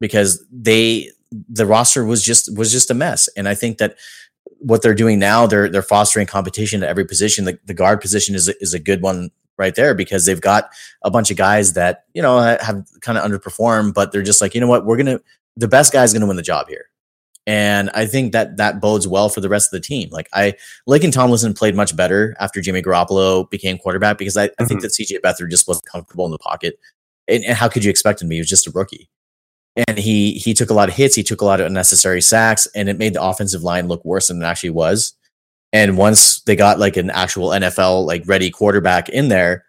because 0.00 0.46
they 0.52 1.10
the 1.32 1.66
roster 1.66 2.04
was 2.04 2.22
just 2.22 2.56
was 2.56 2.70
just 2.70 2.88
a 2.88 2.94
mess. 2.94 3.28
And 3.36 3.48
I 3.48 3.56
think 3.56 3.78
that 3.78 3.96
what 4.60 4.82
they're 4.82 4.94
doing 4.94 5.18
now, 5.18 5.44
they're 5.48 5.68
they're 5.68 5.82
fostering 5.82 6.28
competition 6.28 6.84
at 6.84 6.88
every 6.88 7.04
position. 7.04 7.46
The, 7.46 7.58
the 7.64 7.74
guard 7.74 8.00
position 8.00 8.36
is 8.36 8.48
a, 8.48 8.54
is 8.62 8.72
a 8.72 8.78
good 8.78 9.02
one 9.02 9.32
right 9.58 9.74
there 9.74 9.92
because 9.92 10.26
they've 10.26 10.40
got 10.40 10.70
a 11.02 11.10
bunch 11.10 11.32
of 11.32 11.36
guys 11.36 11.72
that 11.72 12.04
you 12.14 12.22
know 12.22 12.38
have 12.38 12.86
kind 13.00 13.18
of 13.18 13.28
underperformed, 13.28 13.92
but 13.92 14.12
they're 14.12 14.22
just 14.22 14.40
like 14.40 14.54
you 14.54 14.60
know 14.60 14.68
what 14.68 14.86
we're 14.86 14.98
gonna 14.98 15.20
the 15.56 15.66
best 15.66 15.92
guy 15.92 16.04
is 16.04 16.12
gonna 16.12 16.28
win 16.28 16.36
the 16.36 16.42
job 16.42 16.68
here. 16.68 16.86
And 17.46 17.90
I 17.90 18.06
think 18.06 18.32
that 18.32 18.56
that 18.56 18.80
bodes 18.80 19.06
well 19.06 19.28
for 19.28 19.40
the 19.40 19.50
rest 19.50 19.72
of 19.72 19.80
the 19.80 19.86
team. 19.86 20.08
Like 20.10 20.28
I, 20.32 20.54
Laken 20.88 21.12
Tomlinson 21.12 21.52
played 21.52 21.76
much 21.76 21.94
better 21.94 22.34
after 22.40 22.60
Jimmy 22.60 22.80
Garoppolo 22.80 23.48
became 23.50 23.76
quarterback 23.76 24.16
because 24.16 24.36
I, 24.36 24.44
I 24.44 24.46
mm-hmm. 24.48 24.66
think 24.66 24.80
that 24.80 24.92
CJ 24.92 25.20
Beathard 25.20 25.50
just 25.50 25.68
wasn't 25.68 25.86
comfortable 25.86 26.24
in 26.24 26.30
the 26.30 26.38
pocket. 26.38 26.78
And, 27.28 27.44
and, 27.44 27.56
how 27.56 27.68
could 27.68 27.84
you 27.84 27.90
expect 27.90 28.22
him 28.22 28.28
to 28.28 28.30
be? 28.30 28.36
He 28.36 28.40
was 28.40 28.48
just 28.48 28.66
a 28.66 28.70
rookie. 28.70 29.08
And 29.88 29.98
he 29.98 30.34
he 30.34 30.54
took 30.54 30.70
a 30.70 30.74
lot 30.74 30.88
of 30.88 30.94
hits, 30.94 31.16
he 31.16 31.22
took 31.22 31.40
a 31.40 31.44
lot 31.44 31.60
of 31.60 31.66
unnecessary 31.66 32.20
sacks, 32.20 32.68
and 32.74 32.88
it 32.88 32.98
made 32.98 33.14
the 33.14 33.22
offensive 33.22 33.62
line 33.62 33.88
look 33.88 34.04
worse 34.04 34.28
than 34.28 34.40
it 34.40 34.44
actually 34.44 34.70
was. 34.70 35.14
And 35.72 35.98
once 35.98 36.40
they 36.42 36.54
got 36.54 36.78
like 36.78 36.96
an 36.96 37.10
actual 37.10 37.48
NFL 37.48 38.06
like 38.06 38.22
ready 38.26 38.50
quarterback 38.50 39.08
in 39.08 39.28
there, 39.28 39.64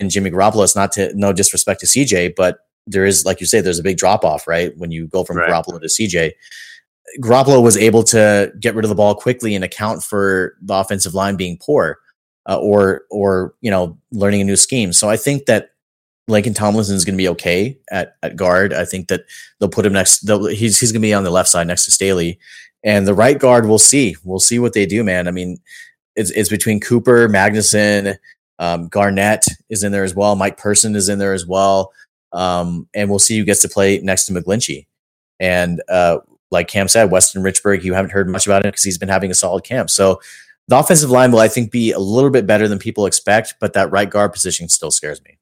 and 0.00 0.10
Jimmy 0.10 0.30
Garoppolo, 0.30 0.64
it's 0.64 0.74
not 0.74 0.92
to 0.92 1.14
no 1.14 1.32
disrespect 1.32 1.80
to 1.80 1.86
CJ, 1.86 2.34
but 2.36 2.58
there 2.86 3.04
is, 3.04 3.24
like 3.24 3.40
you 3.40 3.46
say, 3.46 3.60
there's 3.60 3.78
a 3.78 3.82
big 3.82 3.96
drop 3.96 4.24
off, 4.24 4.46
right? 4.46 4.76
When 4.76 4.90
you 4.90 5.06
go 5.06 5.24
from 5.24 5.36
right. 5.36 5.48
Garoppolo 5.48 5.80
to 5.80 5.86
CJ 5.86 6.32
Garoppolo 7.20 7.62
was 7.62 7.76
able 7.76 8.02
to 8.04 8.52
get 8.58 8.74
rid 8.74 8.84
of 8.84 8.88
the 8.88 8.94
ball 8.94 9.14
quickly 9.14 9.54
and 9.54 9.64
account 9.64 10.02
for 10.02 10.56
the 10.62 10.74
offensive 10.74 11.14
line 11.14 11.36
being 11.36 11.58
poor, 11.58 11.98
uh, 12.48 12.58
or 12.58 13.02
or 13.10 13.54
you 13.60 13.70
know 13.70 13.98
learning 14.12 14.40
a 14.40 14.44
new 14.44 14.56
scheme. 14.56 14.92
So 14.92 15.08
I 15.08 15.16
think 15.16 15.46
that 15.46 15.70
Laken 16.28 16.54
Tomlinson 16.54 16.96
is 16.96 17.04
going 17.04 17.14
to 17.14 17.22
be 17.22 17.28
okay 17.28 17.78
at, 17.90 18.16
at 18.22 18.36
guard. 18.36 18.72
I 18.72 18.84
think 18.84 19.08
that 19.08 19.24
they'll 19.58 19.68
put 19.68 19.86
him 19.86 19.92
next. 19.92 20.28
He's 20.28 20.80
he's 20.80 20.92
going 20.92 21.02
to 21.02 21.06
be 21.06 21.14
on 21.14 21.24
the 21.24 21.30
left 21.30 21.48
side 21.48 21.66
next 21.66 21.84
to 21.84 21.90
Staley, 21.90 22.38
and 22.82 23.06
the 23.06 23.14
right 23.14 23.38
guard. 23.38 23.66
We'll 23.66 23.78
see. 23.78 24.16
We'll 24.24 24.40
see 24.40 24.58
what 24.58 24.72
they 24.72 24.86
do, 24.86 25.04
man. 25.04 25.28
I 25.28 25.30
mean, 25.30 25.58
it's 26.16 26.30
it's 26.30 26.48
between 26.48 26.80
Cooper, 26.80 27.28
Magnuson, 27.28 28.16
um, 28.58 28.88
Garnett 28.88 29.46
is 29.68 29.82
in 29.82 29.92
there 29.92 30.04
as 30.04 30.14
well. 30.14 30.36
Mike 30.36 30.56
Person 30.56 30.94
is 30.96 31.08
in 31.08 31.18
there 31.18 31.34
as 31.34 31.46
well, 31.46 31.92
um, 32.32 32.88
and 32.94 33.10
we'll 33.10 33.18
see 33.18 33.38
who 33.38 33.44
gets 33.44 33.60
to 33.62 33.68
play 33.68 33.98
next 34.00 34.26
to 34.26 34.32
McGlinchey. 34.32 34.86
And 35.40 35.82
uh, 35.88 36.18
like 36.54 36.68
Cam 36.68 36.88
said, 36.88 37.10
Weston 37.10 37.42
Richburg, 37.42 37.84
you 37.84 37.92
haven't 37.92 38.12
heard 38.12 38.28
much 38.28 38.46
about 38.46 38.64
him 38.64 38.70
because 38.70 38.84
he's 38.84 38.96
been 38.96 39.10
having 39.10 39.30
a 39.30 39.34
solid 39.34 39.64
camp. 39.64 39.90
So 39.90 40.20
the 40.68 40.78
offensive 40.78 41.10
line 41.10 41.30
will, 41.30 41.40
I 41.40 41.48
think, 41.48 41.70
be 41.70 41.92
a 41.92 41.98
little 41.98 42.30
bit 42.30 42.46
better 42.46 42.66
than 42.66 42.78
people 42.78 43.04
expect, 43.04 43.54
but 43.60 43.74
that 43.74 43.90
right 43.90 44.08
guard 44.08 44.32
position 44.32 44.70
still 44.70 44.90
scares 44.90 45.22
me. 45.24 45.36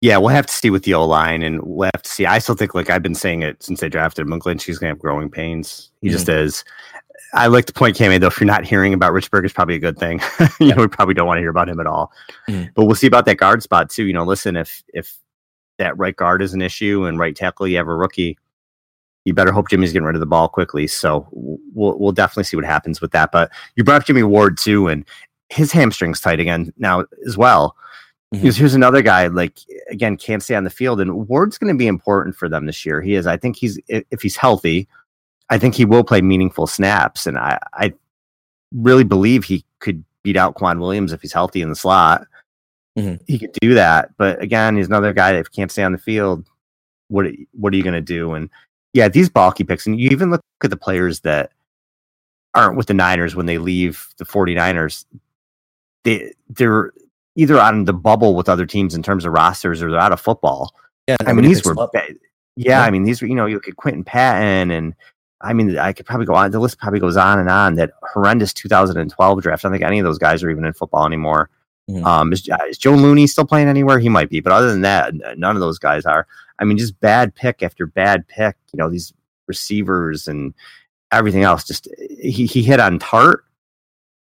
Yeah, 0.00 0.18
we'll 0.18 0.28
have 0.28 0.46
to 0.46 0.52
see 0.52 0.70
with 0.70 0.84
the 0.84 0.94
O 0.94 1.04
line, 1.04 1.42
and 1.42 1.62
we'll 1.62 1.90
have 1.94 2.02
to 2.02 2.10
see. 2.10 2.26
I 2.26 2.38
still 2.38 2.54
think, 2.54 2.74
like 2.74 2.90
I've 2.90 3.02
been 3.02 3.14
saying 3.14 3.42
it 3.42 3.62
since 3.62 3.80
they 3.80 3.88
drafted 3.88 4.26
him, 4.26 4.58
She's 4.58 4.78
going 4.78 4.90
to 4.90 4.94
have 4.94 4.98
growing 4.98 5.30
pains. 5.30 5.90
He 6.00 6.08
mm-hmm. 6.08 6.12
just 6.12 6.28
is. 6.28 6.62
I 7.32 7.48
like 7.48 7.66
the 7.66 7.72
point 7.72 7.96
Cam 7.96 8.10
made 8.10 8.18
though. 8.18 8.28
If 8.28 8.38
you're 8.38 8.46
not 8.46 8.64
hearing 8.64 8.94
about 8.94 9.12
Richburg, 9.12 9.44
it's 9.44 9.52
probably 9.52 9.74
a 9.74 9.80
good 9.80 9.98
thing. 9.98 10.20
you 10.60 10.74
know, 10.74 10.82
we 10.82 10.88
probably 10.88 11.14
don't 11.14 11.26
want 11.26 11.38
to 11.38 11.40
hear 11.40 11.50
about 11.50 11.68
him 11.68 11.80
at 11.80 11.86
all. 11.86 12.12
Mm-hmm. 12.48 12.68
But 12.74 12.84
we'll 12.84 12.94
see 12.94 13.08
about 13.08 13.24
that 13.26 13.38
guard 13.38 13.62
spot 13.62 13.90
too. 13.90 14.04
You 14.04 14.12
know, 14.12 14.24
listen, 14.24 14.56
if 14.56 14.84
if 14.92 15.16
that 15.78 15.98
right 15.98 16.14
guard 16.14 16.42
is 16.42 16.54
an 16.54 16.62
issue 16.62 17.06
and 17.06 17.18
right 17.18 17.34
tackle, 17.34 17.66
you 17.66 17.76
have 17.76 17.88
a 17.88 17.94
rookie. 17.94 18.38
You 19.24 19.32
better 19.34 19.52
hope 19.52 19.68
Jimmy's 19.68 19.92
getting 19.92 20.06
rid 20.06 20.16
of 20.16 20.20
the 20.20 20.26
ball 20.26 20.48
quickly. 20.48 20.86
So 20.86 21.26
we'll 21.32 21.98
we'll 21.98 22.12
definitely 22.12 22.44
see 22.44 22.56
what 22.56 22.64
happens 22.64 23.00
with 23.00 23.12
that. 23.12 23.32
But 23.32 23.50
you 23.76 23.84
brought 23.84 24.02
up 24.02 24.06
Jimmy 24.06 24.22
Ward 24.22 24.58
too, 24.58 24.88
and 24.88 25.04
his 25.48 25.72
hamstring's 25.72 26.20
tight 26.20 26.40
again 26.40 26.72
now 26.76 27.04
as 27.26 27.36
well. 27.36 27.76
Mm-hmm. 28.34 28.42
Because 28.42 28.56
here's 28.56 28.74
another 28.74 29.02
guy, 29.02 29.28
like 29.28 29.58
again, 29.90 30.16
can't 30.16 30.42
stay 30.42 30.54
on 30.54 30.64
the 30.64 30.70
field, 30.70 31.00
and 31.00 31.28
Ward's 31.28 31.58
going 31.58 31.72
to 31.72 31.78
be 31.78 31.86
important 31.86 32.36
for 32.36 32.48
them 32.48 32.66
this 32.66 32.84
year. 32.84 33.00
He 33.00 33.14
is. 33.14 33.26
I 33.26 33.36
think 33.36 33.56
he's 33.56 33.78
if 33.88 34.20
he's 34.20 34.36
healthy, 34.36 34.88
I 35.50 35.58
think 35.58 35.74
he 35.74 35.84
will 35.84 36.04
play 36.04 36.20
meaningful 36.20 36.66
snaps, 36.66 37.26
and 37.26 37.38
I 37.38 37.58
I 37.72 37.94
really 38.72 39.04
believe 39.04 39.44
he 39.44 39.64
could 39.78 40.04
beat 40.22 40.36
out 40.36 40.56
K'Waun 40.56 40.80
Williams 40.80 41.12
if 41.12 41.22
he's 41.22 41.32
healthy 41.32 41.62
in 41.62 41.68
the 41.68 41.76
slot. 41.76 42.26
Mm-hmm. 42.98 43.22
He 43.26 43.38
could 43.38 43.52
do 43.60 43.74
that, 43.74 44.10
but 44.16 44.42
again, 44.42 44.76
he's 44.76 44.88
another 44.88 45.12
guy 45.12 45.32
that 45.32 45.52
can't 45.52 45.70
stay 45.70 45.82
on 45.82 45.92
the 45.92 45.98
field. 45.98 46.44
What 47.08 47.26
what 47.52 47.72
are 47.72 47.76
you 47.76 47.82
going 47.82 47.94
to 47.94 48.00
do? 48.00 48.32
And 48.34 48.50
yeah, 48.94 49.08
these 49.08 49.28
Baalke 49.28 49.66
picks, 49.66 49.86
and 49.86 50.00
you 50.00 50.08
even 50.10 50.30
look 50.30 50.40
at 50.62 50.70
the 50.70 50.76
players 50.76 51.20
that 51.20 51.50
aren't 52.54 52.76
with 52.76 52.86
the 52.86 52.94
Niners 52.94 53.34
when 53.34 53.46
they 53.46 53.58
leave 53.58 54.08
the 54.16 54.24
49ers. 54.24 55.04
They 56.04 56.32
they're 56.48 56.92
either 57.34 57.60
on 57.60 57.84
the 57.84 57.92
bubble 57.92 58.36
with 58.36 58.48
other 58.48 58.66
teams 58.66 58.94
in 58.94 59.02
terms 59.02 59.24
of 59.24 59.32
rosters 59.32 59.82
or 59.82 59.90
they're 59.90 60.00
out 60.00 60.12
of 60.12 60.20
football. 60.20 60.74
Yeah, 61.08 61.16
I 61.26 61.32
mean 61.32 61.44
these 61.44 61.64
were 61.64 61.74
yeah, 61.92 62.02
yeah, 62.56 62.82
I 62.82 62.90
mean 62.90 63.02
these 63.02 63.20
were 63.20 63.26
you 63.26 63.34
know 63.34 63.46
you 63.46 63.56
look 63.56 63.68
at 63.68 63.76
Quinton 63.76 64.04
Patton 64.04 64.70
and 64.70 64.94
I 65.40 65.52
mean 65.52 65.76
I 65.76 65.92
could 65.92 66.06
probably 66.06 66.26
go 66.26 66.34
on 66.34 66.52
the 66.52 66.60
list 66.60 66.78
probably 66.78 67.00
goes 67.00 67.16
on 67.16 67.40
and 67.40 67.50
on 67.50 67.74
that 67.74 67.92
horrendous 68.12 68.52
2012 68.54 69.42
draft. 69.42 69.64
I 69.64 69.68
don't 69.68 69.72
think 69.72 69.84
any 69.84 69.98
of 69.98 70.04
those 70.04 70.18
guys 70.18 70.44
are 70.44 70.50
even 70.50 70.64
in 70.64 70.72
football 70.72 71.04
anymore. 71.04 71.50
Mm-hmm. 71.90 72.06
Um, 72.06 72.32
is, 72.32 72.48
is 72.68 72.78
Joe 72.78 72.94
Looney 72.94 73.26
still 73.26 73.44
playing 73.44 73.68
anywhere? 73.68 73.98
He 73.98 74.08
might 74.08 74.30
be, 74.30 74.40
but 74.40 74.52
other 74.52 74.70
than 74.70 74.80
that, 74.82 75.14
none 75.36 75.56
of 75.56 75.60
those 75.60 75.78
guys 75.78 76.06
are. 76.06 76.26
I 76.58 76.64
mean, 76.64 76.78
just 76.78 76.98
bad 77.00 77.34
pick 77.34 77.62
after 77.62 77.86
bad 77.86 78.26
pick. 78.26 78.56
You 78.72 78.78
know 78.78 78.88
these 78.88 79.12
receivers 79.46 80.28
and 80.28 80.54
everything 81.12 81.42
else. 81.42 81.64
Just 81.64 81.88
he 81.98 82.46
he 82.46 82.62
hit 82.62 82.80
on 82.80 82.98
Tartt. 82.98 83.40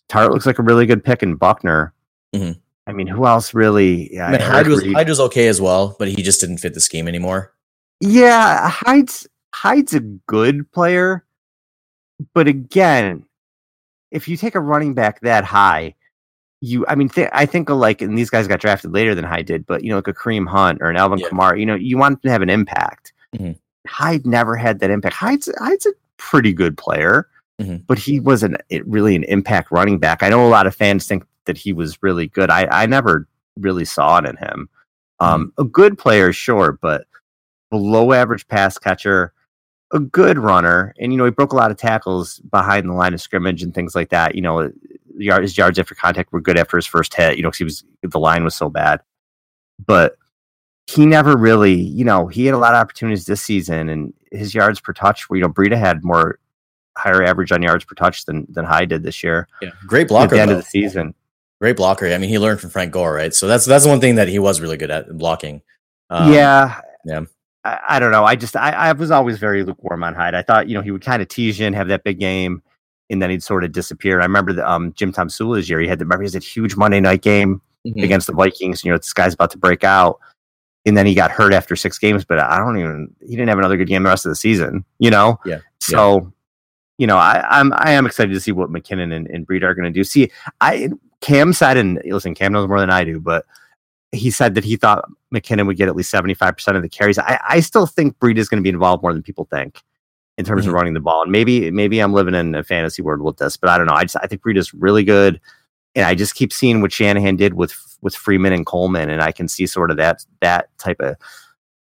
Tartt 0.09 0.31
looks 0.31 0.45
like 0.45 0.59
a 0.59 0.63
really 0.63 0.85
good 0.85 1.03
pick 1.03 1.23
in 1.23 1.35
Buckner. 1.35 1.93
Mm-hmm. 2.33 2.59
I 2.87 2.93
mean, 2.93 3.07
who 3.07 3.25
else 3.25 3.53
really? 3.53 4.13
Yeah, 4.13 4.27
I 4.27 4.31
mean, 4.31 4.41
Hyde 4.41 4.67
was 4.67 4.83
Hyde 4.83 5.09
was 5.09 5.19
okay 5.19 5.47
as 5.47 5.59
well, 5.61 5.95
but 5.99 6.07
he 6.07 6.21
just 6.21 6.41
didn't 6.41 6.57
fit 6.57 6.73
the 6.73 6.81
scheme 6.81 7.07
anymore. 7.07 7.53
Yeah, 7.99 8.69
Hyde's 8.69 9.27
Hyde's 9.53 9.93
a 9.93 9.99
good 9.99 10.71
player, 10.71 11.25
but 12.33 12.47
again, 12.47 13.25
if 14.09 14.27
you 14.27 14.37
take 14.37 14.55
a 14.55 14.59
running 14.59 14.93
back 14.93 15.21
that 15.21 15.43
high, 15.43 15.95
you 16.61 16.85
I 16.87 16.95
mean, 16.95 17.09
th- 17.09 17.29
I 17.33 17.45
think 17.45 17.69
like, 17.69 18.01
and 18.01 18.17
these 18.17 18.29
guys 18.29 18.47
got 18.47 18.59
drafted 18.59 18.93
later 18.93 19.13
than 19.15 19.25
Hyde 19.25 19.47
did, 19.47 19.65
but 19.65 19.83
you 19.83 19.89
know, 19.89 19.97
like 19.97 20.07
a 20.07 20.13
Kareem 20.13 20.47
Hunt 20.47 20.79
or 20.81 20.89
an 20.89 20.95
Alvin 20.95 21.19
yeah. 21.19 21.27
Kamara, 21.27 21.59
you 21.59 21.65
know, 21.65 21.75
you 21.75 21.97
want 21.97 22.21
them 22.21 22.29
to 22.29 22.31
have 22.31 22.41
an 22.41 22.49
impact. 22.49 23.13
Mm-hmm. 23.35 23.53
Hyde 23.87 24.25
never 24.25 24.55
had 24.55 24.79
that 24.79 24.91
impact. 24.91 25.15
Hyde's 25.15 25.49
Hyde's 25.59 25.87
a 25.87 25.93
pretty 26.17 26.53
good 26.53 26.77
player, 26.77 27.27
mm-hmm. 27.59 27.77
but 27.87 27.97
he 27.97 28.19
wasn't 28.19 28.57
really 28.85 29.15
an 29.15 29.23
impact 29.23 29.71
running 29.71 29.97
back. 29.97 30.21
I 30.21 30.29
know 30.29 30.45
a 30.45 30.49
lot 30.49 30.67
of 30.67 30.75
fans 30.75 31.07
think 31.07 31.25
that 31.45 31.57
he 31.57 31.73
was 31.73 32.01
really 32.03 32.27
good. 32.27 32.51
I, 32.51 32.67
I 32.71 32.85
never 32.85 33.27
really 33.57 33.85
saw 33.85 34.19
it 34.19 34.25
in 34.25 34.37
him. 34.37 34.69
Um, 35.19 35.47
mm-hmm. 35.47 35.61
A 35.61 35.65
good 35.65 35.97
player, 35.97 36.31
sure, 36.31 36.77
but 36.79 37.07
below 37.71 38.13
average 38.13 38.47
pass 38.47 38.77
catcher, 38.77 39.33
a 39.91 39.99
good 39.99 40.37
runner, 40.37 40.93
and 40.99 41.11
you 41.11 41.17
know 41.17 41.25
he 41.25 41.31
broke 41.31 41.53
a 41.53 41.55
lot 41.55 41.71
of 41.71 41.77
tackles 41.77 42.39
behind 42.51 42.87
the 42.87 42.93
line 42.93 43.15
of 43.15 43.21
scrimmage 43.21 43.63
and 43.63 43.73
things 43.73 43.95
like 43.95 44.09
that. 44.09 44.35
You 44.35 44.41
know, 44.41 44.71
his 45.21 45.57
yards 45.57 45.79
after 45.79 45.95
contact 45.95 46.31
were 46.31 46.41
good 46.41 46.57
after 46.57 46.77
his 46.77 46.87
first 46.87 47.13
hit. 47.13 47.37
You 47.37 47.43
know, 47.43 47.49
because 47.49 47.57
he 47.57 47.63
was 47.63 47.83
the 48.01 48.19
line 48.19 48.43
was 48.43 48.55
so 48.55 48.69
bad, 48.69 49.01
but 49.85 50.15
he 50.87 51.05
never 51.05 51.37
really, 51.37 51.75
you 51.75 52.03
know, 52.03 52.27
he 52.27 52.45
had 52.45 52.55
a 52.55 52.57
lot 52.57 52.73
of 52.73 52.81
opportunities 52.81 53.25
this 53.25 53.41
season, 53.41 53.89
and 53.89 54.13
his 54.31 54.53
yards 54.53 54.79
per 54.79 54.93
touch 54.93 55.29
were, 55.29 55.37
you 55.37 55.41
know, 55.41 55.49
Breida 55.49 55.77
had 55.77 56.03
more 56.03 56.39
higher 56.97 57.23
average 57.23 57.51
on 57.51 57.61
yards 57.61 57.85
per 57.85 57.95
touch 57.95 58.25
than 58.25 58.45
than 58.49 58.65
Hyde 58.65 58.89
did 58.89 59.03
this 59.03 59.23
year. 59.23 59.47
Yeah, 59.61 59.71
great 59.85 60.07
blocker 60.07 60.25
at 60.25 60.29
the 60.31 60.41
end 60.41 60.51
though. 60.51 60.57
of 60.57 60.63
the 60.63 60.69
season. 60.69 61.13
Great 61.59 61.77
blocker. 61.77 62.07
I 62.07 62.17
mean, 62.17 62.29
he 62.29 62.39
learned 62.39 62.59
from 62.59 62.71
Frank 62.71 62.91
Gore, 62.91 63.13
right? 63.13 63.33
So 63.33 63.47
that's 63.47 63.65
that's 63.65 63.85
one 63.85 63.99
thing 63.99 64.15
that 64.15 64.27
he 64.27 64.39
was 64.39 64.59
really 64.59 64.77
good 64.77 64.91
at 64.91 65.15
blocking. 65.17 65.61
Um, 66.09 66.33
yeah, 66.33 66.81
yeah. 67.05 67.21
I, 67.63 67.79
I, 67.89 67.99
don't 67.99 68.11
know. 68.11 68.25
I 68.25 68.35
just 68.35 68.55
I, 68.55 68.71
I 68.71 68.91
was 68.93 69.11
always 69.11 69.37
very 69.37 69.63
lukewarm 69.63 70.03
on 70.03 70.15
Hyde. 70.15 70.33
I 70.33 70.41
thought 70.41 70.67
you 70.67 70.73
know 70.73 70.81
he 70.81 70.91
would 70.91 71.03
kind 71.03 71.21
of 71.21 71.27
tease 71.27 71.59
you 71.59 71.67
and 71.67 71.75
have 71.75 71.87
that 71.89 72.03
big 72.03 72.19
game, 72.19 72.63
and 73.11 73.21
then 73.21 73.29
he'd 73.29 73.43
sort 73.43 73.63
of 73.63 73.71
disappear. 73.71 74.21
I 74.21 74.25
remember 74.25 74.53
the 74.53 74.69
um, 74.69 74.93
Jim 74.93 75.11
Tomsula's 75.11 75.69
year. 75.69 75.79
He 75.79 75.87
had 75.87 75.99
the 75.99 76.05
remember 76.05 76.23
he 76.23 76.31
had 76.31 76.41
a 76.41 76.45
huge 76.45 76.75
Monday 76.75 76.99
night 76.99 77.21
game 77.21 77.61
mm-hmm. 77.85 78.03
against 78.03 78.27
the 78.27 78.33
Vikings. 78.33 78.83
You 78.83 78.91
know, 78.91 78.97
this 78.97 79.13
guy's 79.13 79.33
about 79.33 79.51
to 79.51 79.57
break 79.57 79.83
out, 79.83 80.19
and 80.85 80.95
then 80.95 81.05
he 81.05 81.13
got 81.13 81.29
hurt 81.29 81.53
after 81.53 81.75
six 81.75 81.99
games. 81.99 82.23
But 82.23 82.39
I 82.39 82.57
don't 82.57 82.77
even 82.77 83.13
he 83.21 83.35
didn't 83.35 83.49
have 83.49 83.59
another 83.59 83.77
good 83.77 83.87
game 83.87 84.03
the 84.03 84.09
rest 84.09 84.25
of 84.25 84.31
the 84.31 84.35
season. 84.35 84.85
You 84.99 85.11
know, 85.11 85.39
yeah. 85.45 85.59
So. 85.79 86.21
Yeah. 86.21 86.27
You 86.97 87.07
know, 87.07 87.17
I, 87.17 87.43
I'm 87.49 87.73
I 87.77 87.93
am 87.93 88.05
excited 88.05 88.31
to 88.31 88.39
see 88.39 88.51
what 88.51 88.69
McKinnon 88.69 89.11
and, 89.11 89.25
and 89.25 89.47
Breida 89.47 89.63
are 89.63 89.73
going 89.73 89.91
to 89.91 89.91
do. 89.91 90.03
See, 90.03 90.29
I 90.59 90.91
Cam 91.19 91.51
said, 91.51 91.75
and 91.75 91.99
listen, 92.05 92.35
Cam 92.35 92.53
knows 92.53 92.67
more 92.67 92.79
than 92.79 92.91
I 92.91 93.03
do, 93.03 93.19
but 93.19 93.47
he 94.11 94.29
said 94.29 94.53
that 94.53 94.63
he 94.63 94.75
thought 94.75 95.09
McKinnon 95.33 95.65
would 95.65 95.77
get 95.77 95.87
at 95.87 95.95
least 95.95 96.13
75% 96.13 96.75
of 96.75 96.83
the 96.83 96.89
carries. 96.89 97.17
I, 97.17 97.39
I 97.47 97.59
still 97.61 97.87
think 97.87 98.19
Breida 98.19 98.37
is 98.37 98.49
going 98.49 98.59
to 98.59 98.63
be 98.63 98.69
involved 98.69 99.01
more 99.01 99.13
than 99.13 99.23
people 99.23 99.45
think 99.45 99.81
in 100.37 100.45
terms 100.45 100.61
mm-hmm. 100.61 100.69
of 100.69 100.75
running 100.75 100.93
the 100.93 100.99
ball. 100.99 101.23
And 101.23 101.31
maybe 101.31 101.71
maybe 101.71 101.99
I'm 101.99 102.13
living 102.13 102.35
in 102.35 102.55
a 102.55 102.63
fantasy 102.63 103.01
world 103.01 103.21
with 103.21 103.37
this, 103.37 103.57
but 103.57 103.69
I 103.69 103.77
don't 103.77 103.87
know. 103.87 103.93
I 103.93 104.03
just 104.03 104.17
I 104.21 104.27
think 104.27 104.41
Breida's 104.41 104.73
really 104.73 105.03
good. 105.03 105.39
And 105.93 106.05
I 106.05 106.15
just 106.15 106.35
keep 106.35 106.53
seeing 106.53 106.81
what 106.81 106.93
Shanahan 106.93 107.35
did 107.35 107.53
with 107.53 107.75
with 108.01 108.15
Freeman 108.15 108.53
and 108.53 108.65
Coleman, 108.65 109.09
and 109.09 109.21
I 109.21 109.31
can 109.31 109.47
see 109.47 109.65
sort 109.65 109.91
of 109.91 109.97
that 109.97 110.25
that 110.41 110.69
type 110.77 110.99
of 111.01 111.15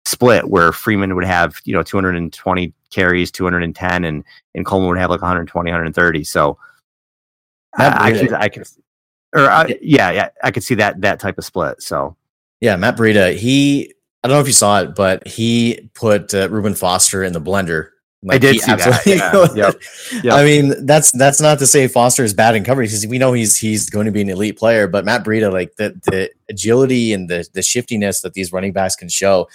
split 0.05 0.49
where 0.49 0.71
Freeman 0.71 1.15
would 1.15 1.23
have, 1.23 1.61
you 1.63 1.73
know, 1.73 1.83
220 1.83 2.73
carries, 2.89 3.31
210, 3.31 4.03
and 4.03 4.23
and 4.55 4.65
Coleman 4.65 4.89
would 4.89 4.97
have 4.97 5.09
like 5.09 5.21
120, 5.21 5.69
130. 5.69 6.23
So 6.23 6.57
I, 7.77 8.07
I 8.07 8.11
can 8.11 8.33
I 8.33 8.49
can 8.49 8.63
or 9.33 9.49
uh, 9.49 9.67
yeah, 9.81 10.11
yeah, 10.11 10.29
I 10.43 10.51
could 10.51 10.63
see 10.63 10.75
that 10.75 11.01
that 11.01 11.19
type 11.19 11.37
of 11.37 11.45
split. 11.45 11.81
So 11.81 12.15
yeah, 12.59 12.75
Matt 12.75 12.97
Breida, 12.97 13.35
he 13.35 13.93
I 14.23 14.27
don't 14.27 14.37
know 14.37 14.41
if 14.41 14.47
you 14.47 14.53
saw 14.53 14.81
it, 14.81 14.95
but 14.95 15.25
he 15.27 15.89
put 15.93 16.33
uh, 16.33 16.49
Reuben 16.49 16.75
Foster 16.75 17.23
in 17.23 17.33
the 17.33 17.41
blender. 17.41 17.89
Like, 18.23 18.35
I 18.35 18.37
did 18.37 18.61
see 18.61 18.71
that. 18.75 19.05
Yeah. 19.05 19.47
yep. 19.55 19.81
Yep. 20.23 20.33
I 20.33 20.43
mean, 20.43 20.85
that's 20.85 21.11
that's 21.11 21.41
not 21.41 21.57
to 21.59 21.65
say 21.65 21.87
Foster 21.87 22.23
is 22.23 22.35
bad 22.35 22.55
in 22.55 22.63
coverage 22.63 22.89
because 22.89 23.07
we 23.07 23.17
know 23.17 23.33
he's 23.33 23.57
he's 23.57 23.89
going 23.89 24.05
to 24.05 24.11
be 24.11 24.21
an 24.21 24.29
elite 24.29 24.57
player. 24.59 24.87
But 24.87 25.05
Matt 25.05 25.23
Breida, 25.23 25.51
like 25.51 25.75
the 25.77 25.99
the 26.03 26.29
agility 26.47 27.13
and 27.13 27.29
the 27.29 27.47
the 27.53 27.63
shiftiness 27.63 28.21
that 28.21 28.33
these 28.33 28.51
running 28.51 28.73
backs 28.73 28.95
can 28.95 29.09
show, 29.09 29.49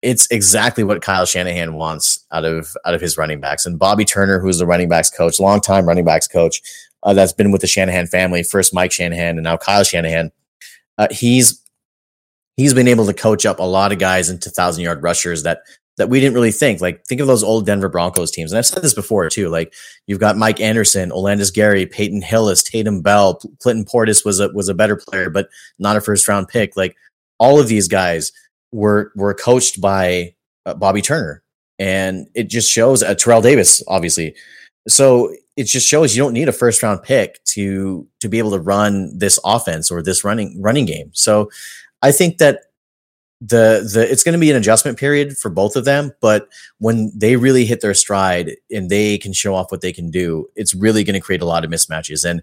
it's 0.00 0.26
exactly 0.30 0.82
what 0.82 1.02
Kyle 1.02 1.26
Shanahan 1.26 1.74
wants 1.74 2.24
out 2.32 2.46
of 2.46 2.74
out 2.86 2.94
of 2.94 3.02
his 3.02 3.18
running 3.18 3.38
backs. 3.38 3.66
And 3.66 3.78
Bobby 3.78 4.06
Turner, 4.06 4.38
who's 4.38 4.58
the 4.58 4.66
running 4.66 4.88
backs 4.88 5.10
coach, 5.10 5.38
longtime 5.38 5.84
running 5.86 6.06
backs 6.06 6.26
coach, 6.26 6.62
uh, 7.02 7.12
that's 7.12 7.34
been 7.34 7.52
with 7.52 7.60
the 7.60 7.66
Shanahan 7.66 8.06
family, 8.06 8.42
first 8.42 8.72
Mike 8.72 8.92
Shanahan 8.92 9.36
and 9.36 9.44
now 9.44 9.58
Kyle 9.58 9.84
Shanahan. 9.84 10.32
Uh, 10.96 11.08
he's 11.10 11.62
he's 12.56 12.72
been 12.72 12.88
able 12.88 13.04
to 13.04 13.12
coach 13.12 13.44
up 13.44 13.58
a 13.58 13.62
lot 13.62 13.92
of 13.92 13.98
guys 13.98 14.30
into 14.30 14.48
thousand 14.48 14.84
yard 14.84 15.02
rushers 15.02 15.42
that 15.42 15.60
that 15.96 16.08
we 16.08 16.20
didn't 16.20 16.34
really 16.34 16.52
think. 16.52 16.80
Like 16.80 17.04
think 17.06 17.20
of 17.20 17.26
those 17.26 17.42
old 17.42 17.66
Denver 17.66 17.88
Broncos 17.88 18.30
teams, 18.30 18.52
and 18.52 18.58
I've 18.58 18.66
said 18.66 18.82
this 18.82 18.94
before 18.94 19.28
too. 19.28 19.48
Like 19.48 19.74
you've 20.06 20.20
got 20.20 20.36
Mike 20.36 20.60
Anderson, 20.60 21.10
Olandis 21.10 21.52
Gary, 21.52 21.86
Peyton 21.86 22.22
Hillis, 22.22 22.62
Tatum 22.62 23.00
Bell, 23.00 23.40
Clinton 23.60 23.84
Portis 23.84 24.24
was 24.24 24.40
a 24.40 24.50
was 24.52 24.68
a 24.68 24.74
better 24.74 24.96
player, 24.96 25.30
but 25.30 25.48
not 25.78 25.96
a 25.96 26.00
first 26.00 26.28
round 26.28 26.48
pick. 26.48 26.76
Like 26.76 26.96
all 27.38 27.60
of 27.60 27.68
these 27.68 27.88
guys 27.88 28.32
were 28.72 29.12
were 29.16 29.34
coached 29.34 29.80
by 29.80 30.34
uh, 30.66 30.74
Bobby 30.74 31.02
Turner, 31.02 31.42
and 31.78 32.26
it 32.34 32.48
just 32.48 32.70
shows. 32.70 33.02
Uh, 33.02 33.14
Terrell 33.14 33.42
Davis, 33.42 33.82
obviously. 33.88 34.34
So 34.88 35.34
it 35.56 35.64
just 35.64 35.88
shows 35.88 36.14
you 36.14 36.22
don't 36.22 36.34
need 36.34 36.48
a 36.48 36.52
first 36.52 36.82
round 36.82 37.02
pick 37.02 37.42
to 37.44 38.06
to 38.20 38.28
be 38.28 38.38
able 38.38 38.50
to 38.50 38.60
run 38.60 39.16
this 39.16 39.38
offense 39.44 39.90
or 39.90 40.02
this 40.02 40.24
running 40.24 40.60
running 40.60 40.84
game. 40.84 41.10
So 41.14 41.50
I 42.02 42.12
think 42.12 42.38
that 42.38 42.60
the 43.40 43.88
the 43.92 44.06
it's 44.10 44.22
going 44.22 44.32
to 44.32 44.38
be 44.38 44.50
an 44.50 44.56
adjustment 44.56 44.98
period 44.98 45.36
for 45.36 45.50
both 45.50 45.76
of 45.76 45.84
them, 45.84 46.12
but 46.20 46.48
when 46.78 47.12
they 47.14 47.36
really 47.36 47.64
hit 47.66 47.80
their 47.80 47.94
stride 47.94 48.56
and 48.70 48.88
they 48.88 49.18
can 49.18 49.32
show 49.32 49.54
off 49.54 49.70
what 49.70 49.82
they 49.82 49.92
can 49.92 50.10
do, 50.10 50.48
it's 50.56 50.74
really 50.74 51.04
going 51.04 51.14
to 51.14 51.20
create 51.20 51.42
a 51.42 51.46
lot 51.46 51.64
of 51.64 51.70
mismatches. 51.70 52.28
And 52.28 52.42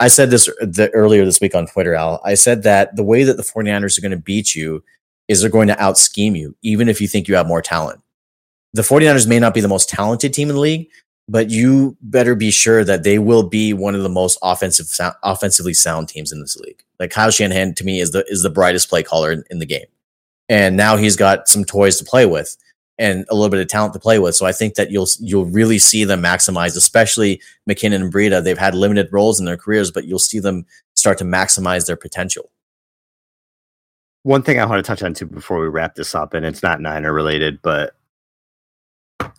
I 0.00 0.08
said 0.08 0.30
this 0.30 0.46
the, 0.60 0.90
earlier 0.94 1.24
this 1.24 1.40
week 1.40 1.54
on 1.54 1.66
Twitter, 1.66 1.94
Al. 1.94 2.20
I 2.24 2.34
said 2.34 2.62
that 2.62 2.96
the 2.96 3.04
way 3.04 3.24
that 3.24 3.36
the 3.36 3.42
49ers 3.42 3.98
are 3.98 4.00
going 4.00 4.10
to 4.10 4.16
beat 4.16 4.54
you 4.54 4.82
is 5.28 5.40
they're 5.40 5.50
going 5.50 5.68
to 5.68 5.80
out 5.80 5.98
scheme 5.98 6.34
you, 6.34 6.56
even 6.62 6.88
if 6.88 7.00
you 7.00 7.06
think 7.06 7.28
you 7.28 7.36
have 7.36 7.46
more 7.46 7.62
talent. 7.62 8.00
The 8.72 8.82
49ers 8.82 9.28
may 9.28 9.38
not 9.38 9.54
be 9.54 9.60
the 9.60 9.68
most 9.68 9.88
talented 9.88 10.32
team 10.32 10.48
in 10.48 10.54
the 10.54 10.60
league, 10.60 10.88
but 11.28 11.50
you 11.50 11.96
better 12.00 12.34
be 12.34 12.50
sure 12.50 12.84
that 12.84 13.04
they 13.04 13.18
will 13.18 13.42
be 13.42 13.72
one 13.72 13.94
of 13.94 14.02
the 14.02 14.08
most 14.08 14.38
offensive, 14.42 14.88
offensively 15.22 15.74
sound 15.74 16.08
teams 16.08 16.32
in 16.32 16.40
this 16.40 16.56
league. 16.56 16.82
Like 16.98 17.10
Kyle 17.10 17.30
Shanahan 17.30 17.74
to 17.74 17.84
me 17.84 18.00
is 18.00 18.12
the 18.12 18.24
is 18.28 18.42
the 18.42 18.50
brightest 18.50 18.88
play 18.88 19.02
caller 19.02 19.30
in, 19.30 19.44
in 19.50 19.58
the 19.58 19.66
game. 19.66 19.86
And 20.48 20.76
now 20.76 20.96
he's 20.96 21.16
got 21.16 21.48
some 21.48 21.64
toys 21.64 21.98
to 21.98 22.04
play 22.04 22.26
with 22.26 22.56
and 22.98 23.24
a 23.30 23.34
little 23.34 23.48
bit 23.48 23.60
of 23.60 23.68
talent 23.68 23.92
to 23.94 23.98
play 23.98 24.18
with. 24.18 24.34
So 24.36 24.46
I 24.46 24.52
think 24.52 24.74
that 24.74 24.90
you'll 24.90 25.08
you'll 25.18 25.46
really 25.46 25.78
see 25.78 26.04
them 26.04 26.22
maximize, 26.22 26.76
especially 26.76 27.40
McKinnon 27.68 28.02
and 28.02 28.12
Breida. 28.12 28.42
They've 28.42 28.58
had 28.58 28.74
limited 28.74 29.08
roles 29.12 29.40
in 29.40 29.46
their 29.46 29.56
careers, 29.56 29.90
but 29.90 30.04
you'll 30.04 30.18
see 30.18 30.38
them 30.38 30.66
start 30.94 31.18
to 31.18 31.24
maximize 31.24 31.86
their 31.86 31.96
potential. 31.96 32.50
One 34.24 34.42
thing 34.42 34.60
I 34.60 34.66
want 34.66 34.84
to 34.84 34.86
touch 34.86 35.02
on 35.02 35.14
too 35.14 35.26
before 35.26 35.60
we 35.60 35.68
wrap 35.68 35.94
this 35.94 36.14
up, 36.14 36.34
and 36.34 36.46
it's 36.46 36.62
not 36.62 36.80
Niner 36.80 37.12
related, 37.12 37.60
but 37.62 37.94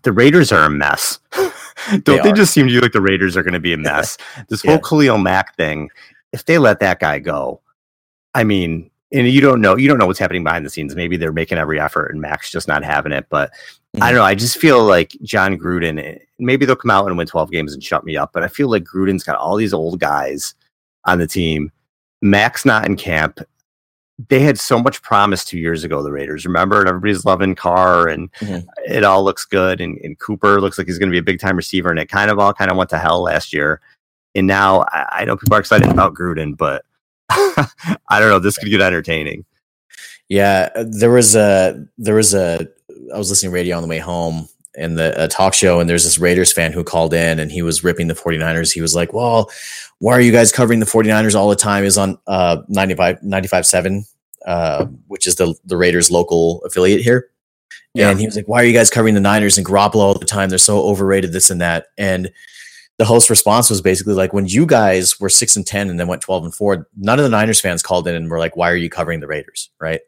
the 0.02 0.12
Raiders 0.12 0.52
are 0.52 0.66
a 0.66 0.70
mess. 0.70 1.20
Don't 2.04 2.06
they, 2.06 2.20
they 2.20 2.32
just 2.34 2.54
seem 2.54 2.68
to 2.68 2.74
you 2.74 2.82
like 2.82 2.92
the 2.92 3.02
Raiders 3.02 3.38
are 3.38 3.44
going 3.44 3.54
to 3.54 3.60
be 3.60 3.74
a 3.74 3.78
mess? 3.78 4.18
this 4.50 4.62
whole 4.62 4.74
yeah. 4.74 4.80
Khalil 4.80 5.18
Mack 5.18 5.56
thing, 5.56 5.90
if 6.32 6.46
they 6.46 6.58
let 6.58 6.80
that 6.80 7.00
guy 7.00 7.20
go, 7.20 7.62
I 8.34 8.44
mean, 8.44 8.90
and 9.14 9.30
you 9.30 9.42
don't 9.42 9.62
know 9.62 9.78
you 9.78 9.88
don't 9.88 10.00
know 10.00 10.08
what's 10.08 10.20
happening 10.20 10.44
behind 10.44 10.66
the 10.66 10.70
scenes. 10.70 10.96
Maybe 10.96 11.16
they're 11.18 11.32
making 11.32 11.60
every 11.60 11.80
effort 11.80 12.08
and 12.08 12.20
Mack's 12.20 12.52
just 12.52 12.68
not 12.68 12.84
having 12.84 13.12
it. 13.12 13.28
But 13.30 13.52
mm-hmm. 13.52 14.04
I 14.04 14.08
don't 14.08 14.20
know. 14.20 14.26
I 14.26 14.36
just 14.36 14.58
feel 14.58 14.84
like 14.84 15.16
Jon 15.22 15.58
Gruden. 15.58 16.20
Maybe 16.40 16.66
they'll 16.66 16.76
come 16.76 16.92
out 16.92 17.08
and 17.08 17.18
win 17.18 17.28
twelve 17.28 17.52
games 17.52 17.74
and 17.74 17.84
shut 17.84 18.04
me 18.04 18.18
up. 18.18 18.32
But 18.34 18.44
I 18.44 18.48
feel 18.48 18.70
like 18.70 18.84
Gruden's 18.84 19.24
got 19.24 19.38
all 19.38 19.56
these 19.56 19.74
old 19.74 20.00
guys 20.00 20.56
on 21.06 21.20
the 21.20 21.28
team. 21.28 21.72
Mack's 22.22 22.66
not 22.66 22.86
in 22.88 22.96
camp. 22.96 23.40
They 24.30 24.40
had 24.40 24.60
so 24.60 24.80
much 24.80 25.02
promise 25.02 25.44
two 25.44 25.58
years 25.58 25.84
ago. 25.84 26.02
The 26.02 26.12
Raiders, 26.12 26.46
remember, 26.46 26.80
and 26.80 26.88
everybody's 26.88 27.26
loving 27.26 27.56
Carr, 27.56 28.08
and 28.08 28.32
mm-hmm. 28.34 28.68
it 28.88 29.04
all 29.04 29.24
looks 29.24 29.44
good. 29.44 29.82
And, 29.82 29.98
and 29.98 30.18
Cooper 30.20 30.62
looks 30.62 30.78
like 30.78 30.88
he's 30.88 31.00
going 31.00 31.10
to 31.10 31.14
be 31.14 31.20
a 31.20 31.24
big 31.24 31.40
time 31.40 31.58
receiver, 31.58 31.90
and 31.90 32.00
it 32.00 32.10
kind 32.10 32.32
of 32.32 32.40
all 32.40 32.54
kind 32.54 32.72
of 32.72 32.78
went 32.78 32.90
to 32.92 33.00
hell 33.00 33.24
last 33.24 33.54
year. 33.54 33.82
And 34.36 34.48
now 34.48 34.86
I, 34.92 35.08
I 35.12 35.26
know 35.26 35.36
people 35.36 35.56
are 35.56 35.60
excited 35.60 35.90
about 35.90 36.14
Gruden, 36.14 36.56
but 36.56 36.86
I 38.10 38.20
don't 38.20 38.30
know. 38.30 38.40
This 38.40 38.58
could 38.58 38.70
get 38.70 38.82
entertaining. 38.82 39.46
Yeah, 40.30 40.70
there 40.76 41.12
was 41.12 41.36
a 41.36 41.86
there 41.98 42.16
was 42.16 42.34
a 42.34 42.68
I 43.14 43.18
was 43.18 43.30
listening 43.30 43.52
to 43.52 43.56
radio 43.56 43.76
on 43.78 43.84
the 43.84 43.90
way 43.90 44.00
home 44.00 44.48
in 44.76 44.96
the 44.96 45.28
talk 45.30 45.54
show 45.54 45.80
and 45.80 45.88
there's 45.88 46.04
this 46.04 46.18
Raiders 46.18 46.52
fan 46.52 46.72
who 46.72 46.84
called 46.84 47.14
in 47.14 47.40
and 47.40 47.52
he 47.52 47.62
was 47.62 47.84
ripping 47.84 48.08
the 48.08 48.16
49ers. 48.16 48.74
He 48.74 48.82
was 48.82 48.96
like, 48.96 49.14
"Well, 49.14 49.52
why 50.00 50.14
are 50.14 50.22
you 50.22 50.32
guys 50.32 50.52
covering 50.52 50.80
the 50.80 50.86
49ers 50.86 51.36
all 51.36 51.50
the 51.50 51.56
time?" 51.56 51.84
Is 51.84 51.98
on 51.98 52.18
uh 52.28 52.64
95 52.70 53.20
95.7 53.20 54.08
uh 54.46 54.86
which 55.08 55.28
is 55.28 55.36
the 55.36 55.54
the 55.66 55.78
Raiders 55.78 56.10
local 56.10 56.64
affiliate 56.64 57.02
here. 57.02 57.30
Yeah. 57.94 58.10
And 58.10 58.20
he 58.20 58.26
was 58.26 58.36
like, 58.36 58.48
"Why 58.48 58.62
are 58.62 58.66
you 58.66 58.74
guys 58.74 58.90
covering 58.90 59.14
the 59.14 59.20
Niners 59.20 59.58
and 59.58 59.68
Garoppolo 59.68 59.98
all 59.98 60.18
the 60.18 60.26
time? 60.26 60.50
They're 60.50 60.58
so 60.58 60.82
overrated 60.82 61.32
this 61.32 61.52
and 61.52 61.62
that." 61.62 61.88
And 61.98 62.32
the 63.00 63.06
host 63.06 63.30
response 63.30 63.70
was 63.70 63.82
basically 63.82 64.14
like 64.14 64.34
when 64.34 64.46
you 64.46 64.66
guys 64.66 65.20
were 65.20 65.30
six 65.30 65.56
and 65.56 65.66
ten 65.66 65.90
and 65.90 66.00
then 66.00 66.08
went 66.08 66.22
twelve 66.22 66.44
and 66.44 66.54
four, 66.54 66.88
none 66.96 67.20
of 67.20 67.24
the 67.24 67.30
Niners 67.30 67.60
fans 67.60 67.82
called 67.82 68.08
in 68.08 68.16
and 68.16 68.30
were 68.30 68.40
like, 68.40 68.56
"Why 68.56 68.70
are 68.72 68.76
you 68.76 68.90
covering 68.90 69.20
the 69.20 69.28
Raiders?" 69.28 69.70
Right? 69.80 70.02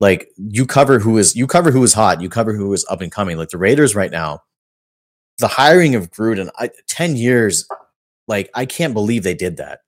Like 0.00 0.28
you 0.36 0.66
cover 0.66 0.98
who 0.98 1.18
is 1.18 1.36
you 1.36 1.46
cover 1.46 1.70
who 1.70 1.82
is 1.82 1.94
hot, 1.94 2.20
you 2.20 2.28
cover 2.28 2.52
who 2.54 2.72
is 2.72 2.84
up 2.90 3.00
and 3.00 3.12
coming. 3.12 3.36
Like 3.36 3.50
the 3.50 3.58
Raiders 3.58 3.94
right 3.94 4.10
now, 4.10 4.42
the 5.38 5.48
hiring 5.48 5.94
of 5.94 6.10
Gruden, 6.10 6.50
I, 6.58 6.70
ten 6.88 7.16
years, 7.16 7.68
like 8.26 8.50
I 8.54 8.66
can't 8.66 8.94
believe 8.94 9.22
they 9.22 9.34
did 9.34 9.58
that. 9.58 9.80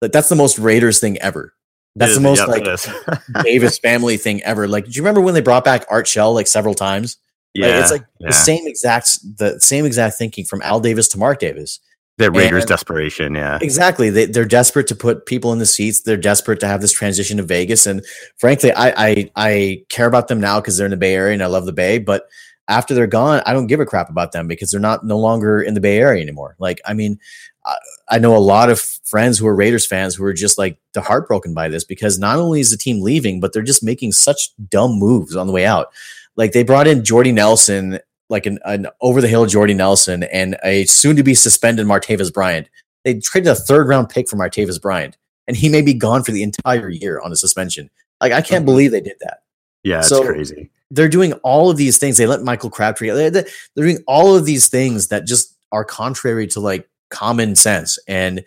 Like 0.00 0.12
that's 0.12 0.28
the 0.28 0.36
most 0.36 0.58
Raiders 0.58 1.00
thing 1.00 1.18
ever. 1.18 1.54
That's 1.96 2.14
the 2.14 2.20
most 2.20 2.38
yep, 2.38 2.48
like 2.48 3.24
Davis 3.44 3.78
family 3.78 4.16
thing 4.16 4.42
ever. 4.44 4.68
Like, 4.68 4.84
do 4.84 4.92
you 4.92 5.02
remember 5.02 5.20
when 5.20 5.34
they 5.34 5.40
brought 5.40 5.64
back 5.64 5.84
Art 5.90 6.06
Shell 6.06 6.32
like 6.34 6.46
several 6.46 6.74
times? 6.74 7.18
Yeah, 7.54 7.66
like, 7.68 7.80
it's 7.80 7.90
like 7.90 8.04
yeah. 8.18 8.28
the 8.28 8.32
same 8.32 8.66
exact 8.66 9.18
the 9.38 9.60
same 9.60 9.84
exact 9.84 10.16
thinking 10.16 10.44
from 10.44 10.62
Al 10.62 10.80
Davis 10.80 11.08
to 11.08 11.18
Mark 11.18 11.38
Davis. 11.38 11.80
The 12.16 12.30
Raiders' 12.30 12.64
and 12.64 12.68
desperation, 12.68 13.34
yeah, 13.34 13.58
exactly. 13.62 14.10
They, 14.10 14.26
they're 14.26 14.44
desperate 14.44 14.86
to 14.88 14.94
put 14.94 15.24
people 15.24 15.54
in 15.54 15.58
the 15.58 15.64
seats. 15.64 16.02
They're 16.02 16.18
desperate 16.18 16.60
to 16.60 16.66
have 16.66 16.82
this 16.82 16.92
transition 16.92 17.38
to 17.38 17.42
Vegas. 17.42 17.86
And 17.86 18.04
frankly, 18.36 18.72
I 18.72 18.90
I, 18.90 19.30
I 19.36 19.84
care 19.88 20.06
about 20.06 20.28
them 20.28 20.38
now 20.38 20.60
because 20.60 20.76
they're 20.76 20.86
in 20.86 20.90
the 20.90 20.98
Bay 20.98 21.14
Area 21.14 21.32
and 21.32 21.42
I 21.42 21.46
love 21.46 21.64
the 21.64 21.72
Bay. 21.72 21.98
But 21.98 22.28
after 22.68 22.94
they're 22.94 23.06
gone, 23.06 23.42
I 23.46 23.52
don't 23.52 23.68
give 23.68 23.80
a 23.80 23.86
crap 23.86 24.10
about 24.10 24.32
them 24.32 24.46
because 24.46 24.70
they're 24.70 24.80
not 24.80 25.04
no 25.04 25.18
longer 25.18 25.62
in 25.62 25.74
the 25.74 25.80
Bay 25.80 25.98
Area 25.98 26.22
anymore. 26.22 26.56
Like, 26.58 26.80
I 26.84 26.92
mean, 26.92 27.18
I, 27.64 27.76
I 28.10 28.18
know 28.18 28.36
a 28.36 28.38
lot 28.38 28.70
of 28.70 28.80
friends 28.80 29.38
who 29.38 29.46
are 29.46 29.54
Raiders 29.54 29.86
fans 29.86 30.14
who 30.14 30.24
are 30.24 30.34
just 30.34 30.58
like 30.58 30.78
they're 30.92 31.02
heartbroken 31.02 31.54
by 31.54 31.68
this 31.68 31.84
because 31.84 32.18
not 32.18 32.36
only 32.36 32.60
is 32.60 32.70
the 32.70 32.76
team 32.76 33.00
leaving, 33.00 33.40
but 33.40 33.52
they're 33.52 33.62
just 33.62 33.82
making 33.82 34.12
such 34.12 34.50
dumb 34.68 34.92
moves 34.92 35.36
on 35.36 35.46
the 35.46 35.52
way 35.52 35.64
out. 35.64 35.88
Like 36.36 36.52
they 36.52 36.62
brought 36.62 36.86
in 36.86 37.04
Jordy 37.04 37.32
Nelson, 37.32 37.98
like 38.28 38.46
an, 38.46 38.58
an 38.64 38.86
over 39.00 39.20
the 39.20 39.28
hill 39.28 39.46
Jordy 39.46 39.74
Nelson, 39.74 40.22
and 40.24 40.56
a 40.64 40.84
soon 40.86 41.16
to 41.16 41.22
be 41.22 41.34
suspended 41.34 41.86
Martavis 41.86 42.32
Bryant. 42.32 42.68
They 43.04 43.18
traded 43.18 43.48
a 43.48 43.54
third 43.54 43.88
round 43.88 44.08
pick 44.08 44.28
for 44.28 44.36
Martavis 44.36 44.80
Bryant, 44.80 45.16
and 45.46 45.56
he 45.56 45.68
may 45.68 45.82
be 45.82 45.94
gone 45.94 46.22
for 46.22 46.32
the 46.32 46.42
entire 46.42 46.88
year 46.88 47.20
on 47.20 47.32
a 47.32 47.36
suspension. 47.36 47.90
Like 48.20 48.32
I 48.32 48.40
can't 48.40 48.60
mm-hmm. 48.60 48.66
believe 48.66 48.90
they 48.90 49.00
did 49.00 49.16
that. 49.20 49.38
Yeah, 49.82 49.98
it's 49.98 50.08
so 50.08 50.24
crazy. 50.24 50.70
They're 50.90 51.08
doing 51.08 51.32
all 51.44 51.70
of 51.70 51.76
these 51.76 51.98
things. 51.98 52.16
They 52.16 52.26
let 52.26 52.42
Michael 52.42 52.68
Crabtree. 52.68 53.10
They're, 53.10 53.30
they're 53.30 53.46
doing 53.76 54.02
all 54.06 54.34
of 54.36 54.44
these 54.44 54.68
things 54.68 55.08
that 55.08 55.26
just 55.26 55.56
are 55.72 55.84
contrary 55.84 56.46
to 56.48 56.60
like 56.60 56.88
common 57.10 57.54
sense 57.56 57.98
and 58.08 58.44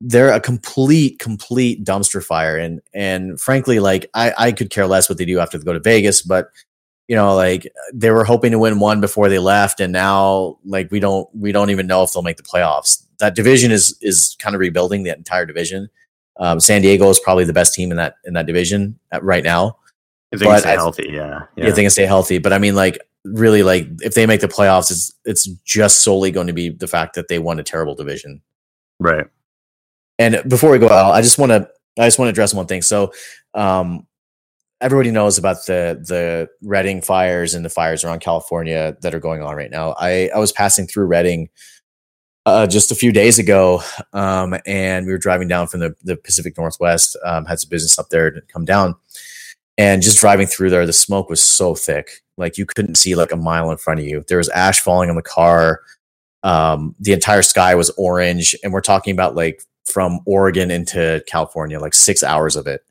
they're 0.00 0.32
a 0.32 0.40
complete 0.40 1.18
complete 1.18 1.84
dumpster 1.84 2.22
fire 2.24 2.56
and 2.56 2.80
and 2.92 3.40
frankly 3.40 3.78
like 3.78 4.08
i 4.14 4.32
i 4.36 4.52
could 4.52 4.70
care 4.70 4.86
less 4.86 5.08
what 5.08 5.16
they 5.18 5.24
do 5.24 5.38
after 5.38 5.56
they 5.56 5.64
go 5.64 5.72
to 5.72 5.80
vegas 5.80 6.22
but 6.22 6.48
you 7.08 7.14
know 7.14 7.34
like 7.34 7.72
they 7.92 8.10
were 8.10 8.24
hoping 8.24 8.52
to 8.52 8.58
win 8.58 8.78
one 8.78 9.00
before 9.00 9.28
they 9.28 9.38
left 9.38 9.80
and 9.80 9.92
now 9.92 10.58
like 10.64 10.90
we 10.90 11.00
don't 11.00 11.28
we 11.34 11.52
don't 11.52 11.70
even 11.70 11.86
know 11.86 12.02
if 12.02 12.12
they'll 12.12 12.22
make 12.22 12.36
the 12.36 12.42
playoffs. 12.42 13.04
That 13.18 13.34
division 13.34 13.70
is 13.70 13.96
is 14.02 14.36
kind 14.38 14.54
of 14.54 14.60
rebuilding 14.60 15.04
that 15.04 15.18
entire 15.18 15.46
division. 15.46 15.88
Um, 16.38 16.60
san 16.60 16.82
diego 16.82 17.08
is 17.08 17.20
probably 17.20 17.44
the 17.44 17.52
best 17.52 17.74
team 17.74 17.90
in 17.90 17.96
that 17.96 18.16
in 18.24 18.34
that 18.34 18.46
division 18.46 18.98
right 19.20 19.44
now. 19.44 19.78
If 20.32 20.40
they 20.40 20.46
but 20.46 20.52
can 20.52 20.60
stay 20.60 20.72
I, 20.72 20.74
healthy 20.74 21.08
yeah, 21.10 21.42
yeah 21.56 21.66
if 21.66 21.76
they 21.76 21.82
can 21.82 21.90
stay 21.90 22.06
healthy. 22.06 22.38
But 22.38 22.52
i 22.52 22.58
mean 22.58 22.74
like 22.74 22.98
really 23.24 23.62
like 23.62 23.86
if 24.02 24.14
they 24.14 24.26
make 24.26 24.40
the 24.40 24.48
playoffs 24.48 24.90
it's 24.90 25.12
it's 25.24 25.46
just 25.64 26.02
solely 26.02 26.30
going 26.30 26.46
to 26.46 26.52
be 26.52 26.68
the 26.68 26.86
fact 26.86 27.14
that 27.14 27.28
they 27.28 27.38
won 27.38 27.58
a 27.58 27.62
terrible 27.62 27.94
division. 27.94 28.42
Right. 28.98 29.26
And 30.18 30.42
before 30.48 30.70
we 30.70 30.78
go 30.78 30.88
out 30.88 31.12
i 31.12 31.22
just 31.22 31.38
want 31.38 31.50
to 31.50 31.68
i 31.98 32.06
just 32.06 32.18
want 32.18 32.26
to 32.26 32.30
address 32.30 32.52
one 32.52 32.66
thing. 32.66 32.82
So 32.82 33.12
um 33.54 34.06
everybody 34.80 35.10
knows 35.10 35.38
about 35.38 35.66
the 35.66 36.02
the 36.06 36.48
Redding 36.62 37.00
fires 37.00 37.54
and 37.54 37.64
the 37.64 37.70
fires 37.70 38.04
around 38.04 38.20
California 38.20 38.96
that 39.02 39.14
are 39.14 39.20
going 39.20 39.42
on 39.42 39.56
right 39.56 39.70
now. 39.70 39.94
I 39.98 40.30
I 40.34 40.38
was 40.38 40.52
passing 40.52 40.86
through 40.86 41.06
Redding 41.06 41.48
uh, 42.44 42.66
just 42.66 42.92
a 42.92 42.94
few 42.94 43.12
days 43.12 43.38
ago, 43.38 43.82
um, 44.12 44.54
and 44.66 45.06
we 45.06 45.12
were 45.12 45.18
driving 45.18 45.48
down 45.48 45.66
from 45.66 45.80
the 45.80 45.94
the 46.02 46.16
Pacific 46.16 46.56
Northwest. 46.56 47.16
Um, 47.24 47.44
had 47.46 47.60
some 47.60 47.70
business 47.70 47.98
up 47.98 48.08
there 48.10 48.30
to 48.30 48.40
come 48.42 48.64
down, 48.64 48.94
and 49.78 50.02
just 50.02 50.20
driving 50.20 50.46
through 50.46 50.70
there, 50.70 50.86
the 50.86 50.92
smoke 50.92 51.28
was 51.28 51.42
so 51.42 51.74
thick, 51.74 52.22
like 52.36 52.58
you 52.58 52.66
couldn't 52.66 52.96
see 52.96 53.14
like 53.14 53.32
a 53.32 53.36
mile 53.36 53.70
in 53.70 53.78
front 53.78 54.00
of 54.00 54.06
you. 54.06 54.24
There 54.28 54.38
was 54.38 54.48
ash 54.50 54.80
falling 54.80 55.10
on 55.10 55.16
the 55.16 55.22
car. 55.22 55.80
Um, 56.42 56.94
the 57.00 57.12
entire 57.12 57.42
sky 57.42 57.74
was 57.74 57.90
orange, 57.96 58.54
and 58.62 58.72
we're 58.72 58.80
talking 58.80 59.12
about 59.12 59.34
like 59.34 59.62
from 59.86 60.20
Oregon 60.26 60.70
into 60.70 61.24
California, 61.26 61.80
like 61.80 61.94
six 61.94 62.22
hours 62.22 62.56
of 62.56 62.66
it 62.66 62.82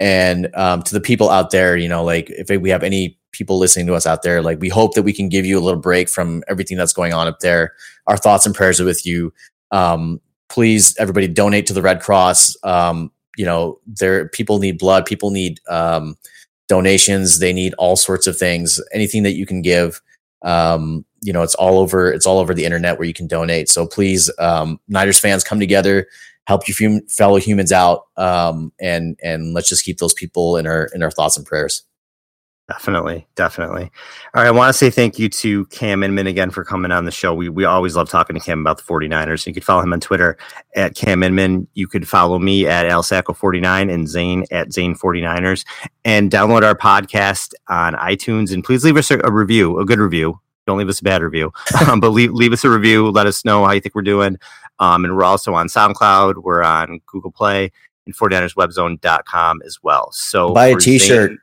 and 0.00 0.48
um, 0.56 0.82
to 0.82 0.94
the 0.94 1.00
people 1.00 1.28
out 1.28 1.50
there, 1.50 1.76
you 1.76 1.88
know, 1.88 2.02
like 2.02 2.30
if 2.30 2.48
we 2.48 2.70
have 2.70 2.82
any 2.82 3.18
people 3.32 3.58
listening 3.58 3.86
to 3.86 3.94
us 3.94 4.06
out 4.06 4.22
there, 4.22 4.42
like 4.42 4.58
we 4.58 4.70
hope 4.70 4.94
that 4.94 5.02
we 5.02 5.12
can 5.12 5.28
give 5.28 5.44
you 5.44 5.58
a 5.58 5.60
little 5.60 5.80
break 5.80 6.08
from 6.08 6.42
everything 6.48 6.78
that's 6.78 6.94
going 6.94 7.12
on 7.12 7.28
up 7.28 7.40
there. 7.40 7.74
Our 8.06 8.16
thoughts 8.16 8.46
and 8.46 8.54
prayers 8.54 8.80
are 8.80 8.86
with 8.86 9.04
you. 9.04 9.32
Um, 9.70 10.20
please, 10.48 10.96
everybody, 10.98 11.28
donate 11.28 11.66
to 11.66 11.74
the 11.74 11.82
Red 11.82 12.00
Cross. 12.00 12.56
Um, 12.64 13.12
you 13.36 13.44
know, 13.44 13.78
there 13.86 14.28
people 14.28 14.58
need 14.58 14.78
blood, 14.78 15.04
people 15.04 15.30
need 15.30 15.60
um, 15.68 16.16
donations, 16.66 17.38
they 17.38 17.52
need 17.52 17.74
all 17.74 17.94
sorts 17.94 18.26
of 18.26 18.38
things. 18.38 18.80
Anything 18.92 19.22
that 19.24 19.34
you 19.34 19.44
can 19.44 19.60
give, 19.60 20.00
um, 20.42 21.04
you 21.20 21.32
know, 21.32 21.42
it's 21.42 21.54
all 21.54 21.78
over. 21.78 22.10
It's 22.10 22.26
all 22.26 22.38
over 22.38 22.54
the 22.54 22.64
internet 22.64 22.98
where 22.98 23.06
you 23.06 23.12
can 23.14 23.26
donate. 23.26 23.68
So 23.68 23.86
please, 23.86 24.30
um, 24.38 24.80
Niners 24.88 25.20
fans, 25.20 25.44
come 25.44 25.60
together 25.60 26.06
help 26.46 26.62
your 26.66 27.00
fellow 27.08 27.36
humans 27.36 27.72
out 27.72 28.06
um, 28.16 28.72
and 28.80 29.18
and 29.22 29.54
let's 29.54 29.68
just 29.68 29.84
keep 29.84 29.98
those 29.98 30.14
people 30.14 30.56
in 30.56 30.66
our 30.66 30.88
in 30.94 31.02
our 31.02 31.10
thoughts 31.10 31.36
and 31.36 31.46
prayers. 31.46 31.84
Definitely 32.68 33.26
definitely. 33.34 33.90
All 34.32 34.42
right 34.42 34.46
i 34.46 34.50
want 34.52 34.68
to 34.68 34.78
say 34.78 34.90
thank 34.90 35.18
you 35.18 35.28
to 35.28 35.66
cam 35.66 36.04
inman 36.04 36.28
again 36.28 36.50
for 36.50 36.64
coming 36.64 36.92
on 36.92 37.04
the 37.04 37.10
show. 37.10 37.34
We, 37.34 37.48
we 37.48 37.64
always 37.64 37.96
love 37.96 38.08
talking 38.08 38.34
to 38.34 38.40
cam 38.40 38.60
about 38.60 38.76
the 38.76 38.84
49ers 38.84 39.44
you 39.44 39.52
could 39.52 39.64
follow 39.64 39.82
him 39.82 39.92
on 39.92 39.98
twitter 39.98 40.38
at 40.76 40.94
cam 40.94 41.24
inman. 41.24 41.66
You 41.74 41.88
could 41.88 42.08
follow 42.08 42.38
me 42.38 42.68
at 42.68 42.86
alsacco49 42.86 43.92
and 43.92 44.08
zane 44.08 44.44
at 44.52 44.72
zane 44.72 44.94
49ers 44.94 45.64
and 46.04 46.30
download 46.30 46.62
our 46.62 46.76
podcast 46.76 47.54
on 47.68 47.94
itunes. 47.94 48.52
And 48.52 48.62
please 48.62 48.84
leave 48.84 48.96
us 48.96 49.10
a, 49.10 49.18
a 49.24 49.32
review 49.32 49.80
a 49.80 49.84
good 49.84 49.98
review. 49.98 50.38
Don't 50.66 50.78
leave 50.78 50.88
us 50.88 51.00
a 51.00 51.04
bad 51.04 51.22
review, 51.22 51.52
um, 51.88 51.98
but 51.98 52.10
leave, 52.10 52.32
leave 52.32 52.52
us 52.52 52.62
a 52.62 52.70
review. 52.70 53.10
Let 53.10 53.26
us 53.26 53.44
know 53.44 53.64
how 53.64 53.72
you 53.72 53.80
think 53.80 53.96
we're 53.96 54.02
doing. 54.02 54.36
Um, 54.80 55.04
and 55.04 55.16
we're 55.16 55.24
also 55.24 55.54
on 55.54 55.68
SoundCloud. 55.68 56.42
We're 56.42 56.62
on 56.62 57.00
Google 57.06 57.30
Play 57.30 57.70
and 58.06 58.16
49erswebzone.com 58.16 59.62
as 59.64 59.78
well. 59.82 60.10
So 60.12 60.52
buy 60.52 60.68
a 60.68 60.76
t-shirt. 60.76 61.30
Zane, 61.30 61.38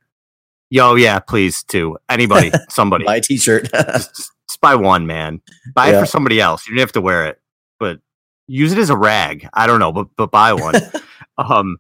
yo, 0.70 0.96
yeah, 0.96 1.20
please 1.20 1.64
too. 1.64 1.98
Anybody, 2.10 2.52
somebody 2.70 3.06
buy 3.06 3.18
a 3.18 3.22
t-shirt. 3.22 3.72
just, 3.74 4.32
just, 4.50 4.62
buy 4.62 4.76
one, 4.76 5.06
man. 5.08 5.42
Buy 5.74 5.92
yeah. 5.92 5.98
it 5.98 6.00
for 6.02 6.06
somebody 6.08 6.42
else. 6.42 6.68
You 6.68 6.74
don't 6.74 6.82
have 6.82 6.92
to 6.94 7.02
wear 7.02 7.28
it, 7.28 7.40
but 7.80 8.00
use 8.48 8.72
it 8.72 8.80
as 8.80 8.90
a 8.90 8.98
rag. 8.98 9.48
I 9.54 9.68
don't 9.68 9.80
know, 9.80 9.92
but 9.92 10.08
but 10.18 10.32
buy 10.32 10.54
one. 10.54 10.76
um, 11.38 11.78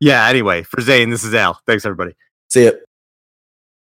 yeah. 0.00 0.26
Anyway, 0.26 0.62
for 0.62 0.80
Zane, 0.80 1.10
this 1.10 1.24
is 1.24 1.34
Al. 1.34 1.60
Thanks, 1.66 1.84
everybody. 1.84 2.14
See 2.48 2.64
you. 2.64 2.85